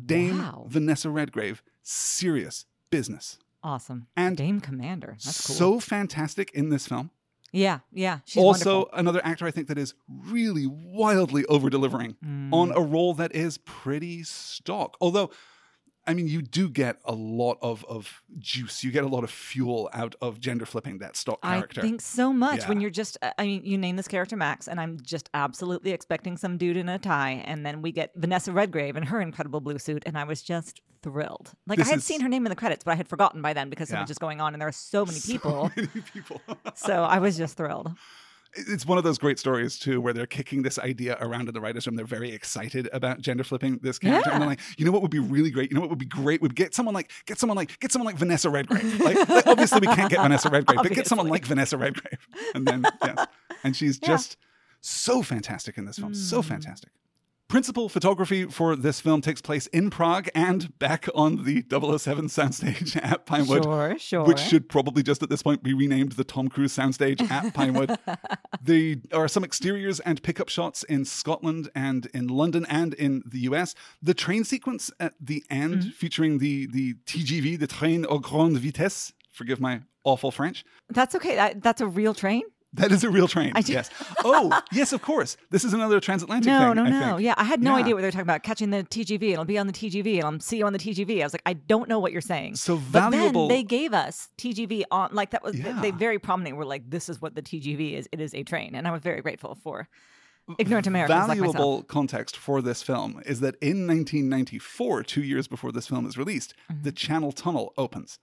Dame 0.07 0.38
Wow. 0.38 0.66
Vanessa 0.68 1.09
Redgrave, 1.09 1.62
serious 1.82 2.66
business. 2.90 3.38
Awesome. 3.62 4.07
And 4.16 4.36
Dame 4.36 4.61
Commander. 4.61 5.16
That's 5.24 5.47
cool. 5.47 5.57
So 5.57 5.80
fantastic 5.80 6.51
in 6.53 6.68
this 6.68 6.86
film. 6.86 7.11
Yeah, 7.55 7.78
yeah. 7.92 8.18
She's 8.24 8.42
also, 8.42 8.78
wonderful. 8.78 8.98
another 8.98 9.20
actor 9.24 9.46
I 9.46 9.52
think 9.52 9.68
that 9.68 9.78
is 9.78 9.94
really 10.09 10.66
wildly 10.66 11.44
over 11.46 11.70
delivering 11.70 12.16
Mm. 12.24 12.52
on 12.52 12.72
a 12.72 12.80
role 12.80 13.14
that 13.14 13.32
is 13.34 13.59
pretty 13.59 14.24
stock. 14.24 14.96
Although, 15.00 15.30
I 16.07 16.12
mean, 16.14 16.28
you 16.28 16.42
do 16.42 16.68
get 16.68 16.98
a 17.07 17.14
lot 17.14 17.57
of, 17.62 17.84
of 17.88 18.22
juice. 18.38 18.84
You 18.84 18.90
get 18.90 19.05
a 19.05 19.09
lot 19.09 19.24
of 19.24 19.30
fuel 19.30 19.88
out 19.94 20.14
of 20.20 20.38
gender 20.38 20.66
flipping 20.66 20.98
that 20.98 21.16
stock 21.16 21.40
character. 21.42 21.80
I 21.80 21.84
think 21.84 22.02
so 22.02 22.32
much 22.32 22.68
when 22.68 22.80
you're 22.80 22.90
just, 22.90 23.16
uh, 23.22 23.30
I 23.38 23.44
mean, 23.46 23.64
you 23.64 23.78
name 23.78 23.96
this 23.96 24.07
character 24.09 24.36
Max, 24.36 24.68
and 24.68 24.78
I'm 24.80 24.98
just 25.00 25.30
absolutely 25.32 25.92
expecting 25.92 26.36
some 26.36 26.59
dude 26.59 26.76
in 26.76 26.88
a 26.90 26.98
tie. 26.98 27.42
And 27.46 27.64
then 27.64 27.80
we 27.80 27.90
get 27.90 28.12
Vanessa 28.16 28.52
Redgrave 28.52 28.96
in 28.96 29.05
her 29.05 29.20
incredible 29.20 29.61
blue 29.61 29.78
suit, 29.78 30.02
and 30.05 30.18
I 30.18 30.24
was 30.24 30.42
just 30.42 30.82
thrilled. 31.02 31.52
Like, 31.66 31.78
This 31.78 31.88
I 31.88 31.90
had 31.92 31.98
is- 31.98 32.05
seen 32.05 32.20
her 32.20 32.28
name 32.28 32.44
in 32.46 32.50
the 32.50 32.57
credits, 32.57 32.84
but 32.84 32.92
I 32.92 32.94
had 32.96 33.09
forgotten 33.09 33.40
by 33.40 33.52
then 33.55 33.70
because 33.70 33.88
so 33.88 33.94
Yeah. 33.94 34.00
much 34.00 34.11
is 34.11 34.18
going 34.18 34.40
on, 34.40 34.55
and 34.55 34.61
there 34.61 34.68
are 34.68 34.72
so 34.72 35.07
many 35.07 35.20
people. 35.26 35.70
Many 35.76 35.88
people. 36.12 36.40
so 36.74 37.02
I 37.02 37.18
was 37.18 37.36
just 37.36 37.57
thrilled. 37.57 37.90
It's 38.57 38.86
one 38.86 38.98
of 38.98 39.05
those 39.05 39.18
great 39.18 39.38
stories 39.38 39.78
too 39.78 40.00
where 40.00 40.12
they're 40.12 40.26
kicking 40.26 40.62
this 40.62 40.78
idea 40.78 41.16
around 41.20 41.48
in 41.48 41.55
the 41.55 41.61
writers 41.61 41.86
room. 41.86 41.96
They're 41.96 42.07
very 42.07 42.32
excited 42.32 42.88
about 42.92 43.20
gender 43.20 43.44
flipping 43.44 43.78
this 43.82 43.98
character. 43.98 44.30
And 44.30 44.40
they're 44.42 44.48
like 44.48 44.61
you 44.78 44.84
know 44.84 44.92
what 44.92 45.02
would 45.02 45.11
be 45.11 45.18
really 45.18 45.50
great? 45.50 45.70
You 45.70 45.74
know 45.74 45.80
what 45.80 45.90
would 45.90 45.98
be 45.98 46.07
great 46.07 46.40
would 46.42 46.55
get 46.55 46.74
someone 46.74 46.94
like 46.94 47.11
get 47.26 47.38
someone 47.38 47.57
like 47.57 47.78
get 47.80 47.92
someone 47.92 48.07
like 48.07 48.16
vanessa 48.16 48.50
redgrave. 48.50 49.00
Like, 49.00 49.28
like, 49.28 49.46
obviously 49.46 49.80
we 49.80 49.88
can't 49.94 50.11
get 50.11 50.20
vanessa 50.20 50.48
redgrave 50.50 50.78
but 50.82 50.92
get 50.92 51.07
someone 51.07 51.28
like 51.28 51.44
vanessa 51.44 51.76
redgrave. 51.78 52.26
And 52.55 52.66
then 52.66 52.84
yes 53.05 53.26
and 53.64 53.76
she's 53.76 53.98
Yeah. 54.02 54.09
just 54.09 54.36
so 54.80 55.22
fantastic 55.22 55.78
in 55.78 55.84
this 55.86 55.98
film. 55.98 56.14
So 56.14 56.40
Mm. 56.40 56.44
fantastic 56.44 56.90
Principal 57.49 57.88
photography 57.90 58.47
for 58.47 58.74
this 58.74 59.01
film 59.01 59.20
takes 59.20 59.40
place 59.42 59.66
in 59.68 59.90
Prague 59.90 60.28
and 60.34 60.76
back 60.78 61.07
on 61.14 61.45
the 61.45 61.62
007 61.70 62.26
soundstage 62.26 62.97
at 63.05 63.26
Pinewood 63.26 63.62
Sure, 63.64 63.99
sure. 63.99 64.24
which 64.24 64.40
should 64.40 64.68
probably 64.68 65.03
just 65.03 65.22
at 65.22 65.28
this 65.28 65.42
point 65.42 65.62
be 65.62 65.74
renamed 65.74 66.12
the 66.12 66.24
Tom 66.24 66.49
Cruise 66.49 66.74
soundstage 66.74 67.20
at 67.30 67.53
Pinewood. 67.55 67.97
there 68.62 68.97
are 69.12 69.28
some 69.28 69.45
exteriors 69.45 70.01
and 70.01 70.22
pickup 70.22 70.49
shots 70.49 70.82
in 70.84 71.05
Scotland 71.05 71.68
and 71.74 72.07
in 72.07 72.28
London 72.28 72.66
and 72.68 72.95
in 72.95 73.22
the 73.26 73.40
US. 73.40 73.74
The 74.03 74.14
train 74.14 74.45
sequence 74.45 74.90
at 74.99 75.12
the 75.20 75.45
end, 75.51 75.74
Mm-hmm. 75.74 75.90
featuring 75.90 76.38
the 76.38 76.66
the 76.66 76.95
TGV, 77.07 77.59
the 77.59 77.66
Train 77.66 78.05
à 78.05 78.20
Grande 78.20 78.57
Vitesse. 78.59 79.12
Forgive 79.30 79.61
my 79.61 79.80
awful 80.05 80.30
French. 80.30 80.64
That's 80.88 81.14
okay. 81.16 81.34
That, 81.34 81.62
that's 81.62 81.80
a 81.80 81.86
real 81.86 82.14
train? 82.14 82.42
That 82.75 82.91
is 82.93 83.05
a 83.05 83.11
real 83.11 83.29
train. 83.29 83.53
I 83.55 83.62
yes. 83.64 83.89
Oh, 84.25 84.61
yes, 84.72 84.93
of 84.93 85.01
course. 85.01 85.37
This 85.51 85.64
is 85.64 85.72
another 85.72 86.01
transatlantic 86.01 86.49
No, 86.49 86.66
thing. 86.75 86.77
no, 86.77 86.83
I 86.85 86.91
no. 87.11 87.16
Yeah, 87.18 87.35
I 87.37 87.45
had 87.45 87.62
no 87.62 87.70
Yeah. 87.77 87.83
idea 87.83 87.95
what 87.95 88.01
they 88.01 88.09
were 88.09 88.12
talking 88.12 88.22
about. 88.22 88.43
Catching 88.43 88.70
the 88.70 88.83
TGV, 88.85 89.31
and 89.31 89.39
I'll 89.39 89.45
be 89.45 89.59
on 89.59 89.66
the 89.68 89.72
TGV, 89.72 90.16
and 90.18 90.25
I'll 90.25 90.41
see 90.41 90.59
you 90.59 90.66
on 90.66 90.72
the 90.72 90.79
TGV. 90.79 91.20
I 91.20 91.25
was 91.25 91.33
like, 91.33 91.43
I 91.47 91.53
don't 91.53 91.89
know 91.89 91.99
what 92.01 92.11
you're 92.12 92.20
saying. 92.20 92.57
So 92.57 92.77
valuable. 92.77 93.47
But 93.47 93.55
then 93.55 93.57
they 93.57 93.62
gave 93.62 93.95
us 93.95 94.29
TGV 94.39 94.83
on, 94.91 95.11
like 95.12 95.31
that 95.31 95.43
was 95.45 95.57
Yeah. 95.59 95.81
they 95.81 95.93
very 95.93 96.18
prominently 96.18 96.57
were 96.59 96.64
like, 96.64 96.91
this 96.91 97.09
is 97.09 97.22
what 97.22 97.35
the 97.37 97.43
TGV 97.43 97.95
is. 97.95 98.09
It 98.12 98.20
is 98.20 98.35
a 98.35 98.43
train, 98.43 98.75
and 98.75 98.89
I 98.89 98.91
was 98.91 99.03
very 99.03 99.20
grateful 99.22 99.55
for 99.55 99.89
ignorant 100.59 100.87
Americans 100.87 101.27
like 101.29 101.39
valuable 101.39 101.83
context 101.85 102.37
for 102.37 102.61
this 102.61 102.83
film 102.83 103.22
is 103.25 103.41
that 103.41 103.55
in 103.62 103.87
1994, 103.87 105.03
two 105.05 105.22
years 105.22 105.49
before 105.49 105.72
this 105.72 105.87
film 105.87 106.07
is 106.07 106.18
released, 106.18 106.55
Mm-hmm. 106.70 106.83
the 106.83 106.93
Channel 106.93 107.33
Tunnel 107.33 107.72
opens. 107.79 108.18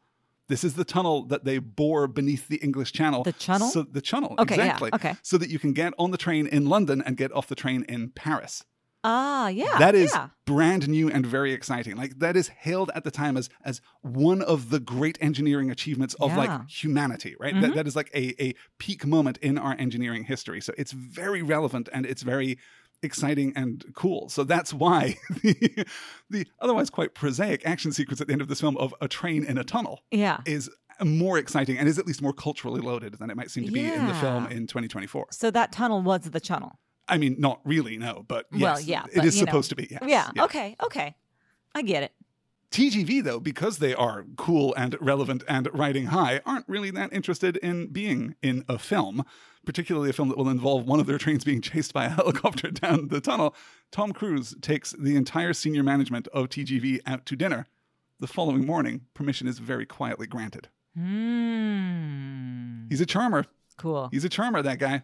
This 0.51 0.63
is 0.65 0.73
the 0.73 0.83
tunnel 0.83 1.23
that 1.27 1.45
they 1.45 1.59
bore 1.59 2.07
beneath 2.07 2.47
the 2.49 2.57
English 2.57 2.91
Channel. 2.91 3.23
The 3.23 3.31
Channel? 3.31 3.69
So 3.69 3.83
the 3.83 4.01
tunnel, 4.01 4.35
Okay, 4.37 4.57
yeah, 4.57 4.63
exactly. 4.63 4.89
okay. 4.93 5.15
So 5.23 5.37
that 5.37 5.49
you 5.49 5.59
can 5.59 5.71
get 5.71 5.93
on 5.97 6.11
the 6.11 6.17
train 6.17 6.45
in 6.45 6.67
London 6.67 7.01
and 7.05 7.15
get 7.15 7.31
off 7.31 7.47
the 7.47 7.55
train 7.55 7.85
in 7.87 8.09
Paris. 8.09 8.63
Ah, 9.03 9.47
yeah, 9.47 9.77
that 9.79 9.95
is 9.95 10.11
yeah. 10.13 10.27
brand 10.45 10.87
new 10.87 11.09
and 11.09 11.25
very 11.25 11.53
exciting. 11.53 11.95
Like 11.97 12.19
that 12.19 12.35
is 12.37 12.49
hailed 12.49 12.91
at 12.93 13.03
the 13.03 13.09
time 13.09 13.35
as 13.35 13.49
as 13.63 13.81
one 14.01 14.41
of 14.43 14.69
the 14.69 14.79
great 14.79 15.17
engineering 15.21 15.71
achievements 15.71 16.13
of 16.19 16.29
Yeah. 16.31 16.37
like 16.37 16.69
humanity, 16.69 17.35
right? 17.39 17.53
Mm-hmm. 17.53 17.61
That, 17.61 17.75
that 17.75 17.87
is 17.87 17.95
like 17.95 18.11
a, 18.13 18.23
a 18.43 18.53
peak 18.77 19.05
moment 19.05 19.37
in 19.37 19.57
our 19.57 19.75
engineering 19.79 20.25
history. 20.25 20.61
So 20.61 20.73
it's 20.77 20.91
very 20.91 21.41
relevant 21.41 21.89
and 21.91 22.05
it's 22.05 22.21
very 22.21 22.59
exciting 23.03 23.53
and 23.55 23.83
cool. 23.95 24.29
So 24.29 24.43
that's 24.43 24.73
why 24.73 25.17
the, 25.41 25.85
the 26.29 26.47
otherwise 26.59 26.89
quite 26.89 27.13
prosaic 27.13 27.65
action 27.65 27.91
sequence 27.91 28.21
at 28.21 28.27
the 28.27 28.33
end 28.33 28.41
of 28.41 28.47
this 28.47 28.61
film 28.61 28.77
of 28.77 28.93
a 29.01 29.07
train 29.07 29.43
in 29.43 29.57
a 29.57 29.63
tunnel 29.63 30.01
yeah. 30.11 30.39
is 30.45 30.69
more 31.03 31.37
exciting 31.37 31.77
and 31.77 31.87
is 31.87 31.97
at 31.97 32.05
least 32.05 32.21
more 32.21 32.33
culturally 32.33 32.81
loaded 32.81 33.15
than 33.15 33.29
it 33.29 33.37
might 33.37 33.49
seem 33.49 33.65
to 33.65 33.71
be 33.71 33.85
in 33.85 34.07
the 34.07 34.13
film 34.15 34.45
in 34.47 34.67
2024. 34.67 35.27
So 35.31 35.51
that 35.51 35.71
tunnel 35.71 36.01
was 36.01 36.21
the 36.21 36.39
tunnel. 36.39 36.79
I 37.07 37.17
mean, 37.17 37.35
not 37.39 37.59
really, 37.65 37.97
no, 37.97 38.23
but 38.27 38.45
yes, 38.51 38.61
Well, 38.61 38.79
yeah, 38.79 39.03
it 39.05 39.15
but, 39.15 39.25
is 39.25 39.35
you 39.35 39.45
know. 39.45 39.49
supposed 39.49 39.69
to 39.71 39.75
be. 39.75 39.87
Yes, 39.89 40.01
Yeah, 40.05 40.29
yeah. 40.35 40.43
Okay. 40.43 40.75
Okay. 40.83 41.15
I 41.73 41.81
get 41.81 42.03
it. 42.03 42.13
TGV, 42.71 43.21
though, 43.21 43.39
because 43.39 43.79
they 43.79 43.93
are 43.93 44.25
cool 44.37 44.73
and 44.75 44.95
relevant 45.01 45.43
and 45.47 45.67
riding 45.73 46.07
high, 46.07 46.39
aren't 46.45 46.67
really 46.69 46.89
that 46.91 47.11
interested 47.11 47.57
in 47.57 47.87
being 47.87 48.35
in 48.41 48.63
a 48.69 48.79
film, 48.79 49.25
particularly 49.65 50.09
a 50.09 50.13
film 50.13 50.29
that 50.29 50.37
will 50.37 50.49
involve 50.49 50.85
one 50.85 50.99
of 50.99 51.07
their 51.07 51.17
trains 51.17 51.43
being 51.43 51.61
chased 51.71 51.93
by 51.93 52.05
a 52.05 52.09
helicopter 52.09 52.71
down 52.71 53.07
the 53.09 53.21
tunnel. 53.21 53.55
Tom 53.91 54.11
Cruise 54.13 54.55
takes 54.61 54.91
the 54.93 55.15
entire 55.15 55.53
senior 55.53 55.83
management 55.83 56.27
of 56.29 56.49
TGV 56.49 57.01
out 57.05 57.25
to 57.25 57.35
dinner. 57.35 57.67
The 58.19 58.27
following 58.27 58.65
morning, 58.65 59.01
permission 59.13 59.47
is 59.47 59.59
very 59.59 59.85
quietly 59.85 60.27
granted. 60.27 60.69
Hmm. 60.95 62.87
He's 62.89 63.01
a 63.01 63.05
charmer. 63.05 63.45
Cool. 63.77 64.09
He's 64.11 64.25
a 64.25 64.29
charmer, 64.29 64.61
that 64.61 64.77
guy. 64.77 65.03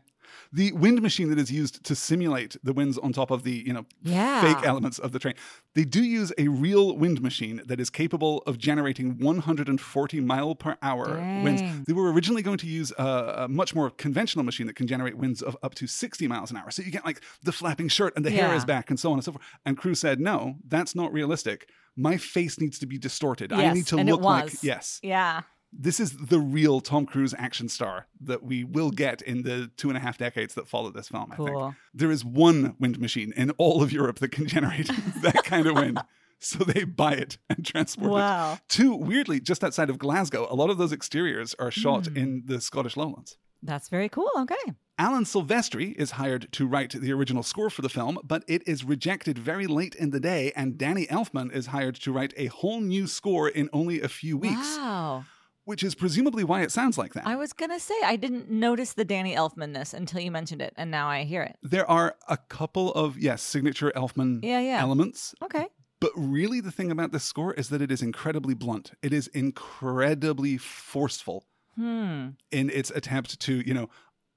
The 0.53 0.71
wind 0.73 1.01
machine 1.01 1.29
that 1.29 1.39
is 1.39 1.51
used 1.51 1.83
to 1.83 1.95
simulate 1.95 2.55
the 2.63 2.73
winds 2.73 2.97
on 2.97 3.13
top 3.13 3.31
of 3.31 3.43
the, 3.43 3.51
you 3.51 3.73
know, 3.73 3.85
Yeah. 4.03 4.41
fake 4.41 4.65
elements 4.65 4.99
of 4.99 5.11
the 5.11 5.19
train. 5.19 5.35
They 5.75 5.83
do 5.83 6.03
use 6.03 6.31
a 6.37 6.47
real 6.47 6.95
wind 6.97 7.21
machine 7.21 7.61
that 7.65 7.79
is 7.79 7.89
capable 7.89 8.39
of 8.47 8.57
generating 8.57 9.17
140 9.17 10.21
mile 10.21 10.55
per 10.55 10.77
hour 10.81 11.17
winds. 11.43 11.61
They 11.85 11.93
were 11.93 12.11
originally 12.11 12.41
going 12.41 12.57
to 12.59 12.67
use 12.67 12.91
a, 12.97 13.43
a 13.43 13.47
much 13.47 13.75
more 13.75 13.89
conventional 13.89 14.43
machine 14.43 14.67
that 14.67 14.75
can 14.75 14.87
generate 14.87 15.17
winds 15.17 15.41
of 15.41 15.55
up 15.63 15.75
to 15.75 15.87
60 15.87 16.27
miles 16.27 16.51
an 16.51 16.57
hour. 16.57 16.71
So 16.71 16.81
you 16.83 16.91
get 16.91 17.05
like 17.05 17.21
the 17.43 17.51
flapping 17.51 17.87
shirt 17.89 18.13
and 18.15 18.25
the 18.25 18.31
hair 18.31 18.55
is 18.55 18.65
back 18.65 18.89
and 18.89 18.99
so 18.99 19.09
on 19.11 19.15
and 19.17 19.23
so 19.23 19.33
forth. 19.33 19.43
And 19.65 19.77
Cruise 19.77 19.99
said, 19.99 20.19
"No, 20.19 20.55
that's 20.67 20.95
not 20.95 21.11
realistic. 21.13 21.69
My 21.95 22.17
face 22.17 22.59
needs 22.59 22.79
to 22.79 22.85
be 22.85 22.97
distorted. 22.97 23.51
I 23.51 23.61
need 23.73 23.87
to 23.87 23.95
look 24.11 24.21
like 24.21 24.63
yes." 24.63 24.99
Yeah. 25.03 25.41
This 25.79 25.99
is 25.99 26.17
the 26.17 26.39
real 26.39 26.79
Tom 26.81 27.05
Cruise 27.05 27.33
action 27.37 27.69
star 27.69 28.07
that 28.21 28.43
we 28.43 28.63
will 28.63 28.89
get 28.91 29.21
in 29.21 29.43
the 29.43 29.69
two 29.77 29.89
and 29.89 29.97
a 29.97 30.01
half 30.01 30.17
decades 30.17 30.55
that 30.55 30.67
follow 30.67 30.89
this 30.89 31.09
film. 31.09 31.31
I 31.31 31.35
Cool. 31.35 31.47
think 31.47 31.75
there 31.93 32.11
is 32.11 32.25
one 32.25 32.75
wind 32.79 32.99
machine 32.99 33.31
in 33.37 33.51
all 33.51 33.83
of 33.83 33.91
Europe 33.91 34.19
that 34.19 34.31
can 34.31 34.47
generate 34.47 34.87
that 35.21 35.43
kind 35.43 35.67
of 35.67 35.75
wind. 35.75 35.99
So 36.39 36.59
they 36.63 36.83
buy 36.83 37.13
it 37.13 37.37
and 37.49 37.65
transport 37.65 38.11
Wow. 38.11 38.53
it 38.53 38.59
to 38.69 38.95
weirdly 38.95 39.39
just 39.39 39.63
outside 39.63 39.89
of 39.89 39.97
Glasgow. 39.97 40.47
A 40.49 40.55
lot 40.55 40.69
of 40.69 40.77
those 40.77 40.93
exteriors 40.93 41.55
are 41.57 41.71
shot 41.71 42.07
Hmm. 42.07 42.17
in 42.17 42.43
the 42.45 42.61
Scottish 42.61 42.95
lowlands. 42.97 43.37
That's 43.63 43.89
very 43.89 44.07
cool. 44.07 44.29
Okay. 44.37 44.73
Alan 44.99 45.23
Silvestri 45.23 45.95
is 45.95 46.11
hired 46.11 46.47
to 46.53 46.67
write 46.67 46.91
the 46.91 47.11
original 47.11 47.41
score 47.43 47.69
for 47.71 47.81
the 47.81 47.89
film, 47.89 48.19
but 48.23 48.43
it 48.47 48.61
is 48.67 48.83
rejected 48.83 49.37
very 49.39 49.65
late 49.65 49.95
in 49.95 50.11
the 50.11 50.19
day, 50.19 50.51
and 50.55 50.77
Danny 50.77 51.07
Elfman 51.07 51.51
is 51.51 51.67
hired 51.67 51.95
to 52.01 52.11
write 52.11 52.33
a 52.37 52.47
whole 52.47 52.81
new 52.81 53.07
score 53.07 53.49
in 53.49 53.67
only 53.73 53.99
a 54.01 54.07
few 54.07 54.37
weeks, 54.37 54.77
Wow. 54.77 55.25
Which 55.67 55.83
is 55.83 55.93
presumably 55.95 56.43
why 56.43 56.61
it 56.61 56.71
sounds 56.71 56.97
like 56.97 57.13
that. 57.13 57.27
I 57.27 57.35
was 57.35 57.51
gonna 57.53 57.79
say 57.79 57.93
I 58.05 58.15
didn't 58.15 58.49
notice 58.49 58.93
the 58.93 59.05
Danny 59.05 59.35
Elfmanness 59.35 59.93
until 59.93 60.21
you 60.21 60.31
mentioned 60.31 60.61
it, 60.61 60.73
and 60.77 60.89
now 60.89 61.07
I 61.09 61.23
hear 61.23 61.43
it. 61.43 61.57
there 61.61 61.89
are 61.89 62.15
a 62.29 62.37
couple 62.37 62.93
of 62.93 63.17
yes 63.17 63.41
signature 63.41 63.91
elfman 63.95 64.39
Yeah, 64.43 64.59
yeah. 64.61 64.79
elements 64.79 65.35
Okay. 65.43 65.67
but 65.99 66.11
really 66.15 66.61
the 66.61 66.71
thing 66.71 66.89
about 66.91 67.11
this 67.11 67.23
score 67.25 67.53
is 67.55 67.67
that 67.69 67.81
it 67.81 67.91
is 67.91 68.01
incredibly 68.01 68.53
blunt 68.53 68.91
it 69.01 69.11
is 69.13 69.27
incredibly 69.27 70.57
forceful 70.57 71.45
Hmm. 71.75 72.29
in 72.51 72.71
its 72.71 72.89
attempt 72.89 73.39
to 73.41 73.61
you 73.67 73.73
know 73.73 73.87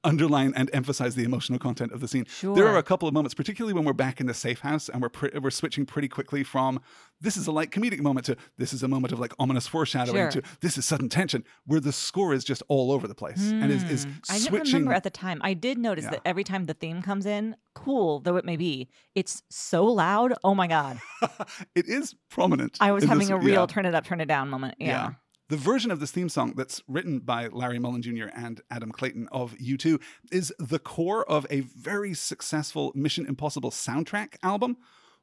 underline 0.04 0.52
and 0.56 0.70
emphasize 0.72 1.14
the 1.14 1.24
emotional 1.24 1.58
content 1.58 1.92
of 1.92 2.00
the 2.00 2.08
scene 2.08 2.26
there 2.42 2.66
are 2.66 2.78
a 2.78 2.82
couple 2.82 3.06
of 3.06 3.12
moments 3.14 3.34
particularly 3.34 3.72
when 3.74 3.84
we're 3.84 3.92
back 3.92 4.20
in 4.20 4.26
the 4.26 4.34
safe 4.34 4.60
house 4.60 4.88
and 4.88 5.02
we're 5.02 5.08
pre- 5.08 5.30
we're 5.40 5.50
switching 5.50 5.84
pretty 5.84 6.08
quickly 6.08 6.42
from 6.42 6.80
this 7.20 7.36
is 7.36 7.46
a 7.46 7.52
light 7.52 7.70
comedic 7.70 8.00
moment 8.00 8.24
to 8.24 8.36
this 8.56 8.72
is 8.72 8.82
a 8.82 8.88
moment 8.88 9.12
of 9.12 9.18
like 9.20 9.32
ominous 9.38 9.66
foreshadowing 9.66 10.30
Sure. 10.30 10.40
to 10.40 10.42
this 10.60 10.78
is 10.78 10.84
sudden 10.86 11.08
tension 11.08 11.44
where 11.66 11.80
the 11.80 11.92
score 11.92 12.32
is 12.32 12.44
just 12.44 12.62
all 12.68 12.90
over 12.92 13.06
the 13.06 13.14
place 13.14 13.50
and 13.50 13.70
is, 13.70 13.82
is 13.84 14.04
Hmm. 14.04 14.10
I 14.30 14.38
didn't 14.38 14.62
remember 14.72 14.92
at 14.94 15.02
the 15.04 15.10
time. 15.10 15.40
I 15.42 15.52
did 15.54 15.76
notice 15.78 16.04
Yeah. 16.04 16.10
that 16.12 16.22
every 16.24 16.44
time 16.44 16.64
the 16.64 16.74
theme 16.74 17.02
comes 17.02 17.26
in, 17.26 17.54
cool 17.74 18.20
though 18.20 18.36
it 18.36 18.44
may 18.44 18.56
be, 18.56 18.88
it's 19.14 19.42
so 19.50 19.84
loud. 19.84 20.32
Oh 20.42 20.54
my 20.54 20.66
god! 20.66 20.98
it 21.74 21.86
is 21.86 22.14
prominent 22.30 22.78
I 22.80 22.92
was 22.92 23.04
having 23.04 23.20
this- 23.28 23.30
a 23.30 23.36
real 23.38 23.60
yeah. 23.60 23.66
turn 23.66 23.84
it 23.86 23.94
up, 23.94 24.04
turn 24.04 24.20
it 24.20 24.26
down 24.26 24.48
moment. 24.48 24.76
Yeah. 24.78 25.12
The 25.50 25.56
version 25.56 25.90
of 25.90 25.98
this 25.98 26.12
theme 26.12 26.28
song 26.28 26.54
that's 26.56 26.80
written 26.86 27.18
by 27.18 27.48
Larry 27.48 27.80
Mullen 27.80 28.02
Jr. 28.02 28.26
and 28.32 28.60
Adam 28.70 28.92
Clayton 28.92 29.26
of 29.32 29.52
U2 29.54 30.00
is 30.30 30.54
the 30.60 30.78
core 30.78 31.28
of 31.28 31.44
a 31.50 31.62
very 31.62 32.14
successful 32.14 32.92
Mission 32.94 33.26
Impossible 33.26 33.72
soundtrack 33.72 34.36
album, 34.44 34.76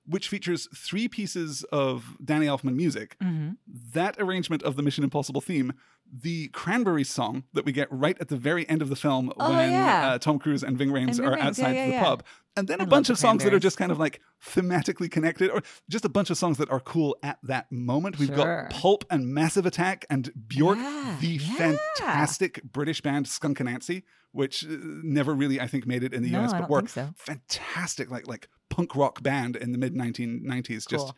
which 0.05 0.27
features 0.27 0.67
three 0.75 1.07
pieces 1.07 1.63
of 1.71 2.17
Danny 2.21 2.45
Elfman 2.45 2.75
music. 2.75 3.15
hmm 3.21 3.51
That 3.93 4.17
arrangement 4.19 4.63
of 4.63 4.75
the 4.75 4.83
Mission 4.83 5.05
Impossible 5.05 5.39
theme 5.39 5.71
the 6.11 6.47
Cranberry 6.49 7.03
song 7.03 7.43
that 7.53 7.65
we 7.65 7.71
get 7.71 7.87
right 7.91 8.17
at 8.19 8.29
the 8.29 8.37
very 8.37 8.67
end 8.69 8.81
of 8.81 8.89
the 8.89 8.95
film 8.95 9.31
Oh, 9.37 9.49
when 9.51 9.71
yeah. 9.71 10.07
uh, 10.11 10.17
Tom 10.19 10.39
Cruise 10.39 10.63
and 10.63 10.77
Ving 10.77 10.89
Rhames 10.89 11.17
And 11.19 11.27
are 11.27 11.31
Rhames, 11.31 11.37
yeah, 11.37 11.47
outside 11.47 11.75
yeah, 11.75 11.99
the 11.99 12.05
pub. 12.05 12.23
And 12.55 12.67
then 12.67 12.81
I 12.81 12.85
a 12.85 12.87
bunch 12.87 13.09
of 13.11 13.19
songs 13.19 13.43
that 13.43 13.53
are 13.53 13.59
just 13.59 13.77
kind 13.77 13.91
of 13.91 13.99
like 13.99 14.19
thematically 14.43 15.11
connected, 15.11 15.51
or 15.51 15.61
just 15.89 16.05
a 16.05 16.09
bunch 16.09 16.29
of 16.31 16.37
songs 16.37 16.57
that 16.57 16.69
are 16.71 16.79
cool 16.79 17.15
at 17.21 17.37
that 17.43 17.71
moment. 17.71 18.17
We've 18.17 18.29
Sure. 18.29 18.63
got 18.63 18.71
Pulp 18.71 19.05
and 19.11 19.27
Massive 19.27 19.65
Attack 19.67 20.05
and 20.09 20.31
Bjork, 20.47 20.79
the 21.21 21.37
fantastic 21.37 22.63
British 22.63 23.01
band 23.01 23.27
Skunk 23.27 23.59
Anansie, 23.59 24.03
which 24.31 24.63
uh, 24.65 24.69
never 25.03 25.33
really, 25.35 25.59
I 25.61 25.67
think, 25.67 25.85
made 25.85 26.03
it 26.03 26.13
in 26.13 26.23
the 26.23 26.31
No, 26.31 26.43
US, 26.45 26.53
but 26.53 26.69
were 26.69 26.87
so. 26.87 27.09
fantastic, 27.15 28.09
like 28.09 28.27
like 28.27 28.47
punk 28.69 28.95
rock 28.95 29.21
band 29.21 29.55
in 29.55 29.71
the 29.71 29.77
mid 29.77 29.93
1990s. 29.93 30.87
Just 30.87 30.91
Cool. 31.07 31.15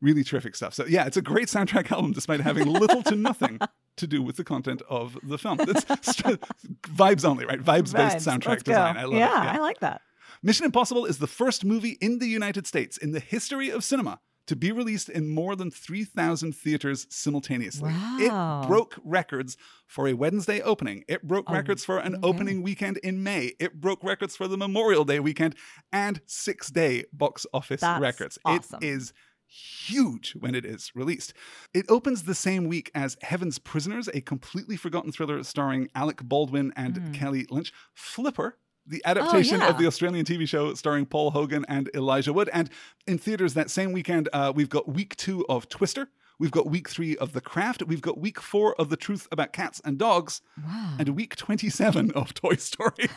Really 0.00 0.24
terrific 0.24 0.54
stuff. 0.56 0.74
So 0.74 0.84
yeah, 0.86 1.06
it's 1.06 1.16
a 1.16 1.22
great 1.22 1.48
soundtrack 1.48 1.90
album, 1.92 2.12
despite 2.12 2.40
having 2.40 2.66
little 2.66 3.02
to 3.04 3.14
nothing 3.14 3.58
to 3.96 4.06
do 4.06 4.22
with 4.22 4.36
the 4.36 4.44
content 4.44 4.82
of 4.88 5.18
the 5.22 5.38
film. 5.38 5.58
It's 5.60 5.84
st- 6.16 6.40
vibes 6.82 7.24
only, 7.24 7.44
right? 7.44 7.60
Vibes 7.62 7.92
based 7.94 8.16
Vibes. 8.18 8.26
soundtrack 8.32 8.46
Let's 8.48 8.62
go. 8.62 8.72
design. 8.72 8.96
I 8.96 9.04
love 9.04 9.14
yeah, 9.18 9.54
it. 9.54 9.56
I 9.56 9.58
like 9.58 9.80
that. 9.80 10.00
Mission 10.42 10.64
Impossible 10.64 11.04
is 11.04 11.18
the 11.18 11.26
first 11.26 11.64
movie 11.64 11.98
in 12.00 12.18
the 12.18 12.26
United 12.28 12.66
States 12.66 12.96
in 12.96 13.12
the 13.12 13.20
history 13.20 13.68
of 13.70 13.84
cinema 13.84 14.20
to 14.46 14.56
be 14.56 14.72
released 14.72 15.08
in 15.10 15.28
more 15.28 15.54
than 15.54 15.70
3,000 15.70 16.52
theaters 16.54 17.06
simultaneously. 17.10 17.90
Wow. 17.92 18.62
It 18.64 18.66
broke 18.68 18.96
records 19.04 19.56
for 19.86 20.08
a 20.08 20.14
Wednesday 20.14 20.60
opening. 20.62 21.04
It 21.08 21.22
broke 21.22 21.44
Oh, 21.48 21.52
records 21.54 21.84
for 21.84 21.98
an 21.98 22.16
okay. 22.16 22.26
opening 22.26 22.62
weekend 22.62 22.96
in 22.98 23.22
May. 23.22 23.52
It 23.60 23.80
broke 23.80 24.02
records 24.02 24.34
for 24.34 24.48
the 24.48 24.56
Memorial 24.56 25.04
Day 25.04 25.20
weekend 25.20 25.54
and 25.92 26.20
six 26.26 26.68
day 26.70 27.04
box 27.12 27.46
office 27.52 27.82
That's 27.82 28.00
records. 28.00 28.38
awesome. 28.44 28.78
It 28.82 28.86
is 28.86 29.12
huge 29.50 30.32
when 30.38 30.54
it 30.54 30.64
is 30.64 30.92
released. 30.94 31.34
It 31.74 31.86
opens 31.88 32.22
the 32.22 32.34
same 32.34 32.68
week 32.68 32.90
as 32.94 33.16
Heaven's 33.22 33.58
Prisoners, 33.58 34.08
a 34.14 34.20
completely 34.20 34.76
forgotten 34.76 35.12
thriller 35.12 35.42
starring 35.42 35.88
Alec 35.94 36.22
Baldwin 36.22 36.72
and 36.76 37.14
Kelly 37.14 37.46
Lynch. 37.50 37.72
Flipper, 37.92 38.56
the 38.86 39.02
adaptation 39.04 39.56
Oh, 39.60 39.64
yeah. 39.64 39.70
of 39.70 39.78
the 39.78 39.86
Australian 39.86 40.24
TV 40.24 40.48
show 40.48 40.72
starring 40.74 41.06
Paul 41.06 41.32
Hogan 41.32 41.64
and 41.68 41.90
Elijah 41.94 42.32
Wood. 42.32 42.48
And 42.52 42.70
in 43.06 43.18
theaters 43.18 43.54
that 43.54 43.70
same 43.70 43.92
weekend, 43.92 44.28
uh, 44.32 44.52
we've 44.54 44.70
got 44.70 44.88
week 44.88 45.16
two 45.16 45.44
of 45.48 45.68
Twister. 45.68 46.08
We've 46.38 46.50
got 46.50 46.70
week 46.70 46.88
three 46.88 47.18
of 47.18 47.34
The 47.34 47.42
Craft. 47.42 47.82
We've 47.82 48.00
got 48.00 48.16
week 48.18 48.40
four 48.40 48.74
of 48.80 48.88
The 48.88 48.96
Truth 48.96 49.28
About 49.30 49.52
Cats 49.52 49.80
and 49.84 49.98
Dogs. 49.98 50.40
Wow. 50.64 50.96
And 50.98 51.10
week 51.10 51.36
27 51.36 52.12
of 52.12 52.32
Toy 52.32 52.54
Story. 52.54 53.10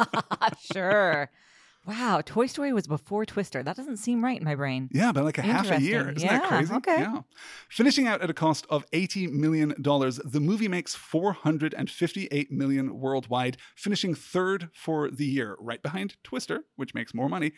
sure. 0.72 1.30
Wow, 1.84 2.20
Toy 2.24 2.46
Story 2.46 2.72
was 2.72 2.86
before 2.86 3.26
Twister. 3.26 3.62
That 3.62 3.76
doesn't 3.76 3.96
seem 3.96 4.22
right 4.24 4.38
in 4.38 4.44
my 4.44 4.54
brain. 4.54 4.88
Yeah, 4.92 5.10
by 5.10 5.22
like 5.22 5.38
a 5.38 5.42
half 5.42 5.68
a 5.70 5.80
year. 5.80 6.10
Isn't 6.10 6.28
that 6.28 6.42
Yeah, 6.42 6.48
crazy? 6.48 6.74
okay. 6.74 7.00
Yeah. 7.00 7.22
Finishing 7.68 8.06
out 8.06 8.22
at 8.22 8.30
a 8.30 8.34
cost 8.34 8.66
of 8.70 8.88
$80 8.92 9.32
million, 9.32 9.74
the 9.76 10.40
movie 10.40 10.68
makes 10.68 10.94
458 10.94 12.52
million 12.52 12.98
worldwide, 13.00 13.56
finishing 13.74 14.14
third 14.14 14.68
for 14.72 15.10
the 15.10 15.26
year, 15.26 15.56
right 15.58 15.82
behind 15.82 16.16
Twister, 16.22 16.64
which 16.76 16.94
makes 16.94 17.14
more 17.14 17.28
money, 17.28 17.52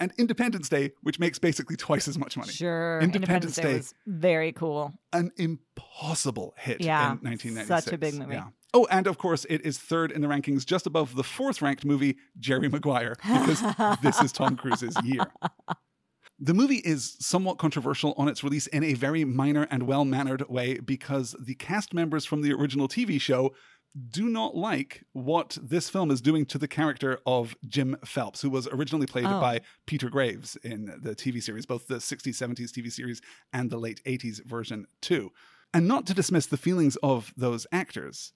and 0.00 0.12
Independence 0.18 0.68
Day, 0.68 0.92
which 1.02 1.18
makes 1.20 1.38
basically 1.38 1.76
twice 1.76 2.08
as 2.08 2.18
much 2.18 2.36
money. 2.36 2.50
Sure. 2.52 2.98
Independence 3.00 3.56
Day. 3.56 3.74
was 3.74 3.94
very 4.06 4.50
cool. 4.52 4.92
An 5.12 5.30
impossible 5.36 6.54
hit 6.58 6.80
Yeah, 6.80 7.12
in 7.12 7.18
1996. 7.18 7.84
such 7.84 7.92
a 7.94 7.98
big 7.98 8.14
movie. 8.14 8.34
Yeah. 8.34 8.48
Oh, 8.74 8.86
and 8.90 9.06
of 9.06 9.18
course, 9.18 9.44
it 9.50 9.60
is 9.66 9.78
third 9.78 10.10
in 10.12 10.22
the 10.22 10.28
rankings, 10.28 10.64
just 10.64 10.86
above 10.86 11.14
the 11.14 11.22
fourth 11.24 11.60
ranked 11.60 11.84
movie, 11.84 12.16
Jerry 12.38 12.68
Maguire, 12.68 13.16
because 13.22 13.62
this 14.02 14.20
is 14.22 14.32
Tom 14.32 14.56
Cruise's 14.56 14.96
year. 15.04 15.26
The 16.38 16.54
movie 16.54 16.76
is 16.84 17.16
somewhat 17.20 17.58
controversial 17.58 18.14
on 18.16 18.28
its 18.28 18.42
release 18.42 18.66
in 18.68 18.82
a 18.82 18.94
very 18.94 19.24
minor 19.24 19.68
and 19.70 19.84
well 19.84 20.04
mannered 20.04 20.48
way 20.48 20.78
because 20.78 21.36
the 21.38 21.54
cast 21.54 21.94
members 21.94 22.24
from 22.24 22.40
the 22.42 22.52
original 22.52 22.88
TV 22.88 23.20
show 23.20 23.54
do 24.08 24.26
not 24.28 24.56
like 24.56 25.04
what 25.12 25.58
this 25.62 25.90
film 25.90 26.10
is 26.10 26.22
doing 26.22 26.46
to 26.46 26.56
the 26.56 26.66
character 26.66 27.18
of 27.26 27.54
Jim 27.68 27.94
Phelps, 28.06 28.40
who 28.40 28.48
was 28.48 28.66
originally 28.68 29.06
played 29.06 29.26
Oh. 29.26 29.38
by 29.38 29.60
Peter 29.86 30.08
Graves 30.08 30.56
in 30.64 30.86
the 31.02 31.14
TV 31.14 31.42
series, 31.42 31.66
both 31.66 31.86
the 31.88 31.96
60s, 31.96 32.34
70s 32.34 32.70
TV 32.72 32.90
series 32.90 33.20
and 33.52 33.68
the 33.70 33.76
late 33.78 34.00
80s 34.06 34.42
version 34.46 34.86
too. 35.02 35.30
And 35.74 35.86
not 35.86 36.06
to 36.06 36.14
dismiss 36.14 36.46
the 36.46 36.56
feelings 36.56 36.96
of 37.02 37.34
those 37.36 37.66
actors, 37.70 38.32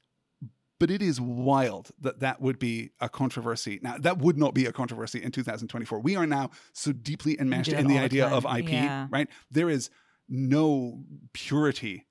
but 0.78 0.90
it 0.90 1.02
is 1.02 1.20
wild 1.20 1.90
that 2.00 2.20
that 2.20 2.40
would 2.40 2.58
be 2.58 2.90
a 3.00 3.08
controversy. 3.08 3.78
Now, 3.82 3.96
that 3.98 4.18
would 4.18 4.36
not 4.36 4.54
be 4.54 4.66
a 4.66 4.72
controversy 4.72 5.22
in 5.22 5.30
2024. 5.32 6.00
We 6.00 6.16
are 6.16 6.26
now 6.26 6.50
so 6.72 6.92
deeply 6.92 7.38
enmeshed 7.40 7.72
in 7.72 7.86
the 7.86 7.98
idea 7.98 8.26
of. 8.28 8.44
IP, 8.44 8.70
Yeah. 8.70 9.06
right? 9.10 9.28
There 9.50 9.70
is 9.70 9.90
no 10.28 11.02
purity 11.32 12.06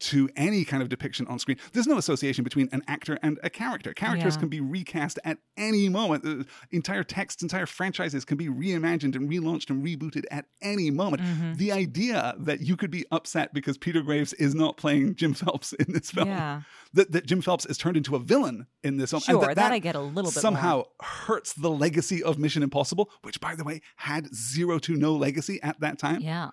to 0.00 0.28
any 0.36 0.64
kind 0.64 0.82
of 0.82 0.88
depiction 0.90 1.26
on 1.28 1.38
screen. 1.38 1.56
There's 1.72 1.86
no 1.86 1.96
association 1.96 2.44
between 2.44 2.68
an 2.72 2.82
actor 2.86 3.18
and 3.22 3.38
a 3.42 3.48
character. 3.48 3.94
Characters 3.94 4.34
Yeah. 4.34 4.40
can 4.40 4.48
be 4.50 4.60
recast 4.60 5.18
at 5.24 5.38
any 5.56 5.88
moment. 5.88 6.26
Uh, 6.26 6.44
entire 6.70 7.02
texts, 7.02 7.42
entire 7.42 7.64
franchises 7.64 8.24
can 8.26 8.36
be 8.36 8.48
reimagined 8.48 9.16
and 9.16 9.30
relaunched 9.30 9.70
and 9.70 9.82
rebooted 9.84 10.24
at 10.30 10.44
any 10.60 10.90
moment. 10.90 11.22
Mm-hmm. 11.22 11.54
The 11.54 11.72
idea 11.72 12.34
that 12.38 12.60
you 12.60 12.76
could 12.76 12.90
be 12.90 13.06
upset 13.10 13.54
because 13.54 13.78
Peter 13.78 14.02
Graves 14.02 14.34
is 14.34 14.54
not 14.54 14.76
playing 14.76 15.14
Jim 15.14 15.32
Phelps 15.34 15.72
in 15.72 15.92
this 15.92 16.10
film, 16.10 16.28
Yeah. 16.28 16.62
that, 16.92 17.12
that 17.12 17.26
Jim 17.26 17.40
Phelps 17.40 17.64
is 17.64 17.78
turned 17.78 17.96
into 17.96 18.14
a 18.14 18.18
villain 18.18 18.66
in 18.82 18.98
this 18.98 19.10
film, 19.10 19.22
Sure, 19.22 19.48
and 19.48 19.56
that 19.56 19.72
I 19.72 19.78
get 19.78 19.94
a 19.96 20.00
little 20.00 20.30
bit 20.30 20.40
somehow 20.40 20.76
more. 20.76 20.86
hurts 21.00 21.54
the 21.54 21.70
legacy 21.70 22.22
of 22.22 22.38
Mission 22.38 22.62
Impossible, 22.62 23.10
which, 23.22 23.40
by 23.40 23.54
the 23.54 23.64
way, 23.64 23.80
had 23.96 24.34
zero 24.34 24.78
to 24.80 24.96
no 24.96 25.14
legacy 25.14 25.60
at 25.62 25.80
that 25.80 25.98
time 25.98 26.20
Yeah. 26.20 26.50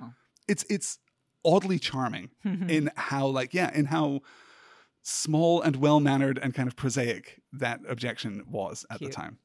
it's 0.48 0.64
it's 0.70 1.00
oddly 1.46 1.80
charming 1.80 2.32
mm-hmm. 2.46 2.70
in 2.70 2.92
how 2.96 3.28
like 3.28 3.54
yeah 3.54 3.72
in 3.74 3.86
how 3.86 4.22
small 5.04 5.62
and 5.62 5.76
well 5.76 6.00
mannered 6.00 6.40
and 6.42 6.54
kind 6.54 6.68
of 6.68 6.76
prosaic 6.76 7.42
that 7.54 7.80
objection 7.88 8.44
was 8.50 8.86
at 8.90 8.98
Cute. 8.98 9.12
the 9.12 9.16
time. 9.16 9.38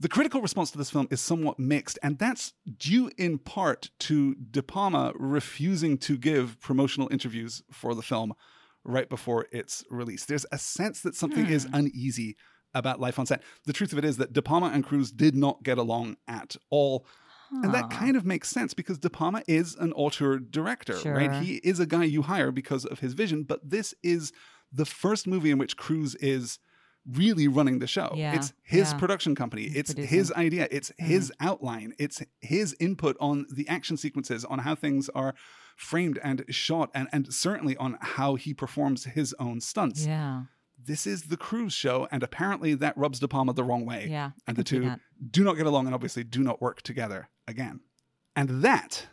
The 0.00 0.08
critical 0.08 0.40
response 0.40 0.70
to 0.70 0.78
this 0.78 0.90
film 0.90 1.08
is 1.10 1.20
somewhat 1.20 1.58
mixed, 1.58 1.98
and 2.04 2.18
that's 2.18 2.52
due 2.78 3.10
in 3.18 3.38
part 3.38 3.90
to 4.00 4.36
De 4.36 4.62
Palma 4.62 5.12
refusing 5.16 5.98
to 5.98 6.16
give 6.16 6.60
promotional 6.60 7.08
interviews 7.10 7.62
for 7.72 7.96
the 7.96 8.02
film 8.02 8.34
right 8.84 9.08
before 9.08 9.46
its 9.50 9.84
release. 9.90 10.24
There's 10.24 10.46
a 10.52 10.58
sense 10.58 11.00
that 11.00 11.16
something 11.16 11.46
is 11.46 11.64
hmm. 11.64 11.74
uneasy 11.74 12.36
about 12.74 13.00
life 13.00 13.18
on 13.18 13.26
set. 13.26 13.42
The 13.64 13.72
truth 13.72 13.92
of 13.92 13.98
it 13.98 14.04
is 14.04 14.18
that 14.18 14.32
De 14.32 14.42
Palma 14.42 14.66
and 14.66 14.84
Cruise 14.84 15.10
did 15.10 15.34
not 15.34 15.62
get 15.62 15.78
along 15.78 16.16
at 16.28 16.54
all. 16.70 17.06
And 17.50 17.72
that 17.74 17.90
kind 17.90 18.16
of 18.16 18.24
makes 18.24 18.48
sense 18.48 18.74
because 18.74 18.98
De 18.98 19.10
Palma 19.10 19.42
is 19.46 19.74
an 19.76 19.92
auteur 19.92 20.38
director, 20.38 20.98
right? 21.04 21.42
He 21.42 21.56
is 21.56 21.80
a 21.80 21.86
guy 21.86 22.04
you 22.04 22.22
hire 22.22 22.50
because 22.50 22.84
of 22.84 23.00
his 23.00 23.14
vision, 23.14 23.44
but 23.44 23.68
this 23.68 23.94
is 24.02 24.32
the 24.72 24.84
first 24.84 25.26
movie 25.26 25.50
in 25.50 25.58
which 25.58 25.76
Cruise 25.76 26.14
is 26.16 26.58
really 27.10 27.48
running 27.48 27.78
the 27.78 27.86
show. 27.86 28.12
Yeah, 28.14 28.34
It's 28.34 28.52
his 28.62 28.92
yeah. 28.92 28.98
production 28.98 29.34
company, 29.34 29.64
it's 29.64 29.94
producing. 29.94 30.18
his 30.18 30.32
idea, 30.32 30.68
it's 30.70 30.92
his 30.98 31.32
outline, 31.40 31.94
it's 31.98 32.22
his 32.40 32.76
input 32.78 33.16
on 33.18 33.46
the 33.50 33.66
action 33.68 33.96
sequences, 33.96 34.44
on 34.44 34.60
how 34.60 34.74
things 34.74 35.08
are 35.14 35.34
framed 35.76 36.18
and 36.22 36.44
shot, 36.50 36.90
and, 36.94 37.08
and 37.12 37.32
certainly 37.32 37.76
on 37.76 37.96
how 38.00 38.34
he 38.34 38.52
performs 38.52 39.04
his 39.04 39.34
own 39.38 39.60
stunts. 39.60 40.06
Yeah. 40.06 40.42
This 40.82 41.06
is 41.06 41.24
the 41.24 41.36
Cruise 41.36 41.72
show, 41.72 42.08
and 42.10 42.22
apparently 42.22 42.74
that 42.74 42.96
rubs 42.96 43.20
De 43.20 43.28
Palma 43.28 43.52
the 43.52 43.64
wrong 43.64 43.84
way 43.84 44.06
Yeah, 44.08 44.30
and 44.46 44.56
the 44.56 44.64
two 44.64 44.96
do 45.30 45.42
not 45.42 45.56
get 45.56 45.66
along 45.66 45.86
and 45.86 45.94
obviously 45.94 46.24
do 46.24 46.42
not 46.42 46.60
work 46.60 46.82
together 46.82 47.30
again. 47.48 47.80
And 48.36 48.62
that 48.62 49.06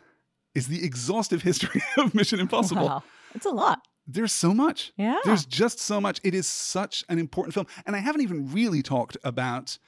is 0.54 0.68
the 0.68 0.84
exhaustive 0.84 1.42
history 1.42 1.82
of 1.98 2.14
Mission 2.14 2.38
Impossible. 2.38 2.86
Wow. 2.86 3.02
It's 3.34 3.46
a 3.46 3.50
lot. 3.50 3.80
There's 4.06 4.32
so 4.32 4.54
much. 4.54 4.92
Yeah. 4.96 5.18
There's 5.24 5.44
just 5.44 5.80
so 5.80 6.00
much. 6.00 6.20
It 6.22 6.34
is 6.34 6.46
such 6.46 7.04
an 7.08 7.18
important 7.18 7.54
film. 7.54 7.66
And 7.86 7.96
I 7.96 7.98
haven't 7.98 8.22
even 8.22 8.52
really 8.52 8.82
talked 8.82 9.16
about 9.24 9.78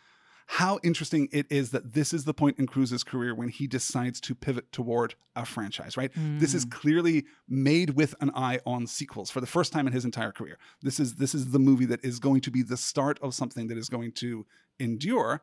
how 0.51 0.81
interesting 0.83 1.29
it 1.31 1.47
is 1.51 1.71
that 1.73 1.93
this 1.93 2.15
is 2.15 2.25
the 2.25 2.33
point 2.33 2.59
in 2.59 2.67
Cruise's 2.67 3.05
career 3.05 3.35
when 3.35 3.51
he 3.51 3.67
decides 3.67 4.19
to 4.23 4.35
pivot 4.35 4.73
toward 4.73 5.15
a 5.37 5.45
franchise, 5.45 5.97
right? 5.97 6.11
This 6.17 6.55
is 6.55 6.65
hmm. 6.65 6.71
clearly 6.71 7.27
made 7.47 7.91
with 7.91 8.15
an 8.23 8.31
eye 8.35 8.59
on 8.65 8.87
sequels 8.87 9.31
for 9.31 9.43
the 9.43 9.47
first 9.47 9.75
time 9.75 9.87
in 9.87 9.93
his 9.93 10.07
entire 10.07 10.33
career. 10.33 10.59
This 10.81 10.99
is 10.99 11.17
this 11.17 11.35
is 11.35 11.51
the 11.51 11.59
movie 11.59 11.85
that 11.85 12.03
is 12.03 12.19
going 12.19 12.41
to 12.41 12.51
be 12.51 12.63
the 12.63 12.79
start 12.79 13.19
of 13.21 13.35
something 13.35 13.69
that 13.69 13.77
is 13.77 13.91
going 13.91 14.13
to 14.13 14.47
endure. 14.81 15.43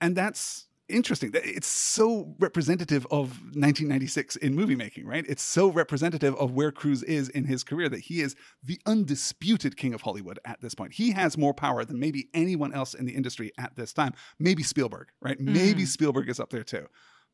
And 0.00 0.16
that's 0.16 0.66
interesting. 0.90 1.30
It's 1.34 1.66
so 1.66 2.34
representative 2.38 3.06
of 3.10 3.30
1996 3.54 4.36
in 4.36 4.54
movie 4.54 4.74
making, 4.76 5.06
right? 5.06 5.24
It's 5.28 5.42
so 5.42 5.68
representative 5.68 6.34
of 6.36 6.52
where 6.52 6.70
Cruise 6.72 7.02
is 7.04 7.28
in 7.28 7.44
his 7.44 7.64
career 7.64 7.88
that 7.88 8.00
he 8.00 8.20
is 8.20 8.36
the 8.62 8.80
undisputed 8.86 9.76
king 9.76 9.94
of 9.94 10.02
Hollywood 10.02 10.38
at 10.44 10.60
this 10.60 10.74
point. 10.74 10.92
He 10.94 11.12
has 11.12 11.38
more 11.38 11.54
power 11.54 11.84
than 11.84 11.98
maybe 11.98 12.28
anyone 12.34 12.72
else 12.74 12.94
in 12.94 13.06
the 13.06 13.14
industry 13.14 13.52
at 13.58 13.76
this 13.76 13.92
time. 13.92 14.12
Maybe 14.38 14.62
Spielberg, 14.62 15.08
right? 15.20 15.40
Maybe 15.40 15.84
Spielberg 15.86 16.28
is 16.28 16.38
up 16.40 16.50
there 16.50 16.64
too. 16.64 16.86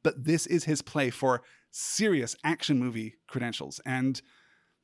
But 0.02 0.24
this 0.24 0.46
is 0.46 0.64
his 0.64 0.82
play 0.82 1.11
for 1.11 1.42
serious 1.70 2.36
action 2.44 2.78
movie 2.78 3.16
credentials. 3.26 3.80
And 3.84 4.20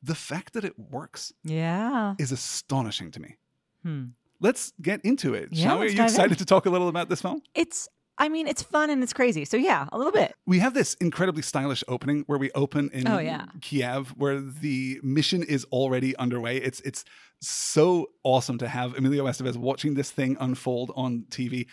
the 0.02 0.14
fact 0.16 0.52
that 0.54 0.64
it 0.64 0.78
works 0.78 1.32
Yeah. 1.44 2.14
is 2.18 2.32
astonishing 2.32 3.10
to 3.12 3.20
me. 3.20 3.36
Hmm. 3.82 4.04
Let's 4.40 4.72
get 4.82 5.00
into 5.04 5.34
it, 5.34 5.50
Yeah, 5.52 5.64
shall 5.68 5.78
we? 5.78 5.86
Are 5.86 5.88
you 5.90 5.96
dive 5.96 6.08
in. 6.08 6.14
excited 6.14 6.38
to 6.38 6.44
talk 6.44 6.66
a 6.66 6.70
little 6.70 6.88
about 6.88 7.08
this 7.08 7.22
film? 7.22 7.42
It's 7.54 7.88
I 8.22 8.28
mean, 8.28 8.46
it's 8.46 8.62
fun 8.62 8.88
and 8.88 9.02
it's 9.02 9.12
crazy. 9.12 9.44
So 9.44 9.56
yeah, 9.56 9.88
a 9.90 9.98
little 9.98 10.12
bit. 10.12 10.36
We 10.46 10.60
have 10.60 10.74
this 10.74 10.94
incredibly 10.94 11.42
stylish 11.42 11.82
opening 11.88 12.22
where 12.28 12.38
we 12.38 12.52
open 12.52 12.88
in 12.92 13.08
Oh, 13.08 13.18
yeah. 13.18 13.46
Kiev, 13.60 14.10
where 14.16 14.40
the 14.40 15.00
mission 15.02 15.42
is 15.42 15.64
already 15.72 16.14
underway. 16.16 16.58
It's 16.58 16.80
it's 16.82 17.04
so 17.40 18.10
awesome 18.22 18.58
to 18.58 18.68
have 18.68 18.96
Emilio 18.96 19.24
Estevez 19.24 19.56
watching 19.56 19.94
this 19.94 20.12
thing 20.12 20.36
unfold 20.38 20.92
on 20.94 21.24
TV. 21.30 21.66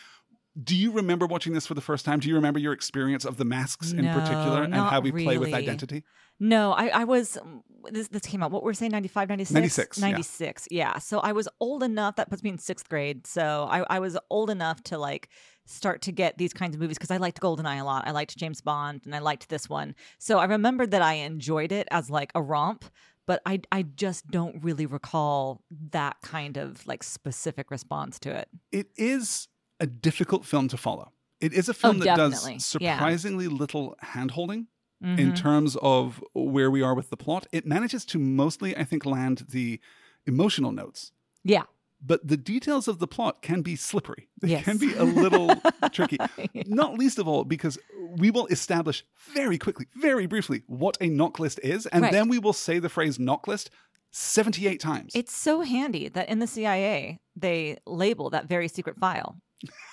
Do 0.62 0.76
you 0.76 0.92
remember 0.92 1.28
watching 1.28 1.54
this 1.54 1.68
for 1.68 1.76
the 1.76 1.82
first 1.82 2.04
time? 2.04 2.20
Do 2.20 2.28
you 2.28 2.34
remember 2.34 2.58
your 2.58 2.74
experience 2.74 3.26
of 3.26 3.38
the 3.38 3.46
masks 3.46 3.92
in 3.92 4.06
No, 4.06 4.14
particular 4.14 4.64
and 4.64 4.74
how 4.74 5.02
we 5.02 5.12
play 5.12 5.38
with 5.38 5.54
identity? 5.54 6.04
No, 6.40 6.72
I, 6.72 6.88
I 6.88 7.04
was, 7.04 7.38
um, 7.38 7.64
this, 7.92 8.08
this 8.08 8.24
came 8.24 8.42
out, 8.42 8.50
what 8.50 8.64
were 8.64 8.72
we 8.72 8.76
saying, 8.76 8.92
95, 8.92 9.30
96? 9.30 10.00
96, 10.00 10.68
yeah. 10.72 10.94
yeah. 10.94 10.98
So 10.98 11.20
I 11.20 11.34
was 11.34 11.48
old 11.60 11.84
enough, 11.84 12.16
that 12.16 12.30
puts 12.30 12.44
me 12.44 12.50
in 12.50 12.58
sixth 12.58 12.90
grade. 12.90 13.28
So 13.28 13.68
I, 13.70 13.86
I 13.90 14.00
was 14.00 14.18
old 14.30 14.50
enough 14.50 14.82
to 14.86 14.98
like 14.98 15.30
start 15.70 16.02
to 16.04 16.12
get 16.12 16.38
these 16.38 16.54
kinds 16.54 16.76
of 16.76 16.82
movies 16.82 16.98
because 16.98 17.12
I 17.12 17.18
liked 17.18 17.40
Goldeneye 17.40 17.80
a 17.80 17.84
lot. 17.84 18.08
I 18.08 18.12
liked 18.12 18.36
James 18.38 18.62
Bond 18.62 19.02
and 19.06 19.16
I 19.16 19.20
liked 19.20 19.50
this 19.50 19.70
one. 19.70 19.96
So 20.18 20.40
I 20.40 20.46
remembered 20.46 20.92
that 20.92 21.02
I 21.02 21.14
enjoyed 21.14 21.72
it 21.72 21.88
as 21.92 22.10
like 22.10 22.32
a 22.36 22.42
romp. 22.42 22.86
But 23.26 23.44
I, 23.46 23.62
I 23.72 23.84
just 23.84 24.32
don't 24.32 24.64
really 24.64 24.88
recall 24.88 25.62
that 25.92 26.18
kind 26.24 26.58
of 26.58 26.88
like 26.88 27.04
specific 27.04 27.70
response 27.70 28.18
to 28.22 28.32
it. 28.36 28.50
It 28.72 28.88
is 28.98 29.48
a 29.80 29.86
difficult 29.86 30.46
film 30.46 30.68
to 30.70 30.78
follow. 30.78 31.12
It 31.40 31.54
is 31.54 31.70
a 31.70 31.74
oh, 31.74 31.74
film 31.74 32.00
that 32.00 32.10
Oh, 32.10 32.30
definitely. 32.30 32.56
does 32.56 32.78
Yeah. 32.80 32.96
surprisingly 32.96 33.48
little 33.48 33.96
hand 34.00 34.32
holding 34.32 34.66
in 35.02 35.16
mm-hmm. 35.16 35.34
terms 35.36 35.78
of 35.82 36.24
where 36.34 36.72
we 36.72 36.82
are 36.82 36.96
with 36.96 37.12
the 37.12 37.18
plot. 37.18 37.46
It 37.52 37.68
manages 37.68 38.04
to 38.06 38.20
mostly, 38.20 38.76
I 38.76 38.84
think, 38.84 39.06
land 39.06 39.46
the 39.50 39.80
emotional 40.26 40.72
notes. 40.72 41.12
Yeah. 41.44 41.64
But 42.02 42.26
the 42.28 42.38
details 42.38 42.88
of 42.88 43.00
the 43.00 43.08
plot 43.08 43.42
can 43.42 43.62
be 43.62 43.76
slippery. 43.76 44.30
They 44.42 44.50
Yes. 44.50 44.64
can 44.64 44.78
be 44.78 44.94
a 44.94 45.04
little 45.04 45.54
tricky. 45.92 46.18
Not 46.66 46.94
least 46.98 47.20
of 47.20 47.28
all 47.28 47.44
because 47.44 47.78
we 48.18 48.32
will 48.32 48.48
establish 48.48 49.04
very 49.34 49.58
quickly, 49.58 49.88
very 49.96 50.26
briefly, 50.26 50.64
what 50.68 50.98
a 51.02 51.08
knock 51.10 51.40
list 51.40 51.60
is, 51.62 51.86
and 51.88 52.04
Right. 52.04 52.12
then 52.14 52.30
we 52.30 52.40
will 52.40 52.54
say 52.54 52.80
the 52.80 52.90
phrase 52.90 53.20
knock 53.20 53.48
list 53.48 53.70
78 54.12 54.80
times. 54.80 55.12
It's 55.14 55.36
so 55.36 55.62
handy 55.62 56.10
that 56.10 56.30
in 56.30 56.40
the 56.40 56.48
CIA 56.48 57.20
they 57.36 57.78
label 57.86 58.30
that 58.32 58.48
very 58.48 58.68
secret 58.68 58.98
file, 58.98 59.38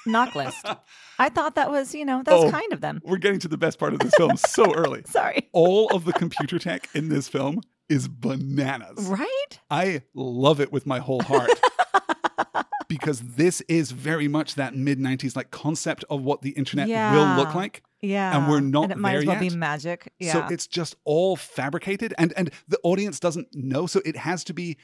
knock 0.07 0.34
list. 0.34 0.64
I 1.18 1.28
thought 1.28 1.54
that 1.57 1.70
was, 1.70 1.94
you 1.94 2.04
know, 2.04 2.22
that's 2.24 2.44
Oh. 2.44 2.50
kind 2.50 2.72
of 2.72 2.80
them. 2.80 3.00
We're 3.04 3.18
getting 3.18 3.40
to 3.40 3.48
the 3.48 3.59
best 3.59 3.78
part 3.78 3.92
of 3.94 3.98
this 4.00 4.14
film 4.14 4.36
so 4.36 4.72
early. 4.74 5.02
Sorry. 5.07 5.48
All 5.52 5.88
of 5.94 6.04
the 6.04 6.12
computer 6.12 6.59
tech 6.59 6.88
in 6.94 7.09
this 7.09 7.28
film 7.28 7.61
is 7.89 8.09
bananas. 8.09 9.05
Right? 9.07 9.61
I 9.70 10.03
love 10.14 10.61
it 10.61 10.72
with 10.72 10.87
my 10.87 10.99
whole 10.99 11.22
heart. 11.22 11.51
because 12.89 13.20
this 13.20 13.61
is 13.62 13.91
very 13.91 14.28
much 14.28 14.55
that 14.55 14.74
mid 14.74 14.99
90s 14.99 15.34
like 15.37 15.51
concept 15.51 16.05
of 16.11 16.22
what 16.22 16.43
the 16.43 16.51
internet 16.51 16.89
will 16.89 17.37
look 17.37 17.55
like. 17.55 17.82
Yeah. 18.01 18.37
And 18.37 18.49
we're 18.49 18.61
not 18.61 18.84
And 18.84 18.93
it 18.93 18.99
might 18.99 19.16
as 19.16 19.26
well 19.26 19.43
yet. 19.43 19.51
be 19.51 19.57
magic. 19.57 20.12
Yeah. 20.18 20.32
So 20.32 20.47
it's 20.51 20.66
just 20.66 20.95
all 21.05 21.37
fabricated 21.37 22.14
and 22.18 22.32
and 22.37 22.51
the 22.68 22.78
audience 22.82 23.18
doesn't 23.18 23.49
know 23.55 23.87
so 23.87 24.01
it 24.05 24.16
has 24.16 24.45
to 24.45 24.55
be 24.55 24.76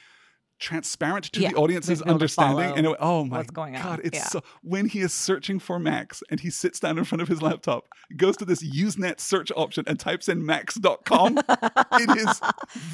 transparent 0.63 1.31
to 1.33 1.41
Yeah, 1.41 1.49
the 1.49 1.55
audience's 1.57 1.99
they've 1.99 2.05
been 2.05 2.09
able 2.15 2.19
to 2.19 2.23
understanding 2.23 2.77
and 2.77 2.87
it- 2.87 2.97
oh 2.99 3.25
my 3.25 3.37
what's 3.39 3.51
going 3.51 3.75
on. 3.75 3.83
god 3.83 4.01
it's 4.03 4.17
Yeah. 4.17 4.27
so 4.27 4.41
when 4.61 4.87
he 4.87 4.99
is 5.01 5.11
searching 5.13 5.59
for 5.59 5.77
max 5.77 6.23
and 6.29 6.39
he 6.39 6.49
sits 6.49 6.79
down 6.79 6.97
in 6.97 7.03
front 7.03 7.21
of 7.21 7.27
his 7.27 7.41
laptop 7.41 7.87
goes 8.15 8.37
to 8.37 8.45
this 8.45 8.63
usenet 8.63 9.19
search 9.19 9.51
option 9.55 9.83
and 9.87 9.99
types 9.99 10.29
in 10.29 10.45
max.com 10.45 11.37
it 11.93 12.17
is 12.17 12.39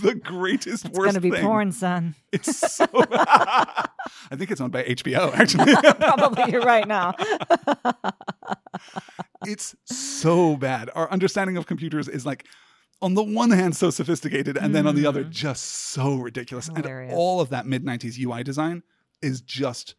the 0.02 0.16
greatest 0.16 0.86
it's 0.86 0.98
worst 0.98 1.14
gonna 1.14 1.22
be 1.22 1.30
thing 1.32 1.44
porn, 1.46 1.72
son. 1.72 2.16
it's 2.32 2.58
so 2.76 2.86
i 3.12 3.88
think 4.36 4.50
it's 4.52 4.60
owned 4.62 4.72
by 4.72 4.84
hbo 4.84 5.32
actually 5.36 5.74
Probably 5.98 6.52
you're 6.52 6.62
right 6.62 6.88
now. 6.88 7.14
it's 9.46 9.76
so 9.86 10.58
bad. 10.58 10.90
Our 10.96 11.10
understanding 11.12 11.58
of 11.58 11.66
computers 11.66 12.08
is 12.08 12.26
like, 12.26 12.46
on 13.02 13.14
the 13.14 13.24
one 13.24 13.52
hand, 13.52 13.76
so 13.76 13.90
sophisticated, 13.90 14.58
and 14.58 14.76
then 14.76 14.86
on 14.86 14.96
the 14.96 15.06
other, 15.06 15.24
just 15.24 15.64
so 15.64 16.16
ridiculous. 16.16 16.70
Mm. 16.70 16.78
Hilarious. 16.78 17.12
And 17.12 17.18
all 17.18 17.42
of 17.42 17.50
that 17.50 17.66
mid 17.66 17.86
90s 17.86 18.20
UI 18.20 18.44
design 18.44 18.84
is 19.22 19.42
just, 19.42 19.96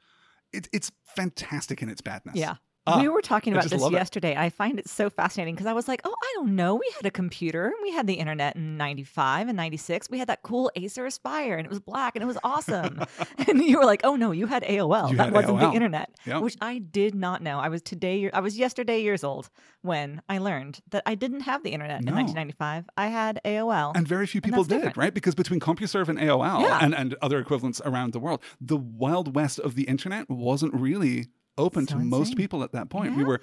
it, 0.53 0.68
it's 0.72 0.92
fantastic 1.05 1.82
in 1.82 1.88
its 1.88 2.01
badness. 2.01 2.36
Yeah. 2.36 2.57
Ah, 2.86 2.98
we 3.00 3.08
were 3.08 3.20
talking 3.20 3.52
about 3.52 3.68
this 3.68 3.78
love 3.80 3.92
it. 3.92 3.96
yesterday. 3.96 4.34
I 4.36 4.48
find 4.48 4.78
it 4.78 4.88
so 4.88 5.10
fascinating 5.10 5.54
because 5.54 5.66
I 5.66 5.74
was 5.74 5.86
like, 5.86 6.00
oh, 6.04 6.14
I 6.22 6.32
don't 6.36 6.56
know. 6.56 6.74
We 6.76 6.90
had 6.96 7.04
a 7.04 7.10
computer 7.10 7.66
and 7.66 7.74
we 7.82 7.92
had 7.92 8.06
the 8.06 8.14
internet 8.14 8.56
in 8.56 8.78
95 8.78 9.48
and 9.48 9.56
96. 9.56 10.08
We 10.10 10.18
had 10.18 10.28
that 10.28 10.42
cool 10.42 10.70
Acer 10.76 11.04
Aspire 11.04 11.56
and 11.58 11.66
it 11.66 11.68
was 11.70 11.78
black 11.78 12.16
and 12.16 12.22
it 12.22 12.26
was 12.26 12.38
awesome. 12.42 13.04
and 13.48 13.60
you 13.62 13.78
were 13.78 13.84
like, 13.84 14.00
oh, 14.02 14.16
no, 14.16 14.32
you 14.32 14.46
had 14.46 14.62
AOL. 14.62 15.10
You 15.10 15.16
that 15.18 15.24
had 15.26 15.32
wasn't 15.34 15.58
AOL. 15.58 15.70
the 15.70 15.74
internet, 15.76 16.10
Yep. 16.26 16.40
which 16.42 16.56
I 16.62 16.78
did 16.78 17.14
not 17.14 17.42
know. 17.42 17.58
I 17.60 17.68
was 17.68 17.82
today, 17.82 18.30
I 18.32 18.40
was 18.40 18.56
yesterday 18.58 19.02
years 19.02 19.22
old 19.24 19.50
when 19.82 20.22
I 20.28 20.38
learned 20.38 20.80
that 20.90 21.02
I 21.04 21.14
didn't 21.14 21.40
have 21.40 21.62
the 21.62 21.70
internet 21.70 22.02
No. 22.02 22.10
in 22.12 22.14
1995. 22.16 22.88
I 22.96 23.08
had 23.08 23.40
AOL. 23.44 23.92
And 23.94 24.08
very 24.08 24.26
few 24.26 24.40
people 24.40 24.64
did, 24.64 24.76
different. 24.76 24.96
right? 24.96 25.12
Because 25.14 25.34
between 25.34 25.60
CompuServe 25.60 26.08
and 26.08 26.18
AOL 26.18 26.62
Yeah. 26.62 26.78
and, 26.80 26.94
and 26.94 27.14
other 27.20 27.38
equivalents 27.40 27.82
around 27.84 28.14
the 28.14 28.20
world, 28.20 28.40
the 28.58 28.78
wild 28.78 29.34
west 29.34 29.58
of 29.58 29.74
the 29.74 29.82
internet 29.84 30.30
wasn't 30.30 30.72
really 30.72 31.26
open 31.59 31.86
So 31.86 31.96
to 31.96 32.01
most 32.03 32.36
people 32.36 32.62
at 32.62 32.72
that 32.72 32.90
point. 32.90 33.16
We 33.16 33.24
were 33.24 33.40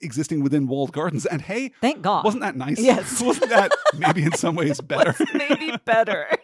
existing 0.00 0.42
within 0.42 0.66
walled 0.68 0.92
gardens. 0.92 1.26
And 1.26 1.42
hey, 1.42 1.72
Thank 1.80 2.02
God. 2.02 2.24
wasn't 2.24 2.42
that 2.42 2.56
nice? 2.56 2.78
Yes. 2.80 3.20
wasn't 3.22 3.50
that 3.50 3.72
maybe 3.96 4.22
in 4.22 4.32
some 4.32 4.54
ways 4.54 4.80
better? 4.82 5.14
Maybe 5.34 5.76
better. 5.84 6.28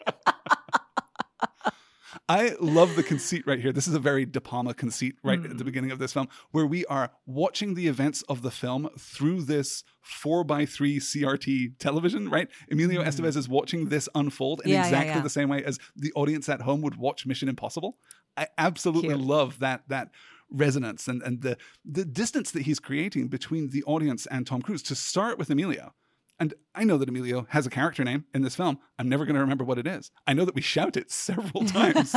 I 2.27 2.55
love 2.59 2.97
the 2.97 3.03
conceit 3.03 3.47
right 3.47 3.61
here. 3.61 3.71
This 3.73 3.87
is 3.87 3.93
a 3.95 3.99
very 3.99 4.25
De 4.25 4.41
Palma 4.41 4.73
conceit 4.73 5.17
right 5.23 5.39
at 5.45 5.51
Mm. 5.51 5.59
the 5.59 5.65
beginning 5.65 5.91
of 5.91 5.99
this 5.99 6.13
film, 6.13 6.29
where 6.53 6.65
we 6.65 6.87
are 6.87 7.11
watching 7.27 7.75
the 7.75 7.87
events 7.87 8.23
of 8.31 8.41
the 8.41 8.51
film 8.51 8.89
through 8.99 9.43
this 9.43 9.85
four 10.01 10.43
by 10.43 10.65
three 10.65 10.99
CRT 10.99 11.79
television, 11.79 12.31
right? 12.31 12.49
Emilio 12.71 13.03
Estevez 13.03 13.37
is 13.37 13.47
watching 13.49 13.89
this 13.91 14.09
unfold 14.15 14.63
in 14.65 14.71
Mm. 14.71 14.73
Yeah, 14.73 14.77
yeah, 14.81 14.85
exactly 14.87 15.11
yeah. 15.17 15.21
the 15.21 15.29
same 15.31 15.49
way 15.51 15.65
as 15.65 15.79
the 15.97 16.13
audience 16.15 16.49
at 16.49 16.63
home 16.63 16.81
would 16.81 16.97
watch 16.97 17.27
Mission 17.27 17.49
Impossible. 17.49 17.99
I 18.39 18.47
absolutely 18.57 19.11
Cute. 19.11 19.21
love 19.21 19.59
that 19.59 19.83
that 19.89 20.09
resonance 20.51 21.09
and, 21.09 21.23
and 21.23 21.43
the 21.43 21.57
the 21.85 22.05
distance 22.05 22.51
that 22.53 22.63
he's 22.63 22.79
creating 22.81 23.29
between 23.29 23.71
the 23.71 23.83
audience 23.85 24.27
and 24.27 24.47
Tom 24.47 24.63
Cruise 24.63 24.83
to 24.85 24.95
start 24.95 25.39
with 25.39 25.51
Emilio. 25.51 25.95
And 26.41 26.53
I 26.75 26.83
know 26.83 26.99
that 26.99 27.09
Emilio 27.09 27.47
has 27.51 27.65
a 27.65 27.71
character 27.71 28.03
name 28.03 28.25
in 28.35 28.43
this 28.43 28.57
film. 28.57 28.79
I'm 28.99 29.09
never 29.09 29.25
going 29.25 29.37
to 29.37 29.41
remember 29.41 29.63
what 29.63 29.79
it 29.79 29.87
is. 29.87 30.11
I 30.27 30.33
know 30.33 30.45
that 30.45 30.55
we 30.57 30.63
shout 30.63 30.97
it 30.97 31.13
several 31.13 31.65
times 31.67 32.17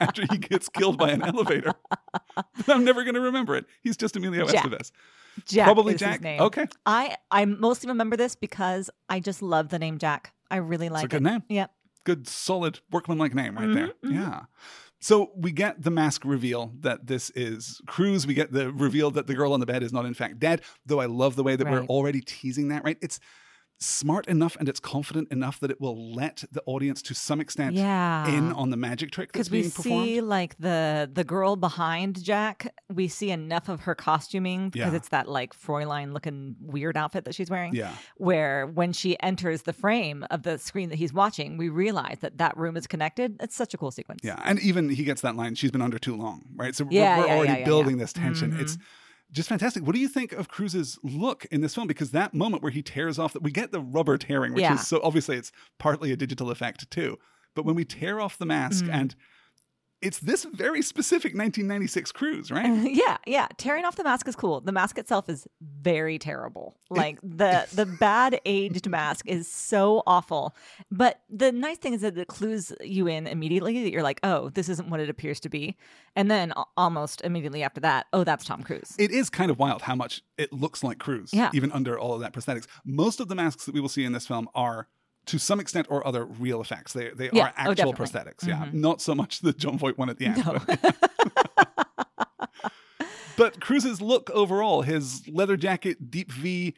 after 0.00 0.22
he 0.28 0.38
gets 0.38 0.68
killed 0.68 0.98
by 0.98 1.10
an 1.10 1.22
elevator. 1.22 1.72
But 2.34 2.68
I'm 2.68 2.84
never 2.84 3.04
going 3.04 3.14
to 3.14 3.20
remember 3.20 3.54
it. 3.54 3.66
He's 3.82 3.96
just 3.96 4.16
Emilio 4.16 4.46
Jack. 4.46 4.64
Estevez. 4.64 4.90
Jack 5.46 5.64
Probably 5.66 5.94
Jack. 5.94 6.20
name. 6.22 6.40
Okay. 6.40 6.66
I 6.86 7.16
I 7.30 7.44
mostly 7.44 7.88
remember 7.88 8.16
this 8.16 8.34
because 8.34 8.90
I 9.08 9.20
just 9.20 9.42
love 9.42 9.68
the 9.68 9.78
name 9.78 9.98
Jack. 9.98 10.32
I 10.50 10.56
really 10.56 10.88
like 10.88 11.08
good 11.08 11.16
it. 11.22 11.22
name. 11.24 11.42
Yep. 11.48 11.70
Good, 12.04 12.26
solid, 12.28 12.80
workmanlike 12.90 13.34
name 13.34 13.56
right 13.56 13.72
there. 13.72 13.86
Mhm, 13.88 13.92
mhm. 14.04 14.14
Yeah. 14.14 14.40
So 15.02 15.32
we 15.34 15.50
get 15.50 15.82
the 15.82 15.90
mask 15.90 16.24
reveal 16.24 16.72
that 16.78 17.08
this 17.08 17.30
is 17.30 17.80
Cruise. 17.88 18.24
We 18.24 18.34
get 18.34 18.52
the 18.52 18.70
reveal 18.72 19.10
that 19.10 19.26
the 19.26 19.34
girl 19.34 19.52
on 19.52 19.58
the 19.58 19.66
bed 19.66 19.82
is 19.82 19.92
not 19.92 20.06
in 20.06 20.14
fact 20.14 20.38
dead. 20.38 20.62
Though 20.86 21.00
I 21.00 21.06
love 21.06 21.34
the 21.34 21.42
way 21.42 21.56
that 21.56 21.68
we're 21.68 21.84
already 21.86 22.20
teasing 22.20 22.68
that. 22.68 22.84
Right? 22.84 22.98
It's 23.02 23.18
smart 23.78 24.28
enough 24.28 24.56
and 24.60 24.68
it's 24.68 24.78
confident 24.78 25.30
enough 25.32 25.58
that 25.58 25.68
it 25.70 25.80
will 25.80 26.14
let 26.14 26.44
the 26.52 26.62
audience 26.66 27.02
to 27.02 27.14
some 27.14 27.40
extent 27.40 27.74
Yeah. 27.74 28.28
in 28.28 28.52
on 28.52 28.70
the 28.70 28.76
magic 28.76 29.10
trick 29.10 29.32
that's 29.32 29.48
because 29.48 29.50
we 29.50 29.60
being 29.62 29.70
performed. 29.72 30.06
see 30.06 30.20
like 30.20 30.56
the 30.58 31.10
the 31.12 31.24
girl 31.24 31.56
behind 31.56 32.22
Jack, 32.22 32.72
we 32.88 33.08
see 33.08 33.30
enough 33.32 33.68
of 33.68 33.80
her 33.80 33.96
costuming 33.96 34.70
because 34.70 34.92
Yeah. 34.92 34.96
it's 34.96 35.08
that 35.08 35.28
like 35.28 35.52
Fräulein 35.52 36.12
looking 36.12 36.54
weird 36.60 36.96
outfit 36.96 37.24
that 37.24 37.34
she's 37.34 37.50
wearing. 37.50 37.74
Yeah. 37.74 37.92
Where 38.18 38.66
when 38.68 38.92
she 38.92 39.20
enters 39.20 39.62
the 39.62 39.72
frame 39.72 40.24
of 40.30 40.44
the 40.44 40.58
screen 40.58 40.88
that 40.90 40.96
he's 40.96 41.12
watching, 41.12 41.56
we 41.56 41.68
realize 41.68 42.18
that 42.20 42.38
that 42.38 42.56
room 42.56 42.76
is 42.76 42.86
connected. 42.86 43.36
It's 43.40 43.56
such 43.56 43.74
a 43.74 43.78
cool 43.78 43.90
sequence. 43.90 44.20
Yeah, 44.22 44.40
and 44.44 44.60
even 44.60 44.90
he 44.90 45.02
gets 45.02 45.22
that 45.22 45.34
line, 45.34 45.56
she's 45.56 45.72
been 45.72 45.82
under 45.82 45.98
too 45.98 46.14
long, 46.16 46.44
right? 46.54 46.74
So 46.76 46.84
we're- 46.84 46.96
Yeah, 46.96 47.18
we're, 47.18 47.26
yeah, 47.26 47.36
already 47.36 47.64
building 47.64 47.96
this 47.98 48.12
tension. 48.12 48.52
It's 48.60 48.74
mm-hmm. 48.76 48.84
Just 49.32 49.48
fantastic. 49.48 49.84
What 49.86 49.94
do 49.94 50.00
you 50.00 50.08
think 50.08 50.32
of 50.32 50.48
Cruise's 50.48 50.98
look 51.02 51.46
in 51.50 51.62
this 51.62 51.74
film? 51.74 51.86
Because 51.86 52.10
that 52.10 52.34
moment 52.34 52.62
where 52.62 52.70
he 52.72 52.82
tears 52.82 53.18
off, 53.18 53.32
that 53.32 53.42
we 53.42 53.50
get 53.50 53.72
the 53.72 53.80
rubber 53.80 54.18
tearing, 54.18 54.52
which 54.52 54.60
Yeah. 54.62 54.74
is 54.74 54.86
so 54.86 55.00
obviously 55.02 55.36
it's 55.36 55.50
partly 55.78 56.12
a 56.12 56.16
digital 56.16 56.50
effect 56.50 56.90
too. 56.90 57.16
But 57.54 57.64
when 57.64 57.74
we 57.74 57.84
tear 57.84 58.20
off 58.20 58.36
the 58.38 58.46
mask 58.46 58.84
Mm. 58.84 58.92
and 58.94 59.14
it's 60.02 60.18
this 60.18 60.44
very 60.44 60.82
specific 60.82 61.32
1996 61.34 62.12
cruise, 62.12 62.50
right? 62.50 62.66
yeah, 62.92 63.18
yeah. 63.26 63.48
Tearing 63.56 63.84
off 63.84 63.96
the 63.96 64.04
mask 64.04 64.28
is 64.28 64.36
cool. 64.36 64.60
The 64.60 64.72
mask 64.72 64.98
itself 64.98 65.28
is 65.28 65.46
very 65.60 66.18
terrible. 66.18 66.76
Like 66.90 67.18
the 67.22 67.66
the 67.72 67.86
bad 68.00 68.40
aged 68.44 68.88
mask 68.88 69.26
is 69.26 69.48
so 69.48 70.02
awful. 70.06 70.54
But 70.90 71.20
the 71.30 71.52
nice 71.52 71.78
thing 71.78 71.94
is 71.94 72.00
that 72.02 72.18
it 72.18 72.28
clues 72.28 72.72
you 72.80 73.06
in 73.06 73.26
immediately 73.26 73.82
that 73.84 73.90
you're 73.92 74.02
like, 74.02 74.20
oh, 74.22 74.50
this 74.50 74.68
isn't 74.68 74.90
what 74.90 75.00
it 75.00 75.08
appears 75.08 75.40
to 75.40 75.48
be. 75.48 75.76
And 76.16 76.30
then 76.30 76.52
almost 76.76 77.22
immediately 77.22 77.62
after 77.62 77.80
that, 77.80 78.06
oh, 78.12 78.24
that's 78.24 78.44
Tom 78.44 78.62
Cruise. 78.62 78.94
It 78.98 79.10
is 79.10 79.30
kind 79.30 79.50
of 79.50 79.58
wild 79.58 79.82
how 79.82 79.94
much 79.94 80.22
it 80.36 80.52
looks 80.52 80.82
like 80.84 80.98
Cruise, 80.98 81.30
Yeah. 81.32 81.50
even 81.54 81.72
under 81.72 81.98
all 81.98 82.12
of 82.14 82.20
that 82.20 82.32
prosthetics. 82.34 82.66
Most 82.84 83.20
of 83.20 83.28
the 83.28 83.34
masks 83.34 83.64
that 83.66 83.74
we 83.74 83.80
will 83.80 83.88
see 83.88 84.04
in 84.04 84.12
this 84.12 84.26
film 84.26 84.48
are, 84.54 84.88
to 85.26 85.38
some 85.38 85.60
extent 85.60 85.86
or 85.90 86.06
other, 86.06 86.24
real 86.24 86.60
effects. 86.60 86.92
They 86.92 87.10
they 87.10 87.30
Yeah. 87.32 87.44
are 87.46 87.48
Oh, 87.66 87.70
actual 87.70 87.92
definitely. 87.92 88.06
prosthetics. 88.32 88.46
Yeah, 88.46 88.68
not 88.72 89.00
so 89.00 89.14
much 89.14 89.40
the 89.40 89.52
Jon 89.52 89.78
Voight 89.78 89.96
one 89.98 90.10
at 90.10 90.18
the 90.18 90.26
end. 90.26 90.44
No. 90.44 90.58
but- 90.66 90.96
but 93.36 93.60
Cruise's 93.60 94.00
look 94.00 94.30
overall, 94.30 94.82
his 94.82 95.26
leather 95.28 95.56
jacket, 95.56 96.10
deep 96.10 96.30
V, 96.32 96.74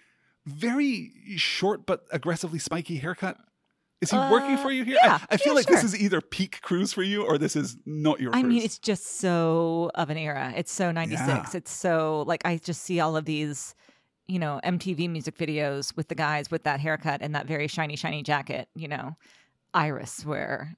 very 0.47 1.13
short 1.37 1.87
but 1.87 2.05
aggressively 2.13 2.59
spiky 2.59 2.97
haircut. 2.97 3.39
Is 4.01 4.11
he 4.11 4.17
working 4.19 4.57
Uh, 4.57 4.63
for 4.63 4.71
you 4.71 4.85
here? 4.85 4.99
yeah, 5.03 5.19
I, 5.31 5.35
I 5.35 5.37
feel 5.39 5.53
yeah, 5.55 5.57
like 5.57 5.67
this 5.67 5.83
is 5.83 5.99
either 5.99 6.21
peak 6.21 6.61
Cruise 6.61 6.93
for 6.93 7.03
you 7.03 7.25
or 7.25 7.39
this 7.39 7.57
is 7.57 7.79
not 7.87 8.21
your 8.21 8.33
I 8.35 8.41
Cruise. 8.43 8.53
mean, 8.53 8.63
it's 8.63 8.79
just 8.79 9.19
so 9.19 9.91
of 9.95 10.11
an 10.11 10.19
era. 10.19 10.53
It's 10.55 10.71
so 10.73 10.93
96. 10.93 11.27
Yeah. 11.27 11.47
It's 11.55 11.71
so 11.71 12.25
like 12.27 12.45
I 12.45 12.59
just 12.59 12.83
see 12.83 13.01
all 13.01 13.17
of 13.17 13.25
these, 13.25 13.75
you 14.27 14.39
know, 14.39 14.61
MTV 14.65 15.09
music 15.11 15.37
videos 15.37 15.95
with 15.97 16.09
the 16.09 16.15
guys 16.15 16.51
with 16.51 16.63
that 16.65 16.81
haircut 16.81 17.21
and 17.23 17.35
that 17.35 17.47
very 17.47 17.69
shiny, 17.69 17.97
shiny 17.97 18.23
jacket, 18.23 18.69
you 18.75 18.89
know, 18.89 19.17
Iris, 19.75 20.25
where 20.25 20.77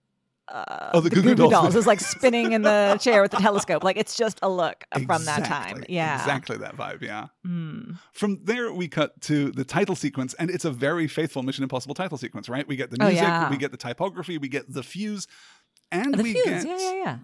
uh, 0.48 0.90
Oh, 0.94 1.00
the 1.00 1.10
Goo 1.10 1.22
Goo 1.22 1.34
Dolls. 1.34 1.74
is 1.74 1.86
like 1.86 2.00
spinning 2.00 2.52
in 2.52 2.62
the 2.62 2.96
chair 3.00 3.20
with 3.22 3.32
the 3.32 3.36
telescope. 3.38 3.82
Like 3.82 3.96
it's 3.96 4.16
just 4.16 4.38
a 4.42 4.48
look 4.48 4.84
from 5.06 5.24
that 5.24 5.44
time. 5.44 5.84
Yeah. 5.88 6.16
Exactly 6.18 6.56
that 6.58 6.76
vibe, 6.76 7.02
yeah. 7.02 7.26
Mm. 7.46 7.98
From 8.12 8.40
there, 8.44 8.72
we 8.72 8.86
cut 8.88 9.20
to 9.22 9.50
the 9.50 9.64
title 9.64 9.96
sequence, 9.96 10.34
and 10.34 10.48
it's 10.50 10.64
a 10.64 10.70
very 10.70 11.08
faithful 11.08 11.42
Mission 11.42 11.62
Impossible 11.64 11.94
title 11.96 12.16
sequence, 12.18 12.48
right? 12.48 12.66
We 12.66 12.76
get 12.76 12.90
the 12.90 12.98
Oh, 13.00 13.06
music, 13.08 13.22
yeah. 13.24 13.50
we 13.50 13.56
get 13.56 13.70
the 13.72 13.76
typography, 13.76 14.38
we 14.38 14.48
get 14.48 14.72
the 14.72 14.82
fuse, 14.84 15.26
and 15.90 16.14
The 16.14 16.22
we 16.22 16.32
fuse, 16.32 16.44
get 16.44 16.66
yeah, 16.66 16.78
yeah, 16.78 16.94
yeah. 16.94 17.18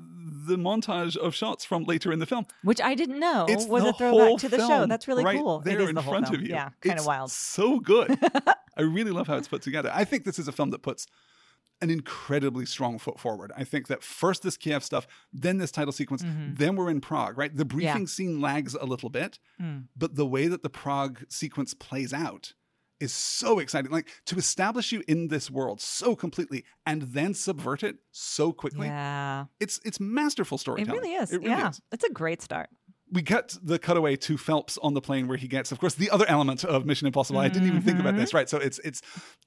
The 0.46 0.56
montage 0.56 1.16
of 1.16 1.34
shots 1.34 1.64
from 1.64 1.84
later 1.84 2.12
in 2.12 2.18
the 2.18 2.26
film. 2.26 2.46
Which 2.62 2.80
I 2.80 2.94
didn't 2.94 3.18
know 3.20 3.46
It's 3.48 3.66
was 3.66 3.84
a 3.84 3.92
throwback 3.92 4.38
to 4.40 4.48
the 4.48 4.58
show. 4.58 4.86
That's 4.86 5.06
really 5.08 5.24
right 5.24 5.38
cool. 5.38 5.60
There 5.60 5.78
it 5.78 5.82
is 5.82 5.88
in 5.90 5.94
the 5.94 6.02
front 6.02 6.26
film. 6.28 6.36
of 6.40 6.42
you. 6.42 6.50
Yeah, 6.54 6.70
kind 6.80 6.98
of 6.98 7.06
wild. 7.06 7.30
So 7.30 7.78
good. 7.80 8.18
I 8.76 8.82
really 8.82 9.10
love 9.10 9.26
how 9.26 9.36
it's 9.36 9.48
put 9.48 9.62
together. 9.62 9.90
I 9.94 10.04
think 10.04 10.24
this 10.24 10.38
is 10.38 10.48
a 10.48 10.52
film 10.52 10.70
that 10.70 10.82
puts 10.82 11.06
an 11.80 11.90
incredibly 11.90 12.64
strong 12.64 12.98
foot 12.98 13.18
forward. 13.18 13.50
I 13.56 13.64
think 13.64 13.88
that 13.88 14.04
first 14.04 14.42
this 14.42 14.56
Kiev 14.56 14.84
stuff, 14.84 15.06
then 15.32 15.58
this 15.58 15.72
title 15.72 15.92
sequence, 15.92 16.22
then 16.24 16.76
we're 16.76 16.90
in 16.90 17.00
Prague, 17.00 17.36
right? 17.36 17.54
The 17.54 17.64
briefing 17.64 18.06
scene 18.06 18.40
lags 18.40 18.74
a 18.74 18.84
little 18.86 19.10
bit, 19.10 19.38
Mm. 19.60 19.88
but 19.96 20.14
the 20.14 20.24
way 20.26 20.46
that 20.46 20.62
the 20.62 20.70
Prague 20.70 21.24
sequence 21.28 21.74
plays 21.74 22.12
out 22.12 22.52
is 23.02 23.12
so 23.12 23.58
exciting. 23.58 23.90
Like 23.90 24.08
to 24.26 24.36
establish 24.36 24.92
you 24.92 25.02
in 25.08 25.28
this 25.28 25.50
world 25.50 25.80
so 25.80 26.14
completely 26.14 26.64
and 26.86 27.02
then 27.02 27.34
subvert 27.34 27.82
it 27.82 27.96
so 28.12 28.52
quickly. 28.52 28.86
Yeah. 28.86 29.46
It's 29.60 29.80
it's 29.84 29.98
masterful 29.98 30.56
storytelling. 30.56 30.98
It 30.98 31.02
really 31.02 31.14
is. 31.14 31.32
It 31.32 31.38
really 31.38 31.50
yeah. 31.50 31.70
is 31.70 31.80
It's 31.90 32.04
a 32.04 32.10
great 32.10 32.40
start. 32.40 32.70
We 33.12 33.22
cut 33.22 33.56
the 33.62 33.78
cutaway 33.78 34.16
to 34.16 34.38
Phelps 34.38 34.78
on 34.82 34.94
the 34.94 35.00
plane 35.02 35.28
where 35.28 35.36
he 35.36 35.46
gets, 35.46 35.70
of 35.70 35.78
course, 35.78 35.94
the 35.94 36.08
other 36.10 36.24
element 36.28 36.64
of 36.64 36.86
Mission 36.86 37.06
Impossible. 37.06 37.38
I 37.40 37.48
didn't 37.48 37.68
even 37.68 37.82
think 37.82 38.00
about 38.00 38.14
Mm-hmm. 38.14 38.20
this, 38.20 38.34
right? 38.34 38.48
So 38.48 38.56
it's 38.56 38.78
it's 38.80 39.02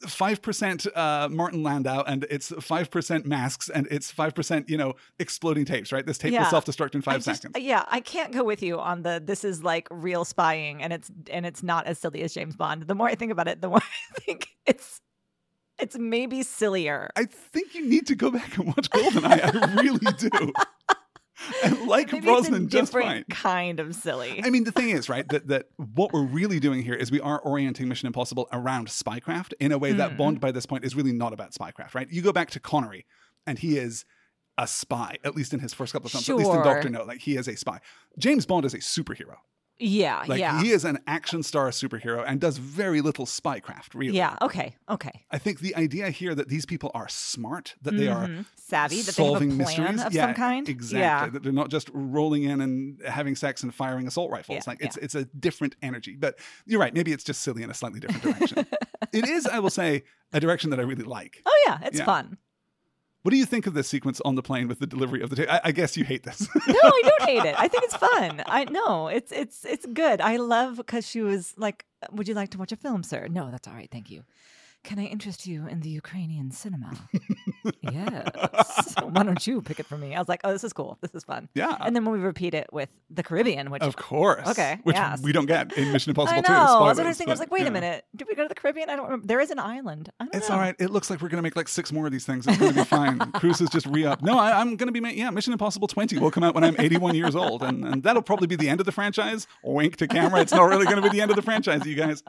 five 0.08 0.42
percent 0.42 0.86
uh, 0.96 1.28
Martin 1.32 1.64
Landau 1.64 2.04
and 2.04 2.26
it's 2.30 2.54
five 2.62 2.92
percent 2.92 3.26
masks 3.26 3.68
and 3.70 3.88
it's 3.90 4.12
five 4.12 4.36
percent 4.36 4.70
you 4.70 4.78
know 4.78 4.94
exploding 5.20 5.66
tapes, 5.66 5.92
right? 5.92 6.06
This 6.06 6.18
tape 6.18 6.34
will 6.34 6.46
self 6.46 6.66
destruct 6.66 6.96
in 6.96 7.02
five 7.02 7.24
just- 7.24 7.42
seconds. 7.42 7.64
Yeah, 7.64 7.84
I 7.90 8.00
can't 8.02 8.32
go 8.32 8.44
with 8.44 8.62
you 8.62 8.80
on 8.80 9.02
the 9.02 9.22
this 9.24 9.44
is 9.44 9.64
like 9.64 9.88
real 9.90 10.24
spying 10.26 10.84
and 10.84 10.94
it's 10.94 11.12
and 11.32 11.46
it's 11.46 11.64
not 11.64 11.88
as 11.88 11.98
silly 12.00 12.22
as 12.22 12.34
James 12.34 12.56
Bond. 12.56 12.84
The 12.84 12.96
more 12.96 13.08
I 13.08 13.16
think 13.16 13.32
about 13.32 13.48
it, 13.48 13.62
the 13.62 13.70
more 13.70 13.82
I 14.16 14.20
think 14.20 14.50
it's 14.66 15.02
it's 15.78 15.98
maybe 15.98 16.42
sillier. 16.44 17.10
I 17.18 17.26
think 17.26 17.76
you 17.76 17.86
need 17.86 18.08
to 18.08 18.16
go 18.16 18.32
back 18.32 18.58
and 18.58 18.68
watch 18.68 18.90
GoldenEye. 18.92 19.42
I 19.78 19.82
really 19.82 20.12
do. 20.18 20.30
I 21.64 21.70
like 21.86 22.12
Maybe 22.12 22.26
Brosnan 22.26 22.66
it's 22.66 22.74
a 22.74 22.78
just 22.78 22.92
fine. 22.94 23.26
kind 23.30 23.80
of 23.80 23.96
silly. 23.96 24.42
I 24.44 24.50
mean, 24.50 24.64
the 24.64 24.72
thing 24.72 24.90
is, 24.90 25.10
right, 25.10 25.28
that, 25.30 25.48
that 25.48 25.68
what 25.94 26.14
we're 26.14 26.26
really 26.26 26.60
doing 26.60 26.82
here 26.84 26.94
is 26.94 27.12
we 27.12 27.20
are 27.22 27.40
orienting 27.42 27.88
Mission 27.88 28.08
Impossible 28.08 28.48
around 28.52 28.88
spycraft 28.88 29.54
in 29.60 29.72
a 29.72 29.78
way 29.78 29.90
Mm-hmm. 29.90 29.98
that 30.00 30.18
Bond, 30.18 30.40
by 30.40 30.52
this 30.52 30.66
point, 30.66 30.84
is 30.84 30.96
really 30.96 31.14
not 31.14 31.34
about 31.34 31.52
spycraft, 31.54 31.94
right? 31.94 32.10
You 32.10 32.22
go 32.22 32.32
back 32.32 32.50
to 32.52 32.60
Connery, 32.60 33.06
and 33.48 33.60
he 33.60 33.78
is 33.78 34.06
a 34.58 34.68
spy, 34.68 35.18
at 35.24 35.36
least 35.36 35.54
in 35.54 35.60
his 35.60 35.74
first 35.74 35.94
couple 35.94 36.08
of 36.08 36.12
films, 36.12 36.30
at 36.30 36.36
least 36.38 36.50
in 36.52 36.64
Doctor 36.64 36.90
No, 36.90 37.04
like 37.04 37.20
he 37.22 37.36
is 37.38 37.48
a 37.48 37.56
spy. 37.56 37.80
James 38.18 38.46
Bond 38.46 38.66
is 38.66 38.74
a 38.74 38.78
superhero. 38.80 39.36
Yeah, 39.78 40.24
Like 40.28 40.40
yeah. 40.40 40.62
he 40.62 40.72
is 40.72 40.86
an 40.86 41.00
action 41.08 41.44
star 41.44 41.70
superhero 41.70 42.24
and 42.26 42.40
does 42.40 42.58
very 42.58 43.02
little 43.02 43.26
spycraft, 43.26 43.94
really. 43.94 44.16
yeah, 44.18 44.38
okay, 44.42 44.76
okay. 44.90 45.26
I 45.32 45.38
think 45.38 45.60
the 45.60 45.76
idea 45.76 46.10
here 46.10 46.34
that 46.36 46.48
these 46.50 46.66
people 46.66 46.92
are 46.94 47.08
smart, 47.10 47.76
that 47.82 47.98
they 47.98 48.08
are 48.08 48.28
Mhm. 48.28 48.46
savvy, 48.56 49.02
that 49.02 49.14
solving 49.14 49.50
they 49.58 49.64
have 49.64 49.70
a 49.70 49.74
plan 49.74 49.84
mysteries 49.92 50.06
of 50.08 50.14
yeah, 50.14 50.26
some 50.28 50.34
kind. 50.36 50.70
Exactly. 50.70 51.00
Yeah. 51.00 51.30
That 51.30 51.44
they're 51.44 51.52
not 51.52 51.70
just 51.70 51.90
rolling 51.94 52.44
in 52.44 52.62
and 52.62 53.02
having 53.06 53.36
sex 53.36 53.64
and 53.64 53.74
firing 53.74 54.08
assault 54.08 54.32
rifles. 54.32 54.56
Yeah, 54.66 54.72
like 54.72 54.82
it's 54.82 54.98
it's 54.98 55.16
a 55.16 55.26
different 55.26 55.76
energy. 55.82 56.16
But 56.16 56.40
you're 56.66 56.80
right. 56.80 56.94
Maybe 56.94 57.12
it's 57.12 57.24
just 57.24 57.42
silly 57.42 57.64
in 57.64 57.70
a 57.70 57.74
slightly 57.74 58.00
different 58.00 58.24
direction. 58.24 58.66
it 59.14 59.28
is, 59.28 59.46
I 59.46 59.60
will 59.60 59.70
say, 59.70 60.04
a 60.34 60.40
direction 60.40 60.70
that 60.72 60.80
I 60.80 60.84
really 60.84 61.04
like. 61.04 61.42
Oh 61.46 61.64
yeah, 61.68 61.80
it's 61.84 62.00
Yeah. 62.00 62.06
fun. 62.06 62.38
What 63.26 63.32
do 63.32 63.38
you 63.38 63.46
think 63.48 63.66
of 63.66 63.74
this 63.74 63.88
sequence 63.88 64.22
on 64.24 64.36
the 64.36 64.44
plane 64.44 64.68
with 64.68 64.78
the 64.78 64.86
delivery 64.86 65.24
of 65.24 65.32
the 65.32 65.38
tape? 65.38 65.50
I, 65.50 65.60
I 65.64 65.72
guess 65.72 65.98
you 65.98 66.04
hate 66.04 66.22
this. 66.22 66.48
No, 66.68 66.76
I 66.80 67.02
don't 67.04 67.22
hate 67.24 67.44
it. 67.44 67.56
I 67.58 67.68
think 67.68 67.84
it's 67.84 67.96
fun. 67.96 68.44
I 68.46 68.66
no, 68.66 69.08
it's 69.08 69.32
it's 69.32 69.66
it's 69.66 69.88
good. 69.88 70.22
I 70.22 70.38
love 70.38 70.78
because 70.78 71.08
she 71.08 71.22
was 71.22 71.56
like, 71.58 71.86
"Would 72.12 72.28
you 72.28 72.36
like 72.36 72.52
to 72.52 72.60
watch 72.60 72.72
a 72.72 72.76
film, 72.76 73.02
sir?" 73.02 73.28
No, 73.28 73.50
that's 73.50 73.68
all 73.68 73.74
right, 73.74 73.90
thank 73.92 74.12
you. 74.12 74.26
Can 74.86 75.00
I 75.00 75.06
interest 75.06 75.48
you 75.48 75.66
in 75.68 75.80
the 75.82 75.90
Ukrainian 75.90 76.52
cinema? 76.52 76.92
yes. 77.82 78.94
Why 79.02 79.24
don't 79.24 79.46
you 79.48 79.64
pick 79.64 79.80
it 79.80 79.88
for 79.88 79.98
me? 79.98 80.14
I 80.14 80.20
was 80.20 80.30
like, 80.30 80.42
"Oh, 80.44 80.52
this 80.52 80.64
is 80.64 80.74
cool. 80.74 81.00
This 81.02 81.16
is 81.16 81.24
fun." 81.24 81.50
yeah. 81.56 81.76
And 81.80 81.96
then 81.96 82.06
when 82.06 82.14
we 82.14 82.24
repeat 82.24 82.54
it 82.54 82.68
with 82.72 82.90
the 83.10 83.24
Caribbean, 83.24 83.72
which 83.72 83.82
of 83.82 83.96
course. 83.96 84.48
Okay, 84.48 84.80
Which 84.84 84.96
yes. 84.96 85.22
we 85.24 85.32
don't 85.32 85.48
get 85.48 85.76
in 85.76 85.92
Mission 85.92 86.10
Impossible. 86.12 86.38
I 86.38 86.42
know, 86.42 86.82
2. 86.82 86.86
that's 86.86 87.00
what 87.00 87.06
I 87.06 87.08
was 87.10 87.18
thinking. 87.18 87.32
I 87.32 87.34
was 87.34 87.40
like, 87.40 87.52
"Wait 87.52 87.64
yeah. 87.64 87.68
a 87.68 87.72
minute, 87.72 88.06
did 88.16 88.28
we 88.28 88.36
go 88.36 88.44
to 88.44 88.48
the 88.48 88.54
Caribbean? 88.54 88.92
I 88.92 88.96
don't 88.96 89.06
remember. 89.06 89.26
There 89.26 89.40
is 89.40 89.50
an 89.50 89.58
island. 89.58 90.12
I 90.20 90.26
don't 90.26 90.36
It's 90.36 90.50
know. 90.50 90.56
all 90.56 90.62
right. 90.62 90.76
It 90.78 90.92
looks 90.92 91.10
like 91.10 91.20
we're 91.20 91.30
going 91.30 91.38
to 91.40 91.44
make 91.44 91.56
like 91.56 91.68
six 91.68 91.92
more 91.92 92.06
of 92.06 92.12
these 92.12 92.26
things. 92.26 92.46
It's 92.46 92.58
going 92.58 92.74
to 92.74 92.80
be 92.80 92.86
fine. 92.86 93.18
Cruise 93.34 93.62
is 93.62 93.70
just 93.72 93.88
re 93.88 94.06
up. 94.06 94.22
No, 94.22 94.38
I, 94.38 94.60
I'm 94.62 94.76
going 94.76 94.88
to 94.88 94.94
be, 94.94 95.00
ma- 95.00 95.10
yeah, 95.10 95.32
Mission 95.32 95.52
Impossible 95.52 95.88
20 95.88 96.20
will 96.20 96.30
come 96.32 96.44
out 96.44 96.54
when 96.54 96.64
I'm 96.64 96.76
81 96.78 97.16
years 97.16 97.36
old. 97.36 97.64
And, 97.64 97.84
and 97.86 98.04
that'll 98.04 98.22
probably 98.22 98.46
be 98.48 98.56
the 98.56 98.70
end 98.70 98.80
of 98.80 98.86
the 98.86 98.92
franchise. 98.92 99.48
Wink 99.64 99.96
to 99.98 100.08
camera. 100.08 100.42
It's 100.42 100.52
not 100.54 100.64
really 100.70 100.86
going 100.86 100.98
to 100.98 101.02
be 101.02 101.10
the 101.10 101.22
end 101.22 101.32
of 101.32 101.36
the 101.38 101.42
franchise, 101.42 101.86
you 101.88 101.96
guys. 101.96 102.22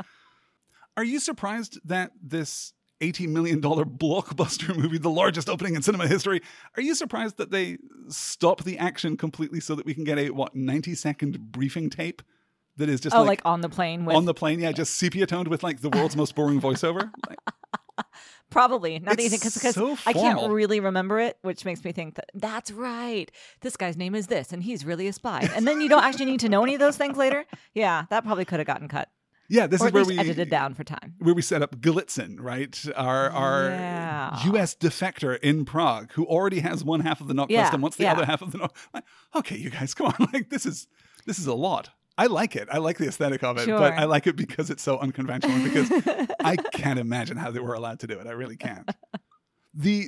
Are 0.96 1.04
you 1.04 1.20
surprised 1.20 1.78
that 1.84 2.12
this 2.22 2.72
$80 3.00 3.28
million 3.28 3.60
blockbuster 3.60 4.74
movie, 4.76 4.98
the 4.98 5.10
largest 5.10 5.48
opening 5.48 5.74
in 5.74 5.82
cinema 5.82 6.06
history, 6.06 6.40
are 6.76 6.82
you 6.82 6.94
surprised 6.94 7.36
that 7.36 7.50
they 7.50 7.78
stop 8.08 8.64
the 8.64 8.78
action 8.78 9.16
completely 9.16 9.60
so 9.60 9.74
that 9.74 9.84
we 9.84 9.94
can 9.94 10.04
get 10.04 10.18
a, 10.18 10.30
what, 10.30 10.54
90 10.54 10.94
second 10.94 11.52
briefing 11.52 11.90
tape 11.90 12.22
that 12.78 12.88
is 12.88 13.00
just 13.00 13.14
Oh, 13.14 13.20
like, 13.20 13.28
like, 13.28 13.42
on 13.44 13.60
the 13.60 13.68
plane 13.68 14.04
with 14.04 14.16
on 14.16 14.24
the 14.24 14.34
plane? 14.34 14.60
Yeah, 14.60 14.72
just 14.72 14.94
sepia 14.94 15.26
toned 15.26 15.48
with 15.48 15.62
like 15.62 15.80
the 15.80 15.90
world's 15.90 16.16
most 16.16 16.34
boring 16.34 16.60
voiceover. 16.60 17.10
Like, 17.28 17.38
Probably. 18.50 18.98
Now 18.98 19.14
that 19.14 19.22
you 19.22 19.28
think, 19.28 19.42
because 19.42 19.74
so 19.74 19.96
I 20.06 20.12
can't 20.12 20.50
really 20.50 20.80
remember 20.80 21.18
it, 21.18 21.38
which 21.42 21.64
makes 21.64 21.82
me 21.82 21.92
think 21.92 22.14
that 22.14 22.30
that's 22.34 22.70
right. 22.70 23.30
This 23.62 23.76
guy's 23.76 23.96
name 23.96 24.14
is 24.14 24.28
this, 24.28 24.52
and 24.52 24.62
he's 24.62 24.84
really 24.84 25.08
a 25.08 25.12
spy. 25.12 25.48
And 25.54 25.66
then 25.66 25.80
you 25.80 25.88
don't 25.88 26.04
actually 26.04 26.26
need 26.26 26.40
to 26.40 26.48
know 26.48 26.62
any 26.62 26.74
of 26.74 26.80
those 26.80 26.96
things 26.96 27.16
later. 27.16 27.44
Yeah, 27.74 28.04
that 28.10 28.24
probably 28.24 28.44
could 28.44 28.60
have 28.60 28.66
gotten 28.66 28.88
cut, 28.88 29.08
yeah, 29.48 29.66
this 29.66 29.80
or 29.80 29.88
is 29.88 29.92
where 29.92 30.04
we 30.04 30.18
edited 30.18 30.50
down 30.50 30.74
for 30.74 30.84
time. 30.84 31.14
where 31.18 31.34
we 31.34 31.42
set 31.42 31.62
up 31.62 31.76
Galitzin, 31.80 32.36
right? 32.40 32.84
Our 32.96 33.30
our 33.30 33.68
Yeah. 33.70 34.44
U.S. 34.46 34.74
defector 34.74 35.38
in 35.40 35.64
Prague, 35.64 36.12
who 36.12 36.24
already 36.26 36.60
has 36.60 36.84
one 36.84 37.00
half 37.00 37.20
of 37.20 37.28
the 37.28 37.34
knock 37.34 37.50
Yeah, 37.50 37.70
and 37.72 37.82
wants 37.82 37.96
the 37.96 38.04
yeah. 38.04 38.12
other 38.12 38.24
half 38.26 38.42
of 38.42 38.52
the 38.52 38.58
knock. 38.58 38.76
Like, 38.94 39.04
okay, 39.34 39.56
you 39.56 39.70
guys, 39.70 39.94
come 39.94 40.06
on! 40.08 40.28
Like 40.32 40.50
this 40.50 40.66
is 40.66 40.88
this 41.26 41.38
is 41.38 41.46
a 41.46 41.54
lot. 41.54 41.90
I 42.18 42.26
like 42.26 42.56
it. 42.56 42.68
I 42.72 42.78
like 42.78 42.96
the 42.96 43.06
aesthetic 43.08 43.42
of 43.44 43.58
it, 43.58 43.66
but 43.68 43.92
I 43.92 44.04
like 44.04 44.26
it 44.26 44.36
because 44.36 44.70
it's 44.70 44.82
so 44.82 44.98
unconventional. 44.98 45.62
Because 45.62 45.90
I 46.42 46.56
can't 46.56 46.98
imagine 46.98 47.36
how 47.36 47.50
they 47.50 47.60
were 47.60 47.74
allowed 47.74 48.00
to 48.00 48.06
do 48.06 48.18
it. 48.18 48.26
I 48.26 48.30
really 48.30 48.56
can't. 48.56 48.88
The 49.74 50.06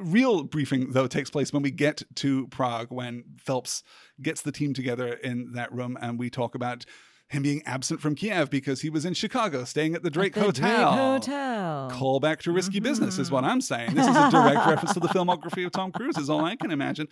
real 0.00 0.44
briefing, 0.44 0.92
though, 0.92 1.06
takes 1.06 1.28
place 1.28 1.52
when 1.52 1.60
we 1.62 1.70
get 1.70 2.02
to 2.16 2.46
Prague, 2.48 2.86
when 2.90 3.24
Phelps 3.36 3.82
gets 4.22 4.40
the 4.40 4.52
team 4.52 4.72
together 4.72 5.12
in 5.12 5.52
that 5.52 5.70
room, 5.70 5.98
and 6.00 6.18
we 6.18 6.30
talk 6.30 6.54
about 6.54 6.86
him 7.30 7.42
being 7.42 7.62
absent 7.64 8.00
from 8.00 8.14
Kiev 8.14 8.50
because 8.50 8.80
he 8.82 8.90
was 8.90 9.04
in 9.04 9.14
Chicago, 9.14 9.64
staying 9.64 9.94
at 9.94 10.02
the 10.02 10.10
Drake 10.10 10.34
The 10.34 10.40
Drake 10.40 10.56
Hotel. 10.56 10.92
Hotel. 10.92 11.88
Call 11.92 12.20
back 12.20 12.42
to 12.42 12.52
risky 12.52 12.80
business 12.80 13.18
is 13.18 13.28
Mm-hmm. 13.28 13.34
what 13.36 13.44
I'm 13.44 13.60
saying. 13.60 13.94
This 13.94 14.06
is 14.06 14.16
a 14.16 14.30
direct 14.30 14.66
reference 14.66 14.94
to 14.94 15.00
the 15.00 15.08
filmography 15.08 15.64
of 15.64 15.72
Tom 15.72 15.92
Cruise, 15.96 16.18
is 16.18 16.28
all 16.28 16.44
I 16.44 16.56
can 16.56 16.70
imagine. 16.70 17.06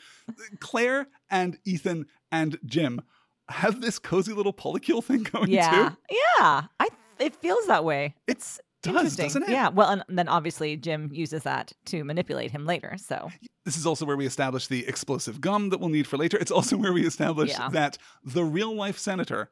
Claire 0.61 1.07
and 1.31 1.59
Ethan 1.65 2.07
and 2.33 2.59
Jim 2.67 3.01
have 3.49 3.81
this 3.81 3.99
cozy 3.99 4.33
little 4.33 4.53
polycule 4.53 5.03
thing 5.03 5.23
going 5.23 5.51
yeah, 5.51 5.71
too. 5.91 5.97
yeah. 6.39 6.63
I 6.81 6.89
it 7.19 7.35
feels 7.37 7.67
that 7.67 7.85
way. 7.85 8.15
It's 8.27 8.61
does, 8.83 8.95
interesting. 8.95 9.25
doesn't 9.27 9.43
it? 9.45 9.51
Yeah. 9.51 9.71
Well, 9.71 9.89
and 9.91 10.05
then 10.09 10.29
obviously 10.29 10.77
Jim 10.77 11.11
uses 11.13 11.43
that 11.45 11.73
to 11.87 12.05
manipulate 12.05 12.51
him 12.53 12.65
later. 12.67 12.97
So 12.97 13.31
This 13.65 13.77
is 13.77 13.87
also 13.87 14.05
where 14.07 14.17
we 14.17 14.27
establish 14.27 14.67
the 14.69 14.87
explosive 14.87 15.41
gum 15.41 15.71
that 15.71 15.81
we'll 15.81 15.89
need 15.89 16.07
for 16.07 16.17
later. 16.17 16.37
It's 16.39 16.51
also 16.53 16.77
where 16.77 16.93
we 16.93 17.05
establish 17.07 17.51
Yeah. 17.51 17.69
that 17.71 17.99
the 18.25 18.45
real 18.45 18.75
life 18.75 18.99
senator 18.99 19.51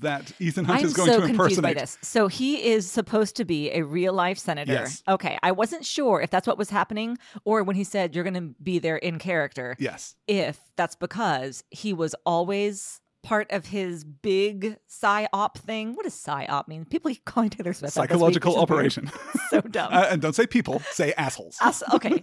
that 0.00 0.32
Ethan 0.38 0.64
Hunt 0.64 0.80
I'm 0.80 0.84
is 0.86 0.94
going 0.94 1.10
so 1.10 1.20
to 1.20 1.26
confused 1.26 1.62
by 1.62 1.74
this. 1.74 1.98
So 2.02 2.28
he 2.28 2.64
is 2.64 2.90
supposed 2.90 3.36
to 3.36 3.44
be 3.44 3.70
a 3.72 3.82
real 3.82 4.12
life 4.12 4.38
senator. 4.38 4.72
Yes. 4.72 5.02
Okay, 5.08 5.38
I 5.42 5.52
wasn't 5.52 5.84
sure 5.84 6.20
if 6.20 6.30
that's 6.30 6.46
what 6.46 6.58
was 6.58 6.70
happening, 6.70 7.18
or 7.44 7.62
when 7.62 7.76
he 7.76 7.84
said 7.84 8.14
you're 8.14 8.24
going 8.24 8.34
to 8.34 8.54
be 8.62 8.78
there 8.78 8.96
in 8.96 9.18
character. 9.18 9.76
Yes. 9.78 10.14
If 10.26 10.58
that's 10.76 10.96
because 10.96 11.64
he 11.70 11.92
was 11.92 12.14
always 12.26 13.00
part 13.24 13.50
of 13.50 13.66
his 13.66 14.04
big 14.04 14.76
psyop 14.88 15.56
thing. 15.56 15.94
What 15.94 16.04
does 16.04 16.14
psyop 16.14 16.68
mean? 16.68 16.84
People 16.84 17.10
keep 17.10 17.24
calling 17.24 17.50
Taylor 17.50 17.72
Swift 17.72 17.96
week, 17.96 18.02
Psychological 18.04 18.52
weird. 18.52 18.62
operation. 18.62 19.10
so 19.50 19.60
dumb. 19.62 19.88
Uh, 19.94 20.08
and 20.10 20.20
don't 20.20 20.34
say 20.34 20.46
people, 20.46 20.80
say 20.90 21.12
assholes. 21.16 21.56
Us- 21.60 21.82
okay. 21.94 22.22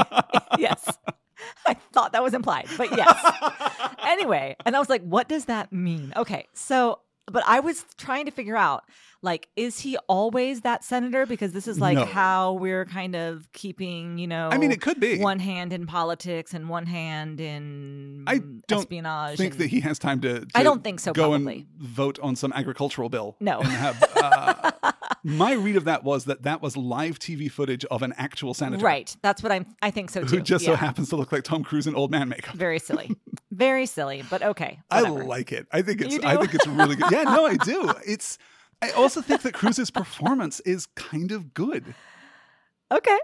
yes. 0.58 0.98
I 1.66 1.74
thought 1.92 2.12
that 2.12 2.22
was 2.22 2.34
implied, 2.34 2.66
but 2.76 2.96
yes. 2.96 3.16
anyway, 4.04 4.56
and 4.66 4.74
I 4.76 4.78
was 4.78 4.88
like, 4.88 5.02
what 5.02 5.28
does 5.28 5.46
that 5.46 5.72
mean? 5.72 6.12
Okay, 6.16 6.46
so, 6.54 7.00
but 7.26 7.42
I 7.46 7.60
was 7.60 7.84
trying 7.98 8.24
to 8.26 8.30
figure 8.32 8.56
out, 8.56 8.84
like, 9.24 9.48
is 9.54 9.78
he 9.78 9.96
always 10.08 10.62
that 10.62 10.82
senator? 10.82 11.26
Because 11.26 11.52
this 11.52 11.68
is 11.68 11.78
like 11.78 11.96
No. 11.96 12.04
how 12.04 12.54
we're 12.54 12.84
kind 12.84 13.14
of 13.14 13.46
keeping, 13.52 14.18
you 14.18 14.26
know, 14.26 14.48
I 14.50 14.58
mean, 14.58 14.72
it 14.72 14.80
could 14.80 14.98
be. 14.98 15.18
one 15.18 15.38
hand 15.38 15.72
in 15.72 15.86
politics 15.86 16.52
and 16.54 16.68
one 16.68 16.86
hand 16.86 17.40
in 17.40 18.24
I 18.26 18.38
don't 18.66 18.80
espionage. 18.80 19.38
think 19.38 19.52
and- 19.54 19.60
that 19.62 19.68
he 19.68 19.78
has 19.80 20.00
time 20.00 20.20
to, 20.22 20.40
to 20.40 20.46
I 20.56 20.64
don't 20.64 20.82
think 20.82 20.98
so, 20.98 21.12
go 21.12 21.28
probably. 21.30 21.68
and 21.78 21.88
vote 21.88 22.18
on 22.20 22.34
some 22.34 22.52
agricultural 22.52 23.08
bill. 23.10 23.36
No. 23.38 23.60
And 23.60 23.68
have, 23.68 24.02
uh, 24.16 24.72
my 25.24 25.52
read 25.52 25.76
of 25.76 25.84
that 25.84 26.04
was 26.04 26.24
that 26.24 26.42
that 26.42 26.62
was 26.62 26.76
live 26.76 27.18
TV 27.18 27.50
footage 27.50 27.84
of 27.86 28.02
an 28.02 28.12
actual 28.16 28.54
senator. 28.54 28.84
right. 28.84 29.14
That's 29.22 29.42
what 29.42 29.52
I'm. 29.52 29.66
I 29.80 29.90
think 29.90 30.10
so 30.10 30.22
too. 30.22 30.36
Who 30.36 30.42
just 30.42 30.64
so 30.64 30.74
happens 30.74 31.08
to 31.10 31.16
look 31.16 31.32
like 31.32 31.44
Tom 31.44 31.62
Cruise 31.62 31.86
in 31.86 31.94
old 31.94 32.10
man 32.10 32.28
makeup. 32.28 32.54
Very 32.54 32.78
silly. 32.78 33.14
Very 33.50 33.86
silly, 33.86 34.24
but 34.30 34.42
okay. 34.42 34.80
I 34.90 35.02
like 35.02 35.52
it. 35.52 35.66
I 35.72 35.82
think 35.82 36.00
it's. 36.00 36.24
I 36.24 36.36
think 36.36 36.54
it's 36.54 36.66
really 36.66 36.96
good. 36.96 37.10
Yeah, 37.12 37.24
no, 37.24 37.46
I 37.46 37.56
do. 37.56 37.92
It's. 38.06 38.38
I 38.80 38.90
also 38.90 39.20
think 39.22 39.42
that 39.42 39.54
Cruise's 39.54 39.92
performance 39.92 40.58
is 40.60 40.86
kind 40.96 41.30
of 41.30 41.54
good. 41.54 41.94
Okay. 42.90 43.18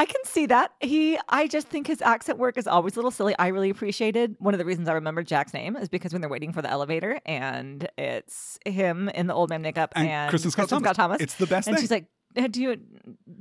I 0.00 0.06
can 0.06 0.24
see 0.24 0.46
that. 0.46 0.72
He 0.80 1.18
I 1.28 1.46
just 1.46 1.68
think 1.68 1.86
his 1.86 2.00
accent 2.00 2.38
work 2.38 2.56
is 2.56 2.66
always 2.66 2.94
a 2.94 2.96
little 2.96 3.10
silly. 3.10 3.34
I 3.38 3.48
really 3.48 3.68
appreciated 3.68 4.34
one 4.38 4.54
of 4.54 4.58
the 4.58 4.64
reasons 4.64 4.88
I 4.88 4.94
remember 4.94 5.22
Jack's 5.22 5.52
name 5.52 5.76
is 5.76 5.90
because 5.90 6.14
when 6.14 6.22
they're 6.22 6.30
waiting 6.30 6.54
for 6.54 6.62
the 6.62 6.70
elevator 6.70 7.20
and 7.26 7.86
it's 7.98 8.58
him 8.64 9.10
in 9.10 9.26
the 9.26 9.34
old 9.34 9.50
man 9.50 9.60
makeup 9.60 9.92
And, 9.94 10.08
and, 10.08 10.32
Kristin 10.34 10.52
Scott 10.52 10.70
Thomas. 10.70 10.96
Thomas. 10.96 11.20
It's 11.20 11.34
the 11.34 11.46
best 11.46 11.68
and 11.68 11.76
thing. 11.76 11.82
she's 11.82 11.90
like, 11.90 12.06
"Uh, 12.34 12.46
"Do 12.46 12.62
you 12.62 12.78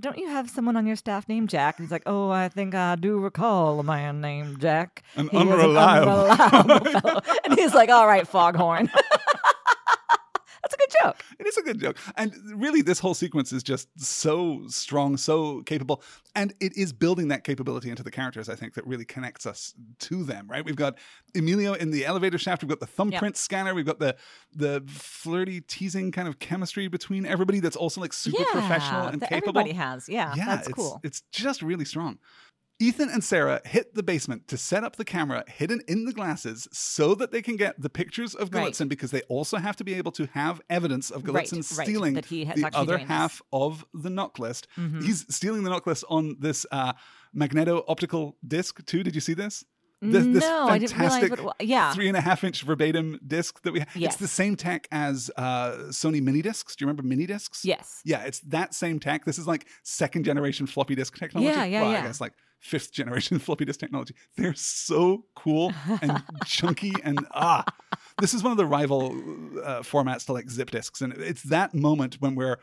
don't 0.01 0.17
you 0.17 0.27
have 0.27 0.49
someone 0.49 0.75
on 0.75 0.85
your 0.85 0.97
staff 0.97 1.29
named 1.29 1.47
Jack?" 1.47 1.79
And 1.79 1.85
he's 1.85 1.93
like, 1.93 2.03
"Oh, 2.05 2.29
I 2.29 2.49
think 2.49 2.75
I 2.75 2.97
do 2.97 3.19
recall 3.19 3.79
a 3.79 3.83
man 3.83 4.19
named 4.19 4.59
Jack. 4.59 5.03
An 5.15 5.29
He 5.29 5.37
unreliable." 5.37 6.11
unreliable 6.29 6.99
fellow." 6.99 7.21
And 7.45 7.57
he's 7.57 7.73
like, 7.73 7.87
"All 7.89 8.05
right, 8.05 8.27
Foghorn." 8.27 8.91
That's 10.69 10.73
a 10.73 10.87
good 10.87 11.03
joke. 11.03 11.23
It 11.39 11.47
is 11.47 11.57
a 11.57 11.61
good 11.61 11.79
joke. 11.79 11.97
And 12.15 12.33
really, 12.55 12.81
this 12.81 12.99
whole 12.99 13.13
sequence 13.13 13.51
is 13.51 13.63
just 13.63 13.87
so 13.99 14.63
strong, 14.67 15.17
so 15.17 15.61
capable. 15.63 16.03
And 16.35 16.53
it 16.59 16.77
is 16.77 16.93
building 16.93 17.29
that 17.29 17.43
capability 17.43 17.89
into 17.89 18.03
the 18.03 18.11
characters, 18.11 18.49
I 18.49 18.55
think, 18.55 18.75
that 18.75 18.85
really 18.85 19.05
connects 19.05 19.45
us 19.45 19.73
to 19.99 20.23
them, 20.23 20.47
right? 20.47 20.63
We've 20.63 20.75
got 20.75 20.97
Emilio 21.35 21.73
in 21.73 21.91
the 21.91 22.05
elevator 22.05 22.37
shaft. 22.37 22.61
We've 22.61 22.69
got 22.69 22.79
the 22.79 22.87
thumbprint 22.87 23.35
scanner. 23.35 23.73
We've 23.73 23.85
got 23.85 23.99
the 23.99 24.15
the 24.53 24.83
flirty, 24.87 25.61
teasing 25.61 26.11
kind 26.11 26.27
of 26.27 26.39
chemistry 26.39 26.87
between 26.87 27.25
everybody 27.25 27.59
that's 27.59 27.75
also 27.75 28.01
like 28.01 28.13
super 28.13 28.41
yeah, 28.41 28.51
professional 28.51 29.07
and 29.07 29.21
capable. 29.21 29.59
Everybody 29.59 29.73
has. 29.73 30.07
Yeah, 30.07 30.33
that's 30.35 30.67
it's, 30.67 30.75
cool. 30.75 30.99
It's 31.03 31.21
just 31.31 31.61
really 31.61 31.85
strong. 31.85 32.19
Ethan 32.81 33.09
and 33.09 33.21
Sarah 33.23 33.61
hit 33.65 33.93
the 33.93 34.03
basement 34.03 34.47
to 34.47 34.57
set 34.57 34.83
up 34.85 34.95
the 34.95 35.03
camera 35.03 35.43
hidden 35.47 35.81
in 35.87 36.05
the 36.05 36.13
glasses 36.13 36.67
so 36.71 37.13
that 37.15 37.31
they 37.31 37.41
can 37.41 37.57
get 37.57 37.79
the 37.81 37.89
pictures 37.89 38.33
of 38.35 38.53
Right. 38.53 38.71
Galitzin 38.71 38.87
because 38.87 39.11
they 39.11 39.21
also 39.23 39.57
have 39.57 39.75
to 39.77 39.83
be 39.83 39.93
able 39.95 40.13
to 40.13 40.27
have 40.27 40.61
evidence 40.69 41.11
of 41.11 41.23
Right, 41.27 41.45
Galitzin 41.45 41.77
right, 41.77 41.85
stealing 41.87 42.13
that 42.13 42.25
he 42.25 42.45
has 42.45 42.55
the 42.59 42.69
other 42.73 42.97
half 42.97 43.41
of 43.51 43.83
the 43.93 44.09
knock 44.09 44.39
list. 44.39 44.67
Mhm. 44.77 45.03
He's 45.03 45.25
stealing 45.33 45.63
the 45.63 45.69
knock 45.69 45.85
list 45.87 46.05
on 46.09 46.37
this 46.39 46.65
uh, 46.71 46.93
magneto 47.33 47.83
optical 47.87 48.37
disc 48.47 48.83
too. 48.85 49.03
Did 49.03 49.13
you 49.13 49.21
see 49.21 49.33
this? 49.33 49.65
This, 50.01 50.25
this 50.27 50.43
no, 50.45 50.69
I 50.69 50.77
didn't 50.77 50.97
realize 50.97 51.29
what. 51.31 51.57
Yeah. 51.59 51.91
three 51.93 52.07
and 52.07 52.15
a 52.15 52.21
half 52.21 52.45
inch 52.45 52.61
verbatim 52.63 53.19
disc 53.27 53.61
that 53.63 53.73
we 53.73 53.79
have. 53.79 53.89
Yes. 53.93 54.13
It's 54.13 54.21
the 54.21 54.29
same 54.29 54.55
tech 54.55 54.87
as 54.93 55.29
uh, 55.35 55.71
Sony 55.89 56.21
mini 56.21 56.41
discs. 56.41 56.77
Do 56.77 56.83
you 56.83 56.87
remember 56.87 57.03
mini 57.03 57.25
discs? 57.25 57.65
Yes. 57.65 57.99
Yeah, 58.05 58.21
it's 58.23 58.39
that 58.41 58.73
same 58.73 59.01
tech. 59.01 59.25
This 59.25 59.37
is 59.37 59.45
like 59.45 59.67
second 59.83 60.23
generation 60.23 60.67
floppy 60.67 60.95
disk 60.95 61.17
technology. 61.17 61.51
Yeah, 61.53 61.65
yeah, 61.65 61.81
well, 61.81 61.91
I 61.91 62.01
guess 62.01 62.21
like 62.21 62.31
fifth 62.59 62.91
generation 62.91 63.39
floppy 63.39 63.65
disk 63.65 63.79
technology. 63.79 64.13
They're 64.37 64.53
so 64.53 65.25
cool 65.35 65.73
and 66.01 66.21
chunky 66.45 66.93
and 67.03 67.25
ah. 67.33 67.63
This 68.19 68.33
is 68.33 68.43
one 68.43 68.51
of 68.51 68.57
the 68.57 68.65
rival 68.65 69.11
uh, 69.63 69.79
formats 69.81 70.25
to 70.25 70.33
like 70.33 70.49
zip 70.49 70.71
disks, 70.71 71.01
and 71.01 71.13
it's 71.13 71.43
that 71.43 71.73
moment 71.73 72.15
when 72.19 72.35
we're 72.35 72.57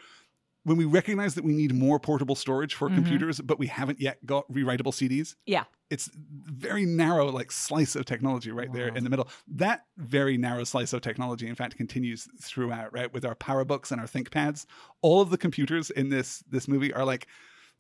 when 0.64 0.76
we 0.76 0.84
recognize 0.84 1.36
that 1.36 1.44
we 1.44 1.53
need 1.53 1.72
more 1.72 2.01
portable 2.01 2.34
storage 2.34 2.74
for 2.74 2.88
Mhm. 2.90 2.97
computers, 2.97 3.40
but 3.40 3.57
we 3.57 3.68
haven't 3.68 4.01
yet 4.01 4.24
got 4.26 4.51
rewritable 4.53 4.92
CDs. 4.92 5.36
Yeah. 5.47 5.62
It's 5.90 6.11
very 6.12 6.84
narrow, 6.84 7.30
like 7.30 7.53
slice 7.53 7.94
of 7.94 8.05
technology 8.05 8.51
right 8.51 8.72
there 8.72 8.88
in 8.88 9.05
the 9.05 9.11
middle. 9.11 9.28
That 9.47 9.84
very 9.97 10.36
narrow 10.36 10.64
slice 10.64 10.92
of 10.92 11.03
technology, 11.03 11.47
in 11.47 11.55
fact, 11.55 11.76
continues 11.76 12.26
throughout, 12.42 12.92
right? 12.92 13.12
With 13.14 13.24
our 13.24 13.36
PowerBooks 13.36 13.92
and 13.92 14.01
our 14.01 14.09
ThinkPads, 14.09 14.66
all 15.03 15.20
of 15.20 15.30
the 15.30 15.38
computers 15.38 15.90
in 15.90 16.09
this 16.09 16.42
this 16.51 16.66
movie 16.66 16.92
are 16.92 17.05
like, 17.05 17.28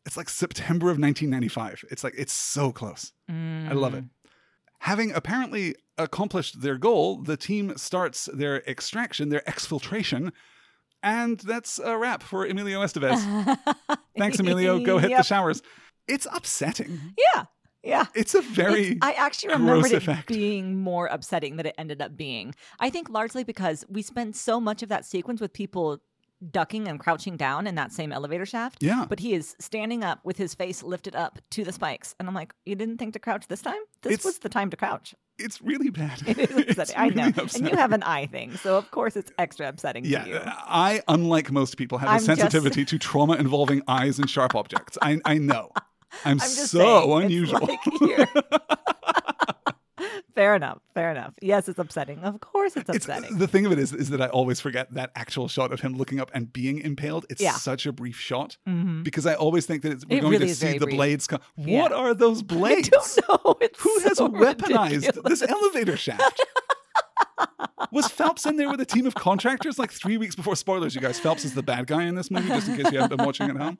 it's 0.06 0.16
like 0.16 0.28
September 0.30 0.86
of 0.86 0.98
1995. 0.98 1.84
It's 1.90 2.02
like 2.04 2.14
it's 2.16 2.32
so 2.32 2.72
close. 2.72 3.12
I 3.28 3.72
love 3.72 3.92
it. 3.94 4.04
Mm. 4.04 4.08
Having 4.80 5.12
apparently 5.12 5.74
accomplished 5.98 6.60
their 6.62 6.78
goal, 6.78 7.22
the 7.22 7.36
team 7.36 7.76
starts 7.76 8.28
their 8.32 8.62
extraction, 8.68 9.28
their 9.30 9.40
exfiltration, 9.48 10.32
and 11.02 11.38
that's 11.40 11.78
a 11.78 11.96
wrap 11.98 12.22
for 12.22 12.46
Emilio 12.46 12.80
Estevez. 12.82 13.18
Thanks, 14.18 14.38
Emilio. 14.38 14.78
Go 14.78 14.98
hit 14.98 15.10
the 15.16 15.22
showers. 15.22 15.62
It's 16.08 16.26
upsetting. 16.32 17.00
Yeah. 17.34 17.44
Yeah. 17.82 18.06
It's 18.14 18.34
a 18.34 18.40
very 18.42 18.82
It's- 18.92 18.98
I 19.02 19.12
actually 19.12 19.54
remembered 19.54 19.92
it 19.92 19.96
effect. 19.98 20.28
being 20.28 20.76
more 20.80 21.06
upsetting 21.06 21.56
than 21.56 21.66
it 21.66 21.74
ended 21.78 22.02
up 22.02 22.16
being. 22.16 22.54
I 22.80 22.90
think 22.90 23.08
largely 23.08 23.44
because 23.44 23.84
we 23.88 24.02
spend 24.02 24.34
so 24.36 24.60
much 24.60 24.82
of 24.82 24.88
that 24.88 25.04
sequence 25.04 25.40
with 25.40 25.52
people 25.52 26.00
ducking 26.50 26.86
and 26.88 27.00
crouching 27.00 27.36
down 27.36 27.66
in 27.66 27.74
that 27.76 27.92
same 27.92 28.12
elevator 28.12 28.44
shaft. 28.46 28.82
Yeah. 28.82 29.06
But 29.08 29.20
he 29.20 29.32
is 29.34 29.56
standing 29.58 30.04
up 30.04 30.20
with 30.24 30.36
his 30.36 30.54
face 30.54 30.82
lifted 30.82 31.16
up 31.16 31.38
to 31.50 31.64
the 31.64 31.72
spikes. 31.72 32.14
And 32.18 32.28
I'm 32.28 32.34
like, 32.34 32.54
you 32.64 32.74
didn't 32.74 32.98
think 32.98 33.14
to 33.14 33.18
crouch 33.18 33.48
this 33.48 33.62
time? 33.62 33.80
This 34.02 34.12
It's- 34.14 34.24
was 34.24 34.38
the 34.40 34.48
time 34.48 34.70
to 34.70 34.76
crouch. 34.76 35.14
it's 35.38 35.60
really 35.62 35.90
bad. 35.90 36.22
It 36.26 36.38
is 36.38 36.50
It's 36.56 36.78
upsetting. 36.78 36.96
I 36.96 37.08
know. 37.08 37.32
really 37.36 37.50
And 37.56 37.68
you 37.70 37.76
have 37.76 37.92
an 37.92 38.02
eye 38.02 38.26
thing. 38.26 38.56
So, 38.56 38.76
of 38.76 38.90
course, 38.90 39.16
it's 39.16 39.30
extra 39.38 39.68
upsetting 39.68 40.04
to 40.04 40.08
you. 40.08 40.16
Yeah, 40.16 40.52
I, 40.56 41.02
unlike 41.08 41.50
most 41.52 41.76
people, 41.76 41.98
have 41.98 42.08
a 42.08 42.12
I'm 42.12 42.16
just- 42.24 42.26
sensitivity 42.40 42.84
to 42.86 42.98
trauma 42.98 43.34
involving 43.34 43.82
eyes 43.88 44.18
and 44.18 44.28
sharp 44.30 44.54
objects. 44.54 44.96
I, 45.02 45.20
I 45.24 45.38
know. 45.38 45.70
I'm, 46.24 46.32
I'm 46.32 46.38
just 46.38 46.68
so 46.70 46.78
saying, 46.78 47.12
it's 47.12 47.24
unusual. 47.24 47.68
fair 50.36 50.54
enough. 50.54 50.78
Fair 50.94 51.10
enough. 51.10 51.32
Yes, 51.42 51.68
it's 51.68 51.78
upsetting. 51.80 52.20
Of 52.20 52.38
course, 52.40 52.76
it's 52.76 52.88
It's, 52.88 53.06
upsetting. 53.08 53.38
the 53.38 53.48
thing 53.48 53.66
of 53.66 53.72
it 53.72 53.78
is, 53.80 53.92
is 53.92 54.10
that 54.10 54.20
I 54.22 54.28
always 54.28 54.60
forget 54.60 54.94
that 54.94 55.10
actual 55.16 55.48
shot 55.48 55.72
of 55.72 55.80
him 55.80 55.94
looking 55.96 56.20
up 56.20 56.30
and 56.32 56.52
being 56.52 56.78
impaled. 56.78 57.26
It's 57.28 57.40
Yeah. 57.42 57.52
such 57.54 57.86
a 57.86 57.92
brief 57.92 58.18
shot 58.20 58.56
Mhm. 58.68 59.02
because 59.02 59.26
I 59.26 59.34
always 59.34 59.66
think 59.66 59.82
that 59.82 59.90
it's, 59.92 60.06
we're 60.06 60.18
It 60.18 60.20
going 60.20 60.32
really 60.32 60.46
to 60.48 60.54
see 60.54 60.78
the 60.78 60.86
brief. 60.86 60.94
blades 60.96 61.26
come. 61.26 61.40
Yeah. 61.56 61.82
What 61.82 61.92
are 61.92 62.14
those 62.14 62.40
I 62.42 62.44
blades? 62.44 62.88
don't 62.90 63.28
know. 63.44 63.56
It's 63.60 63.80
Who 63.82 63.98
has 64.00 64.18
weaponized 64.18 64.90
ridiculous. 65.06 65.40
this 65.40 65.42
elevator 65.50 65.96
shaft? 65.96 66.40
Was 67.92 68.08
Phelps 68.08 68.46
in 68.46 68.56
there 68.56 68.68
with 68.70 68.80
a 68.80 68.84
team 68.86 69.06
of 69.06 69.14
contractors 69.14 69.78
like 69.78 69.90
three 69.92 70.16
weeks 70.16 70.34
before 70.34 70.56
spoilers, 70.56 70.94
you 70.94 71.00
guys? 71.00 71.18
Phelps 71.20 71.44
is 71.44 71.54
the 71.54 71.62
bad 71.62 71.86
guy 71.86 72.04
in 72.04 72.14
this 72.14 72.30
movie, 72.30 72.48
just 72.48 72.68
in 72.68 72.76
case 72.76 72.90
you 72.92 72.98
haven't 73.00 73.16
been 73.16 73.24
watching 73.26 73.48
at 73.50 73.56
home. 73.56 73.78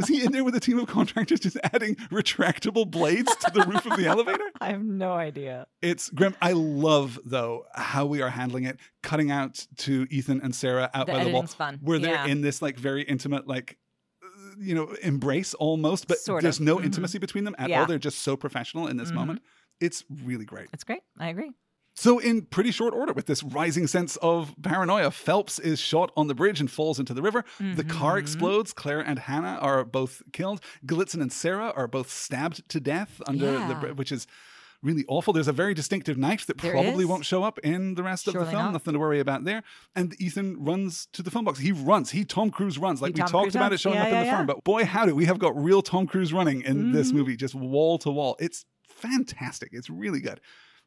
Was 0.00 0.08
he 0.08 0.24
in 0.24 0.32
there 0.32 0.44
with 0.44 0.54
a 0.54 0.60
team 0.60 0.78
of 0.78 0.86
contractors 0.86 1.40
just 1.40 1.58
adding 1.62 1.94
retractable 2.10 2.90
blades 2.90 3.34
to 3.36 3.50
the 3.52 3.62
roof 3.66 3.84
of 3.84 3.98
the 3.98 4.06
elevator? 4.06 4.44
I 4.60 4.70
have 4.70 4.82
no 4.82 5.12
idea. 5.12 5.66
It's 5.82 6.08
grim. 6.08 6.34
I 6.40 6.52
love 6.52 7.18
though 7.24 7.66
how 7.74 8.06
we 8.06 8.22
are 8.22 8.30
handling 8.30 8.64
it, 8.64 8.78
cutting 9.02 9.30
out 9.30 9.66
to 9.78 10.06
Ethan 10.10 10.40
and 10.42 10.54
Sarah 10.54 10.90
out 10.94 11.06
The 11.06 11.12
by 11.12 11.24
the 11.24 11.30
wall, 11.30 11.46
fun. 11.46 11.78
where 11.82 11.98
they're 11.98 12.14
Yeah. 12.14 12.26
in 12.26 12.40
this 12.40 12.62
like 12.62 12.78
very 12.78 13.02
intimate, 13.02 13.46
like 13.46 13.76
you 14.58 14.74
know, 14.74 14.94
embrace 15.02 15.54
almost, 15.54 16.08
but 16.08 16.18
Sort 16.18 16.42
there's 16.42 16.58
of. 16.60 16.64
no 16.66 16.76
Mhm. 16.78 16.84
intimacy 16.86 17.18
between 17.18 17.44
them 17.44 17.54
at 17.58 17.68
Yeah. 17.70 17.80
all. 17.80 17.86
They're 17.86 17.98
just 17.98 18.18
so 18.20 18.36
professional 18.36 18.86
in 18.88 18.96
this 18.96 19.10
Mhm. 19.10 19.14
moment. 19.14 19.42
It's 19.80 20.04
really 20.24 20.44
great. 20.44 20.68
It's 20.72 20.84
great. 20.84 21.00
I 21.18 21.28
agree. 21.28 21.52
So, 21.94 22.18
in 22.18 22.42
pretty 22.42 22.70
short 22.70 22.94
order, 22.94 23.12
with 23.12 23.26
this 23.26 23.42
rising 23.42 23.86
sense 23.86 24.16
of 24.16 24.54
paranoia, 24.62 25.10
Phelps 25.10 25.58
is 25.58 25.78
shot 25.80 26.12
on 26.16 26.28
the 26.28 26.34
bridge 26.34 26.60
and 26.60 26.70
falls 26.70 26.98
into 26.98 27.12
the 27.12 27.20
river. 27.20 27.44
The 27.58 27.84
car 27.84 28.16
Mhm. 28.16 28.20
explodes. 28.20 28.72
Claire 28.72 29.00
and 29.00 29.18
Hannah 29.18 29.58
are 29.60 29.84
both 29.84 30.22
killed. 30.32 30.62
Galitzin 30.86 31.20
and 31.20 31.32
Sarah 31.32 31.72
are 31.76 31.88
both 31.88 32.10
stabbed 32.10 32.66
to 32.70 32.80
death 32.80 33.20
under 33.26 33.46
the 33.46 33.52
Yeah. 33.52 33.80
bridge, 33.80 33.96
which 33.96 34.12
is 34.12 34.26
really 34.82 35.04
awful. 35.08 35.34
There's 35.34 35.48
a 35.48 35.52
very 35.52 35.74
distinctive 35.74 36.16
knife 36.16 36.46
that 36.46 36.56
There 36.56 36.72
probably 36.72 37.02
is. 37.04 37.08
won't 37.10 37.26
show 37.26 37.42
up 37.42 37.58
in 37.58 37.96
the 37.96 38.02
rest 38.02 38.26
of 38.28 38.32
the 38.34 38.46
film. 38.46 38.52
not. 38.66 38.72
Nothing 38.72 38.94
to 38.94 38.98
worry 38.98 39.20
about 39.20 39.44
there. 39.44 39.62
And 39.94 40.18
Ethan 40.18 40.56
runs 40.64 41.06
to 41.12 41.22
the 41.22 41.30
phone 41.30 41.44
box. 41.44 41.58
He 41.58 41.70
runs. 41.72 42.12
He 42.12 42.24
Tom 42.24 42.50
Cruise 42.50 42.78
runs. 42.78 43.02
Like 43.02 43.10
He 43.10 43.14
we 43.16 43.20
Tom 43.20 43.30
talked 43.30 43.42
Cruise 43.46 43.56
about 43.56 43.74
it 43.74 43.80
showing 43.80 43.96
Yeah, 43.96 44.02
up 44.04 44.08
in 44.08 44.18
the 44.20 44.24
yeah. 44.24 44.36
firm. 44.38 44.46
But 44.46 44.64
boy, 44.64 44.86
howdy, 44.86 45.12
we 45.12 45.26
have 45.26 45.38
got 45.38 45.54
real 45.54 45.82
Tom 45.82 46.06
Cruise 46.06 46.32
running 46.32 46.62
in 46.62 46.92
this 46.92 47.10
Mhm. 47.10 47.16
movie, 47.16 47.36
just 47.36 47.54
wall 47.54 47.98
to 47.98 48.10
wall. 48.10 48.36
It's 48.40 48.64
fantastic. 48.88 49.70
It's 49.72 49.90
really 49.90 50.20
good. 50.20 50.40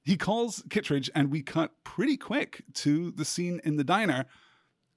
He 0.03 0.17
calls 0.17 0.63
Kittredge, 0.69 1.09
and 1.15 1.31
we 1.31 1.41
cut 1.41 1.71
pretty 1.83 2.17
quick 2.17 2.63
to 2.75 3.11
the 3.11 3.25
scene 3.25 3.61
in 3.63 3.77
the 3.77 3.83
diner. 3.83 4.25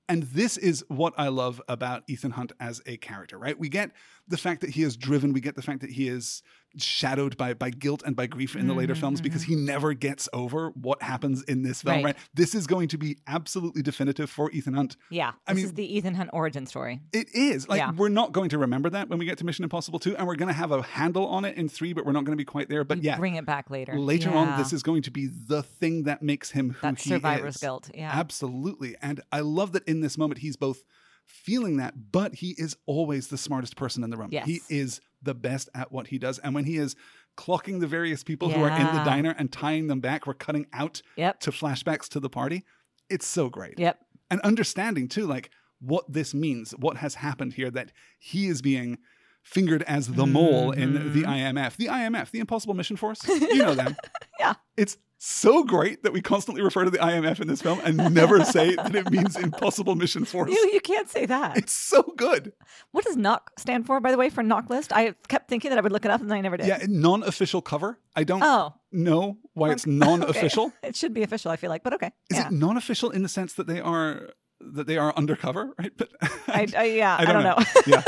And 0.08 0.24
this 0.24 0.56
is 0.56 0.84
what 0.88 1.14
I 1.16 1.28
love 1.28 1.60
about 1.68 2.04
Ethan 2.08 2.32
Hunt 2.32 2.52
as 2.60 2.80
a 2.86 2.96
character, 2.96 3.38
right? 3.38 3.58
We 3.58 3.68
get 3.68 3.90
the 4.28 4.36
fact 4.36 4.60
that 4.62 4.70
he 4.70 4.82
is 4.82 4.96
driven. 4.96 5.32
We 5.32 5.40
get 5.40 5.54
the 5.56 5.62
fact 5.62 5.80
that 5.80 5.90
he 5.90 6.08
is 6.08 6.42
shadowed 6.78 7.36
by 7.38 7.54
by 7.54 7.70
guilt 7.70 8.02
and 8.04 8.14
by 8.14 8.26
grief 8.26 8.54
in 8.54 8.66
the 8.66 8.74
later 8.74 8.94
films 8.94 9.20
because 9.22 9.44
he 9.44 9.54
never 9.54 9.94
gets 9.94 10.28
over 10.34 10.70
what 10.70 11.00
happens 11.02 11.42
in 11.44 11.62
this 11.62 11.80
film. 11.82 11.96
Mm-hmm, 11.96 12.04
Right. 12.04 12.14
Right. 12.16 12.24
This 12.34 12.54
is 12.54 12.66
going 12.66 12.88
to 12.88 12.98
be 12.98 13.16
absolutely 13.26 13.80
definitive 13.82 14.28
for 14.28 14.50
Ethan 14.50 14.74
Hunt. 14.74 14.96
Yeah. 15.10 15.32
I 15.46 15.52
this 15.54 15.56
mean- 15.56 15.64
is 15.66 15.72
the 15.74 15.96
Ethan 15.96 16.14
Hunt 16.16 16.30
origin 16.34 16.66
story. 16.66 17.00
It 17.14 17.34
is 17.34 17.66
like 17.68 17.78
Yeah. 17.78 17.92
we're 17.92 18.10
not 18.10 18.32
going 18.32 18.50
to 18.50 18.58
remember 18.58 18.90
that 18.90 19.08
when 19.08 19.18
we 19.18 19.24
get 19.24 19.38
to 19.38 19.46
Mission 19.46 19.62
Impossible 19.64 19.98
2, 19.98 20.16
and 20.16 20.26
we're 20.26 20.36
going 20.36 20.48
to 20.48 20.52
have 20.54 20.70
a 20.70 20.82
handle 20.82 21.26
on 21.28 21.44
it 21.46 21.56
in 21.56 21.68
three, 21.68 21.94
but 21.94 22.04
we're 22.04 22.12
not 22.12 22.24
going 22.24 22.36
to 22.36 22.40
be 22.40 22.44
quite 22.44 22.68
there. 22.68 22.84
But 22.84 22.98
You 22.98 23.04
yeah, 23.04 23.16
Bring 23.18 23.36
it 23.36 23.46
back 23.46 23.70
later. 23.70 23.98
later 23.98 24.30
on, 24.34 24.58
this 24.58 24.72
is 24.74 24.82
going 24.82 25.02
to 25.02 25.10
be 25.10 25.28
the 25.28 25.62
thing 25.62 26.02
that 26.02 26.22
makes 26.22 26.50
him 26.50 26.70
who 26.72 26.80
that 26.82 26.98
he 27.00 27.08
survivor's 27.10 27.54
is. 27.54 27.60
guilt. 27.62 27.90
Yeah. 27.94 28.10
Absolutely. 28.12 28.96
And 29.00 29.22
I 29.32 29.40
love 29.40 29.72
that 29.72 29.84
in 29.84 30.00
this 30.00 30.18
moment, 30.18 30.40
he's 30.40 30.56
both 30.56 30.82
feeling 31.26 31.76
that, 31.76 31.94
but 32.12 32.36
he 32.36 32.54
is 32.58 32.76
always 32.86 33.28
the 33.28 33.36
smartest 33.38 33.76
person 33.76 34.02
in 34.04 34.10
the 34.10 34.16
room. 34.16 34.28
Yes. 34.32 34.46
He 34.46 34.60
is 34.68 35.00
the 35.22 35.34
best 35.34 35.68
at 35.74 35.92
what 35.92 36.06
he 36.08 36.18
does. 36.18 36.38
And 36.38 36.54
when 36.54 36.64
he 36.64 36.76
is 36.76 36.96
clocking 37.36 37.80
the 37.80 37.86
various 37.86 38.22
people 38.24 38.48
who 38.50 38.62
are 38.62 38.70
in 38.70 38.86
the 38.96 39.02
diner 39.04 39.34
and 39.38 39.52
tying 39.52 39.88
them 39.88 40.00
back, 40.00 40.26
we're 40.26 40.34
cutting 40.34 40.66
out 40.72 41.02
Yep. 41.16 41.40
to 41.40 41.50
flashbacks 41.50 42.08
to 42.10 42.20
the 42.20 42.30
party. 42.30 42.64
It's 43.10 43.26
so 43.26 43.48
great. 43.50 43.78
Yep. 43.78 43.98
And 44.30 44.40
understanding 44.40 45.08
too, 45.08 45.26
like 45.26 45.50
what 45.80 46.10
this 46.10 46.32
means, 46.32 46.72
what 46.78 46.96
has 46.98 47.16
happened 47.16 47.52
here, 47.54 47.70
that 47.70 47.92
he 48.18 48.46
is 48.46 48.62
being 48.62 48.98
fingered 49.42 49.82
as 49.84 50.08
the 50.08 50.26
mole 50.26 50.72
in 50.72 50.94
the 50.94 51.00
Mm-hmm. 51.00 51.24
IMF. 51.58 51.76
The 51.76 51.86
IMF, 51.86 52.30
the 52.30 52.40
Impossible 52.40 52.74
Mission 52.74 52.96
Force. 52.96 53.20
You 53.28 53.58
know 53.58 53.74
them. 53.74 53.96
Yeah. 54.40 54.54
It's 54.76 54.96
so 55.18 55.64
great 55.64 56.02
that 56.02 56.12
we 56.12 56.20
constantly 56.20 56.62
refer 56.62 56.84
to 56.84 56.90
the 56.90 56.98
IMF 56.98 57.40
in 57.40 57.48
this 57.48 57.62
film 57.62 57.80
and 57.84 57.96
never 58.14 58.44
say 58.44 58.74
that 58.74 58.94
it 58.94 59.10
means 59.10 59.36
Impossible 59.36 59.94
Mission 59.94 60.24
Force. 60.24 60.50
You, 60.50 60.70
you 60.72 60.80
can't 60.80 61.08
say 61.08 61.24
that. 61.26 61.56
It's 61.56 61.72
so 61.72 62.02
good. 62.16 62.52
What 62.92 63.04
does 63.04 63.16
knock 63.16 63.50
stand 63.58 63.86
for, 63.86 63.98
by 64.00 64.10
the 64.10 64.18
way, 64.18 64.28
for 64.28 64.42
knock 64.42 64.68
list? 64.68 64.92
I 64.92 65.14
kept 65.28 65.48
thinking 65.48 65.70
that 65.70 65.78
I 65.78 65.80
would 65.80 65.92
look 65.92 66.04
it 66.04 66.10
up 66.10 66.20
and 66.20 66.30
then 66.30 66.36
I 66.38 66.40
never 66.42 66.56
did. 66.58 66.66
Yeah, 66.66 66.78
non-official 66.86 67.62
cover. 67.62 67.98
I 68.14 68.24
don't 68.24 68.42
Oh, 68.42 68.74
know 68.92 69.38
why 69.54 69.70
it's 69.72 69.86
non-official. 69.86 70.72
it 70.82 70.94
should 70.96 71.14
be 71.14 71.22
official, 71.22 71.50
I 71.50 71.56
feel 71.56 71.70
like, 71.70 71.82
but 71.82 71.94
okay. 71.94 72.12
Is 72.30 72.36
yeah. 72.38 72.46
it 72.48 72.52
non-official 72.52 73.10
in 73.10 73.22
the 73.22 73.28
sense 73.28 73.54
that 73.54 73.66
they 73.66 73.80
are 73.80 74.30
that 74.60 74.86
they 74.86 74.96
are 74.98 75.14
undercover, 75.16 75.74
right? 75.78 75.92
But 75.96 76.10
I, 76.48 76.66
I, 76.76 76.84
yeah, 76.84 77.16
I 77.18 77.24
don't 77.24 77.42
don't, 77.42 77.58
know. 77.58 77.64
yeah, 77.86 78.02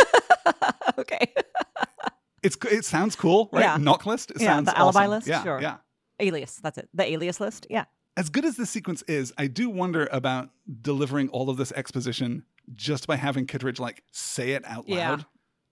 okay. 0.99 1.33
it's 2.43 2.57
it 2.71 2.85
sounds 2.85 3.17
cool, 3.17 3.49
right? 3.53 3.63
Yeah. 3.63 3.77
Knock 3.79 4.07
list. 4.07 4.31
It 4.31 4.41
Yeah, 4.41 4.55
sounds 4.57 4.67
the 4.67 4.79
alibi 4.79 5.01
awesome. 5.01 5.11
list, 5.11 5.27
Yeah, 5.27 5.43
sure. 5.43 5.61
yeah. 5.61 5.77
Alias, 6.21 6.57
that's 6.63 6.79
it. 6.79 6.89
The 6.95 7.05
alias 7.13 7.41
list. 7.41 7.67
Yeah. 7.71 7.85
As 8.17 8.29
good 8.31 8.45
as 8.45 8.57
this 8.57 8.71
sequence 8.71 9.03
is, 9.03 9.33
I 9.39 9.47
do 9.47 9.71
wonder 9.71 10.09
about 10.11 10.51
delivering 10.83 11.29
all 11.29 11.51
of 11.51 11.57
this 11.57 11.71
exposition 11.73 12.45
just 12.75 13.07
by 13.07 13.17
having 13.17 13.47
Kittredge 13.47 13.79
like 13.79 14.03
say 14.11 14.53
it 14.53 14.65
out 14.67 14.89
loud. 14.89 15.21
Yeah. 15.21 15.25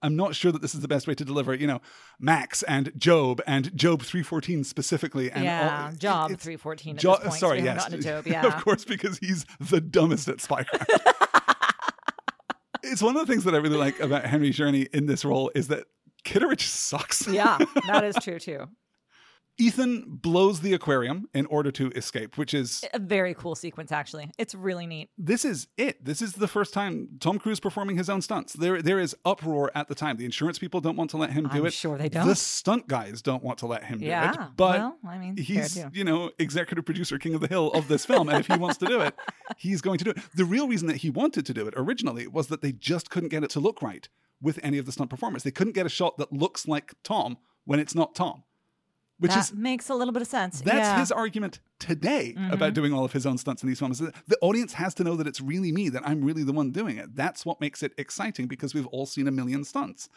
I'm 0.02 0.14
not 0.14 0.34
sure 0.34 0.52
that 0.52 0.62
this 0.62 0.74
is 0.74 0.80
the 0.82 0.88
best 0.88 1.08
way 1.08 1.14
to 1.14 1.24
deliver, 1.24 1.54
you 1.54 1.66
know, 1.66 1.80
Max 2.20 2.62
and 2.62 2.92
Job 2.96 3.40
and 3.46 3.76
Job 3.76 4.02
314 4.02 4.62
specifically. 4.62 5.32
And 5.32 5.42
yeah. 5.44 5.86
all, 5.86 5.96
Job 5.96 6.30
it's- 6.30 6.44
314 6.44 6.96
at 6.96 7.02
this 7.02 7.18
point. 7.28 7.40
sorry, 7.40 7.58
so 7.60 7.64
yes. 7.64 8.04
Job. 8.04 8.26
of 8.44 8.62
course, 8.62 8.84
because 8.84 9.18
he's 9.18 9.44
the 9.58 9.80
dumbest 9.80 10.28
at 10.28 10.36
spycraft. 10.36 10.86
it's 12.84 13.02
one 13.02 13.16
of 13.16 13.26
the 13.26 13.32
things 13.32 13.44
that 13.44 13.54
I 13.54 13.58
really 13.58 13.76
like 13.78 13.98
about 13.98 14.24
Henry 14.24 14.50
Czerny 14.50 14.86
in 14.94 15.06
this 15.06 15.24
role 15.24 15.50
is 15.54 15.68
that 15.68 15.84
Kittredge 16.24 16.66
sucks. 16.66 17.26
yeah, 17.26 17.58
that 17.86 18.04
is 18.04 18.16
true 18.22 18.38
too. 18.38 18.66
Ethan 19.58 20.04
blows 20.06 20.60
the 20.60 20.74
aquarium 20.74 21.28
in 21.32 21.46
order 21.46 21.70
to 21.72 21.90
escape, 21.92 22.36
which 22.36 22.52
is 22.52 22.84
A 22.92 22.98
very 22.98 23.32
cool 23.32 23.54
sequence, 23.54 23.90
actually. 23.90 24.30
It's 24.36 24.54
really 24.54 24.86
neat. 24.86 25.08
this 25.16 25.46
is 25.46 25.68
it. 25.78 26.04
This 26.04 26.20
is 26.20 26.34
the 26.34 26.46
first 26.48 26.74
time 26.74 27.08
Tom 27.20 27.38
Cruise 27.38 27.58
performing 27.58 27.96
his 27.96 28.10
own 28.10 28.20
stunts. 28.20 28.52
There, 28.52 28.82
there 28.82 28.98
is 28.98 29.16
uproar 29.24 29.70
at 29.74 29.88
the 29.88 29.94
time. 29.94 30.18
The 30.18 30.26
insurance 30.26 30.58
people 30.58 30.80
don't 30.82 30.96
want 30.96 31.08
to 31.10 31.16
let 31.16 31.30
him 31.32 31.44
do 31.48 31.60
I'm 31.60 31.66
it. 31.66 31.72
sure 31.72 31.96
they 31.96 32.10
don't. 32.10 32.26
The 32.26 32.36
stunt 32.36 32.86
guys 32.86 33.22
don't 33.22 33.42
want 33.42 33.58
to 33.60 33.66
let 33.66 33.84
him 33.84 33.98
do 33.98 34.04
Yeah. 34.04 34.32
it. 34.32 34.38
But 34.56 34.78
well, 34.78 34.98
I 35.08 35.16
mean, 35.16 35.36
he's, 35.38 35.82
you 35.92 36.04
know, 36.04 36.30
executive 36.38 36.84
producer, 36.84 37.18
king 37.18 37.34
of 37.34 37.40
the 37.40 37.48
hill 37.48 37.70
of 37.72 37.88
this 37.88 38.04
film, 38.04 38.28
and 38.28 38.38
if 38.38 38.46
he 38.48 38.58
wants 38.58 38.76
to 38.78 38.86
do 38.86 39.00
it, 39.00 39.14
he's 39.56 39.80
going 39.80 39.96
to 39.98 40.04
do 40.04 40.10
it. 40.10 40.18
The 40.34 40.44
real 40.44 40.68
reason 40.68 40.86
that 40.88 40.98
he 40.98 41.08
wanted 41.08 41.46
to 41.46 41.54
do 41.54 41.66
it 41.66 41.72
originally 41.78 42.26
was 42.26 42.48
that 42.48 42.60
they 42.60 42.72
just 42.72 43.08
couldn't 43.08 43.30
get 43.30 43.42
it 43.42 43.50
to 43.50 43.60
look 43.60 43.80
right 43.80 44.06
with 44.42 44.60
any 44.62 44.76
of 44.76 44.84
the 44.84 44.92
stunt 44.92 45.08
performers. 45.08 45.44
They 45.44 45.50
couldn't 45.50 45.72
get 45.72 45.86
a 45.86 45.88
shot 45.88 46.18
that 46.18 46.30
looks 46.30 46.68
like 46.68 46.92
Tom 47.02 47.38
when 47.64 47.80
it's 47.80 47.94
not 47.94 48.14
Tom, 48.14 48.42
which 49.18 49.30
that 49.32 49.44
is 49.44 49.52
makes 49.54 49.88
a 49.88 49.94
little 49.94 50.12
bit 50.12 50.22
of 50.22 50.28
sense. 50.28 50.60
that's 50.60 50.76
yeah. 50.76 50.90
Mm-hmm. 50.92 51.00
his 51.00 51.12
argument 51.12 51.60
today 51.78 52.34
about 52.50 52.74
doing 52.74 52.92
all 52.92 53.04
of 53.04 53.12
his 53.12 53.26
own 53.26 53.38
stunts 53.38 53.62
in 53.62 53.68
these 53.68 53.78
films. 53.78 53.98
The 53.98 54.38
audience 54.40 54.74
has 54.74 54.94
to 54.94 55.04
know 55.04 55.16
that 55.16 55.26
it's 55.26 55.40
really 55.40 55.72
me, 55.72 55.88
that 55.90 56.06
I'm 56.06 56.22
really 56.22 56.42
the 56.44 56.52
one 56.52 56.70
doing 56.70 56.96
it. 56.98 57.14
That's 57.14 57.44
what 57.46 57.60
makes 57.60 57.82
it 57.82 57.92
exciting 57.98 58.46
because 58.46 58.74
we've 58.74 58.86
all 58.88 59.06
seen 59.06 59.26
a 59.28 59.30
million 59.30 59.64
stunts. 59.64 60.08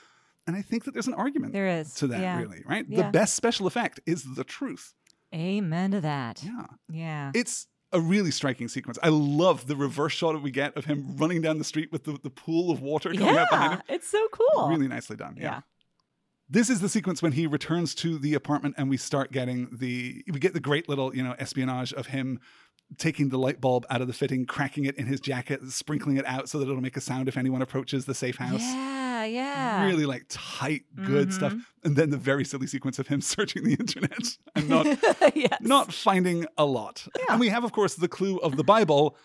And 0.47 0.55
I 0.55 0.61
think 0.61 0.85
that 0.85 0.93
there's 0.93 1.07
an 1.07 1.13
argument 1.13 1.53
There 1.53 1.67
is. 1.67 1.93
to 1.95 2.07
that, 2.07 2.21
yeah. 2.21 2.39
really, 2.39 2.63
right? 2.65 2.89
The 2.89 3.03
best 3.03 3.35
special 3.35 3.67
effect 3.67 3.99
is 4.05 4.35
the 4.35 4.43
truth. 4.43 4.93
Amen 5.33 5.91
to 5.91 6.01
that. 6.01 6.41
Yeah. 6.43 6.65
Yeah. 6.91 7.31
It's 7.35 7.67
a 7.91 7.99
really 7.99 8.31
striking 8.31 8.67
sequence. 8.67 8.97
I 9.03 9.09
love 9.09 9.67
the 9.67 9.75
reverse 9.75 10.13
shot 10.13 10.33
that 10.33 10.41
we 10.41 10.51
get 10.51 10.75
of 10.75 10.85
him 10.85 11.15
running 11.17 11.41
down 11.41 11.57
the 11.57 11.63
street 11.63 11.91
with 11.91 12.03
the, 12.03 12.17
the 12.23 12.29
pool 12.29 12.71
of 12.71 12.81
water 12.81 13.13
coming 13.13 13.37
out 13.37 13.49
behind 13.49 13.73
him. 13.73 13.81
It's 13.89 14.07
so 14.09 14.27
cool. 14.31 14.69
Really 14.69 14.87
nicely 14.87 15.15
done. 15.17 15.35
yeah. 15.37 15.43
Yeah. 15.43 15.59
This 16.49 16.69
is 16.69 16.79
the 16.81 16.89
sequence 16.89 17.21
when 17.21 17.33
he 17.33 17.45
returns 17.47 17.93
to 17.95 18.17
the 18.17 18.33
apartment 18.33 18.75
and 18.77 18.89
we 18.89 18.97
start 18.97 19.31
getting 19.31 19.67
the 19.71 20.23
we 20.31 20.39
get 20.39 20.53
the 20.53 20.59
great 20.59 20.89
little, 20.89 21.15
you 21.15 21.23
know, 21.23 21.35
espionage 21.37 21.93
of 21.93 22.07
him 22.07 22.39
taking 22.97 23.29
the 23.29 23.37
light 23.37 23.61
bulb 23.61 23.85
out 23.91 24.01
of 24.01 24.07
the 24.07 24.13
fitting, 24.13 24.47
cracking 24.47 24.85
it 24.85 24.95
in 24.95 25.05
his 25.05 25.19
jacket, 25.19 25.61
sprinkling 25.69 26.17
it 26.17 26.25
out 26.25 26.49
so 26.49 26.57
that 26.57 26.67
it'll 26.67 26.81
make 26.81 26.97
a 26.97 27.01
sound 27.01 27.27
if 27.27 27.37
anyone 27.37 27.61
approaches 27.61 28.05
the 28.05 28.15
safe 28.15 28.37
house. 28.37 28.61
Yeah. 28.61 29.25
Yeah. 29.25 29.85
Really 29.85 30.05
like 30.07 30.25
tight, 30.29 30.83
good 31.05 31.31
stuff. 31.33 31.53
And 31.83 31.95
then 31.95 32.09
the 32.09 32.17
very 32.17 32.43
silly 32.45 32.65
sequence 32.67 32.97
of 32.97 33.07
him 33.07 33.21
searching 33.35 33.63
the 33.63 33.73
internet 33.73 34.37
and 34.55 34.67
not 34.69 34.85
yes. 35.35 35.57
not 35.61 35.93
finding 35.93 36.47
a 36.57 36.65
lot. 36.65 37.05
And 37.29 37.39
we 37.39 37.49
have, 37.49 37.63
of 37.63 37.73
course, 37.73 37.93
the 37.95 38.07
clue 38.07 38.37
of 38.37 38.55
the 38.57 38.63
Bible, 38.63 39.15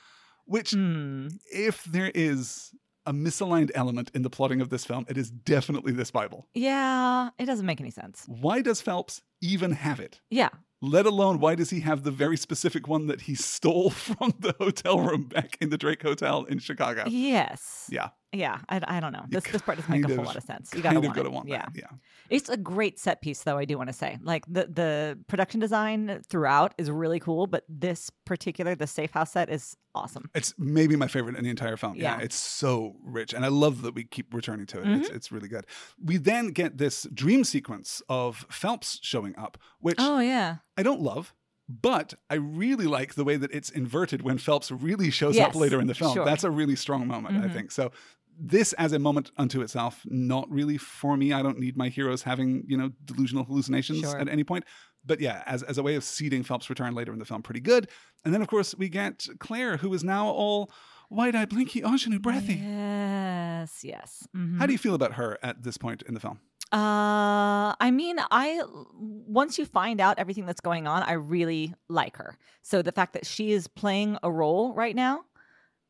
which 0.46 0.72
Hmm. 0.72 1.28
if 1.50 1.84
there 1.84 2.10
is 2.14 2.72
a 3.06 3.12
misaligned 3.12 3.70
element 3.74 4.10
in 4.14 4.22
the 4.22 4.30
plotting 4.30 4.60
of 4.60 4.70
this 4.70 4.84
film, 4.84 5.04
it 5.08 5.18
is 5.18 5.30
definitely 5.30 5.92
this 5.92 6.10
Bible. 6.10 6.46
Yeah. 6.54 7.30
It 7.38 7.46
doesn't 7.46 7.66
make 7.66 7.80
any 7.80 7.90
sense. 7.90 8.24
Why 8.26 8.62
does 8.62 8.80
Phelps 8.80 9.22
even 9.40 9.72
have 9.72 10.00
it? 10.00 10.20
Yeah. 10.30 10.50
Let 10.80 11.06
alone, 11.06 11.38
why 11.38 11.54
does 11.54 11.70
he 11.70 11.80
have 11.80 12.02
the 12.02 12.10
very 12.10 12.36
specific 12.36 12.88
one 12.88 13.06
that 13.06 13.22
he 13.22 13.34
stole 13.34 13.90
from 13.90 14.34
the 14.38 14.54
hotel 14.58 15.00
room 15.00 15.24
back 15.24 15.56
in 15.60 15.70
the 15.70 15.78
Drake 15.78 16.02
Hotel 16.02 16.44
in 16.44 16.58
Chicago? 16.58 17.04
Yes. 17.08 17.88
Yeah, 17.90 18.10
Yeah. 18.34 18.58
I, 18.68 18.80
I 18.96 19.00
don't 19.00 19.12
know. 19.12 19.24
This, 19.28 19.44
this 19.44 19.62
part 19.62 19.78
doesn't 19.78 19.90
make 19.98 20.04
a 20.04 20.08
whole 20.08 20.20
of- 20.20 20.26
lot 20.26 20.36
of 20.36 20.42
sense. 20.42 20.72
You 20.74 20.82
gotta 20.86 21.00
want 21.00 21.14
gotta 21.14 21.28
it. 21.28 21.32
want 21.32 21.48
yeah. 21.48 21.62
that. 21.66 21.70
Yeah, 21.74 21.86
It's 22.30 22.48
a 22.48 22.56
great 22.56 22.98
set 22.98 23.22
piece, 23.22 23.42
though. 23.42 23.56
I 23.58 23.64
do 23.64 23.76
want 23.78 23.88
to 23.88 23.92
say, 23.92 24.18
like 24.22 24.44
the 24.46 24.66
the 24.66 25.18
production 25.28 25.60
design 25.60 26.20
throughout 26.28 26.74
is 26.78 26.90
really 26.90 27.20
cool, 27.20 27.46
but 27.46 27.64
this 27.68 28.10
particular 28.24 28.74
the 28.74 28.86
safe 28.86 29.12
house 29.12 29.32
set 29.32 29.48
is 29.50 29.76
awesome. 29.94 30.28
it's 30.34 30.52
maybe 30.58 30.96
my 30.96 31.06
favorite 31.06 31.36
in 31.36 31.44
the 31.44 31.50
entire 31.50 31.76
film. 31.76 31.94
Yeah, 31.94 32.02
Yeah. 32.02 32.12
Mm-hmm. 32.14 32.22
it's 32.24 32.36
so 32.36 32.96
rich, 33.04 33.32
and 33.32 33.44
I 33.44 33.48
love 33.48 33.82
that 33.82 33.94
we 33.94 34.04
keep 34.04 34.34
returning 34.34 34.66
to 34.66 34.80
it. 34.80 34.86
It's, 34.88 35.08
it's 35.10 35.32
really 35.32 35.48
good. 35.48 35.66
We 36.04 36.16
then 36.16 36.48
get 36.48 36.78
this 36.78 37.06
dream 37.14 37.44
sequence 37.44 38.02
of 38.08 38.44
Phelps 38.50 38.98
showing 39.02 39.36
up, 39.38 39.56
which 39.80 39.96
Oh 39.98 40.18
yeah, 40.18 40.56
I 40.76 40.82
don't 40.82 41.00
love. 41.00 41.32
But 41.66 42.12
I 42.28 42.34
really 42.34 42.84
like 42.86 43.14
the 43.14 43.24
way 43.24 43.36
that 43.36 43.50
it's 43.50 43.70
inverted 43.70 44.20
when 44.20 44.36
Phelps 44.36 44.70
really 44.70 45.10
shows 45.10 45.38
up 45.38 45.54
later 45.54 45.80
in 45.80 45.86
the 45.86 45.94
film. 45.94 46.12
sure. 46.12 46.24
That's 46.26 46.44
a 46.44 46.50
really 46.50 46.76
strong 46.76 47.06
moment, 47.06 47.42
I 47.42 47.48
Mhm. 47.48 47.54
think. 47.54 47.70
So 47.72 47.90
this 48.38 48.72
as 48.74 48.92
a 48.92 48.98
moment 48.98 49.30
unto 49.36 49.60
itself, 49.60 50.02
not 50.06 50.50
really 50.50 50.76
for 50.78 51.16
me. 51.16 51.32
I 51.32 51.42
don't 51.42 51.58
need 51.58 51.76
my 51.76 51.88
heroes 51.88 52.22
having, 52.22 52.64
you 52.66 52.76
know, 52.76 52.90
delusional 53.04 53.44
hallucinations 53.44 54.00
Sure. 54.00 54.18
at 54.18 54.28
any 54.28 54.44
point. 54.44 54.64
But 55.06 55.20
yeah, 55.20 55.42
as, 55.46 55.62
as 55.62 55.78
a 55.78 55.82
way 55.82 55.94
of 55.96 56.04
seeding 56.04 56.42
Phelps' 56.42 56.68
return 56.70 56.94
later 56.94 57.12
in 57.12 57.18
the 57.18 57.24
film, 57.24 57.42
pretty 57.42 57.60
good. 57.60 57.88
And 58.24 58.32
then 58.32 58.40
of 58.42 58.48
course 58.48 58.74
we 58.74 58.88
get 58.88 59.26
Claire, 59.38 59.76
who 59.76 59.92
is 59.94 60.02
now 60.02 60.26
all 60.28 60.70
wide-eyed, 61.10 61.50
blinky, 61.50 61.82
ingenue, 61.82 62.18
breathy. 62.18 62.54
Yes, 62.54 63.84
yes. 63.84 64.26
Mhm. 64.36 64.58
How 64.58 64.66
do 64.66 64.72
you 64.72 64.78
feel 64.78 64.94
about 64.94 65.12
her 65.14 65.38
at 65.42 65.62
this 65.62 65.76
point 65.76 66.02
in 66.02 66.14
the 66.14 66.20
film? 66.20 66.40
Uh, 66.72 67.74
I 67.78 67.90
mean, 67.92 68.16
I 68.30 68.62
once 68.94 69.58
you 69.58 69.66
find 69.66 70.00
out 70.00 70.18
everything 70.18 70.46
that's 70.46 70.60
going 70.60 70.86
on, 70.88 71.02
I 71.02 71.12
really 71.12 71.74
like 71.88 72.16
her. 72.16 72.36
So 72.62 72.82
the 72.82 72.90
fact 72.90 73.12
that 73.12 73.26
she 73.26 73.52
is 73.52 73.68
playing 73.68 74.18
a 74.22 74.32
role 74.32 74.74
right 74.74 74.96
now, 74.96 75.24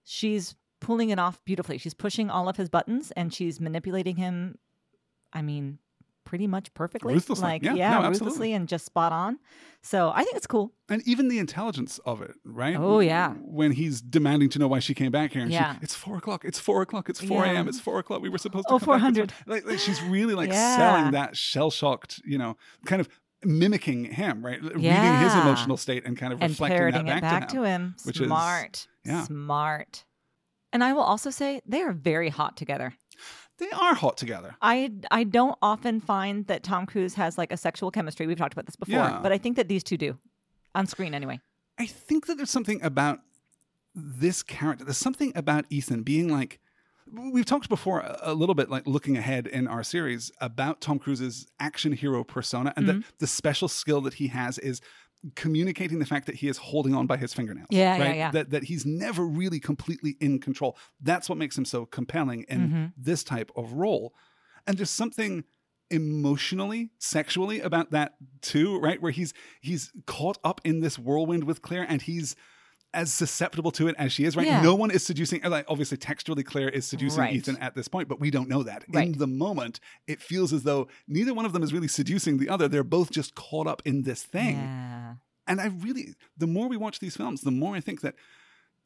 she's 0.02 0.54
pulling 0.84 1.10
it 1.10 1.18
off 1.18 1.44
beautifully. 1.44 1.78
She's 1.78 1.94
pushing 1.94 2.30
all 2.30 2.48
of 2.48 2.56
his 2.56 2.68
buttons 2.68 3.10
and 3.12 3.32
she's 3.32 3.60
manipulating 3.60 4.16
him. 4.16 4.56
I 5.32 5.42
mean, 5.42 5.78
pretty 6.24 6.46
much 6.46 6.72
perfectly. 6.74 7.12
Ruthlessly. 7.14 7.42
Like 7.42 7.62
Yeah, 7.62 7.74
yeah, 7.74 7.90
no, 7.90 7.96
absolutely. 8.06 8.10
ruthlessly 8.26 8.52
and 8.54 8.68
just 8.68 8.86
spot 8.86 9.12
on. 9.12 9.38
So 9.82 10.10
I 10.14 10.24
think 10.24 10.36
it's 10.36 10.46
cool. 10.46 10.72
And 10.88 11.02
even 11.06 11.28
the 11.28 11.38
intelligence 11.38 11.98
of 12.06 12.22
it, 12.22 12.32
right? 12.44 12.76
Oh, 12.78 13.00
yeah. 13.00 13.34
When 13.42 13.72
he's 13.72 14.00
demanding 14.00 14.48
to 14.50 14.58
know 14.58 14.68
why 14.68 14.78
she 14.78 14.94
came 14.94 15.10
back 15.12 15.32
here. 15.32 15.42
And 15.42 15.50
she- 15.50 15.54
Yeah. 15.56 15.76
it's 15.82 15.94
four 15.94 16.16
o'clock. 16.16 16.44
It's 16.44 16.58
four 16.58 16.80
o'clock. 16.82 17.08
It's 17.10 17.20
4 17.20 17.44
a.m. 17.44 17.54
Yeah. 17.54 17.68
It's 17.68 17.80
four 17.80 17.98
o'clock. 17.98 18.22
We 18.22 18.28
were 18.30 18.38
supposed 18.38 18.66
to 18.68 18.74
Oh, 18.74 18.78
come 18.78 18.86
back 18.86 18.94
at 18.96 19.00
400. 19.00 19.32
Like, 19.46 19.66
like, 19.66 19.78
she's 19.78 20.00
really 20.02 20.34
like 20.34 20.50
Yeah. 20.50 20.76
selling 20.76 21.12
that 21.12 21.36
shell 21.36 21.70
shocked, 21.70 22.20
you 22.24 22.38
know, 22.38 22.56
kind 22.86 23.00
of 23.00 23.08
mimicking 23.44 24.04
him, 24.06 24.44
right? 24.44 24.62
Reading 24.62 25.18
his 25.20 25.34
emotional 25.34 25.76
state 25.76 26.06
and 26.06 26.16
kind 26.16 26.32
of 26.32 26.40
and 26.40 26.50
reflecting 26.50 26.92
that 26.92 27.00
it 27.00 27.06
back, 27.06 27.20
back 27.22 27.48
to 27.48 27.62
him. 27.64 27.64
him. 27.82 27.94
which 28.04 28.20
is- 28.20 28.26
Smart. 28.26 28.88
yeah. 29.04 29.24
Smart. 29.24 30.04
And 30.74 30.84
I 30.84 30.92
will 30.92 31.02
also 31.02 31.30
say 31.30 31.62
they 31.64 31.80
are 31.82 31.92
very 31.92 32.28
hot 32.28 32.56
together. 32.58 32.92
they 33.58 33.70
are 33.70 33.94
hot 33.94 34.16
together. 34.16 34.56
I 34.60 34.90
I 35.10 35.22
don't 35.24 35.56
often 35.62 36.00
find 36.00 36.46
that 36.48 36.62
Tom 36.64 36.84
Cruise 36.86 37.14
has 37.14 37.38
like 37.38 37.52
a 37.52 37.56
sexual 37.56 37.90
chemistry. 37.92 38.26
We've 38.26 38.36
talked 38.36 38.52
about 38.52 38.66
this 38.66 38.76
before, 38.76 38.96
Yeah. 38.96 39.20
but 39.22 39.30
I 39.32 39.38
think 39.38 39.56
that 39.56 39.68
these 39.68 39.84
two 39.84 39.96
do 39.96 40.18
on 40.74 40.86
screen 40.86 41.14
anyway. 41.14 41.38
I 41.78 41.86
think 41.86 42.26
that 42.26 42.36
there's 42.36 42.50
something 42.50 42.82
about 42.82 43.20
this 43.94 44.42
character. 44.42 44.84
There's 44.84 44.98
something 44.98 45.32
about 45.36 45.64
Ethan 45.70 46.02
being 46.02 46.28
like. 46.28 46.58
We've 47.12 47.44
talked 47.44 47.68
before 47.68 48.02
a 48.22 48.34
little 48.34 48.54
bit, 48.56 48.70
like 48.70 48.86
looking 48.88 49.16
ahead 49.16 49.46
in 49.46 49.68
our 49.68 49.84
series 49.84 50.32
about 50.40 50.80
Tom 50.80 50.98
Cruise's 50.98 51.46
action 51.60 51.92
hero 51.92 52.24
persona, 52.24 52.72
and 52.76 52.86
Mm-hmm. 52.88 53.00
the 53.18 53.26
special 53.26 53.68
skill 53.68 54.00
that 54.00 54.14
he 54.14 54.28
has 54.28 54.58
is 54.58 54.80
communicating 55.36 55.98
the 55.98 56.06
fact 56.06 56.26
that 56.26 56.36
he 56.36 56.48
is 56.48 56.58
holding 56.58 56.94
on 56.94 57.06
by 57.06 57.16
his 57.16 57.32
fingernails. 57.32 57.68
Yeah, 57.70 57.96
yeah, 57.96 58.12
yeah. 58.12 58.30
That 58.30 58.50
that 58.50 58.64
he's 58.64 58.84
never 58.84 59.24
really 59.26 59.60
completely 59.60 60.16
in 60.20 60.38
control. 60.40 60.76
That's 61.00 61.28
what 61.28 61.38
makes 61.38 61.56
him 61.58 61.64
so 61.64 61.86
compelling 61.86 62.44
in 62.48 62.60
Mm-hmm. 62.60 62.84
this 62.96 63.24
type 63.24 63.50
of 63.56 63.72
role. 63.72 64.14
And 64.66 64.76
there's 64.78 64.90
something 64.90 65.44
emotionally 65.90 66.90
sexually 66.98 67.60
about 67.60 67.90
that 67.90 68.14
too 68.40 68.78
right 68.80 69.00
where 69.02 69.12
he's 69.12 69.32
he's 69.60 69.92
caught 70.06 70.38
up 70.42 70.60
in 70.64 70.80
this 70.80 70.98
whirlwind 70.98 71.44
with 71.44 71.62
claire 71.62 71.86
and 71.88 72.02
he's 72.02 72.34
as 72.94 73.12
susceptible 73.12 73.70
to 73.72 73.88
it 73.88 73.94
as 73.98 74.12
she 74.12 74.24
is 74.24 74.34
right 74.36 74.46
Yeah. 74.46 74.62
no 74.62 74.74
one 74.74 74.90
is 74.90 75.04
seducing 75.04 75.42
like 75.42 75.66
obviously 75.68 75.96
textually 75.98 76.42
claire 76.42 76.68
is 76.68 76.86
seducing 76.86 77.20
Right. 77.20 77.34
ethan 77.34 77.56
at 77.58 77.74
this 77.74 77.88
point 77.88 78.08
but 78.08 78.18
we 78.20 78.30
don't 78.30 78.48
know 78.48 78.62
that 78.62 78.84
Right. 78.88 79.08
in 79.08 79.18
the 79.18 79.26
moment 79.26 79.78
it 80.06 80.22
feels 80.22 80.52
as 80.52 80.62
though 80.62 80.88
neither 81.06 81.34
one 81.34 81.44
of 81.44 81.52
them 81.52 81.62
is 81.62 81.72
really 81.72 81.88
seducing 81.88 82.38
the 82.38 82.48
other 82.48 82.66
they're 82.68 82.82
both 82.84 83.10
just 83.10 83.34
caught 83.34 83.66
up 83.66 83.82
in 83.84 84.02
this 84.02 84.22
thing 84.22 84.56
Yeah. 84.56 84.93
And 85.46 85.60
i 85.60 85.66
really 85.66 86.14
the 86.36 86.46
more 86.46 86.68
we 86.68 86.76
watch 86.76 86.98
these 87.00 87.16
films 87.16 87.40
the 87.42 87.50
more 87.50 87.74
i 87.76 87.80
think 87.80 88.00
that 88.00 88.14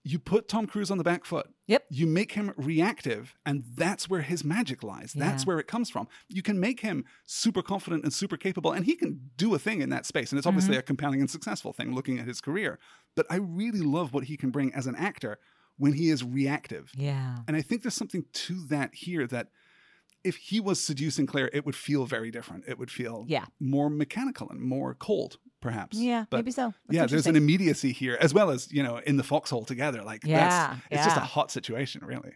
you 0.05 0.19
put 0.19 0.49
tom 0.49 0.67
cruise 0.67 0.91
on 0.91 0.99
the 0.99 1.05
back 1.05 1.25
foot 1.25 1.49
Yep. 1.67 1.85
you 1.91 2.07
make 2.07 2.33
him 2.33 2.53
reactive 2.57 3.35
and 3.45 3.65
that's 3.77 4.09
where 4.09 4.23
his 4.23 4.43
magic 4.45 4.83
lies 4.83 5.13
that's 5.15 5.45
where 5.45 5.59
it 5.59 5.67
comes 5.67 5.91
from 5.91 6.09
you 6.29 6.41
can 6.43 6.59
make 6.59 6.81
him 6.81 7.05
super 7.27 7.63
confident 7.63 8.05
and 8.05 8.13
super 8.13 8.37
capable 8.37 8.73
and 8.73 8.87
he 8.87 8.95
can 8.95 9.31
do 9.37 9.55
a 9.55 9.59
thing 9.59 9.83
in 9.83 9.91
that 9.91 10.07
space 10.07 10.31
and 10.33 10.39
it's 10.39 10.47
obviously 10.47 10.73
Mm-hmm. 10.75 10.79
a 10.81 10.83
compelling 10.83 11.21
and 11.21 11.31
successful 11.31 11.73
thing 11.73 11.95
looking 11.95 12.19
at 12.19 12.27
his 12.27 12.41
career 12.41 12.79
but 13.17 13.27
i 13.29 13.37
really 13.37 13.81
love 13.81 14.13
what 14.15 14.25
he 14.25 14.37
can 14.37 14.51
bring 14.51 14.73
as 14.73 14.87
an 14.87 14.95
actor 14.97 15.39
when 15.77 15.93
he 15.93 16.09
is 16.11 16.25
reactive 16.25 16.91
Yeah. 16.97 17.39
and 17.47 17.57
i 17.57 17.61
think 17.63 17.83
there's 17.83 17.95
something 17.95 18.25
to 18.33 18.65
that 18.69 18.95
here 18.95 19.27
that 19.27 19.49
if 20.25 20.37
he 20.37 20.59
was 20.59 20.81
seducing 20.81 21.27
claire 21.27 21.51
it 21.53 21.67
would 21.67 21.77
feel 21.77 22.07
very 22.07 22.31
different 22.31 22.65
it 22.67 22.79
would 22.79 22.91
feel 22.91 23.25
Yeah. 23.29 23.45
more 23.61 23.91
mechanical 23.91 24.49
and 24.49 24.61
more 24.61 24.95
cold 24.95 25.39
perhaps 25.61 25.97
Yeah. 25.99 26.25
But- 26.31 26.39
maybe 26.39 26.51
so. 26.53 26.75
That's 26.87 26.97
yeah, 26.97 27.07
there's 27.07 27.27
an 27.27 27.37
immediacy 27.37 27.93
here, 27.93 28.17
as 28.21 28.33
well 28.35 28.51
as 28.51 28.73
you 28.73 28.83
know 28.83 28.99
in 28.99 29.17
the 29.17 29.25
foxhole 29.25 29.65
together. 29.65 30.03
Like 30.03 30.25
Yeah, 30.25 30.39
that's 30.39 30.81
it's 30.91 31.05
just 31.05 31.17
a 31.17 31.21
hot 31.21 31.51
situation, 31.51 32.03
really. 32.05 32.33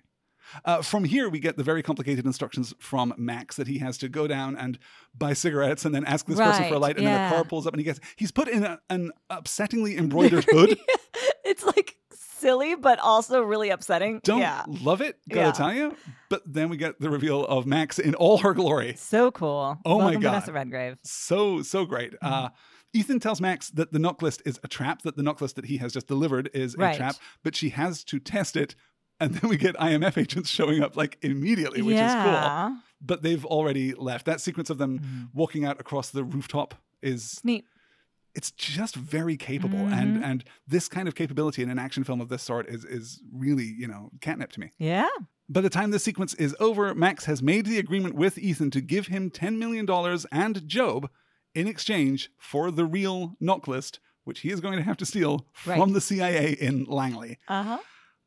Uh, 0.67 0.83
from 0.83 1.05
here, 1.05 1.31
we 1.31 1.39
get 1.39 1.57
the 1.57 1.63
very 1.63 1.83
complicated 1.83 2.27
instructions 2.27 2.75
from 2.79 3.15
Max 3.17 3.57
that 3.57 3.69
he 3.69 3.79
has 3.79 3.97
to 3.99 4.09
go 4.09 4.27
down 4.27 4.55
and 4.55 4.79
buy 5.17 5.33
cigarettes 5.33 5.85
and 5.87 5.95
then 5.95 6.05
ask 6.05 6.27
this 6.27 6.39
person 6.39 6.69
for 6.69 6.75
a 6.75 6.79
light, 6.79 6.99
and 6.99 7.07
then 7.07 7.27
a 7.27 7.35
car 7.35 7.45
pulls 7.45 7.67
up 7.67 7.73
and 7.73 7.81
he 7.81 7.85
gets 7.85 8.01
he's 8.17 8.33
put 8.33 8.49
in 8.49 8.63
a, 8.65 8.79
an 8.91 9.13
upsettingly 9.31 9.97
embroidered 9.97 10.45
hood. 10.51 10.79
it's 11.45 11.65
like 11.65 11.97
silly, 12.13 12.75
but 12.75 12.99
also 12.99 13.41
really 13.41 13.71
upsetting. 13.71 14.21
Don't 14.25 14.41
yeah. 14.41 14.65
love 14.67 15.01
it, 15.01 15.17
gotta 15.31 15.47
Yeah. 15.47 15.53
tell 15.53 15.73
you. 15.73 15.97
But 16.29 16.43
then 16.45 16.69
we 16.69 16.77
get 16.77 17.01
the 17.01 17.09
reveal 17.09 17.47
of 17.47 17.65
Max 17.67 17.99
in 17.99 18.15
all 18.15 18.39
her 18.39 18.53
glory. 18.53 18.95
So 18.99 19.31
cool. 19.31 19.79
Oh 19.87 20.01
my 20.01 20.15
God. 20.15 20.23
Vanessa 20.23 20.53
Redgrave. 20.53 20.99
so 21.05 21.63
so 21.63 21.87
great. 21.87 22.13
Mm-hmm. 22.15 22.27
Uh, 22.27 22.49
Ethan 22.95 23.21
tells 23.21 23.41
Max 23.41 23.71
that 23.71 23.93
the 23.93 23.99
NOC 23.99 24.21
list 24.23 24.43
is 24.45 24.61
a 24.63 24.69
trap, 24.69 25.03
that 25.03 25.17
the 25.17 25.23
NOC 25.23 25.41
list 25.41 25.57
that 25.57 25.65
he 25.67 25.79
has 25.79 25.93
just 25.93 26.07
delivered 26.07 26.51
is 26.53 26.75
a 26.75 26.95
trap, 26.97 27.17
but 27.43 27.57
she 27.57 27.71
has 27.71 28.05
to 28.05 28.19
test 28.19 28.57
it. 28.57 28.75
And 29.21 29.35
then 29.35 29.49
we 29.49 29.57
get 29.57 29.77
IMF 29.77 30.19
agents 30.19 30.51
showing 30.51 30.83
up 30.83 30.97
like 30.97 31.17
immediately, 31.23 31.81
which 31.83 31.97
is 31.97 32.13
cool. 32.13 32.77
But 33.01 33.23
they've 33.23 33.45
already 33.45 33.95
left. 33.95 34.27
That 34.27 34.41
sequence 34.41 34.69
of 34.71 34.79
them 34.79 34.99
Mm-hmm. 34.99 35.25
walking 35.33 35.65
out 35.65 35.81
across 35.81 36.11
the 36.11 36.23
rooftop 36.25 36.75
is 37.03 37.41
Neat. 37.45 37.65
it's 38.35 38.51
just 38.53 38.95
very 38.97 39.37
capable. 39.37 39.79
Mm-hmm. 39.79 39.93
And 39.95 40.25
and 40.25 40.45
this 40.67 40.89
kind 40.89 41.07
of 41.09 41.15
capability 41.15 41.63
in 41.63 41.71
an 41.71 41.79
action 41.79 42.05
film 42.05 42.21
of 42.21 42.29
this 42.29 42.43
sort 42.43 42.69
is 42.69 42.85
is 42.85 43.21
really, 43.33 43.65
you 43.79 43.87
know, 43.89 44.11
catnip 44.21 44.53
to 44.53 44.61
me. 44.61 44.71
Yeah. 44.79 45.09
By 45.49 45.61
the 45.61 45.71
time 45.71 45.91
this 45.91 46.05
sequence 46.05 46.35
is 46.35 46.55
over, 46.61 46.95
Max 46.95 47.25
has 47.27 47.43
made 47.43 47.67
the 47.67 47.79
agreement 47.79 48.15
with 48.15 48.39
Ethan 48.39 48.71
to 48.73 48.81
give 48.81 49.09
him 49.09 49.31
$10 49.31 49.59
million 49.59 49.87
and 50.33 50.67
Job 50.67 51.11
in 51.55 51.67
exchange 51.67 52.31
for 52.39 52.71
the 52.71 52.85
real 52.85 53.37
NOC 53.41 53.67
list, 53.67 54.01
which 54.25 54.41
he 54.41 54.51
is 54.51 54.61
going 54.61 54.77
to 54.77 54.85
have 54.85 54.97
to 54.99 55.07
steal 55.07 55.47
from 55.53 55.93
the 55.93 56.01
CIA 56.01 56.53
in 56.53 56.85
Langley. 56.85 57.39
Uh 57.49 57.63
huh. 57.63 57.79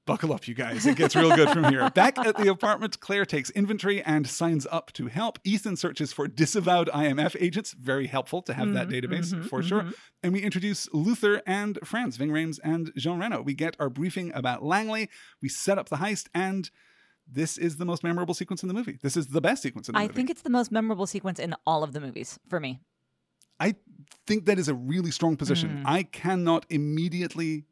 Buckle 0.06 0.34
up, 0.34 0.48
you 0.48 0.54
guys. 0.54 0.86
It 0.86 0.98
gets 0.98 1.16
real 1.16 1.36
good 1.36 1.50
from 1.50 1.64
here. 1.64 1.90
Back 1.90 2.20
at 2.20 2.38
the 2.38 2.48
apartment, 2.48 3.00
Claire 3.00 3.26
takes 3.26 3.50
inventory 3.50 4.04
and 4.04 4.28
signs 4.28 4.68
up 4.70 4.94
to 4.94 5.08
help. 5.08 5.40
Ethan 5.44 5.78
searches 5.78 6.14
for 6.14 6.28
disavowed 6.28 6.90
IMF 6.90 7.36
agents. 7.40 7.74
Very 7.74 8.06
helpful 8.06 8.44
to 8.44 8.54
have 8.54 8.74
that 8.74 8.88
mm-hmm, 8.88 9.12
database 9.12 9.34
mm-hmm, 9.34 9.48
for 9.48 9.64
sure. 9.64 9.82
Mm-hmm. 9.82 9.92
And 10.22 10.34
we 10.34 10.44
introduce 10.44 10.88
Luther 10.94 11.42
and 11.48 11.80
Franz, 11.84 12.18
Ving 12.18 12.30
Rhames 12.30 12.60
and 12.64 12.92
Jean 12.96 13.18
Reno. 13.18 13.42
We 13.42 13.56
get 13.56 13.76
our 13.80 13.90
briefing 13.90 14.32
about 14.36 14.64
Langley. 14.64 15.10
We 15.42 15.50
set 15.50 15.80
up 15.80 15.90
the 15.90 15.96
heist, 15.96 16.28
and 16.36 16.70
this 17.28 17.58
is 17.58 17.78
the 17.78 17.86
most 17.86 18.04
memorable 18.04 18.36
sequence 18.36 18.62
in 18.62 18.68
the 18.68 18.76
movie. 18.76 19.00
This 19.02 19.18
is 19.18 19.28
the 19.28 19.42
best 19.42 19.64
sequence 19.64 19.90
in 19.90 19.94
the 19.94 20.00
I 20.00 20.04
movie. 20.04 20.14
I 20.14 20.16
think 20.16 20.30
it's 20.30 20.44
the 20.44 20.52
most 20.52 20.72
memorable 20.72 21.08
sequence 21.08 21.40
in 21.40 21.56
all 21.66 21.84
of 21.84 21.94
the 21.94 22.00
movies 22.00 22.38
for 22.48 22.60
me. 22.60 22.80
I 23.60 23.76
think 24.28 24.46
that 24.46 24.60
is 24.60 24.68
a 24.68 24.74
really 24.74 25.12
strong 25.12 25.38
position. 25.38 25.78
Hmm. 25.80 25.84
I 25.88 26.04
cannot 26.04 26.66
immediately. 26.70 27.66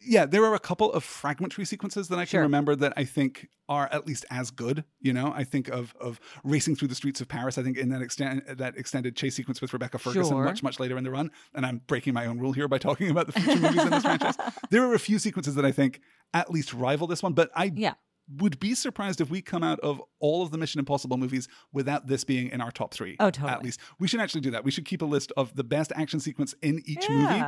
Yeah, 0.00 0.26
there 0.26 0.44
are 0.44 0.54
a 0.54 0.58
couple 0.60 0.92
of 0.92 1.02
fragmentary 1.02 1.64
sequences 1.64 2.08
that 2.08 2.16
I 2.18 2.22
can 2.22 2.28
Sure. 2.38 2.42
remember 2.42 2.76
that 2.76 2.92
I 2.96 3.04
think 3.04 3.48
are 3.70 3.88
at 3.92 4.06
least 4.06 4.24
as 4.30 4.50
good. 4.50 4.84
You 5.00 5.12
know, 5.12 5.32
I 5.34 5.44
think 5.44 5.68
of 5.68 5.94
of 6.00 6.20
racing 6.44 6.76
through 6.76 6.88
the 6.88 6.94
streets 6.94 7.20
of 7.20 7.28
Paris. 7.28 7.58
I 7.58 7.62
think 7.62 7.76
in 7.78 7.88
that 7.90 8.02
extent 8.02 8.58
that 8.58 8.76
extended 8.76 9.16
chase 9.16 9.34
sequence 9.34 9.60
with 9.60 9.72
Rebecca 9.72 9.98
Ferguson 9.98 10.32
Sure. 10.36 10.44
much 10.44 10.62
much 10.62 10.78
later 10.80 10.96
in 10.98 11.04
the 11.04 11.10
run. 11.10 11.30
And 11.54 11.64
I'm 11.66 11.82
breaking 11.86 12.14
my 12.14 12.26
own 12.26 12.38
rule 12.38 12.52
here 12.52 12.68
by 12.68 12.78
talking 12.78 13.10
about 13.10 13.26
the 13.26 13.32
future 13.32 13.58
movies 13.60 13.82
in 13.82 13.90
this 13.90 14.02
franchise. 14.02 14.36
There 14.70 14.82
are 14.84 14.94
a 14.94 14.98
few 14.98 15.18
sequences 15.18 15.54
that 15.54 15.64
I 15.64 15.72
think 15.72 16.00
at 16.34 16.50
least 16.50 16.72
rival 16.74 17.06
this 17.06 17.22
one, 17.22 17.32
but 17.32 17.50
I 17.54 17.72
Yeah. 17.74 17.94
Would 18.36 18.60
be 18.60 18.74
surprised 18.74 19.20
if 19.20 19.30
we 19.30 19.40
come 19.40 19.62
out 19.62 19.80
of 19.80 20.02
all 20.20 20.42
of 20.42 20.50
the 20.50 20.58
Mission 20.58 20.78
Impossible 20.78 21.16
movies 21.16 21.48
without 21.72 22.06
this 22.06 22.24
being 22.24 22.50
in 22.50 22.60
our 22.60 22.70
top 22.70 22.92
three. 22.92 23.16
Oh, 23.20 23.30
totally. 23.30 23.52
At 23.52 23.62
least 23.62 23.80
we 23.98 24.08
should 24.08 24.20
actually 24.20 24.42
do 24.42 24.50
that. 24.50 24.64
We 24.64 24.70
should 24.70 24.84
keep 24.84 25.02
a 25.02 25.06
list 25.06 25.32
of 25.36 25.54
the 25.56 25.64
best 25.64 25.92
action 25.96 26.20
sequence 26.20 26.54
in 26.62 26.82
each 26.84 27.08
movie, 27.08 27.42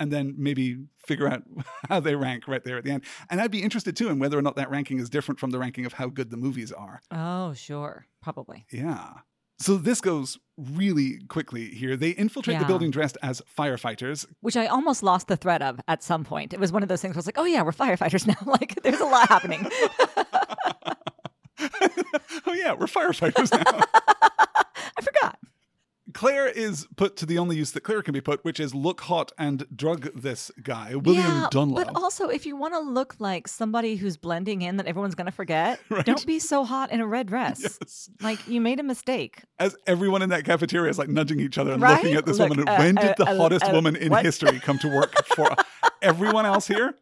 and 0.00 0.12
then 0.12 0.34
maybe 0.36 0.86
figure 1.06 1.28
out 1.28 1.42
how 1.88 2.00
they 2.00 2.14
rank 2.14 2.46
right 2.48 2.62
there 2.64 2.76
at 2.78 2.84
the 2.84 2.90
end. 2.90 3.04
And 3.30 3.40
I'd 3.40 3.50
be 3.50 3.62
interested 3.62 3.96
too 3.96 4.08
in 4.08 4.18
whether 4.18 4.38
or 4.38 4.42
not 4.42 4.56
that 4.56 4.70
ranking 4.70 4.98
is 4.98 5.08
different 5.10 5.38
from 5.40 5.50
the 5.50 5.58
ranking 5.58 5.86
of 5.86 5.94
how 5.94 6.08
good 6.08 6.30
the 6.30 6.36
movies 6.36 6.72
are. 6.72 7.00
Oh, 7.10 7.52
sure. 7.54 8.06
Probably. 8.20 8.66
Yeah. 8.72 9.10
So 9.62 9.76
this 9.76 10.00
goes 10.00 10.40
really 10.56 11.20
quickly 11.28 11.68
here. 11.68 11.96
They 11.96 12.10
infiltrate 12.10 12.58
the 12.58 12.64
building 12.64 12.90
dressed 12.90 13.16
as 13.22 13.40
firefighters. 13.56 14.26
Which 14.40 14.56
I 14.56 14.66
almost 14.66 15.04
lost 15.04 15.28
the 15.28 15.36
thread 15.36 15.62
of 15.62 15.78
at 15.86 16.02
some 16.02 16.24
point. 16.24 16.52
It 16.52 16.58
was 16.58 16.72
one 16.72 16.82
of 16.82 16.88
those 16.88 17.00
things 17.00 17.14
where 17.14 17.18
I 17.18 17.20
was 17.20 17.26
like, 17.26 17.38
oh, 17.38 17.44
yeah, 17.44 17.62
we're 17.62 17.70
firefighters 17.70 18.26
now. 18.26 18.34
like, 18.44 18.82
there's 18.82 18.98
a 18.98 19.04
lot 19.04 19.28
happening. 19.28 19.68
oh 22.44 22.52
yeah, 22.52 22.72
we're 22.72 22.86
firefighters 22.86 23.52
now. 23.52 23.62
I 23.94 25.00
forgot. 25.00 25.38
Claire 26.12 26.48
is 26.48 26.86
put 26.96 27.16
to 27.16 27.26
the 27.26 27.38
only 27.38 27.56
use 27.56 27.72
that 27.72 27.82
Claire 27.82 28.02
can 28.02 28.12
be 28.14 28.20
put, 28.20 28.44
which 28.44 28.58
is 28.60 28.74
look 28.74 29.02
hot 29.02 29.32
and 29.38 29.66
drug 29.74 30.08
this 30.14 30.50
guy, 30.62 30.94
William 30.94 31.24
yeah, 31.26 31.48
Donloe. 31.50 31.76
But 31.76 31.90
also, 31.96 32.28
if 32.28 32.46
you 32.46 32.56
want 32.56 32.74
to 32.74 32.80
look 32.80 33.16
like 33.18 33.48
somebody 33.48 33.96
who's 33.96 34.16
blending 34.16 34.62
in 34.62 34.76
that 34.76 34.86
everyone's 34.86 35.14
going 35.14 35.26
to 35.26 35.32
forget, 35.32 35.80
don't 36.04 36.26
be 36.26 36.38
so 36.38 36.64
hot 36.64 36.90
in 36.92 37.00
a 37.00 37.06
red 37.06 37.26
dress. 37.26 37.60
Yes. 37.62 38.10
Like, 38.20 38.46
you 38.48 38.60
made 38.60 38.80
a 38.80 38.82
mistake. 38.82 39.42
As 39.58 39.76
everyone 39.86 40.22
in 40.22 40.30
that 40.30 40.44
cafeteria 40.44 40.90
is 40.90 40.98
like 40.98 41.08
nudging 41.08 41.40
each 41.40 41.58
other 41.58 41.72
and 41.72 41.82
Right? 41.82 41.96
looking 42.02 42.16
at 42.16 42.26
this 42.26 42.38
Look, 42.38 42.50
woman. 42.50 42.68
uh, 42.68 42.76
when 42.76 42.94
did 42.96 43.10
uh, 43.10 43.14
the 43.18 43.26
uh, 43.30 43.36
hottest 43.36 43.64
uh, 43.64 43.70
woman 43.72 43.96
in 43.96 44.10
what? 44.10 44.24
history 44.24 44.58
come 44.60 44.78
to 44.78 44.88
work 44.88 45.14
for 45.36 45.48
everyone 46.00 46.46
else 46.46 46.66
here? 46.66 46.94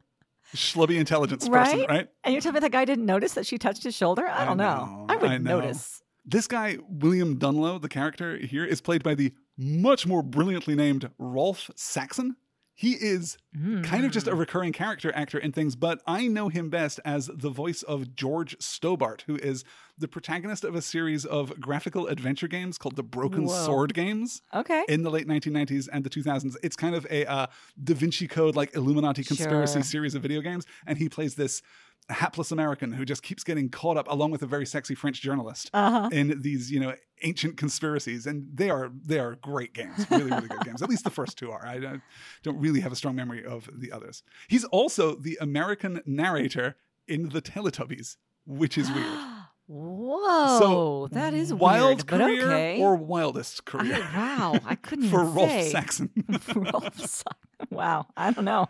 Schlubby 0.54 0.98
intelligence 0.98 1.48
person, 1.48 1.78
Right? 1.80 1.88
right? 1.88 2.08
And 2.24 2.34
you're 2.34 2.40
telling 2.42 2.54
me 2.54 2.60
that 2.60 2.72
guy 2.72 2.84
didn't 2.84 3.06
notice 3.06 3.34
that 3.34 3.46
she 3.46 3.56
touched 3.56 3.84
his 3.84 3.94
shoulder? 3.94 4.26
I 4.26 4.44
don't 4.44 4.56
know. 4.56 4.74
know, 4.84 5.06
I 5.08 5.16
would 5.16 5.30
I 5.30 5.38
know. 5.38 5.60
notice. 5.60 6.02
This 6.30 6.46
guy, 6.46 6.78
William 6.88 7.38
Donloe, 7.38 7.80
the 7.82 7.88
character 7.88 8.36
here, 8.36 8.64
is 8.64 8.80
played 8.80 9.02
by 9.02 9.16
the 9.16 9.32
much 9.58 10.06
more 10.06 10.22
brilliantly 10.22 10.76
named 10.76 11.10
Rolf 11.18 11.70
Saxon. 11.74 12.36
He 12.72 12.92
is 12.92 13.36
kind 13.82 14.06
of 14.06 14.10
just 14.12 14.26
Hmm. 14.26 14.32
a 14.32 14.36
recurring 14.36 14.72
character 14.72 15.12
actor 15.14 15.38
in 15.38 15.50
things, 15.52 15.76
but 15.76 16.00
I 16.06 16.28
know 16.28 16.48
him 16.48 16.70
best 16.70 16.98
as 17.04 17.28
the 17.34 17.50
voice 17.50 17.82
of 17.82 18.14
George 18.14 18.56
Stobbart, 18.58 19.24
who 19.26 19.36
is 19.36 19.64
the 19.98 20.08
protagonist 20.08 20.64
of 20.64 20.74
a 20.74 20.80
series 20.80 21.26
of 21.26 21.60
graphical 21.60 22.06
adventure 22.06 22.48
games 22.48 22.78
called 22.78 22.96
the 22.96 23.02
Broken 23.02 23.44
Whoa. 23.44 23.66
Sword 23.66 23.92
games 23.92 24.40
Okay. 24.54 24.82
in 24.88 25.02
the 25.02 25.10
late 25.10 25.26
1990s 25.26 25.88
and 25.88 26.04
the 26.04 26.10
2000s. 26.10 26.56
It's 26.62 26.76
kind 26.76 26.94
of 26.94 27.06
a 27.10 27.26
uh, 27.26 27.48
Da 27.82 27.92
Vinci 27.94 28.26
Code, 28.28 28.56
like 28.56 28.74
Illuminati 28.74 29.24
conspiracy 29.24 29.74
Sure. 29.74 29.82
series 29.82 30.14
of 30.14 30.22
video 30.22 30.40
games. 30.40 30.64
And 30.86 30.96
he 30.96 31.10
plays 31.10 31.34
this 31.34 31.60
hapless 32.08 32.50
American 32.50 32.92
who 32.92 33.04
just 33.04 33.22
keeps 33.22 33.44
getting 33.44 33.68
caught 33.68 33.96
up 33.96 34.06
along 34.10 34.30
with 34.32 34.42
a 34.42 34.46
very 34.46 34.66
sexy 34.66 34.94
French 34.94 35.20
journalist 35.20 35.70
Uh-huh. 35.72 36.08
in 36.12 36.40
these, 36.42 36.70
you 36.70 36.80
know, 36.80 36.94
ancient 37.22 37.56
conspiracies. 37.56 38.26
And 38.26 38.48
they 38.52 38.68
are 38.70 38.90
they 39.04 39.18
are 39.20 39.36
great 39.36 39.74
games, 39.74 40.06
really, 40.10 40.24
really 40.30 40.48
good 40.48 40.62
games. 40.64 40.82
At 40.82 40.88
least 40.88 41.04
the 41.04 41.10
first 41.10 41.38
two 41.38 41.50
are. 41.52 41.64
I 41.64 41.78
don't, 41.78 42.02
don't 42.42 42.58
really 42.58 42.80
have 42.80 42.90
a 42.92 42.96
strong 42.96 43.14
memory 43.14 43.44
of 43.44 43.68
the 43.72 43.92
others. 43.92 44.22
He's 44.48 44.64
also 44.64 45.14
the 45.14 45.38
American 45.40 46.02
narrator 46.06 46.76
in 47.06 47.28
the 47.28 47.40
Teletubbies, 47.42 48.16
which 48.46 48.76
is 48.76 48.90
weird. 48.90 49.06
Whoa, 49.72 50.58
so, 50.58 51.08
that 51.12 51.32
is 51.32 51.54
wild 51.54 51.98
weird, 51.98 52.06
but 52.08 52.18
career 52.18 52.44
okay. 52.50 52.80
or 52.80 52.96
wildest 52.96 53.64
career 53.66 53.94
I, 54.02 54.16
wow, 54.16 54.58
I 54.66 54.74
couldn't 54.82 55.10
for 55.10 55.22
Rolf. 55.24 55.48
Saxon. 55.68 56.10
Rolf 56.56 56.98
Saxon. 56.98 57.32
Wow, 57.70 58.06
I 58.16 58.32
don't 58.32 58.44
know. 58.44 58.66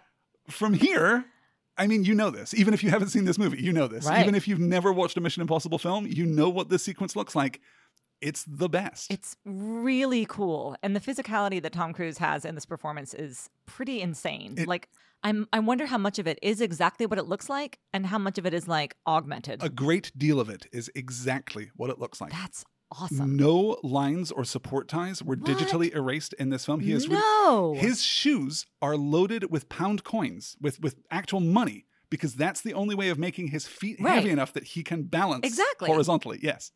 From 0.51 0.75
here, 0.75 1.25
I 1.81 1.87
mean, 1.87 2.05
you 2.05 2.15
know 2.15 2.31
this. 2.31 2.53
Even 2.55 2.75
if 2.75 2.85
you 2.85 2.91
haven't 2.91 3.09
seen 3.09 3.25
this 3.25 3.39
movie, 3.39 3.63
you 3.63 3.73
know 3.73 3.89
this. 3.89 4.05
Right. 4.05 4.21
Even 4.21 4.35
if 4.35 4.47
you've 4.47 4.61
never 4.61 4.93
watched 4.93 5.17
a 5.17 5.21
Mission 5.21 5.41
Impossible 5.41 5.79
film, 5.79 6.07
you 6.07 6.27
know 6.27 6.49
what 6.49 6.69
this 6.69 6.83
sequence 6.83 7.17
looks 7.17 7.35
like. 7.35 7.61
It's 8.21 8.45
the 8.47 8.69
best. 8.69 9.11
It's 9.11 9.35
really 9.47 10.27
cool, 10.27 10.77
and 10.83 10.95
the 10.95 11.01
physicality 11.01 11.61
that 11.63 11.73
Tom 11.73 11.95
Cruise 11.95 12.19
has 12.19 12.45
in 12.45 12.55
this 12.55 12.67
performance 12.67 13.15
is 13.15 13.49
pretty 13.65 14.03
insane. 14.03 14.57
It- 14.59 14.69
like, 14.69 14.89
I'm, 15.23 15.49
I 15.55 15.59
wonder 15.61 15.87
how 15.87 15.99
much 15.99 16.19
of 16.19 16.27
it 16.27 16.39
is 16.43 16.61
exactly 16.61 17.07
what 17.07 17.19
it 17.19 17.27
looks 17.27 17.49
like, 17.49 17.79
and 17.95 18.05
how 18.07 18.19
much 18.19 18.37
of 18.37 18.45
it 18.45 18.53
is 18.53 18.69
like 18.69 18.95
augmented. 19.07 19.63
a 19.63 19.71
great 19.71 20.13
deal 20.19 20.39
of 20.39 20.51
it 20.51 20.67
is 20.73 20.91
exactly 20.95 21.71
what 21.77 21.89
it 21.89 21.99
looks 21.99 22.21
like. 22.21 22.33
That's 22.33 22.63
awesome. 22.93 23.37
No 23.37 23.79
lines 23.83 24.31
or 24.31 24.45
support 24.45 24.89
ties 24.89 25.23
were 25.23 25.37
What? 25.37 25.49
digitally 25.49 25.95
erased 25.95 26.33
in 26.35 26.51
this 26.51 26.67
film. 26.67 26.81
He 26.81 26.95
re- 26.95 27.07
no, 27.09 27.75
his 27.77 28.03
shoes 28.03 28.67
are 28.83 28.97
loaded 28.97 29.51
with 29.51 29.69
pound 29.69 30.05
coins, 30.05 30.57
with 30.61 30.81
with 30.81 30.97
actual 31.11 31.41
money, 31.41 31.87
because 32.11 32.35
that's 32.35 32.61
the 32.61 32.75
only 32.75 32.95
way 32.95 33.09
of 33.09 33.19
making 33.19 33.49
his 33.49 33.67
feet 33.67 33.97
Right. 34.01 34.15
heavy 34.17 34.31
enough 34.31 34.53
that 34.55 34.65
he 34.65 34.83
can 34.83 35.05
balance 35.05 35.47
Exactly. 35.47 35.89
horizontally. 35.89 36.39
Yes, 36.43 36.73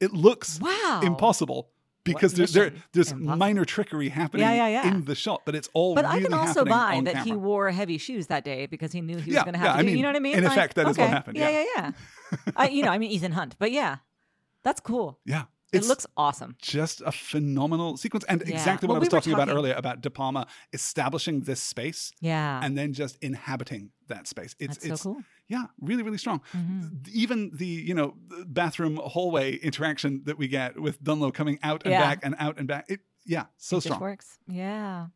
it 0.00 0.12
looks 0.12 0.60
wow, 0.60 1.00
impossible 1.02 1.70
because 2.04 2.38
What 2.38 2.50
there, 2.52 2.70
there 2.70 2.80
there's 2.92 3.12
impossible? 3.12 3.36
minor 3.36 3.64
trickery 3.64 4.10
happening 4.10 4.44
Yeah, 4.46 4.52
yeah, 4.66 4.82
yeah. 4.82 4.88
in 4.88 5.04
the 5.06 5.14
shot, 5.14 5.42
but 5.46 5.54
it's 5.54 5.70
all 5.72 5.94
But 5.94 6.04
really 6.04 6.18
I 6.18 6.22
can 6.22 6.34
also 6.34 6.64
buy 6.64 7.00
that 7.04 7.24
he 7.24 7.32
wore 7.32 7.70
heavy 7.70 7.96
shoes 7.96 8.26
that 8.26 8.44
day 8.44 8.66
because 8.66 8.92
he 8.92 9.00
knew 9.00 9.16
he 9.18 9.30
was 9.32 9.42
going 9.42 9.54
to 9.54 9.58
have 9.58 9.66
yeah, 9.68 9.72
to 9.72 9.78
I 9.78 9.82
do. 9.82 9.86
mean, 9.86 9.96
you 9.96 10.02
know 10.02 10.08
what 10.10 10.16
I 10.16 10.20
mean? 10.20 10.36
in 10.36 10.44
Like, 10.44 10.52
effect, 10.52 10.74
that 10.74 10.88
is 10.88 10.98
what 10.98 11.04
okay. 11.04 11.12
happened, 11.12 11.38
Yeah, 11.38 11.48
yeah. 11.48 11.64
yeah, 11.76 11.92
yeah. 12.32 12.52
I, 12.56 12.68
you 12.68 12.82
know, 12.82 12.90
I 12.90 12.98
mean 12.98 13.10
Ethan 13.10 13.32
Hunt, 13.32 13.56
but 13.58 13.72
yeah, 13.72 13.98
that's 14.64 14.80
cool. 14.80 15.20
Yeah, 15.24 15.44
It 15.72 15.78
it's 15.78 15.88
looks 15.88 16.06
awesome. 16.16 16.56
just 16.60 17.00
a 17.02 17.12
phenomenal 17.12 17.96
sequence, 17.96 18.24
and 18.28 18.42
Yeah. 18.46 18.54
exactly 18.54 18.86
Well, 18.86 18.94
what 18.94 18.96
I 18.96 19.00
we 19.00 19.06
was 19.06 19.12
were 19.12 19.20
talking, 19.20 19.32
about 19.34 19.48
earlier 19.56 19.74
about 19.74 20.00
De 20.00 20.10
Palma 20.10 20.46
establishing 20.72 21.42
this 21.42 21.62
space 21.62 22.12
Yeah, 22.20 22.60
and 22.64 22.76
then 22.78 22.92
just 22.92 23.16
inhabiting 23.22 23.90
that 24.08 24.26
space. 24.26 24.56
It's 24.58 24.76
that's 24.78 24.86
it's 24.86 25.02
so 25.02 25.14
cool. 25.14 25.22
yeah, 25.48 25.66
really 25.80 26.02
really 26.02 26.18
strong. 26.18 26.40
Mhm. 26.52 27.08
Even 27.08 27.50
the 27.54 27.66
you 27.88 27.94
know 27.94 28.14
bathroom 28.46 28.96
hallway 29.14 29.56
interaction 29.56 30.22
that 30.24 30.38
we 30.38 30.48
get 30.48 30.80
with 30.80 31.02
Donloe 31.02 31.32
coming 31.32 31.58
out 31.62 31.82
and 31.84 31.92
Yeah. 31.92 32.00
back 32.00 32.18
and 32.24 32.34
out 32.38 32.58
and 32.58 32.66
back. 32.68 32.84
It 32.88 33.00
yeah, 33.26 33.46
so 33.56 33.76
it 33.78 33.82
strong. 33.82 34.00
works. 34.00 34.38
Yeah, 34.46 35.08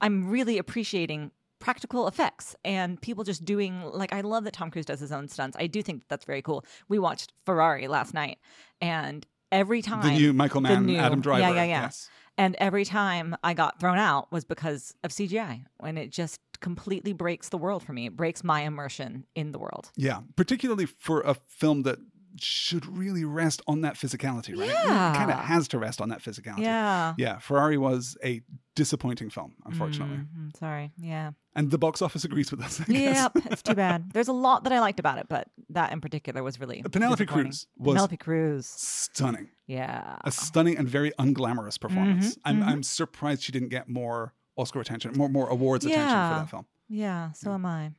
I'm 0.00 0.28
really 0.28 0.58
appreciating 0.58 1.32
practical 1.58 2.06
effects 2.06 2.54
and 2.64 3.00
people 3.00 3.24
just 3.24 3.44
doing 3.44 3.80
like 3.82 4.12
I 4.12 4.20
love 4.20 4.44
that 4.44 4.52
Tom 4.52 4.70
Cruise 4.70 4.86
does 4.86 5.00
his 5.00 5.12
own 5.12 5.28
stunts. 5.28 5.56
I 5.58 5.66
do 5.66 5.82
think 5.82 6.02
that's 6.08 6.24
very 6.24 6.42
cool. 6.42 6.64
We 6.88 6.98
watched 6.98 7.32
Ferrari 7.44 7.88
last 7.88 8.14
night, 8.14 8.38
and 8.80 9.26
every 9.50 9.82
time 9.82 10.02
The 10.02 10.10
new 10.12 10.32
Michael 10.32 10.60
Mann, 10.60 10.86
new- 10.86 10.96
Adam 10.98 11.20
Driver. 11.20 11.40
yeah, 11.40 11.48
yeah, 11.50 11.64
yeah. 11.64 11.80
Yes. 11.82 12.08
And 12.38 12.54
every 12.58 12.84
time 12.84 13.34
I 13.42 13.54
got 13.54 13.80
thrown 13.80 13.96
out 13.96 14.30
was 14.30 14.44
because 14.44 14.94
of 15.02 15.10
CGI, 15.10 15.64
and 15.82 15.98
it 15.98 16.10
just 16.10 16.38
completely 16.60 17.14
breaks 17.14 17.48
the 17.48 17.56
world 17.56 17.82
for 17.82 17.94
me. 17.94 18.06
It 18.06 18.16
breaks 18.16 18.44
my 18.44 18.60
immersion 18.60 19.24
in 19.34 19.52
the 19.52 19.58
world. 19.58 19.90
Yeah, 19.96 20.20
particularly 20.36 20.84
for 20.84 21.22
a 21.22 21.34
film 21.48 21.82
that 21.84 21.98
should 22.40 22.86
really 22.86 23.24
rest 23.24 23.62
on 23.66 23.80
that 23.82 23.94
physicality, 23.94 24.56
right? 24.58 24.68
Yeah. 24.68 25.12
It 25.12 25.16
kind 25.16 25.30
of 25.30 25.38
has 25.38 25.68
to 25.68 25.78
rest 25.78 26.00
on 26.00 26.08
that 26.10 26.22
physicality. 26.22 26.60
Yeah. 26.60 27.14
Yeah, 27.18 27.38
Ferrari 27.38 27.78
was 27.78 28.16
a 28.24 28.42
disappointing 28.74 29.30
film, 29.30 29.54
unfortunately. 29.64 30.16
Mm, 30.18 30.48
mm, 30.48 30.56
sorry. 30.58 30.92
Yeah. 30.98 31.30
And 31.54 31.70
the 31.70 31.78
box 31.78 32.02
office 32.02 32.24
agrees 32.24 32.50
with 32.50 32.60
us. 32.62 32.86
Yep. 32.88 33.32
It's 33.50 33.62
too 33.62 33.74
bad. 33.74 34.12
There's 34.12 34.28
a 34.28 34.32
lot 34.32 34.64
that 34.64 34.72
I 34.72 34.80
liked 34.80 35.00
about 35.00 35.18
it, 35.18 35.26
but 35.28 35.48
that 35.70 35.92
in 35.92 36.00
particular 36.00 36.42
was 36.42 36.60
really 36.60 36.82
Penelope. 36.82 37.24
Cruz 37.26 37.66
was 37.78 37.94
Penelope 37.94 38.16
Cruz. 38.18 38.66
stunning. 38.66 39.48
Yeah. 39.66 40.16
A 40.24 40.30
stunning 40.30 40.76
and 40.76 40.88
very 40.88 41.12
unglamorous 41.18 41.80
performance. 41.80 42.34
Mhm, 42.34 42.40
I'm, 42.44 42.60
mhm. 42.60 42.66
I'm 42.66 42.82
surprised 42.82 43.42
she 43.42 43.52
didn't 43.52 43.70
get 43.70 43.88
more 43.88 44.34
Oscar 44.56 44.80
attention, 44.80 45.12
more 45.16 45.28
more 45.28 45.48
awards 45.48 45.84
attention 45.86 46.08
for 46.08 46.38
that 46.40 46.50
film. 46.50 46.66
Yeah. 46.88 47.32
So 47.32 47.52
am 47.52 47.64
I. 47.66 47.92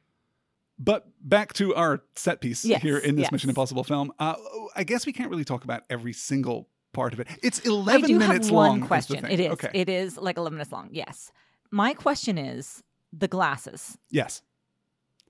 But 0.80 1.08
back 1.22 1.54
to 1.54 1.74
our 1.76 2.02
set 2.16 2.40
piece 2.42 2.64
Yes, 2.64 2.82
here 2.82 2.98
in 2.98 3.16
this 3.16 3.24
yes. 3.24 3.32
Mission 3.32 3.50
Impossible 3.50 3.84
film. 3.84 4.12
Uh, 4.20 4.36
I 4.76 4.84
guess 4.84 5.06
we 5.06 5.14
can't 5.14 5.30
really 5.32 5.46
talk 5.46 5.64
about 5.64 5.84
every 5.90 6.14
single 6.14 6.70
part 6.94 7.14
of 7.14 7.20
it. 7.20 7.28
It's 7.42 7.62
I 7.66 7.70
11 7.70 8.02
do 8.08 8.20
minutes 8.20 8.48
have 8.48 8.56
one 8.56 8.70
long. 8.80 8.88
question. 8.88 9.26
It 9.26 9.40
is. 9.40 9.52
Okay. 9.54 9.70
It 9.74 9.90
is 9.90 10.18
like 10.18 10.38
11 10.38 10.56
minutes 10.56 10.72
long. 10.72 10.90
Yes. 10.92 11.32
My 11.72 11.94
question 11.94 12.38
is 12.38 12.84
the 13.12 13.28
glasses. 13.28 13.98
yes. 14.10 14.42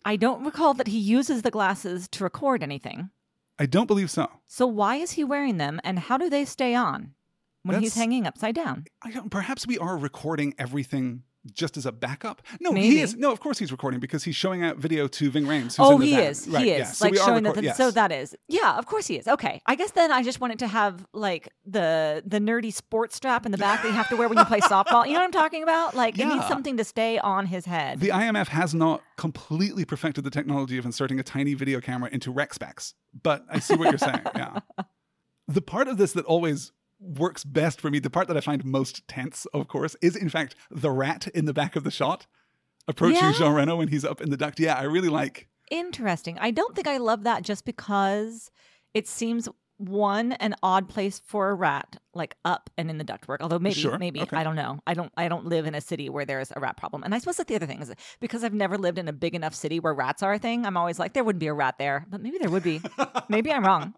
I 0.06 0.16
don't 0.16 0.46
recall 0.46 0.74
that 0.76 0.88
he 0.88 1.00
uses 1.00 1.42
the 1.42 1.52
glasses 1.52 2.08
to 2.10 2.24
record 2.24 2.64
anything. 2.64 3.10
I 3.60 3.66
don't 3.66 3.88
believe 3.88 4.10
so. 4.10 4.30
So 4.48 4.66
why 4.66 4.98
is 4.98 5.12
he 5.12 5.24
wearing 5.26 5.58
them 5.58 5.82
and 5.84 6.00
how 6.00 6.18
do 6.18 6.30
they 6.30 6.46
stay 6.46 6.76
on 6.76 7.14
when 7.64 7.82
he's 7.82 7.96
hanging 7.96 8.26
upside 8.26 8.56
down? 8.56 8.86
I 9.02 9.12
don't, 9.12 9.30
perhaps 9.30 9.68
we 9.68 9.78
are 9.78 9.98
recording 9.98 10.54
everything 10.58 11.24
just 11.54 11.78
as 11.78 11.86
a 11.86 11.92
backup. 11.92 12.42
No, 12.60 12.72
Maybe. 12.72 12.88
he 12.96 13.02
is. 13.02 13.16
No, 13.16 13.32
of 13.32 13.40
course 13.40 13.60
he's 13.60 13.72
recording 13.72 14.00
because 14.00 14.24
he's 14.24 14.36
showing 14.36 14.64
out 14.64 14.78
video 14.78 15.08
to 15.08 15.30
Ving 15.32 15.46
Rhames. 15.46 15.76
who's 15.76 15.80
Oh, 15.80 15.98
he 15.98 16.16
is. 16.16 16.48
Right, 16.48 16.64
he 16.66 16.70
yeah. 16.72 16.82
is. 16.84 16.98
So 16.98 17.06
like 17.06 17.16
showing 17.16 17.44
record- 17.44 17.56
that. 17.58 17.64
yes. 17.64 17.78
So 17.78 17.92
that 17.92 18.12
is. 18.12 18.36
Yeah, 18.48 18.78
of 18.78 18.86
course 18.86 19.08
he 19.08 19.16
is. 19.18 19.28
Okay. 19.28 19.62
I 19.66 19.76
guess 19.76 19.92
then 19.92 20.12
I 20.12 20.24
just 20.24 20.40
wanted 20.42 20.60
to 20.60 20.68
have 20.68 21.06
like 21.14 21.50
the 21.66 22.24
the 22.26 22.40
nerdy 22.40 22.74
sports 22.74 23.16
strap 23.16 23.46
in 23.46 23.52
the 23.52 23.58
back 23.58 23.82
that 23.84 23.88
you 23.90 23.94
have 23.96 24.10
to 24.10 24.16
wear 24.18 24.28
when 24.30 24.38
you 24.38 24.46
play 24.46 24.60
softball. 24.62 25.06
You 25.06 25.14
know 25.14 25.20
what 25.20 25.26
I'm 25.26 25.32
talking 25.32 25.64
about? 25.64 25.96
Like 25.96 26.18
it 26.20 26.26
needs 26.26 26.48
something 26.48 26.78
to 26.78 26.84
stay 26.84 27.18
on 27.20 27.46
his 27.48 27.66
head. 27.66 28.00
The 28.00 28.10
IMF 28.10 28.48
has 28.50 28.74
not 28.76 29.02
completely 29.18 29.86
perfected 29.86 30.24
the 30.24 30.30
technology 30.32 30.78
of 30.78 30.86
inserting 30.86 31.20
a 31.20 31.24
tiny 31.24 31.54
video 31.54 31.80
camera 31.82 32.10
into 32.12 32.32
rec 32.32 32.54
specs, 32.54 32.94
but 33.24 33.46
I 33.50 33.60
see 33.60 33.76
what 33.76 33.90
you're 33.90 33.98
saying. 33.98 34.22
Yeah. 34.36 34.60
The 35.50 35.62
part 35.62 35.88
of 35.88 35.96
this 35.98 36.12
that 36.12 36.26
always 36.26 36.74
works 37.00 37.44
best 37.44 37.80
for 37.82 37.90
me, 37.90 38.00
the 38.00 38.10
part 38.10 38.28
that 38.28 38.38
I 38.38 38.42
find 38.42 38.64
most 38.66 39.08
tense, 39.08 39.46
of 39.54 39.68
course, 39.68 39.96
is 40.02 40.16
in 40.16 40.30
fact 40.30 40.56
the 40.72 40.92
rat 40.92 41.28
in 41.28 41.46
the 41.46 41.54
back 41.54 41.76
of 41.76 41.84
the 41.84 41.92
shot 41.92 42.26
approaching 42.88 43.22
Yeah. 43.22 43.34
Jean 43.34 43.54
Reno 43.54 43.76
when 43.76 43.90
he's 43.90 44.06
up 44.06 44.22
in 44.22 44.30
the 44.30 44.38
duct. 44.38 44.60
Yeah, 44.60 44.76
I 44.76 44.84
really 44.84 45.10
like. 45.10 45.48
Interesting. 45.70 46.38
I 46.40 46.52
don't 46.52 46.76
think 46.76 46.88
I 46.88 46.98
love 46.98 47.24
that 47.24 47.44
just 47.44 47.66
because 47.66 48.50
it 48.94 49.08
seems 49.08 49.50
one 49.80 50.32
an 50.32 50.56
odd 50.64 50.90
place 50.90 51.20
for 51.24 51.50
a 51.50 51.54
rat, 51.54 51.98
like 52.16 52.36
up 52.44 52.70
and 52.78 52.90
in 52.90 52.98
the 52.98 53.06
ductwork. 53.06 53.38
Although 53.42 53.60
maybe, 53.60 53.76
Sure, 53.76 54.00
maybe 54.00 54.22
okay. 54.22 54.36
I 54.36 54.44
don't 54.44 54.56
know. 54.56 54.80
I 54.88 54.96
don't. 54.96 55.12
I 55.16 55.28
don't 55.28 55.46
live 55.46 55.68
in 55.68 55.76
a 55.76 55.82
city 55.82 56.10
where 56.10 56.26
there's 56.26 56.52
a 56.56 56.60
rat 56.60 56.78
problem. 56.78 57.04
And 57.04 57.14
I 57.14 57.20
suppose 57.20 57.36
that 57.38 57.48
the 57.48 57.56
other 57.56 57.68
thing 57.68 57.82
is 57.82 57.94
because 58.20 58.44
I've 58.44 58.54
never 58.56 58.78
lived 58.78 58.98
in 58.98 59.08
a 59.08 59.14
big 59.14 59.36
enough 59.36 59.54
city 59.54 59.80
where 59.80 59.94
rats 59.94 60.24
are 60.24 60.34
a 60.34 60.40
thing. 60.40 60.66
I'm 60.66 60.78
always 60.78 60.98
like 60.98 61.14
there 61.14 61.24
wouldn't 61.24 61.42
be 61.42 61.48
a 61.48 61.54
rat 61.54 61.76
there, 61.78 62.08
but 62.10 62.22
maybe 62.22 62.38
there 62.40 62.50
would 62.50 62.64
be. 62.64 62.82
maybe 63.30 63.52
I'm 63.52 63.64
wrong. 63.64 63.94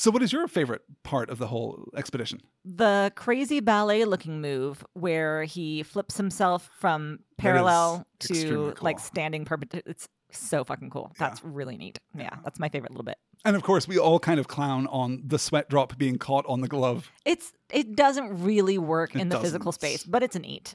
So, 0.00 0.10
what 0.10 0.22
is 0.22 0.32
your 0.32 0.48
favorite 0.48 0.80
part 1.02 1.28
of 1.28 1.36
the 1.36 1.46
whole 1.46 1.84
expedition? 1.94 2.40
The 2.64 3.12
crazy 3.16 3.60
ballet 3.60 4.06
looking 4.06 4.40
move 4.40 4.82
where 4.94 5.44
he 5.44 5.82
flips 5.82 6.16
himself 6.16 6.70
from 6.72 7.18
parallel 7.36 8.06
to 8.20 8.32
extremely 8.32 8.72
like 8.80 8.98
standing 8.98 9.44
perpendicular. 9.44 9.90
It's 9.90 10.08
so 10.32 10.64
fucking 10.64 10.88
cool. 10.88 11.12
Yeah. 11.20 11.28
That's 11.28 11.44
really 11.44 11.76
neat. 11.76 11.98
Yeah, 12.14 12.22
Yeah. 12.22 12.36
that's 12.42 12.58
my 12.58 12.70
favorite 12.70 12.92
little 12.92 13.04
bit. 13.04 13.18
And 13.44 13.54
of 13.54 13.62
course, 13.62 13.86
we 13.86 13.98
all 13.98 14.18
kind 14.18 14.40
of 14.40 14.48
clown 14.48 14.86
on 14.86 15.22
the 15.26 15.38
sweat 15.38 15.68
drop 15.68 15.98
being 15.98 16.16
caught 16.16 16.46
on 16.48 16.62
the 16.62 16.68
glove. 16.68 17.12
It's 17.26 17.52
it 17.70 17.94
doesn't 17.94 18.42
really 18.42 18.78
work 18.78 19.14
It 19.14 19.20
in 19.20 19.28
the 19.28 19.38
physical 19.38 19.70
doesn't. 19.70 19.80
space, 19.86 20.04
but 20.04 20.22
it's 20.22 20.38
neat. 20.38 20.74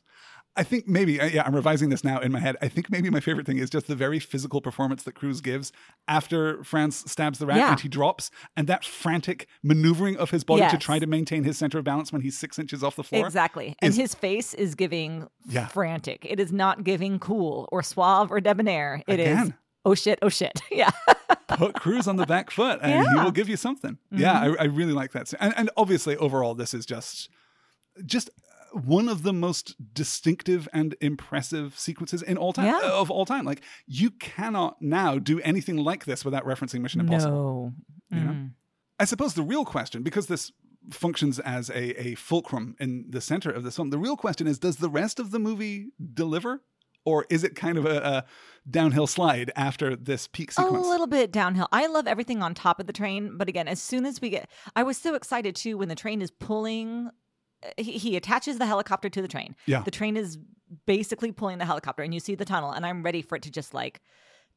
I 0.57 0.63
think 0.63 0.87
maybe, 0.87 1.19
uh, 1.19 1.25
yeah, 1.27 1.43
I'm 1.45 1.53
revising 1.53 1.89
this 1.89 2.03
now 2.03 2.19
in 2.19 2.31
my 2.31 2.39
head. 2.39 2.55
I 2.61 2.67
think 2.69 2.89
maybe 2.89 3.09
my 3.09 3.19
favorite 3.19 3.45
thing 3.45 3.57
is 3.57 3.69
just 3.69 3.87
the 3.87 3.95
very 3.95 4.19
physical 4.19 4.61
performance 4.61 5.03
that 5.03 5.13
Cruise 5.13 5.41
gives 5.41 5.71
after 6.07 6.63
Franz 6.63 7.09
stabs 7.11 7.39
the 7.39 7.45
rat 7.45 7.57
Yeah. 7.57 7.71
and 7.71 7.79
he 7.79 7.89
drops, 7.89 8.31
and 8.55 8.65
that 8.67 8.85
frantic 8.85 9.47
maneuvering 9.63 10.15
of 10.17 10.31
his 10.31 10.43
body 10.45 10.67
to 10.69 10.77
try 10.77 10.97
to 10.99 11.07
maintain 11.07 11.43
his 11.43 11.57
center 11.57 11.77
of 11.79 11.83
balance 11.83 12.13
when 12.13 12.21
he's 12.21 12.37
six 12.37 12.57
inches 12.57 12.83
off 12.83 12.95
the 12.95 13.03
floor. 13.03 13.25
Exactly. 13.25 13.75
And 13.79 13.89
is- 13.89 13.97
his 13.97 14.15
face 14.15 14.53
is 14.53 14.75
giving 14.75 15.27
Yeah. 15.47 15.67
frantic. 15.67 16.25
It 16.29 16.39
is 16.39 16.53
not 16.53 16.83
giving 16.83 17.19
cool 17.19 17.67
or 17.71 17.83
suave 17.83 18.31
or 18.31 18.39
debonair. 18.39 19.03
It 19.07 19.19
is 19.19 19.27
Again. 19.27 19.53
oh 19.83 19.95
shit, 19.95 20.19
oh 20.21 20.29
shit. 20.29 20.61
Yeah. 20.71 20.91
Put 21.47 21.75
Cruise 21.75 22.07
on 22.07 22.15
the 22.15 22.25
back 22.25 22.49
foot, 22.49 22.79
and 22.81 22.91
he 22.91 22.97
Yeah. 22.97 23.03
Mm-hmm. 23.05 23.23
will 23.23 23.31
give 23.31 23.49
you 23.49 23.57
something. 23.57 23.97
Yeah, 24.11 24.39
I, 24.39 24.45
I 24.61 24.63
really 24.65 24.93
like 24.93 25.11
that. 25.11 25.33
And, 25.39 25.53
and 25.57 25.69
obviously, 25.77 26.15
overall, 26.17 26.53
this 26.55 26.73
is 26.73 26.85
just 26.85 27.29
just 28.05 28.29
one 28.83 29.07
of 29.07 29.23
the 29.23 29.33
most 29.33 29.75
distinctive 29.93 30.67
and 30.73 30.95
impressive 31.01 31.77
sequences 31.79 32.21
in 32.21 32.37
all 32.37 32.53
time 32.53 32.65
Yeah. 32.65 32.81
of 32.83 33.09
all 33.09 33.25
time. 33.25 33.45
Like 33.45 33.61
you 33.87 34.11
cannot 34.11 34.81
now 34.81 35.17
do 35.17 35.39
anything 35.41 35.77
like 35.77 36.05
this 36.05 36.25
without 36.25 36.45
referencing 36.45 36.81
Mission 36.81 36.99
Impossible. 37.01 37.73
No. 38.11 38.17
You 38.17 38.23
know? 38.23 38.31
Mm. 38.31 38.51
I 38.99 39.05
suppose 39.05 39.33
the 39.33 39.43
real 39.43 39.65
question, 39.65 40.03
because 40.03 40.27
this 40.27 40.51
functions 40.91 41.39
as 41.39 41.69
a, 41.69 41.99
a 42.07 42.15
fulcrum 42.15 42.75
in 42.79 43.05
the 43.09 43.21
center 43.21 43.49
of 43.49 43.63
this 43.63 43.75
film, 43.75 43.89
the 43.89 43.97
real 43.97 44.15
question 44.15 44.45
is 44.47 44.59
does 44.59 44.77
the 44.77 44.89
rest 44.89 45.19
of 45.19 45.31
the 45.31 45.39
movie 45.39 45.87
deliver? 46.13 46.61
Or 47.07 47.27
is 47.29 47.43
it 47.43 47.55
kind 47.55 47.77
of 47.77 47.85
a, 47.85 47.97
a 48.01 48.25
downhill 48.67 49.05
slide 49.05 49.51
after 49.55 49.95
this 49.95 50.27
peak 50.27 50.51
sequence? 50.51 50.85
A 50.85 50.89
little 50.89 51.05
bit 51.05 51.31
downhill. 51.31 51.67
I 51.71 51.85
love 51.85 52.07
everything 52.07 52.41
on 52.41 52.55
top 52.55 52.79
of 52.79 52.87
the 52.87 52.93
train, 52.93 53.37
but 53.37 53.47
again, 53.47 53.67
as 53.67 53.79
soon 53.79 54.07
as 54.07 54.19
we 54.19 54.31
get, 54.31 54.49
I 54.75 54.81
was 54.81 54.97
so 54.97 55.13
excited 55.13 55.55
too 55.55 55.77
when 55.77 55.87
the 55.87 55.93
train 55.95 56.19
is 56.21 56.31
pulling. 56.31 57.11
He, 57.77 57.93
he 57.93 58.15
attaches 58.15 58.57
the 58.57 58.65
helicopter 58.65 59.09
to 59.09 59.21
the 59.21 59.27
train. 59.27 59.55
Yeah. 59.65 59.81
The 59.81 59.91
train 59.91 60.17
is 60.17 60.37
basically 60.85 61.31
pulling 61.31 61.57
the 61.57 61.65
helicopter, 61.65 62.03
and 62.03 62.13
you 62.13 62.19
see 62.19 62.35
the 62.35 62.45
tunnel, 62.45 62.71
and 62.71 62.85
I'm 62.85 63.03
ready 63.03 63.21
for 63.21 63.35
it 63.35 63.43
to 63.43 63.51
just 63.51 63.73
like 63.73 64.01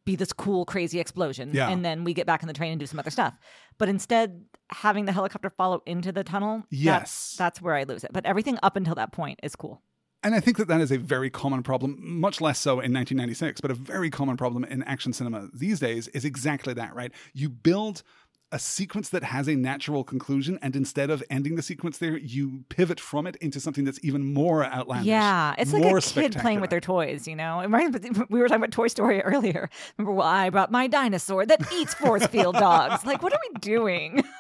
be 0.05 0.17
this 0.17 0.33
cool, 0.33 0.65
crazy 0.65 1.01
explosion, 1.01 1.51
Yeah. 1.53 1.69
and 1.69 1.85
then 1.85 2.03
we 2.05 2.15
get 2.15 2.27
back 2.27 2.43
in 2.43 2.49
the 2.49 2.55
train 2.55 2.73
and 2.73 2.81
do 2.81 2.87
some 2.87 2.99
other 2.99 3.11
stuff. 3.11 3.35
But 3.77 3.89
instead, 3.91 4.43
having 4.71 5.05
the 5.05 5.13
helicopter 5.13 5.51
follow 5.51 5.83
into 5.85 6.13
the 6.13 6.25
tunnel, 6.25 6.65
Yes. 6.71 6.93
that's, 6.95 7.37
that's 7.37 7.63
where 7.63 7.75
I 7.75 7.83
lose 7.83 8.05
it. 8.05 8.13
But 8.13 8.25
everything 8.25 8.59
up 8.63 8.77
until 8.77 8.95
that 8.95 9.13
point 9.13 9.39
is 9.43 9.55
cool. 9.55 9.83
And 10.25 10.35
I 10.35 10.41
think 10.41 10.57
that 10.57 10.67
that 10.69 10.81
is 10.81 10.91
a 10.91 10.97
very 10.99 11.31
common 11.31 11.63
problem, 11.63 11.97
much 12.01 12.41
less 12.41 12.59
so 12.59 12.73
in 12.81 12.93
1996, 12.93 13.61
but 13.61 13.71
a 13.71 13.75
very 13.75 14.11
common 14.11 14.37
problem 14.37 14.65
in 14.65 14.83
action 14.83 15.13
cinema 15.13 15.49
these 15.55 15.79
days 15.79 16.09
is 16.09 16.25
exactly 16.25 16.75
that, 16.75 16.95
right? 16.95 17.13
You 17.35 17.49
build 17.51 18.03
a 18.51 18.59
sequence 18.59 19.11
that 19.11 19.23
has 19.23 19.47
a 19.47 19.55
natural 19.55 20.05
conclusion, 20.05 20.59
and 20.63 20.75
instead 20.75 21.11
of 21.11 21.23
ending 21.29 21.57
the 21.57 21.63
sequence 21.63 21.99
there, 21.99 22.17
you 22.17 22.65
pivot 22.71 22.99
from 22.99 23.27
it 23.27 23.37
into 23.37 23.61
something 23.61 23.85
that's 23.85 23.99
even 24.03 24.33
more 24.33 24.65
outlandish. 24.65 25.07
Yeah, 25.09 25.55
it's 25.59 25.73
like 25.73 25.85
a 25.85 26.01
kid 26.01 26.35
playing 26.37 26.61
with 26.61 26.71
their 26.71 26.81
toys, 26.81 27.29
you 27.29 27.37
know. 27.37 27.61
It 27.61 27.65
reminds 27.65 28.01
me- 28.03 28.25
We 28.31 28.41
were 28.41 28.49
talking 28.49 28.63
about 28.63 28.73
Toy 28.73 28.89
Story 28.89 29.21
earlier. 29.23 29.69
Remember, 29.99 30.13
well, 30.15 30.27
I 30.27 30.49
brought 30.51 30.71
my 30.71 30.87
dinosaur 30.87 31.45
that 31.45 31.71
eats 31.73 31.93
force 31.95 32.27
field 32.27 32.55
dogs. 32.59 33.05
Like, 33.05 33.23
what 33.23 33.33
are 33.35 33.41
we 33.53 33.59
doing? 33.61 34.25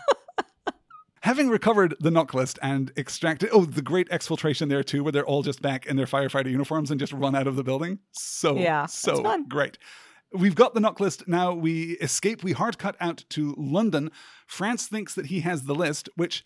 Having 1.22 1.48
recovered 1.50 1.94
the 2.00 2.10
NOC 2.10 2.32
list 2.32 2.58
and 2.62 2.92
extracted, 2.96 3.50
oh, 3.52 3.64
the 3.64 3.82
great 3.82 4.08
exfiltration 4.08 4.68
there 4.68 4.84
too, 4.84 5.02
where 5.02 5.10
they're 5.12 5.26
all 5.26 5.42
just 5.42 5.60
back 5.60 5.84
in 5.84 5.96
their 5.96 6.06
firefighter 6.06 6.50
uniforms 6.50 6.90
and 6.92 6.98
just 7.00 7.12
run 7.12 7.34
out 7.34 7.48
of 7.48 7.56
the 7.56 7.64
building. 7.64 7.98
So, 8.12 8.56
Yeah, 8.56 8.86
so 8.86 9.22
fun. 9.24 9.44
great. 9.48 9.78
We've 10.32 10.54
got 10.54 10.74
the 10.74 10.80
NOC 10.80 11.00
list. 11.00 11.26
Now 11.26 11.54
we 11.54 11.92
escape. 12.00 12.44
We 12.44 12.52
hard 12.52 12.78
cut 12.78 12.96
out 13.00 13.24
to 13.30 13.54
London. 13.56 14.10
Franz 14.46 14.86
thinks 14.86 15.14
that 15.14 15.26
he 15.26 15.40
has 15.40 15.64
the 15.64 15.74
list, 15.74 16.08
which 16.16 16.44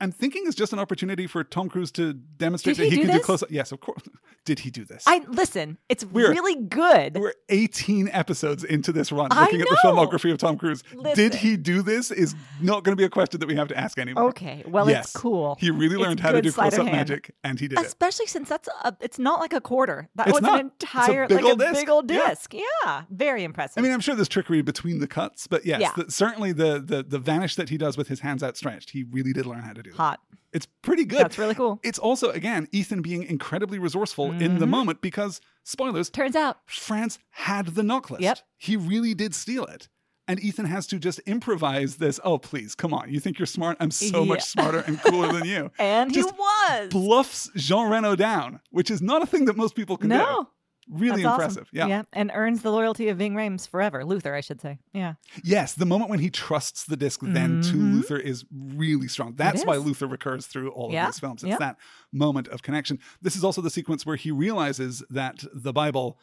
I'm 0.00 0.12
thinking 0.12 0.44
is 0.46 0.54
just 0.54 0.72
an 0.72 0.78
opportunity 0.78 1.26
for 1.26 1.42
Tom 1.42 1.68
Cruise 1.68 1.90
to 1.92 2.12
demonstrate 2.12 2.76
Did 2.76 2.86
that 2.92 2.94
he 2.96 3.02
can 3.04 3.16
do 3.16 3.20
close 3.20 3.42
up. 3.42 3.50
Yes, 3.50 3.72
of 3.72 3.80
course. 3.80 4.02
Did 4.44 4.60
he 4.60 4.70
do 4.70 4.84
this? 4.84 5.02
I 5.06 5.18
listen. 5.28 5.76
It's 5.88 6.04
We're- 6.04 6.30
really 6.30 6.54
good. 6.54 7.16
We're 7.18 7.34
18 7.48 8.08
episodes 8.12 8.64
into 8.64 8.92
this 8.92 9.10
run, 9.12 9.28
I 9.32 9.42
looking 9.42 9.60
at 9.60 9.68
the 9.68 9.76
filmography 9.84 10.30
of 10.32 10.38
Tom 10.38 10.56
Cruise. 10.56 10.82
Did 11.14 11.34
he 11.34 11.56
do 11.56 11.82
this? 11.82 12.10
Is 12.10 12.34
not 12.60 12.84
going 12.84 12.92
to 12.96 13.00
be 13.00 13.04
a 13.04 13.10
question 13.10 13.40
that 13.40 13.46
we 13.46 13.56
have 13.56 13.68
to 13.68 13.76
ask 13.76 13.98
anymore. 13.98 14.24
Okay, 14.30 14.62
well, 14.66 14.88
yes. 14.88 15.06
it's 15.06 15.12
cool. 15.16 15.56
He 15.60 15.70
really 15.70 15.96
It's 15.96 16.02
learned 16.04 16.20
how 16.20 16.32
to 16.32 16.40
do 16.40 16.50
close-up 16.52 16.86
hand. 16.86 16.96
magic, 16.96 17.34
and 17.44 17.58
he 17.60 17.68
did 17.68 17.78
it. 17.78 17.84
Especially 17.86 18.26
since 18.26 18.48
that's 18.48 18.68
a, 18.84 18.96
it's 19.00 19.18
not 19.18 19.40
like 19.40 19.52
a 19.52 19.60
quarter. 19.60 20.08
That 20.14 20.28
It's 20.28 20.34
was 20.34 20.42
not. 20.42 20.60
an 20.60 20.70
It's 20.80 20.94
a 20.94 20.96
entire 20.98 21.26
big 21.26 21.36
like 21.38 21.44
old 21.44 21.60
a 21.60 21.64
disc. 21.66 21.80
big 21.80 21.88
old 21.90 22.10
Yeah. 22.10 22.28
disc. 22.30 22.54
Yeah, 22.54 23.02
very 23.10 23.44
impressive. 23.44 23.78
I 23.78 23.82
mean, 23.82 23.92
I'm 23.92 24.00
sure 24.00 24.14
there's 24.14 24.28
trickery 24.28 24.62
between 24.62 25.00
the 25.00 25.08
cuts, 25.08 25.46
but 25.46 25.66
yes, 25.66 25.80
Yeah. 25.80 25.92
the, 25.96 26.10
certainly 26.10 26.52
the, 26.52 26.80
the 26.80 27.02
the 27.02 27.18
vanish 27.18 27.56
that 27.56 27.68
he 27.68 27.76
does 27.76 27.96
with 27.98 28.08
his 28.08 28.20
hands 28.20 28.42
outstretched, 28.42 28.90
he 28.90 29.02
really 29.04 29.32
did 29.32 29.44
learn 29.44 29.60
how 29.60 29.72
to 29.72 29.82
do. 29.82 29.87
That. 29.90 29.96
hot. 29.96 30.20
It's 30.52 30.66
pretty 30.82 31.04
good. 31.04 31.20
That's 31.20 31.36
really 31.38 31.54
cool. 31.54 31.78
It's 31.82 31.98
also 31.98 32.30
again 32.30 32.68
Ethan 32.72 33.02
being 33.02 33.22
incredibly 33.22 33.78
resourceful 33.78 34.32
in 34.32 34.58
the 34.58 34.66
Mhm. 34.66 34.70
moment 34.70 35.00
because 35.02 35.40
spoilers, 35.64 36.08
Turns 36.10 36.34
out, 36.36 36.56
Franz 36.66 37.18
had 37.30 37.66
the 37.74 37.82
NOC 37.82 38.10
list. 38.10 38.22
Yep. 38.22 38.38
He 38.56 38.76
really 38.76 39.12
did 39.14 39.34
steal 39.34 39.64
it. 39.64 39.88
And 40.26 40.38
Ethan 40.40 40.66
has 40.66 40.86
to 40.88 40.98
just 40.98 41.20
improvise 41.20 41.96
this. 41.96 42.20
Oh, 42.22 42.36
please, 42.38 42.74
come 42.74 42.92
on. 42.92 43.10
You 43.10 43.18
think 43.18 43.38
you're 43.38 43.46
smart? 43.46 43.78
I'm 43.80 43.90
so 43.90 44.20
Yeah. 44.22 44.28
much 44.28 44.42
smarter 44.42 44.80
and 44.80 45.00
cooler 45.00 45.32
than 45.32 45.46
you. 45.46 45.70
and 45.78 46.12
Just 46.12 46.30
he 46.30 46.36
was. 46.38 46.88
Bluffs 46.90 47.50
Jean 47.56 47.88
Reno 47.90 48.14
down, 48.14 48.60
which 48.70 48.90
is 48.90 49.00
not 49.00 49.22
a 49.22 49.26
thing 49.26 49.46
that 49.46 49.56
most 49.56 49.74
people 49.74 49.96
can 49.96 50.10
do. 50.10 50.46
Really 50.90 51.22
that's 51.22 51.34
impressive. 51.34 51.68
Awesome. 51.74 51.88
Yeah. 51.90 52.02
and 52.12 52.30
earns 52.34 52.62
the 52.62 52.70
loyalty 52.72 53.08
of 53.08 53.18
Ving 53.18 53.34
Rhames 53.34 53.68
forever. 53.68 54.04
Luther, 54.04 54.34
I 54.34 54.40
should 54.40 54.60
say. 54.60 54.78
Yeah, 54.92 55.14
Yes, 55.44 55.74
the 55.74 55.84
moment 55.86 56.10
when 56.10 56.18
he 56.20 56.30
trusts 56.30 56.84
the 56.84 56.96
disc 56.96 57.20
then 57.22 57.60
to 57.62 57.74
Mhm. 57.74 57.92
Luther 57.94 58.16
is 58.16 58.44
really 58.52 59.08
strong. 59.08 59.34
That's 59.36 59.64
why. 59.64 59.76
Luther 59.76 60.06
recurs 60.06 60.46
through 60.46 60.70
all 60.70 60.90
Yeah, 60.92 61.06
of 61.08 61.12
these 61.14 61.20
films. 61.20 61.42
It's 61.42 61.50
yeah. 61.50 61.56
that 61.58 61.76
moment 62.12 62.48
of 62.48 62.62
connection. 62.62 62.98
This 63.20 63.36
is 63.36 63.44
also 63.44 63.60
the 63.60 63.70
sequence 63.70 64.06
where 64.06 64.16
he 64.16 64.30
realizes 64.30 65.02
that 65.10 65.44
the 65.52 65.72
Bible 65.72 66.18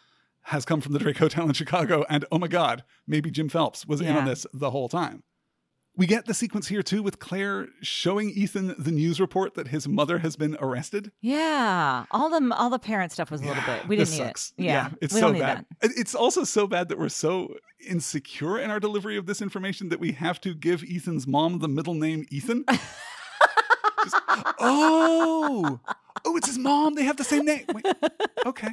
has 0.49 0.63
come 0.65 0.79
from 0.81 0.93
the 0.93 0.99
Drake 0.99 1.17
Hotel 1.17 1.45
in 1.47 1.53
Chicago, 1.53 2.05
and 2.09 2.23
oh 2.31 2.37
my 2.37 2.47
God, 2.47 2.83
maybe 3.07 3.31
Jim 3.31 3.49
Phelps 3.49 3.85
was 3.85 3.99
in 4.01 4.15
on 4.15 4.25
this 4.25 4.45
the 4.53 4.69
whole 4.71 4.87
time. 4.89 5.23
We 5.97 6.05
get 6.07 6.25
the 6.25 6.33
sequence 6.33 6.67
here 6.67 6.83
too 6.83 7.01
with 7.01 7.19
Claire 7.19 7.67
showing 7.81 8.29
Ethan 8.31 8.75
the 8.77 8.91
news 8.91 9.19
report 9.21 9.53
that 9.53 9.69
his 9.69 9.87
mother 9.87 10.19
has 10.19 10.35
been 10.35 10.57
arrested. 10.59 11.11
yeah. 11.21 12.05
All 12.11 12.29
the 12.29 12.53
all 12.55 12.69
the 12.69 12.79
parent 12.79 13.11
stuff 13.13 13.31
was 13.31 13.41
a 13.41 13.45
little 13.45 13.63
bit. 13.65 13.87
We 13.87 13.95
this 13.95 14.09
didn't 14.09 14.19
need 14.25 14.27
sucks. 14.27 14.53
it. 14.57 14.63
Yeah, 14.65 14.89
it's 15.01 15.13
we 15.13 15.21
so 15.21 15.31
bad. 15.33 15.65
It's 15.81 16.13
also 16.13 16.43
so 16.43 16.67
bad 16.67 16.89
that 16.89 16.99
we're 16.99 17.07
so 17.09 17.55
insecure 17.87 18.59
in 18.59 18.71
our 18.71 18.79
delivery 18.79 19.15
of 19.15 19.25
this 19.25 19.41
information 19.41 19.89
that 19.89 19.99
we 19.99 20.11
have 20.13 20.41
to 20.41 20.53
give 20.53 20.83
Ethan's 20.83 21.25
mom 21.27 21.59
the 21.59 21.67
middle 21.69 21.93
name 21.93 22.25
Ethan. 22.29 22.65
Just, 24.03 24.15
oh, 24.59 25.79
oh, 26.25 26.37
it's 26.37 26.47
his 26.47 26.57
mom. 26.59 26.95
They 26.95 27.03
have 27.03 27.17
the 27.17 27.23
same 27.23 27.45
name. 27.45 27.65
Wait, 27.73 27.85
okay, 28.45 28.69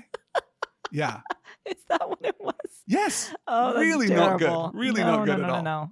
yeah, 0.90 1.20
Is 1.66 1.77
that 1.89 2.09
what 2.09 2.19
it 2.23 2.36
was? 2.40 2.55
yes, 2.86 3.32
Oh, 3.47 3.69
that's 3.69 3.78
really 3.78 4.09
not 4.09 4.39
good. 4.39 4.70
Really 4.74 5.01
No, 5.03 5.16
not 5.19 5.27
good 5.27 5.39
no, 5.39 5.44
at 5.44 5.49
no, 5.49 5.55
all. 5.55 5.62
No, 5.62 5.81
no. 5.85 5.90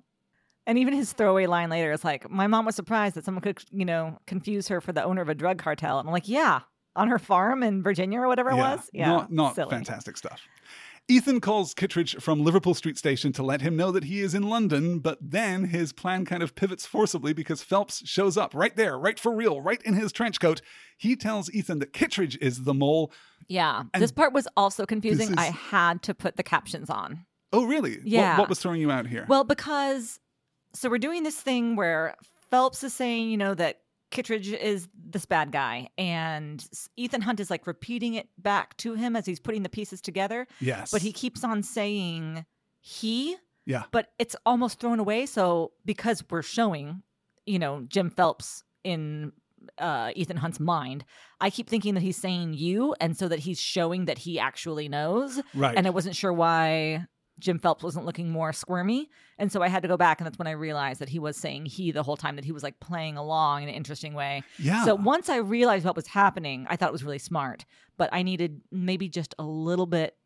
And 0.71 0.79
even 0.79 0.95
his 0.95 1.13
throwaway 1.13 1.47
line 1.47 1.69
later 1.69 1.91
is 1.91 2.05
like, 2.05 2.31
"My 2.31 2.47
mom 2.47 2.65
was 2.65 2.77
surprised 2.77 3.17
that 3.17 3.25
someone 3.25 3.43
could, 3.43 3.61
you 3.73 3.85
know, 3.85 4.21
confuse 4.29 4.69
her 4.69 4.81
for 4.81 4.93
the 4.93 5.03
owner 5.03 5.21
of 5.21 5.29
a 5.29 5.35
drug 5.35 5.59
cartel." 5.59 5.99
And 5.99 6.09
I'm 6.09 6.13
like, 6.13 6.29
"Yeah, 6.29 6.61
on 6.95 7.09
her 7.09 7.19
farm 7.19 7.65
in 7.65 7.83
Virginia 7.83 8.21
or 8.21 8.29
whatever 8.29 8.51
it 8.51 8.57
was." 8.57 8.89
Yeah, 8.93 9.09
not 9.09 9.33
not 9.33 9.55
silly. 9.57 9.71
fantastic 9.71 10.17
stuff. 10.17 10.41
Ethan 11.09 11.41
calls 11.41 11.75
Kittredge 11.75 12.15
from 12.21 12.45
Liverpool 12.45 12.75
Street 12.75 12.97
Station 12.97 13.33
to 13.33 13.43
let 13.43 13.63
him 13.63 13.75
know 13.77 13.91
that 13.91 14.05
he 14.05 14.21
is 14.21 14.33
in 14.33 14.45
London, 14.45 15.01
but 15.01 15.19
then 15.21 15.65
his 15.65 15.93
plan 15.93 16.25
kind 16.25 16.41
of 16.41 16.55
pivots 16.55 16.87
forcibly 16.87 17.33
because 17.33 17.65
Phelps 17.65 18.07
shows 18.09 18.37
up 18.37 18.55
right 18.55 18.77
there, 18.77 18.97
right 18.97 19.19
for 19.19 19.35
real, 19.35 19.61
right 19.61 19.83
in 19.83 19.95
his 19.95 20.13
trench 20.13 20.39
coat. 20.39 20.61
He 20.97 21.17
tells 21.17 21.51
Ethan 21.51 21.81
that 21.81 21.93
Kittredge 21.93 22.39
is 22.41 22.63
the 22.63 22.75
mole. 22.75 23.11
Yeah, 23.49 23.83
And 23.93 24.01
this 24.01 24.13
part 24.13 24.33
was 24.33 24.47
also 24.57 24.87
confusing. 24.87 25.31
is- 25.33 25.37
I 25.37 25.47
had 25.47 26.01
to 26.05 26.15
put 26.15 26.37
the 26.37 26.45
captions 26.45 26.89
on. 26.89 27.27
Oh, 27.53 27.65
really? 27.65 27.97
What- 27.97 28.07
Yeah. 28.07 28.39
What, 28.39 28.49
was 28.49 28.61
throwing 28.61 28.81
you 28.81 28.93
out 28.93 29.09
here? 29.09 29.27
Well, 29.29 29.43
because 29.43 30.21
so 30.73 30.89
we're 30.89 30.99
doing 30.99 31.23
this 31.23 31.41
thing 31.41 31.77
where 31.77 32.15
Phelps 32.51 32.83
is 32.85 32.93
saying, 32.93 33.31
you 33.31 33.37
know, 33.37 33.55
that 33.55 33.81
Kittredge 34.11 34.53
is 34.53 34.89
this 34.95 35.25
bad 35.25 35.53
guy, 35.53 35.89
and 35.97 36.65
Ethan 36.97 37.21
Hunt 37.23 37.39
is 37.41 37.49
like 37.51 37.67
repeating 37.67 38.15
it 38.15 38.29
back 38.39 38.77
to 38.79 38.95
him 38.95 39.15
as 39.15 39.25
he's 39.27 39.39
putting 39.41 39.63
the 39.63 39.69
pieces 39.69 40.01
together. 40.01 40.47
yes. 40.61 40.91
But 40.91 41.03
he 41.03 41.13
keeps 41.13 41.45
on 41.45 41.63
saying 41.63 42.45
he, 42.81 43.37
Yeah. 43.67 43.85
but 43.93 44.09
it's 44.19 44.35
almost 44.45 44.81
thrown 44.81 44.99
away. 44.99 45.27
So 45.27 45.73
because 45.85 46.25
we're 46.29 46.43
showing, 46.43 47.03
you 47.47 47.59
know, 47.61 47.83
Jim 47.89 48.11
Phelps 48.11 48.65
in 48.83 49.33
uh, 49.79 50.11
Ethan 50.17 50.39
Hunt's 50.39 50.59
mind, 50.59 51.05
I 51.41 51.51
keep 51.51 51.69
thinking 51.69 51.95
that 51.95 52.03
he's 52.03 52.17
saying 52.17 52.55
you, 52.55 52.97
and 53.01 53.17
so 53.17 53.29
that 53.29 53.39
he's 53.41 53.61
showing 53.61 54.07
that 54.07 54.19
he 54.19 54.41
actually 54.41 54.89
knows. 54.89 55.41
Right. 55.55 55.77
And 55.77 55.87
I 55.87 55.91
wasn't 55.91 56.17
sure 56.17 56.33
why 56.33 57.07
Jim 57.41 57.59
Phelps 57.59 57.83
wasn't 57.83 58.07
looking 58.07 58.31
more 58.31 58.53
squirmy. 58.53 59.11
And 59.39 59.51
so 59.51 59.63
I 59.63 59.69
had 59.69 59.83
to 59.83 59.89
go 59.89 59.97
back, 59.97 60.21
and 60.21 60.27
that's 60.27 60.39
when 60.39 60.47
I 60.47 60.53
realized 60.53 61.01
that 61.01 61.09
he 61.09 61.19
was 61.19 61.37
saying 61.37 61.67
he 61.67 61.91
the 61.91 62.03
whole 62.03 62.17
time, 62.17 62.37
that 62.37 62.45
he 62.45 62.53
was 62.53 62.63
like 62.63 62.79
playing 62.81 63.17
along 63.17 63.63
in 63.63 63.69
an 63.69 63.75
interesting 63.75 64.15
way. 64.15 64.43
yeah. 64.59 64.85
So 64.85 64.95
once 64.95 65.29
I 65.29 65.37
realized 65.37 65.85
what 65.85 65.97
was 65.97 66.07
happening, 66.07 66.67
I 66.69 66.77
thought 66.77 66.91
it 66.91 66.93
was 66.93 67.05
really 67.05 67.19
smart, 67.19 67.65
but 67.97 68.11
I 68.13 68.23
needed 68.23 68.61
maybe 68.71 69.09
just 69.09 69.35
a 69.39 69.45
little 69.45 69.87
bit, 69.87 70.17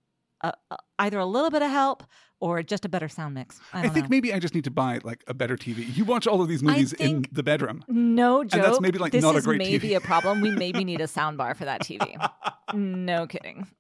uh, 0.42 0.52
uh, 0.70 0.76
either 0.98 1.18
a 1.18 1.26
little 1.26 1.50
bit 1.50 1.62
of 1.62 1.70
help 1.70 2.02
or 2.44 2.62
just 2.62 2.84
a 2.84 2.88
better 2.88 3.08
sound 3.08 3.32
mix. 3.34 3.58
I, 3.72 3.84
I 3.86 3.88
think 3.88 4.04
know. 4.06 4.10
maybe 4.10 4.34
I 4.34 4.38
just 4.38 4.54
need 4.54 4.64
to 4.64 4.70
buy 4.70 5.00
like 5.02 5.24
a 5.26 5.34
better 5.34 5.56
TV. 5.56 5.96
You 5.96 6.04
watch 6.04 6.26
all 6.26 6.40
of 6.42 6.48
these 6.48 6.62
movies 6.62 6.92
in 6.92 7.24
the 7.32 7.42
bedroom. 7.42 7.82
No 7.88 8.44
joke. 8.44 8.52
And 8.54 8.64
that's 8.64 8.80
maybe, 8.80 8.98
like, 8.98 9.12
this 9.12 9.22
not 9.22 9.34
a 9.36 9.40
great 9.40 9.58
maybe 9.58 9.88
TV. 9.90 9.96
a 9.96 10.00
problem. 10.00 10.40
We 10.42 10.50
maybe 10.50 10.84
need 10.84 11.00
a 11.00 11.08
sound 11.18 11.38
bar 11.38 11.54
for 11.54 11.64
that 11.64 11.80
TV. 11.82 12.04
no 12.74 13.26
kidding. 13.26 13.66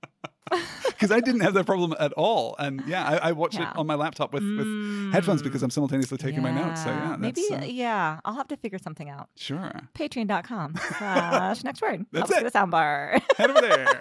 Because 0.86 1.10
I 1.10 1.20
didn't 1.20 1.40
have 1.40 1.54
that 1.54 1.66
problem 1.66 1.94
at 1.98 2.12
all. 2.14 2.54
And 2.58 2.82
yeah, 2.86 3.04
I, 3.04 3.30
I 3.30 3.32
watch 3.32 3.56
Yeah. 3.56 3.70
it 3.72 3.76
on 3.76 3.86
my 3.86 3.94
laptop 3.96 4.32
with, 4.32 4.44
with 4.44 5.12
headphones 5.12 5.42
because 5.42 5.62
I'm 5.62 5.70
simultaneously 5.70 6.16
taking 6.18 6.40
my 6.42 6.52
notes. 6.52 6.84
So 6.84 6.90
yeah, 6.90 7.16
Mm. 7.16 7.18
maybe 7.18 7.42
that's, 7.50 7.62
uh, 7.64 7.66
yeah. 7.66 8.20
I'll 8.24 8.34
have 8.34 8.48
to 8.48 8.56
figure 8.56 8.78
something 8.78 9.08
out. 9.10 9.28
sure. 9.36 9.72
Patreon.com 9.94 10.74
slash 10.98 11.64
next 11.64 11.82
word. 11.82 12.06
That's 12.12 12.28
Helps 12.30 12.30
it. 12.30 12.40
get 12.44 12.46
a 12.46 12.50
sound 12.52 12.70
bar. 12.70 13.18
Head 13.36 13.50
over 13.50 13.60
there. 13.60 14.00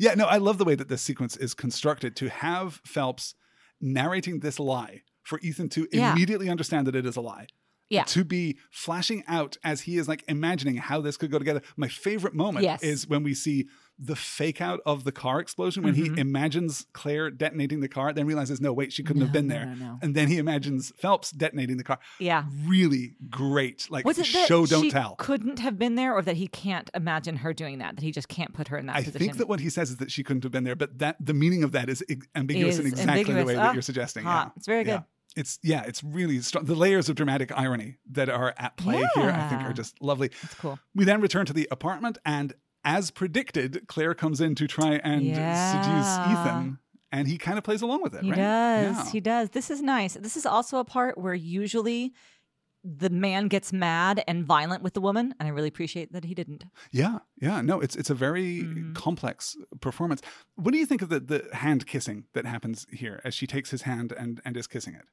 Yeah, 0.00 0.14
no, 0.14 0.26
I 0.26 0.36
love 0.38 0.58
the 0.58 0.64
way 0.64 0.74
that 0.74 0.88
this 0.88 1.02
sequence 1.02 1.36
is 1.36 1.54
constructed 1.54 2.16
to 2.16 2.28
have 2.28 2.80
Phelps 2.84 3.34
narrating 3.80 4.40
this 4.40 4.58
lie 4.58 5.02
for 5.22 5.38
Ethan 5.40 5.68
to 5.70 5.88
Yeah. 5.92 6.12
immediately 6.12 6.48
understand 6.48 6.86
that 6.86 6.94
it 6.94 7.04
is 7.06 7.16
a 7.16 7.20
lie. 7.20 7.46
Yeah. 7.88 8.02
To 8.04 8.24
be 8.24 8.58
flashing 8.70 9.22
out 9.28 9.58
as 9.62 9.82
he 9.82 9.96
is 9.96 10.08
like 10.08 10.24
imagining 10.26 10.76
how 10.76 11.00
this 11.00 11.16
could 11.16 11.30
go 11.30 11.38
together. 11.38 11.62
My 11.76 11.88
favorite 11.88 12.34
moment 12.34 12.64
Yes. 12.64 12.82
is 12.82 13.06
when 13.06 13.22
we 13.22 13.32
see 13.34 13.66
the 13.98 14.14
fake 14.16 14.60
out 14.60 14.80
of 14.84 15.04
the 15.04 15.12
car 15.12 15.40
explosion 15.40 15.82
when 15.82 15.94
Mhm. 15.94 16.14
he 16.16 16.20
imagines 16.20 16.86
Claire 16.92 17.30
detonating 17.30 17.80
the 17.80 17.88
car, 17.88 18.12
then 18.12 18.26
realizes, 18.26 18.60
no, 18.60 18.72
wait, 18.72 18.92
she 18.92 19.02
couldn't 19.02 19.22
have 19.22 19.32
been 19.32 19.48
there. 19.48 19.64
no, 19.66 19.74
no. 19.74 19.98
And 20.02 20.14
then 20.14 20.28
he 20.28 20.36
imagines 20.36 20.92
Phelps 20.98 21.30
detonating 21.30 21.78
the 21.78 21.84
car. 21.84 21.98
yeah. 22.18 22.44
Really 22.66 23.16
great. 23.30 23.86
Like 23.90 24.04
Was 24.04 24.18
it 24.18 24.26
that 24.32 24.46
show, 24.48 24.66
don't 24.66 24.82
she 24.82 24.90
tell. 24.90 25.14
couldn't 25.16 25.60
have 25.60 25.78
been 25.78 25.94
there, 25.94 26.12
or 26.14 26.20
that 26.22 26.36
he 26.36 26.46
can't 26.46 26.90
imagine 26.94 27.36
her 27.36 27.54
doing 27.54 27.78
that? 27.78 27.96
That 27.96 28.02
he 28.02 28.12
just 28.12 28.28
can't 28.28 28.52
put 28.52 28.68
her 28.68 28.76
in 28.76 28.86
that 28.86 28.96
I 28.96 29.02
position. 29.02 29.18
think 29.18 29.36
that 29.38 29.48
what 29.48 29.60
he 29.60 29.70
says 29.70 29.90
is 29.90 29.96
that 29.96 30.10
she 30.10 30.22
couldn't 30.22 30.42
have 30.42 30.52
been 30.52 30.64
there, 30.64 30.76
but 30.76 30.98
that 30.98 31.16
the 31.18 31.34
meaning 31.34 31.62
of 31.64 31.72
that 31.72 31.88
is 31.88 32.04
ambiguous 32.34 32.78
in 32.78 32.86
Is 32.86 32.92
exactly 32.92 33.22
the 33.24 33.30
ambiguous. 33.30 33.46
way 33.46 33.54
that 33.54 33.70
Ah, 33.70 33.72
you're 33.72 33.82
suggesting. 33.82 34.24
hot. 34.24 34.48
Yeah. 34.48 34.52
It's 34.56 34.66
very 34.66 34.84
Yeah. 34.86 34.96
good. 34.98 35.04
It's 35.36 35.58
yeah, 35.62 35.82
it's 35.82 36.02
really 36.02 36.40
strong. 36.40 36.64
The 36.64 36.74
layers 36.74 37.08
of 37.10 37.16
dramatic 37.16 37.52
irony 37.54 37.98
that 38.12 38.30
are 38.30 38.54
at 38.56 38.76
play 38.78 39.04
here, 39.16 39.30
I 39.30 39.48
think, 39.50 39.62
are 39.62 39.72
just 39.74 40.00
lovely. 40.02 40.30
That's 40.42 40.54
cool. 40.54 40.78
We 40.94 41.04
then 41.04 41.20
return 41.20 41.44
to 41.46 41.52
the 41.52 41.68
apartment, 41.70 42.16
and 42.24 42.54
as 42.86 43.10
predicted, 43.10 43.82
Claire 43.88 44.14
comes 44.14 44.40
in 44.40 44.54
to 44.54 44.66
try 44.66 44.94
and 45.04 45.22
Yeah. 45.22 45.82
seduce 45.82 46.38
Ethan. 46.38 46.78
and 47.12 47.28
he 47.28 47.36
kind 47.38 47.56
of 47.58 47.64
plays 47.64 47.82
along 47.82 48.02
with 48.02 48.14
it. 48.14 48.22
He 48.22 48.30
right? 48.30 48.36
does. 48.36 48.96
Yeah. 48.96 49.10
He 49.12 49.20
does. 49.20 49.50
This 49.50 49.70
is 49.70 49.80
nice. 49.82 50.14
This 50.14 50.36
is 50.36 50.44
also 50.46 50.78
a 50.78 50.84
part 50.84 51.16
where 51.18 51.34
usually 51.34 52.12
the 52.84 53.10
man 53.10 53.48
gets 53.48 53.72
mad 53.72 54.22
and 54.28 54.44
violent 54.44 54.82
with 54.82 54.94
the 54.94 55.00
woman, 55.00 55.34
and 55.40 55.48
I 55.48 55.50
really 55.50 55.66
appreciate 55.68 56.12
that 56.12 56.24
he 56.24 56.34
didn't. 56.34 56.64
Yeah, 56.92 57.18
yeah. 57.40 57.60
No, 57.60 57.80
it's 57.80 57.96
it's 57.96 58.10
a 58.10 58.14
very 58.14 58.62
Mhm. 58.62 58.94
complex 58.94 59.56
performance. 59.80 60.20
What 60.54 60.70
do 60.72 60.78
you 60.78 60.86
think 60.86 61.02
of 61.02 61.08
the 61.08 61.18
the 61.20 61.48
hand 61.52 61.86
kissing 61.86 62.26
that 62.34 62.44
happens 62.46 62.86
here 62.92 63.20
as 63.24 63.34
she 63.34 63.46
takes 63.46 63.70
his 63.70 63.82
hand 63.82 64.12
and 64.12 64.40
and 64.44 64.56
is 64.56 64.66
kissing 64.68 64.94
it? 64.94 65.06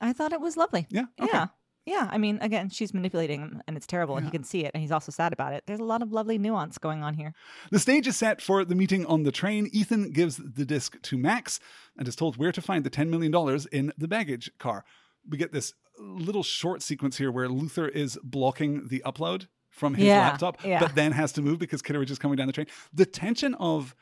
I 0.00 0.12
thought 0.12 0.32
it 0.32 0.40
was 0.40 0.56
lovely. 0.56 0.86
Yeah. 0.90 1.06
Okay. 1.20 1.30
Yeah. 1.32 1.46
Yeah. 1.86 2.08
I 2.10 2.18
mean, 2.18 2.38
again, 2.42 2.68
she's 2.68 2.92
manipulating 2.92 3.40
him 3.40 3.62
and 3.66 3.76
it's 3.76 3.86
terrible 3.86 4.16
and 4.16 4.24
Yeah. 4.26 4.30
he 4.32 4.36
can 4.38 4.44
see 4.44 4.64
it 4.64 4.72
and 4.74 4.80
he's 4.82 4.90
also 4.92 5.12
sad 5.12 5.32
about 5.32 5.52
it. 5.52 5.62
There's 5.66 5.80
a 5.80 5.84
lot 5.84 6.02
of 6.02 6.12
lovely 6.12 6.36
nuance 6.36 6.76
going 6.78 7.02
on 7.02 7.14
here. 7.14 7.32
The 7.70 7.78
stage 7.78 8.06
is 8.08 8.16
set 8.16 8.42
for 8.42 8.64
the 8.64 8.74
meeting 8.74 9.06
on 9.06 9.22
the 9.22 9.32
train. 9.32 9.68
Ethan 9.72 10.10
gives 10.10 10.36
the 10.36 10.64
disc 10.66 11.00
to 11.02 11.16
Max 11.16 11.60
and 11.96 12.06
is 12.08 12.16
told 12.16 12.36
where 12.36 12.52
to 12.52 12.60
find 12.60 12.84
the 12.84 12.90
$10 12.90 13.08
million 13.08 13.32
in 13.72 13.92
the 13.96 14.08
baggage 14.08 14.50
car. 14.58 14.84
We 15.28 15.38
get 15.38 15.52
this 15.52 15.72
little 15.98 16.42
short 16.42 16.82
sequence 16.82 17.16
here 17.18 17.30
where 17.32 17.48
Luther 17.48 17.88
is 17.88 18.18
blocking 18.22 18.88
the 18.88 19.02
upload 19.06 19.46
from 19.70 19.94
his 19.94 20.06
Yeah, 20.06 20.20
laptop, 20.20 20.64
yeah. 20.64 20.80
but 20.80 20.94
then 20.94 21.12
has 21.12 21.32
to 21.32 21.42
move 21.42 21.58
because 21.58 21.82
Kittredge 21.82 22.10
is 22.10 22.18
coming 22.18 22.36
down 22.36 22.46
the 22.48 22.52
train. 22.52 22.66
The 22.92 23.06
tension 23.06 23.54
of 23.54 23.94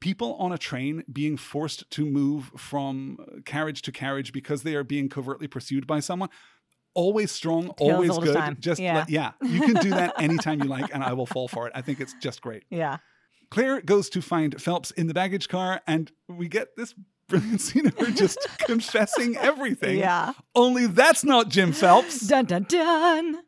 people 0.00 0.34
on 0.36 0.50
a 0.52 0.58
train 0.58 1.04
being 1.12 1.36
forced 1.36 1.88
to 1.90 2.04
move 2.06 2.50
from 2.56 3.18
carriage 3.44 3.82
to 3.82 3.92
carriage 3.92 4.32
because 4.32 4.62
they 4.62 4.74
are 4.74 4.82
being 4.84 5.08
covertly 5.08 5.46
pursued 5.46 5.86
by 5.86 6.00
someone. 6.00 6.30
Always 6.94 7.32
strong, 7.32 7.72
Tales 7.76 8.08
always 8.10 8.18
good. 8.18 8.34
time. 8.36 8.56
Just 8.60 8.80
Yeah. 8.80 8.94
let- 8.98 9.10
yeah, 9.10 9.32
you 9.42 9.60
can 9.60 9.74
do 9.74 9.90
that 9.90 10.14
anytime 10.20 10.62
you 10.62 10.68
like, 10.68 10.94
and 10.94 11.02
I 11.02 11.12
will 11.12 11.26
fall 11.26 11.48
for 11.48 11.66
it. 11.66 11.72
I 11.74 11.80
think 11.82 12.00
it's 12.00 12.14
just 12.20 12.40
great. 12.40 12.64
Yeah. 12.70 12.98
Claire 13.50 13.80
goes 13.82 14.08
to 14.10 14.22
find 14.22 14.60
Phelps 14.60 14.90
in 14.92 15.06
the 15.06 15.14
baggage 15.14 15.48
car, 15.48 15.80
and 15.86 16.10
we 16.28 16.48
get 16.48 16.76
this 16.76 16.94
brilliant 17.28 17.60
scene 17.60 17.86
of 17.86 17.96
her 17.98 18.10
just 18.10 18.38
confessing 18.58 19.36
everything. 19.36 19.98
Yeah. 19.98 20.32
Only 20.54 20.86
that's 20.86 21.24
not 21.24 21.48
Jim 21.50 21.72
Phelps. 21.72 22.20
Dun 22.26 22.46
dun 22.46 22.64
dun. 22.68 23.38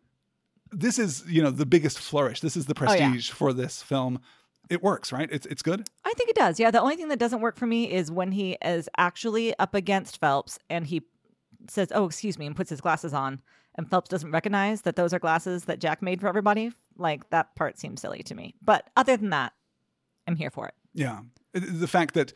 This 0.72 0.98
is, 0.98 1.24
you 1.28 1.42
know, 1.42 1.50
the 1.50 1.66
biggest 1.66 1.98
flourish. 1.98 2.40
This 2.40 2.56
is 2.56 2.66
the 2.66 2.74
Oh, 2.76 2.82
yeah. 2.82 2.86
prestige 3.08 3.30
for 3.30 3.52
this 3.52 3.82
film. 3.82 4.20
It 4.68 4.82
works, 4.82 5.12
right? 5.12 5.28
It's 5.30 5.46
it's 5.46 5.62
good. 5.62 5.88
I 6.04 6.12
think 6.16 6.28
it 6.30 6.36
does. 6.36 6.58
Yeah. 6.58 6.70
The 6.72 6.80
only 6.80 6.96
thing 6.96 7.08
that 7.08 7.18
doesn't 7.20 7.40
work 7.40 7.56
for 7.56 7.66
me 7.66 7.90
is 7.92 8.10
when 8.10 8.32
he 8.32 8.56
is 8.64 8.88
actually 8.96 9.56
up 9.58 9.74
against 9.74 10.18
Phelps 10.20 10.58
and 10.68 10.86
he 10.86 11.02
says, 11.70 11.88
Oh, 11.94 12.06
excuse 12.06 12.38
me, 12.38 12.46
and 12.46 12.56
puts 12.56 12.70
his 12.70 12.80
glasses 12.80 13.12
on. 13.14 13.40
And 13.76 13.90
Phelps 13.90 14.08
doesn't 14.08 14.30
recognize 14.30 14.82
that 14.82 14.96
those 14.96 15.12
are 15.12 15.18
glasses 15.18 15.64
that 15.66 15.80
Jack 15.80 16.00
made 16.02 16.20
for 16.20 16.28
everybody. 16.28 16.72
Like 16.96 17.28
that 17.30 17.54
part 17.56 17.78
seems 17.78 18.00
silly 18.00 18.22
to 18.24 18.34
me. 18.34 18.54
But 18.62 18.88
other 18.96 19.16
than 19.16 19.30
that, 19.30 19.52
I'm 20.26 20.36
here 20.36 20.50
for 20.50 20.66
it. 20.66 20.74
Yeah. 20.94 21.20
The 21.52 21.86
fact 21.86 22.14
that 22.14 22.32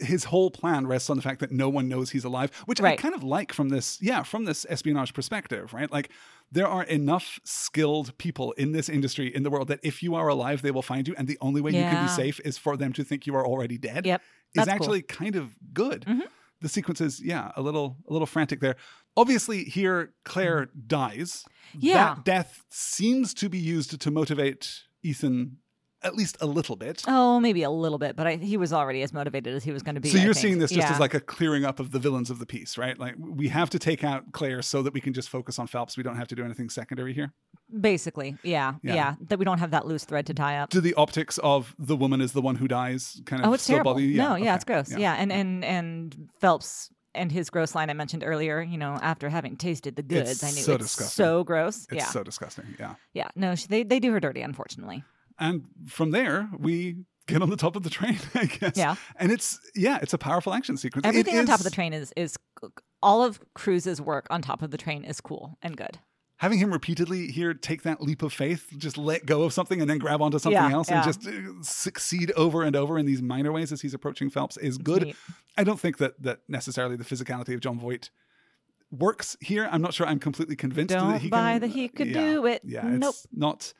his 0.00 0.24
whole 0.24 0.50
plan 0.50 0.86
rests 0.86 1.08
on 1.08 1.16
the 1.16 1.22
fact 1.22 1.40
that 1.40 1.50
no 1.50 1.70
one 1.70 1.88
knows 1.88 2.10
he's 2.10 2.24
alive, 2.24 2.50
which 2.66 2.82
I 2.82 2.96
kind 2.96 3.14
of 3.14 3.22
like 3.22 3.52
from 3.54 3.70
this, 3.70 3.98
yeah, 4.02 4.22
from 4.22 4.44
this 4.44 4.66
espionage 4.68 5.14
perspective, 5.14 5.72
right? 5.72 5.90
Like 5.90 6.10
there 6.52 6.66
are 6.68 6.82
enough 6.84 7.40
skilled 7.44 8.16
people 8.18 8.52
in 8.52 8.72
this 8.72 8.90
industry 8.90 9.34
in 9.34 9.42
the 9.42 9.50
world 9.50 9.68
that 9.68 9.80
if 9.82 10.02
you 10.02 10.14
are 10.14 10.28
alive, 10.28 10.60
they 10.60 10.70
will 10.70 10.82
find 10.82 11.08
you, 11.08 11.14
and 11.16 11.26
the 11.26 11.38
only 11.40 11.62
way 11.62 11.70
you 11.70 11.82
can 11.82 12.04
be 12.04 12.10
safe 12.10 12.38
is 12.44 12.58
for 12.58 12.76
them 12.76 12.92
to 12.94 13.04
think 13.04 13.26
you 13.26 13.34
are 13.34 13.46
already 13.46 13.78
dead. 13.78 14.04
Yep. 14.04 14.20
is 14.20 14.26
That's 14.54 14.66
cool. 14.66 14.74
actually 14.74 15.02
kind 15.02 15.36
of 15.36 15.56
good. 15.72 16.04
Mhm. 16.06 16.22
The 16.60 16.68
sequence 16.68 17.00
is, 17.00 17.20
yeah, 17.22 17.52
a 17.56 17.62
little 17.62 17.98
a 18.08 18.12
little 18.12 18.26
frantic 18.26 18.60
there. 18.60 18.76
Obviously, 19.16 19.64
here 19.64 20.14
Claire 20.24 20.70
dies. 20.86 21.44
Mm-hmm. 21.70 21.78
Yeah. 21.82 22.14
That 22.14 22.24
death 22.24 22.64
seems 22.70 23.34
to 23.34 23.48
be 23.48 23.58
used 23.58 24.00
to 24.00 24.10
motivate 24.10 24.82
Ethan 25.02 25.58
at 26.02 26.14
least 26.14 26.36
a 26.40 26.46
little 26.46 26.76
bit. 26.76 27.02
Oh, 27.08 27.40
maybe 27.40 27.62
a 27.64 27.70
little 27.70 27.98
bit, 27.98 28.14
but 28.14 28.26
I, 28.26 28.36
he 28.36 28.56
was 28.56 28.72
already 28.72 29.02
as 29.02 29.12
motivated 29.12 29.54
as 29.54 29.64
he 29.64 29.72
was 29.72 29.82
going 29.82 29.96
to 29.96 30.00
be. 30.00 30.08
So 30.10 30.18
you're 30.18 30.32
seeing 30.34 30.58
this 30.58 30.70
just 30.70 30.86
Yeah. 30.86 30.92
as 30.94 31.00
like 31.00 31.14
a 31.14 31.20
clearing 31.20 31.64
up 31.64 31.80
of 31.80 31.90
the 31.90 31.98
villains 31.98 32.30
of 32.30 32.38
the 32.38 32.46
piece, 32.46 32.78
right? 32.78 32.96
Like 32.98 33.14
we 33.18 33.48
have 33.48 33.68
to 33.70 33.78
take 33.78 34.04
out 34.04 34.30
Claire 34.32 34.62
so 34.62 34.82
that 34.82 34.92
we 34.94 35.00
can 35.00 35.12
just 35.12 35.28
focus 35.28 35.58
on 35.58 35.66
Phelps. 35.66 35.96
We 35.96 36.02
don't 36.04 36.16
have 36.16 36.28
to 36.28 36.34
do 36.36 36.44
anything 36.44 36.70
secondary 36.70 37.12
here. 37.14 37.32
basically, 37.80 38.36
yeah, 38.42 38.74
Yeah. 38.82 38.94
yeah, 38.94 39.14
that 39.28 39.38
we 39.38 39.44
don't 39.44 39.58
have 39.58 39.72
that 39.72 39.86
loose 39.86 40.04
thread 40.04 40.24
to 40.26 40.34
tie 40.34 40.58
up. 40.58 40.70
Do 40.70 40.80
the 40.80 40.94
optics 40.94 41.36
of 41.38 41.74
the 41.78 41.96
woman 41.96 42.20
is 42.20 42.32
the 42.32 42.40
one 42.40 42.56
who 42.56 42.66
dies 42.68 43.20
kind 43.26 43.42
of 43.42 43.48
Oh, 43.48 43.52
it's 43.52 43.62
still 43.64 43.74
terrible. 43.76 44.00
you? 44.00 44.16
no, 44.16 44.36
yeah, 44.36 44.44
okay. 44.50 44.54
it's 44.54 44.64
gross. 44.64 44.96
Yeah. 44.96 45.14
and 45.18 45.30
and 45.32 45.64
and 45.64 46.28
Phelps 46.40 46.90
and 47.14 47.30
his 47.32 47.50
gross 47.50 47.74
line 47.74 47.90
I 47.90 47.94
mentioned 47.94 48.22
earlier. 48.24 48.62
You 48.62 48.78
know, 48.78 48.98
after 49.02 49.28
having 49.28 49.56
tasted 49.56 49.96
the 49.96 50.02
goods, 50.02 50.30
It's 50.30 50.44
I 50.44 50.50
knew 50.50 50.62
so 50.62 50.74
it's 50.74 50.84
disgusting. 50.84 51.24
so 51.24 51.44
gross. 51.44 51.84
It's 51.90 51.94
yeah, 51.94 52.04
so 52.06 52.22
disgusting. 52.22 52.76
Yeah. 52.78 52.94
yeah. 53.12 53.28
No, 53.36 53.54
she, 53.54 53.66
they 53.66 53.82
they 53.82 53.98
do 54.00 54.12
her 54.12 54.20
dirty, 54.20 54.40
unfortunately. 54.42 55.04
And 55.38 55.64
from 55.86 56.10
there, 56.10 56.48
we 56.58 57.04
get 57.26 57.42
on 57.42 57.50
the 57.50 57.56
top 57.56 57.76
of 57.76 57.82
the 57.82 57.90
train, 57.90 58.18
I 58.34 58.46
guess. 58.46 58.76
Yeah. 58.76 58.96
And 59.16 59.30
it's 59.32 59.58
yeah, 59.74 59.98
it's 60.02 60.14
a 60.14 60.18
powerful 60.18 60.52
action 60.54 60.76
sequence. 60.76 61.04
It 61.06 61.08
Everything 61.10 61.38
on 61.38 61.46
top 61.46 61.60
of 61.60 61.64
the 61.64 61.70
train 61.70 61.92
is 61.92 62.12
is 62.16 62.36
all 63.02 63.22
of 63.22 63.40
Cruise's 63.54 64.00
work 64.00 64.26
on 64.30 64.42
top 64.42 64.62
of 64.62 64.70
the 64.70 64.78
train 64.78 65.04
is 65.04 65.20
cool 65.20 65.56
and 65.62 65.76
good. 65.76 65.98
having 66.38 66.58
him 66.58 66.72
repeatedly 66.72 67.28
here 67.32 67.52
take 67.54 67.82
that 67.82 68.00
leap 68.00 68.22
of 68.22 68.32
faith, 68.32 68.72
just 68.76 68.96
let 68.98 69.26
go 69.26 69.42
of 69.42 69.52
something 69.52 69.80
and 69.80 69.88
then 69.90 69.98
grab 69.98 70.20
onto 70.22 70.38
something 70.38 70.60
Yeah, 70.60 70.72
else 70.72 70.88
yeah. 70.90 70.96
and 70.96 71.04
just 71.04 71.26
uh, 71.28 71.32
succeed 71.62 72.32
over 72.36 72.62
and 72.64 72.74
over 72.76 72.98
in 72.98 73.06
these 73.06 73.20
minor 73.22 73.52
ways 73.52 73.70
as 73.72 73.80
he's 73.82 73.94
approaching 73.94 74.30
Phelps 74.30 74.56
is 74.56 74.78
good. 74.78 75.02
neat. 75.04 75.16
I 75.56 75.62
don't 75.64 75.78
think 75.78 75.98
that 75.98 76.20
that 76.22 76.40
necessarily 76.48 76.96
the 76.96 77.04
physicality 77.04 77.54
of 77.54 77.60
Jon 77.60 77.78
Voight 77.78 78.10
works 78.90 79.36
here. 79.40 79.68
I'm 79.70 79.82
not 79.82 79.94
sure 79.94 80.06
I'm 80.06 80.18
completely 80.18 80.56
convinced 80.56 80.94
that 80.94 81.00
Don't 81.00 81.20
he 81.20 81.28
buy 81.28 81.52
can, 81.52 81.60
that 81.62 81.68
he 81.70 81.88
could 81.88 82.08
yeah, 82.08 82.20
do 82.30 82.46
it. 82.46 82.62
Yeah, 82.64 82.88
it's 82.88 82.98
Nope. 82.98 83.14
not 83.32 83.72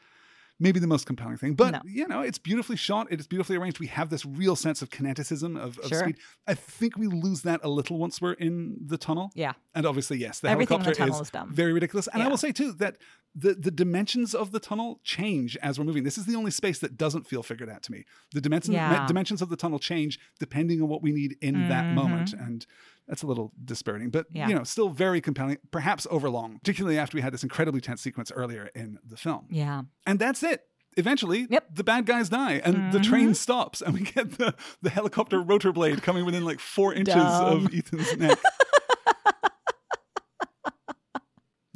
maybe 0.60 0.80
the 0.80 0.86
most 0.88 1.06
compelling 1.06 1.36
thing, 1.36 1.54
but 1.54 1.70
No. 1.70 1.80
you 1.84 2.08
know, 2.08 2.20
it's 2.20 2.38
beautifully 2.38 2.76
shot. 2.76 3.06
It 3.10 3.20
is 3.20 3.26
beautifully 3.28 3.56
arranged. 3.56 3.78
We 3.78 3.86
have 3.88 4.10
this 4.10 4.24
real 4.26 4.56
sense 4.56 4.82
of 4.82 4.90
kineticism 4.90 5.56
of, 5.56 5.78
of 5.78 5.86
Sure. 5.86 6.00
speed. 6.00 6.16
I 6.48 6.54
think 6.54 6.96
we 6.96 7.06
lose 7.06 7.42
that 7.42 7.60
a 7.62 7.68
little 7.68 7.96
once 7.98 8.20
we're 8.20 8.32
in 8.32 8.76
the 8.84 8.98
tunnel. 8.98 9.30
Yeah, 9.34 9.52
And 9.74 9.86
obviously, 9.86 10.18
yes, 10.18 10.40
the 10.40 10.48
Everything 10.48 10.76
in 10.78 10.80
the 10.80 10.84
helicopter 10.86 11.04
tunnel 11.06 11.20
is, 11.22 11.26
is 11.28 11.30
dumb. 11.30 11.52
very 11.54 11.72
ridiculous. 11.72 12.08
And 12.12 12.22
I 12.22 12.28
will 12.28 12.36
say 12.36 12.50
too 12.52 12.72
that 12.72 12.96
the 13.34 13.54
the 13.54 13.70
dimensions 13.70 14.34
of 14.34 14.50
the 14.50 14.58
tunnel 14.58 15.00
change 15.04 15.56
as 15.58 15.78
we're 15.78 15.84
moving. 15.84 16.02
This 16.02 16.18
is 16.18 16.24
the 16.26 16.34
only 16.34 16.50
space 16.50 16.78
that 16.80 16.96
doesn't 16.96 17.26
feel 17.28 17.42
figured 17.44 17.68
out 17.68 17.82
to 17.84 17.92
me. 17.92 18.04
The 18.32 18.40
dimensions 18.40 18.74
Yeah. 18.74 19.06
dimensions 19.06 19.42
of 19.42 19.48
the 19.50 19.56
tunnel 19.56 19.78
change 19.78 20.18
depending 20.40 20.82
on 20.82 20.88
what 20.88 21.02
we 21.02 21.12
need 21.12 21.36
in 21.40 21.68
that 21.68 21.84
Mhm. 21.84 21.94
moment, 21.94 22.32
and 22.32 22.66
that's 23.08 23.22
a 23.22 23.26
little 23.26 23.52
dispiriting. 23.64 24.10
But 24.10 24.26
Yeah. 24.30 24.48
you 24.48 24.54
know, 24.54 24.64
still 24.64 24.90
very 24.90 25.20
compelling. 25.20 25.58
Perhaps 25.70 26.06
overlong, 26.10 26.58
particularly 26.58 26.98
after 26.98 27.16
we 27.16 27.22
had 27.22 27.32
this 27.32 27.42
incredibly 27.42 27.80
tense 27.80 28.00
sequence 28.02 28.30
earlier 28.30 28.70
in 28.74 28.98
the 29.04 29.16
film. 29.16 29.46
yeah. 29.50 29.82
And 30.06 30.18
that's 30.18 30.42
it. 30.42 30.62
Eventually, 30.96 31.46
Yep. 31.48 31.74
the 31.76 31.84
bad 31.84 32.06
guys 32.06 32.28
die 32.28 32.60
and 32.64 32.92
the 32.92 32.98
Mhm. 32.98 33.04
train 33.04 33.34
stops, 33.34 33.80
and 33.80 33.94
we 33.94 34.00
get 34.00 34.32
the, 34.38 34.54
the 34.82 34.90
helicopter 34.90 35.40
rotor 35.40 35.72
blade 35.72 36.02
coming 36.02 36.24
within 36.24 36.44
like 36.44 36.58
four 36.60 36.92
inches 36.92 37.14
Dumb. 37.14 37.66
of 37.66 37.74
Ethan's 37.74 38.16
neck. 38.16 38.38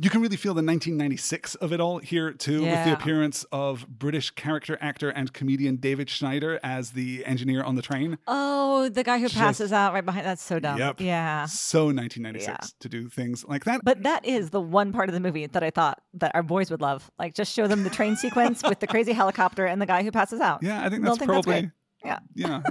You 0.02 0.10
can 0.10 0.20
really 0.20 0.36
feel 0.36 0.52
the 0.52 0.64
1996 0.64 1.54
of 1.56 1.72
it 1.72 1.80
all 1.80 1.98
here 1.98 2.32
too, 2.32 2.62
with 2.62 2.84
the 2.84 2.92
appearance 2.92 3.44
of 3.52 3.86
British 3.88 4.30
character 4.30 4.76
actor 4.80 5.10
and 5.10 5.32
comedian 5.32 5.76
David 5.76 6.10
Schneider 6.10 6.58
as 6.64 6.90
the 6.90 7.24
engineer 7.24 7.62
on 7.62 7.76
the 7.76 7.82
train. 7.82 8.18
Oh, 8.26 8.88
the 8.88 9.04
guy 9.04 9.18
who 9.18 9.26
Just- 9.26 9.36
passes 9.36 9.72
out 9.72 9.92
right 9.94 10.04
behind. 10.04 10.26
That's 10.26 10.42
so 10.42 10.58
dumb. 10.58 10.76
Yep. 10.78 11.00
Yeah. 11.00 11.46
So 11.46 11.90
1996 11.92 12.46
Yeah. 12.48 12.66
to 12.80 12.88
do 12.88 13.08
things 13.08 13.44
like 13.46 13.64
that. 13.64 13.82
But 13.84 14.02
that 14.02 14.24
is 14.26 14.50
the 14.50 14.60
one 14.60 14.92
part 14.92 15.08
of 15.08 15.12
the 15.14 15.20
movie 15.20 15.46
that 15.46 15.62
I 15.62 15.70
thought 15.70 16.02
that 16.14 16.32
our 16.34 16.42
boys 16.42 16.70
would 16.72 16.80
love. 16.80 17.08
Like, 17.18 17.34
just 17.34 17.54
show 17.54 17.68
them 17.68 17.84
the 17.84 17.90
train 17.90 18.16
sequence 18.16 18.62
with 18.64 18.80
the 18.80 18.88
crazy 18.88 19.12
helicopter 19.12 19.66
and 19.66 19.80
the 19.80 19.86
guy 19.86 20.02
who 20.02 20.10
passes 20.10 20.40
out. 20.40 20.64
yeah, 20.64 20.80
I 20.84 20.88
think 20.88 21.02
They'll 21.04 21.12
that's 21.14 21.18
think 21.20 21.30
that's 21.30 21.44
probably 21.46 21.60
great. 21.62 21.70
Yeah. 22.04 22.18
yeah, 22.34 22.62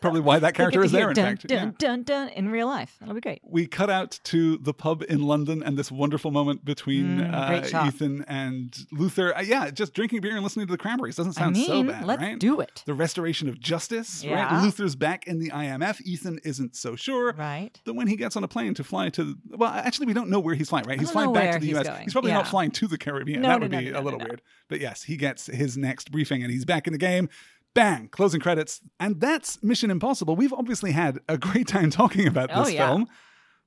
probably 0.00 0.20
why 0.20 0.38
that 0.38 0.54
character 0.54 0.82
is 0.82 0.92
there. 0.92 1.08
In 1.10 1.14
dun, 1.14 1.36
fact, 1.36 1.46
dun, 1.46 1.66
yeah. 1.68 1.72
dun, 1.78 2.02
dun, 2.02 2.28
in 2.30 2.50
real 2.50 2.66
life. 2.66 2.96
That'll 3.00 3.14
be 3.14 3.20
great. 3.20 3.40
we 3.44 3.66
cut 3.66 3.90
out 3.90 4.18
to 4.24 4.56
the 4.58 4.74
pub 4.74 5.02
in 5.08 5.22
London 5.22 5.62
and 5.62 5.76
this 5.78 5.90
wonderful 5.92 6.30
moment 6.30 6.64
between 6.64 7.00
Mm, 7.20 7.74
uh. 7.74 7.86
Ethan 7.86 8.24
and 8.28 8.76
Luther. 8.92 9.36
Uh, 9.36 9.42
yeah, 9.42 9.70
just 9.70 9.94
drinking 9.94 10.20
beer 10.20 10.34
and 10.34 10.42
listening 10.42 10.66
to 10.66 10.70
the 10.72 10.78
Cranberries 10.78 11.16
doesn't 11.16 11.32
sound 11.34 11.56
I 11.56 11.58
mean, 11.58 11.66
so 11.66 11.82
bad, 11.84 12.04
let's 12.04 12.22
right? 12.22 12.38
do 12.38 12.60
it. 12.60 12.82
the 12.86 12.94
restoration 12.94 13.48
of 13.48 13.58
justice, 13.60 14.24
right? 14.24 14.32
Yeah. 14.32 14.62
Luther's 14.62 14.96
back 14.96 15.26
in 15.26 15.38
the 15.38 15.50
IMF. 15.50 16.00
Ethan 16.02 16.40
isn't 16.44 16.76
so 16.76 16.96
sure. 16.96 17.32
Right. 17.32 17.80
But 17.84 17.94
when 17.94 18.06
he 18.06 18.16
gets 18.16 18.36
on 18.36 18.44
a 18.44 18.48
plane 18.48 18.74
to 18.74 18.84
fly 18.84 19.08
to, 19.10 19.36
well, 19.50 19.70
actually, 19.70 20.06
we 20.06 20.12
don't 20.14 20.30
know 20.30 20.40
where 20.40 20.54
he's 20.54 20.68
flying, 20.68 20.86
right? 20.86 20.98
He's 20.98 21.10
flying 21.10 21.32
back 21.32 21.54
to 21.54 21.58
the 21.60 21.66
he's 21.66 21.76
US. 21.76 21.86
going. 21.86 22.02
He's 22.02 22.12
probably 22.12 22.32
not 22.32 22.46
flying 22.48 22.70
to 22.72 22.86
the 22.86 22.98
Caribbean. 22.98 23.42
No, 23.42 23.48
that 23.48 23.54
no, 23.60 23.64
would 23.64 23.72
no, 23.72 23.78
be 23.78 23.90
a 23.90 24.00
little 24.00 24.18
weird. 24.18 24.42
But 24.68 24.80
yes, 24.80 25.02
he 25.04 25.16
gets 25.16 25.46
his 25.46 25.76
next 25.76 26.10
briefing 26.10 26.42
and 26.42 26.50
he's 26.52 26.64
back 26.64 26.86
in 26.86 26.92
the 26.92 26.98
game. 26.98 27.28
Bang, 27.74 28.08
closing 28.08 28.40
credits. 28.40 28.80
And 28.98 29.20
that's 29.20 29.62
Mission 29.62 29.90
Impossible. 29.90 30.34
We've 30.36 30.52
obviously 30.52 30.92
had 30.92 31.20
a 31.28 31.38
great 31.38 31.68
time 31.68 31.90
talking 32.00 32.26
about 32.26 32.50
Oh, 32.52 32.64
this 32.64 32.74
yeah. 32.74 32.88
film. 32.88 33.06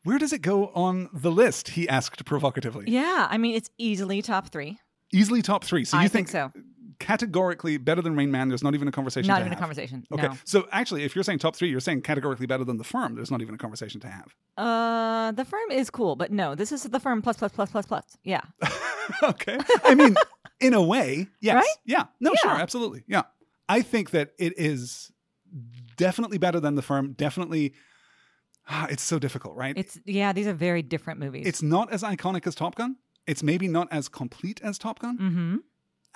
Where 0.03 0.17
does 0.17 0.33
it 0.33 0.41
go 0.41 0.67
on 0.75 1.09
the 1.13 1.31
list? 1.31 1.69
He 1.69 1.87
asked 1.87 2.25
provocatively. 2.25 2.85
Yeah. 2.87 3.27
I 3.29 3.37
mean, 3.37 3.55
it's 3.55 3.69
easily 3.77 4.21
top 4.21 4.49
three. 4.49 4.77
Easily 5.13 5.41
top 5.41 5.63
three. 5.63 5.85
So 5.85 5.95
you 5.97 6.03
I 6.03 6.07
think, 6.09 6.27
think 6.27 6.53
so. 6.53 6.61
categorically 6.99 7.77
better 7.77 8.01
than 8.01 8.15
Rain 8.15 8.29
Man? 8.31 8.49
There's 8.49 8.63
not 8.63 8.73
even 8.75 8.87
a 8.87 8.91
conversation 8.91 9.27
Not 9.29 9.39
even 9.41 9.53
a 9.53 9.55
conversation. 9.55 10.05
Okay. 10.11 10.27
No. 10.27 10.33
So 10.43 10.67
actually, 10.71 11.03
if 11.03 11.15
you're 11.15 11.23
saying 11.23 11.39
top 11.39 11.55
three, 11.55 11.69
you're 11.69 11.79
saying 11.79 12.01
categorically 12.01 12.47
better 12.47 12.65
than 12.65 12.77
the 12.77 12.83
firm. 12.83 13.15
There's 13.15 13.31
not 13.31 13.41
even 13.41 13.55
a 13.55 13.57
conversation 13.57 14.01
to 14.01 14.07
have. 14.09 14.35
Uh, 14.57 15.31
the 15.31 15.45
firm 15.45 15.71
is 15.71 15.89
cool, 15.89 16.15
but 16.17 16.31
no, 16.31 16.55
this 16.55 16.71
is 16.73 16.83
the 16.83 16.99
firm 16.99 17.21
plus 17.21 17.37
plus 17.37 17.51
plus 17.53 17.69
plus 17.71 17.85
plus. 17.85 18.03
Yeah. 18.25 18.41
okay. 19.23 19.57
I 19.85 19.95
mean, 19.95 20.15
in 20.59 20.73
a 20.73 20.81
way, 20.81 21.27
yes. 21.39 21.55
Right? 21.55 21.75
Yeah. 21.85 22.05
No, 22.19 22.31
Yeah. 22.31 22.41
sure. 22.41 22.59
Absolutely. 22.59 23.03
Yeah. 23.07 23.23
I 23.69 23.81
think 23.81 24.11
that 24.11 24.31
it 24.37 24.53
is 24.57 25.11
definitely 25.97 26.37
better 26.37 26.59
than 26.59 26.75
The 26.75 26.81
Firm. 26.81 27.13
Definitely, 27.13 27.73
ah, 28.67 28.87
it's 28.89 29.03
so 29.03 29.19
difficult, 29.19 29.55
right? 29.55 29.77
It's 29.77 29.99
yeah, 30.05 30.33
these 30.33 30.47
are 30.47 30.53
very 30.53 30.81
different 30.81 31.19
movies. 31.19 31.47
It's 31.47 31.61
not 31.61 31.91
as 31.91 32.03
iconic 32.03 32.45
as 32.47 32.55
Top 32.55 32.75
Gun. 32.75 32.97
It's 33.25 33.43
maybe 33.43 33.67
not 33.67 33.87
as 33.91 34.09
complete 34.09 34.59
as 34.63 34.77
Top 34.77 34.99
Gun. 34.99 35.17
mm-hmm. 35.17 35.55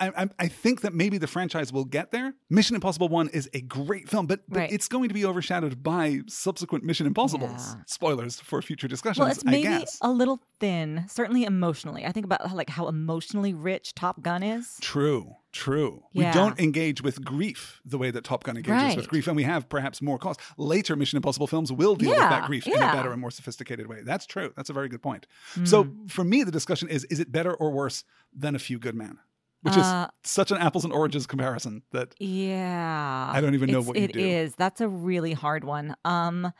I, 0.00 0.08
I, 0.24 0.28
I 0.38 0.48
think 0.48 0.82
that 0.82 0.94
maybe 0.94 1.18
the 1.18 1.26
franchise 1.26 1.72
will 1.72 1.84
get 1.84 2.10
there. 2.12 2.34
Mission 2.50 2.74
Impossible 2.76 3.08
1 3.08 3.28
is 3.30 3.48
a 3.52 3.60
great 3.60 4.08
film, 4.08 4.26
but, 4.26 4.40
but 4.48 4.58
Right. 4.58 4.72
it's 4.72 4.88
going 4.88 5.08
to 5.08 5.14
be 5.14 5.24
overshadowed 5.24 5.82
by 5.82 6.20
subsequent 6.28 6.84
Mission 6.84 7.06
Impossibles. 7.06 7.74
Yeah. 7.76 7.82
Spoilers 7.86 8.40
for 8.40 8.62
future 8.62 8.86
discussions, 8.88 9.20
Well, 9.22 9.30
it's 9.30 9.44
maybe 9.44 9.84
a 10.02 10.10
little 10.12 10.40
thin, 10.60 11.04
certainly 11.08 11.44
emotionally. 11.44 12.04
I 12.06 12.12
think 12.12 12.24
about 12.26 12.46
how, 12.46 12.54
like 12.54 12.70
how 12.70 12.86
emotionally 12.88 13.54
rich 13.54 13.94
Top 13.94 14.22
Gun 14.22 14.42
is. 14.42 14.76
True, 14.80 15.34
true. 15.52 16.02
We 16.14 16.24
don't 16.30 16.58
engage 16.60 17.02
with 17.02 17.24
grief 17.24 17.80
the 17.84 17.98
way 17.98 18.10
that 18.10 18.22
Top 18.24 18.44
Gun 18.44 18.56
engages 18.56 18.96
with 18.96 19.08
grief, 19.08 19.26
and 19.26 19.36
we 19.36 19.42
have 19.44 19.68
perhaps 19.68 20.00
more 20.02 20.18
cost. 20.18 20.40
Later 20.56 20.94
Mission 20.96 21.16
Impossible 21.16 21.46
films 21.46 21.72
will 21.72 21.96
deal 21.96 22.10
with 22.10 22.18
that 22.20 22.46
grief 22.46 22.66
in 22.66 22.74
a 22.74 22.78
better 22.92 23.10
and 23.12 23.20
more 23.20 23.30
sophisticated 23.30 23.86
way. 23.88 24.02
That's 24.04 24.26
true. 24.26 24.52
That's 24.56 24.70
a 24.70 24.72
very 24.72 24.88
good 24.88 25.02
point. 25.02 25.26
So 25.64 25.84
Mm. 25.84 26.10
for 26.10 26.22
me, 26.24 26.42
the 26.44 26.52
discussion 26.52 26.88
is: 26.88 27.04
is 27.04 27.18
it 27.20 27.30
better 27.32 27.52
or 27.54 27.70
worse 27.70 28.04
than 28.32 28.54
A 28.54 28.58
Few 28.58 28.78
Good 28.78 28.94
Men? 28.94 29.18
Which 29.62 29.76
Uh, 29.76 30.08
is 30.24 30.30
such 30.30 30.50
an 30.52 30.58
apples 30.58 30.84
and 30.84 30.92
oranges 30.92 31.26
comparison 31.26 31.82
that 31.92 32.14
Yeah. 32.20 33.30
I 33.32 33.40
don't 33.40 33.54
even 33.54 33.70
know 33.70 33.80
what 33.82 33.96
you 33.96 34.04
it 34.04 34.12
do. 34.12 34.20
is. 34.20 34.54
That's 34.54 34.80
a 34.80 34.88
really 34.88 35.32
hard 35.32 35.64
one. 35.64 35.96
Um 36.04 36.52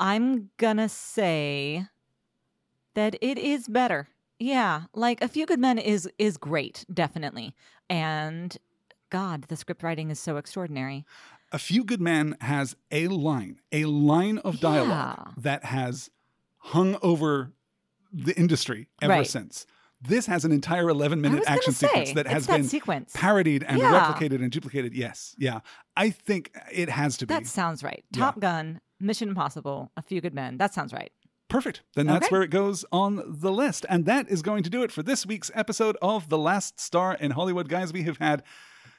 I'm 0.00 0.50
gonna 0.56 0.88
say 0.88 1.86
that 2.94 3.14
it 3.20 3.38
is 3.38 3.68
better. 3.68 4.08
Yeah. 4.38 4.84
Like 4.94 5.22
A 5.22 5.28
Few 5.28 5.46
Good 5.46 5.60
Men 5.60 5.78
is 5.78 6.08
is 6.18 6.36
great, 6.36 6.84
definitely. 6.92 7.54
And 7.88 8.56
God, 9.10 9.44
the 9.48 9.56
script 9.56 9.82
writing 9.82 10.10
is 10.10 10.18
so 10.18 10.36
extraordinary. 10.36 11.04
A 11.52 11.58
Few 11.58 11.84
Good 11.84 12.00
Men 12.00 12.36
has 12.40 12.76
a 12.90 13.08
line, 13.08 13.60
a 13.72 13.84
line 13.84 14.38
of 14.38 14.60
dialogue 14.60 15.18
Yeah. 15.26 15.32
that 15.36 15.64
has 15.66 16.10
hung 16.58 16.96
over 17.02 17.52
the 18.12 18.36
industry 18.38 18.88
ever 19.02 19.12
Right. 19.12 19.26
since. 19.26 19.66
This 20.02 20.26
has 20.26 20.44
an 20.44 20.52
entire 20.52 20.88
11 20.88 21.20
minute 21.20 21.42
action 21.46 21.72
say, 21.74 21.86
sequence 21.88 22.12
that 22.14 22.26
has 22.26 22.46
that 22.46 22.56
been 22.58 22.64
sequence. 22.64 23.12
parodied 23.14 23.62
and 23.64 23.78
Yeah. 23.78 24.00
replicated 24.12 24.36
and 24.42 24.50
duplicated. 24.50 24.94
Yes. 24.94 25.34
Yeah. 25.38 25.60
I 25.96 26.10
think 26.10 26.52
it 26.72 26.88
has 26.88 27.16
to 27.18 27.26
be. 27.26 27.34
That 27.34 27.46
sounds 27.46 27.82
right. 27.82 28.02
Yeah. 28.12 28.20
Top 28.24 28.40
Gun, 28.40 28.80
Mission 28.98 29.28
Impossible, 29.28 29.92
A 29.96 30.02
Few 30.02 30.20
Good 30.20 30.34
Men. 30.34 30.56
That 30.56 30.72
sounds 30.72 30.92
right. 30.92 31.12
Perfect. 31.48 31.82
Then 31.96 32.06
that's 32.06 32.26
Okay. 32.26 32.32
where 32.32 32.42
it 32.42 32.50
goes 32.50 32.84
on 32.92 33.22
the 33.26 33.50
list. 33.52 33.84
And 33.88 34.06
that 34.06 34.28
is 34.28 34.40
going 34.40 34.62
to 34.62 34.70
do 34.70 34.82
it 34.82 34.92
for 34.92 35.02
this 35.02 35.26
week's 35.26 35.50
episode 35.54 35.96
of 36.00 36.28
The 36.28 36.38
Last 36.38 36.80
Star 36.80 37.14
in 37.14 37.32
Hollywood. 37.32 37.68
Guys, 37.68 37.92
we 37.92 38.04
have 38.04 38.18
had 38.18 38.42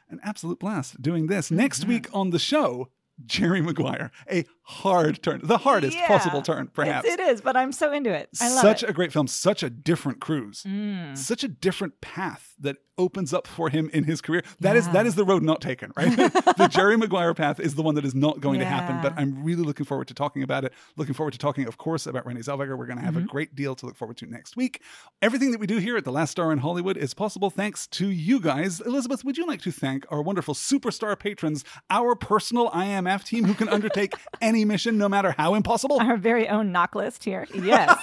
an 0.10 0.20
absolute 0.22 0.60
blast 0.60 1.02
doing 1.02 1.28
this. 1.28 1.50
Next 1.50 1.80
Mm-hmm. 1.82 1.90
week 1.90 2.08
on 2.14 2.30
the 2.32 2.40
show, 2.40 2.90
Jerry 3.26 3.62
Maguire. 3.62 4.12
A 4.30 4.46
hard 4.64 5.22
turn, 5.24 5.42
the 5.44 5.58
hardest 5.60 5.98
Yeah. 5.98 6.08
possible 6.08 6.42
turn, 6.42 6.68
perhaps. 6.68 7.08
It 7.08 7.20
is, 7.20 7.42
but 7.42 7.56
I'm 7.58 7.72
so 7.72 7.92
into 7.92 8.12
it. 8.14 8.30
I 8.40 8.50
love 8.50 8.62
such 8.62 8.84
it. 8.84 8.90
a 8.90 8.94
great 8.94 9.12
film, 9.12 9.28
such 9.28 9.64
a 9.64 9.70
different 9.70 10.22
Cruise, 10.22 10.64
Mm. 10.68 11.18
such 11.18 11.44
a 11.44 11.48
different 11.48 12.00
path 12.02 12.54
that 12.60 12.78
opens 12.98 13.34
up 13.34 13.48
for 13.48 13.70
him 13.70 13.90
in 13.94 14.04
his 14.04 14.22
career. 14.22 14.44
That 14.60 14.76
is 14.76 14.86
Yeah. 14.86 14.94
that 14.94 15.06
is 15.08 15.16
the 15.16 15.26
road 15.26 15.42
not 15.42 15.60
taken, 15.62 15.92
right? 15.98 16.16
the 16.58 16.70
Jerry 16.72 16.96
Maguire 16.98 17.34
path 17.34 17.60
is 17.60 17.74
the 17.74 17.82
one 17.82 17.96
that 17.96 18.06
is 18.06 18.14
not 18.14 18.40
going 18.40 18.60
to 18.60 18.66
happen. 18.66 19.02
But 19.02 19.14
I'm 19.20 19.44
really 19.44 19.64
looking 19.64 19.86
forward 19.86 20.08
to 20.10 20.14
talking 20.14 20.44
about 20.44 20.64
it. 20.66 20.74
Looking 20.98 21.16
forward 21.16 21.32
to 21.32 21.40
talking, 21.40 21.66
of 21.68 21.78
course, 21.80 22.06
about 22.06 22.26
Renee 22.28 22.42
Zellweger. 22.42 22.78
We're 22.78 22.86
going 22.86 23.00
to 23.00 23.04
have 23.06 23.16
Mm-hmm. 23.16 23.24
a 23.24 23.28
great 23.28 23.56
deal 23.56 23.74
to 23.76 23.86
look 23.88 23.96
forward 23.96 24.18
to 24.18 24.28
next 24.28 24.56
week. 24.56 24.82
Everything 25.22 25.52
that 25.52 25.60
we 25.60 25.66
do 25.68 25.78
here 25.78 25.98
at 25.98 26.04
The 26.06 26.12
Last 26.12 26.30
Star 26.32 26.52
in 26.52 26.60
Hollywood 26.60 26.96
is 26.96 27.14
possible 27.16 27.50
thanks 27.50 27.88
to 27.88 28.08
you 28.10 28.40
guys. 28.40 28.80
Elizabeth, 28.82 29.26
would 29.26 29.38
you 29.38 29.48
like 29.48 29.62
to 29.62 29.72
thank 29.72 30.06
our 30.12 30.22
wonderful 30.22 30.54
superstar 30.54 31.18
patrons, 31.18 31.64
our 31.90 32.14
personal 32.16 32.70
IMF 32.70 33.24
team 33.24 33.46
who 33.46 33.54
can 33.56 33.68
undertake 33.70 34.14
any 34.52 34.66
mission, 34.66 34.98
no 34.98 35.08
matter 35.08 35.34
how 35.38 35.54
impossible? 35.54 35.98
Our 36.02 36.18
very 36.18 36.50
own 36.50 36.74
NOC 36.74 36.96
list 36.96 37.24
here. 37.24 37.48
Yes. 37.54 37.98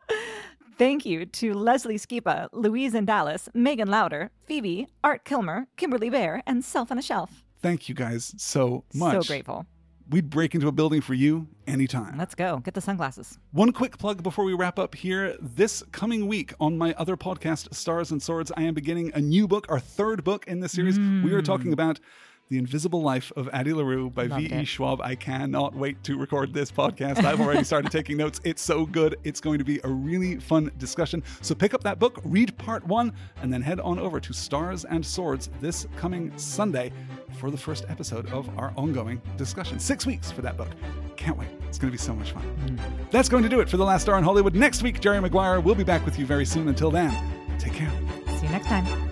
Thank 0.76 1.06
you 1.06 1.24
to 1.24 1.54
Leslie 1.54 1.98
Skipa, 1.98 2.48
Louise 2.52 2.94
in 2.94 3.04
Dallas, 3.04 3.48
Megan 3.54 3.88
Lauder, 3.88 4.30
Phoebe, 4.44 4.88
Art 5.04 5.24
Kilmer, 5.24 5.68
Kimberly 5.76 6.10
Bear, 6.10 6.42
and 6.46 6.64
Self 6.64 6.90
on 6.90 6.98
a 6.98 7.02
Shelf. 7.02 7.44
Thank 7.62 7.88
you 7.88 7.94
guys 7.94 8.34
so 8.38 8.84
much. 8.92 9.24
So 9.24 9.28
grateful. 9.28 9.66
We'd 10.10 10.30
break 10.30 10.54
into 10.54 10.66
a 10.66 10.72
building 10.72 11.00
for 11.00 11.14
you 11.14 11.46
anytime. 11.66 12.18
Let's 12.18 12.34
go. 12.34 12.58
Get 12.58 12.74
the 12.74 12.80
sunglasses. 12.80 13.38
One 13.52 13.72
quick 13.72 13.98
plug 13.98 14.22
before 14.22 14.44
we 14.44 14.54
wrap 14.54 14.80
up 14.80 14.96
here. 14.96 15.36
This 15.40 15.84
coming 15.92 16.26
week 16.26 16.54
on 16.58 16.76
my 16.76 16.92
other 16.94 17.16
podcast, 17.16 17.72
Stars 17.72 18.10
and 18.10 18.20
Swords, 18.20 18.50
I 18.56 18.62
am 18.62 18.74
beginning 18.74 19.12
a 19.14 19.20
new 19.20 19.46
book, 19.46 19.66
our 19.68 19.78
third 19.78 20.24
book 20.24 20.46
in 20.48 20.60
this 20.60 20.72
series. 20.72 20.98
We 20.98 21.32
are 21.34 21.42
talking 21.42 21.70
mm. 21.70 21.74
about 21.74 22.00
The 22.48 22.58
Invisible 22.58 23.02
Life 23.02 23.30
of 23.36 23.48
Addie 23.52 23.74
LaRue 23.74 24.10
by 24.10 24.26
V.E. 24.26 24.64
Schwab. 24.64 25.00
I 25.02 25.14
cannot 25.14 25.74
wait 25.74 26.02
to 26.04 26.16
record 26.16 26.54
this 26.54 26.72
podcast. 26.72 27.22
I've 27.22 27.40
already 27.40 27.64
started 27.64 27.92
taking 27.92 28.16
notes. 28.16 28.40
It's 28.42 28.62
so 28.62 28.86
good. 28.86 29.16
It's 29.24 29.40
going 29.40 29.58
to 29.58 29.64
be 29.64 29.80
a 29.84 29.88
really 29.88 30.36
fun 30.36 30.70
discussion. 30.78 31.22
So 31.42 31.54
pick 31.54 31.74
up 31.74 31.82
that 31.82 31.98
book, 31.98 32.20
read 32.24 32.56
part 32.56 32.86
one, 32.86 33.12
and 33.42 33.52
then 33.52 33.60
head 33.60 33.80
on 33.80 33.98
over 33.98 34.18
to 34.20 34.32
Stars 34.32 34.84
and 34.86 35.04
Swords 35.04 35.50
this 35.60 35.86
coming 35.96 36.32
Sunday 36.38 36.90
for 37.38 37.50
the 37.50 37.58
first 37.58 37.84
episode 37.88 38.32
of 38.32 38.48
our 38.58 38.72
ongoing 38.76 39.20
discussion. 39.36 39.78
Six 39.78 40.06
weeks 40.06 40.30
for 40.30 40.40
that 40.42 40.56
book. 40.56 40.70
Can't 41.16 41.36
wait. 41.36 41.48
It's 41.68 41.78
going 41.78 41.90
to 41.92 41.96
be 41.96 42.02
so 42.02 42.14
much 42.14 42.32
fun. 42.32 42.42
Mm. 42.64 43.10
That's 43.10 43.28
going 43.28 43.42
to 43.42 43.48
do 43.48 43.60
it 43.60 43.68
for 43.68 43.76
The 43.76 43.84
Last 43.84 44.02
Star 44.02 44.16
in 44.16 44.24
Hollywood. 44.24 44.54
Next 44.54 44.82
week, 44.82 45.00
Jerry 45.00 45.20
Maguire 45.20 45.60
will 45.60 45.74
be 45.74 45.84
back 45.84 46.04
with 46.04 46.18
you 46.18 46.24
very 46.24 46.46
soon. 46.46 46.68
Until 46.68 46.90
then, 46.90 47.14
take 47.58 47.74
care. 47.74 47.92
See 48.38 48.46
you 48.46 48.52
next 48.52 48.66
time. 48.66 49.07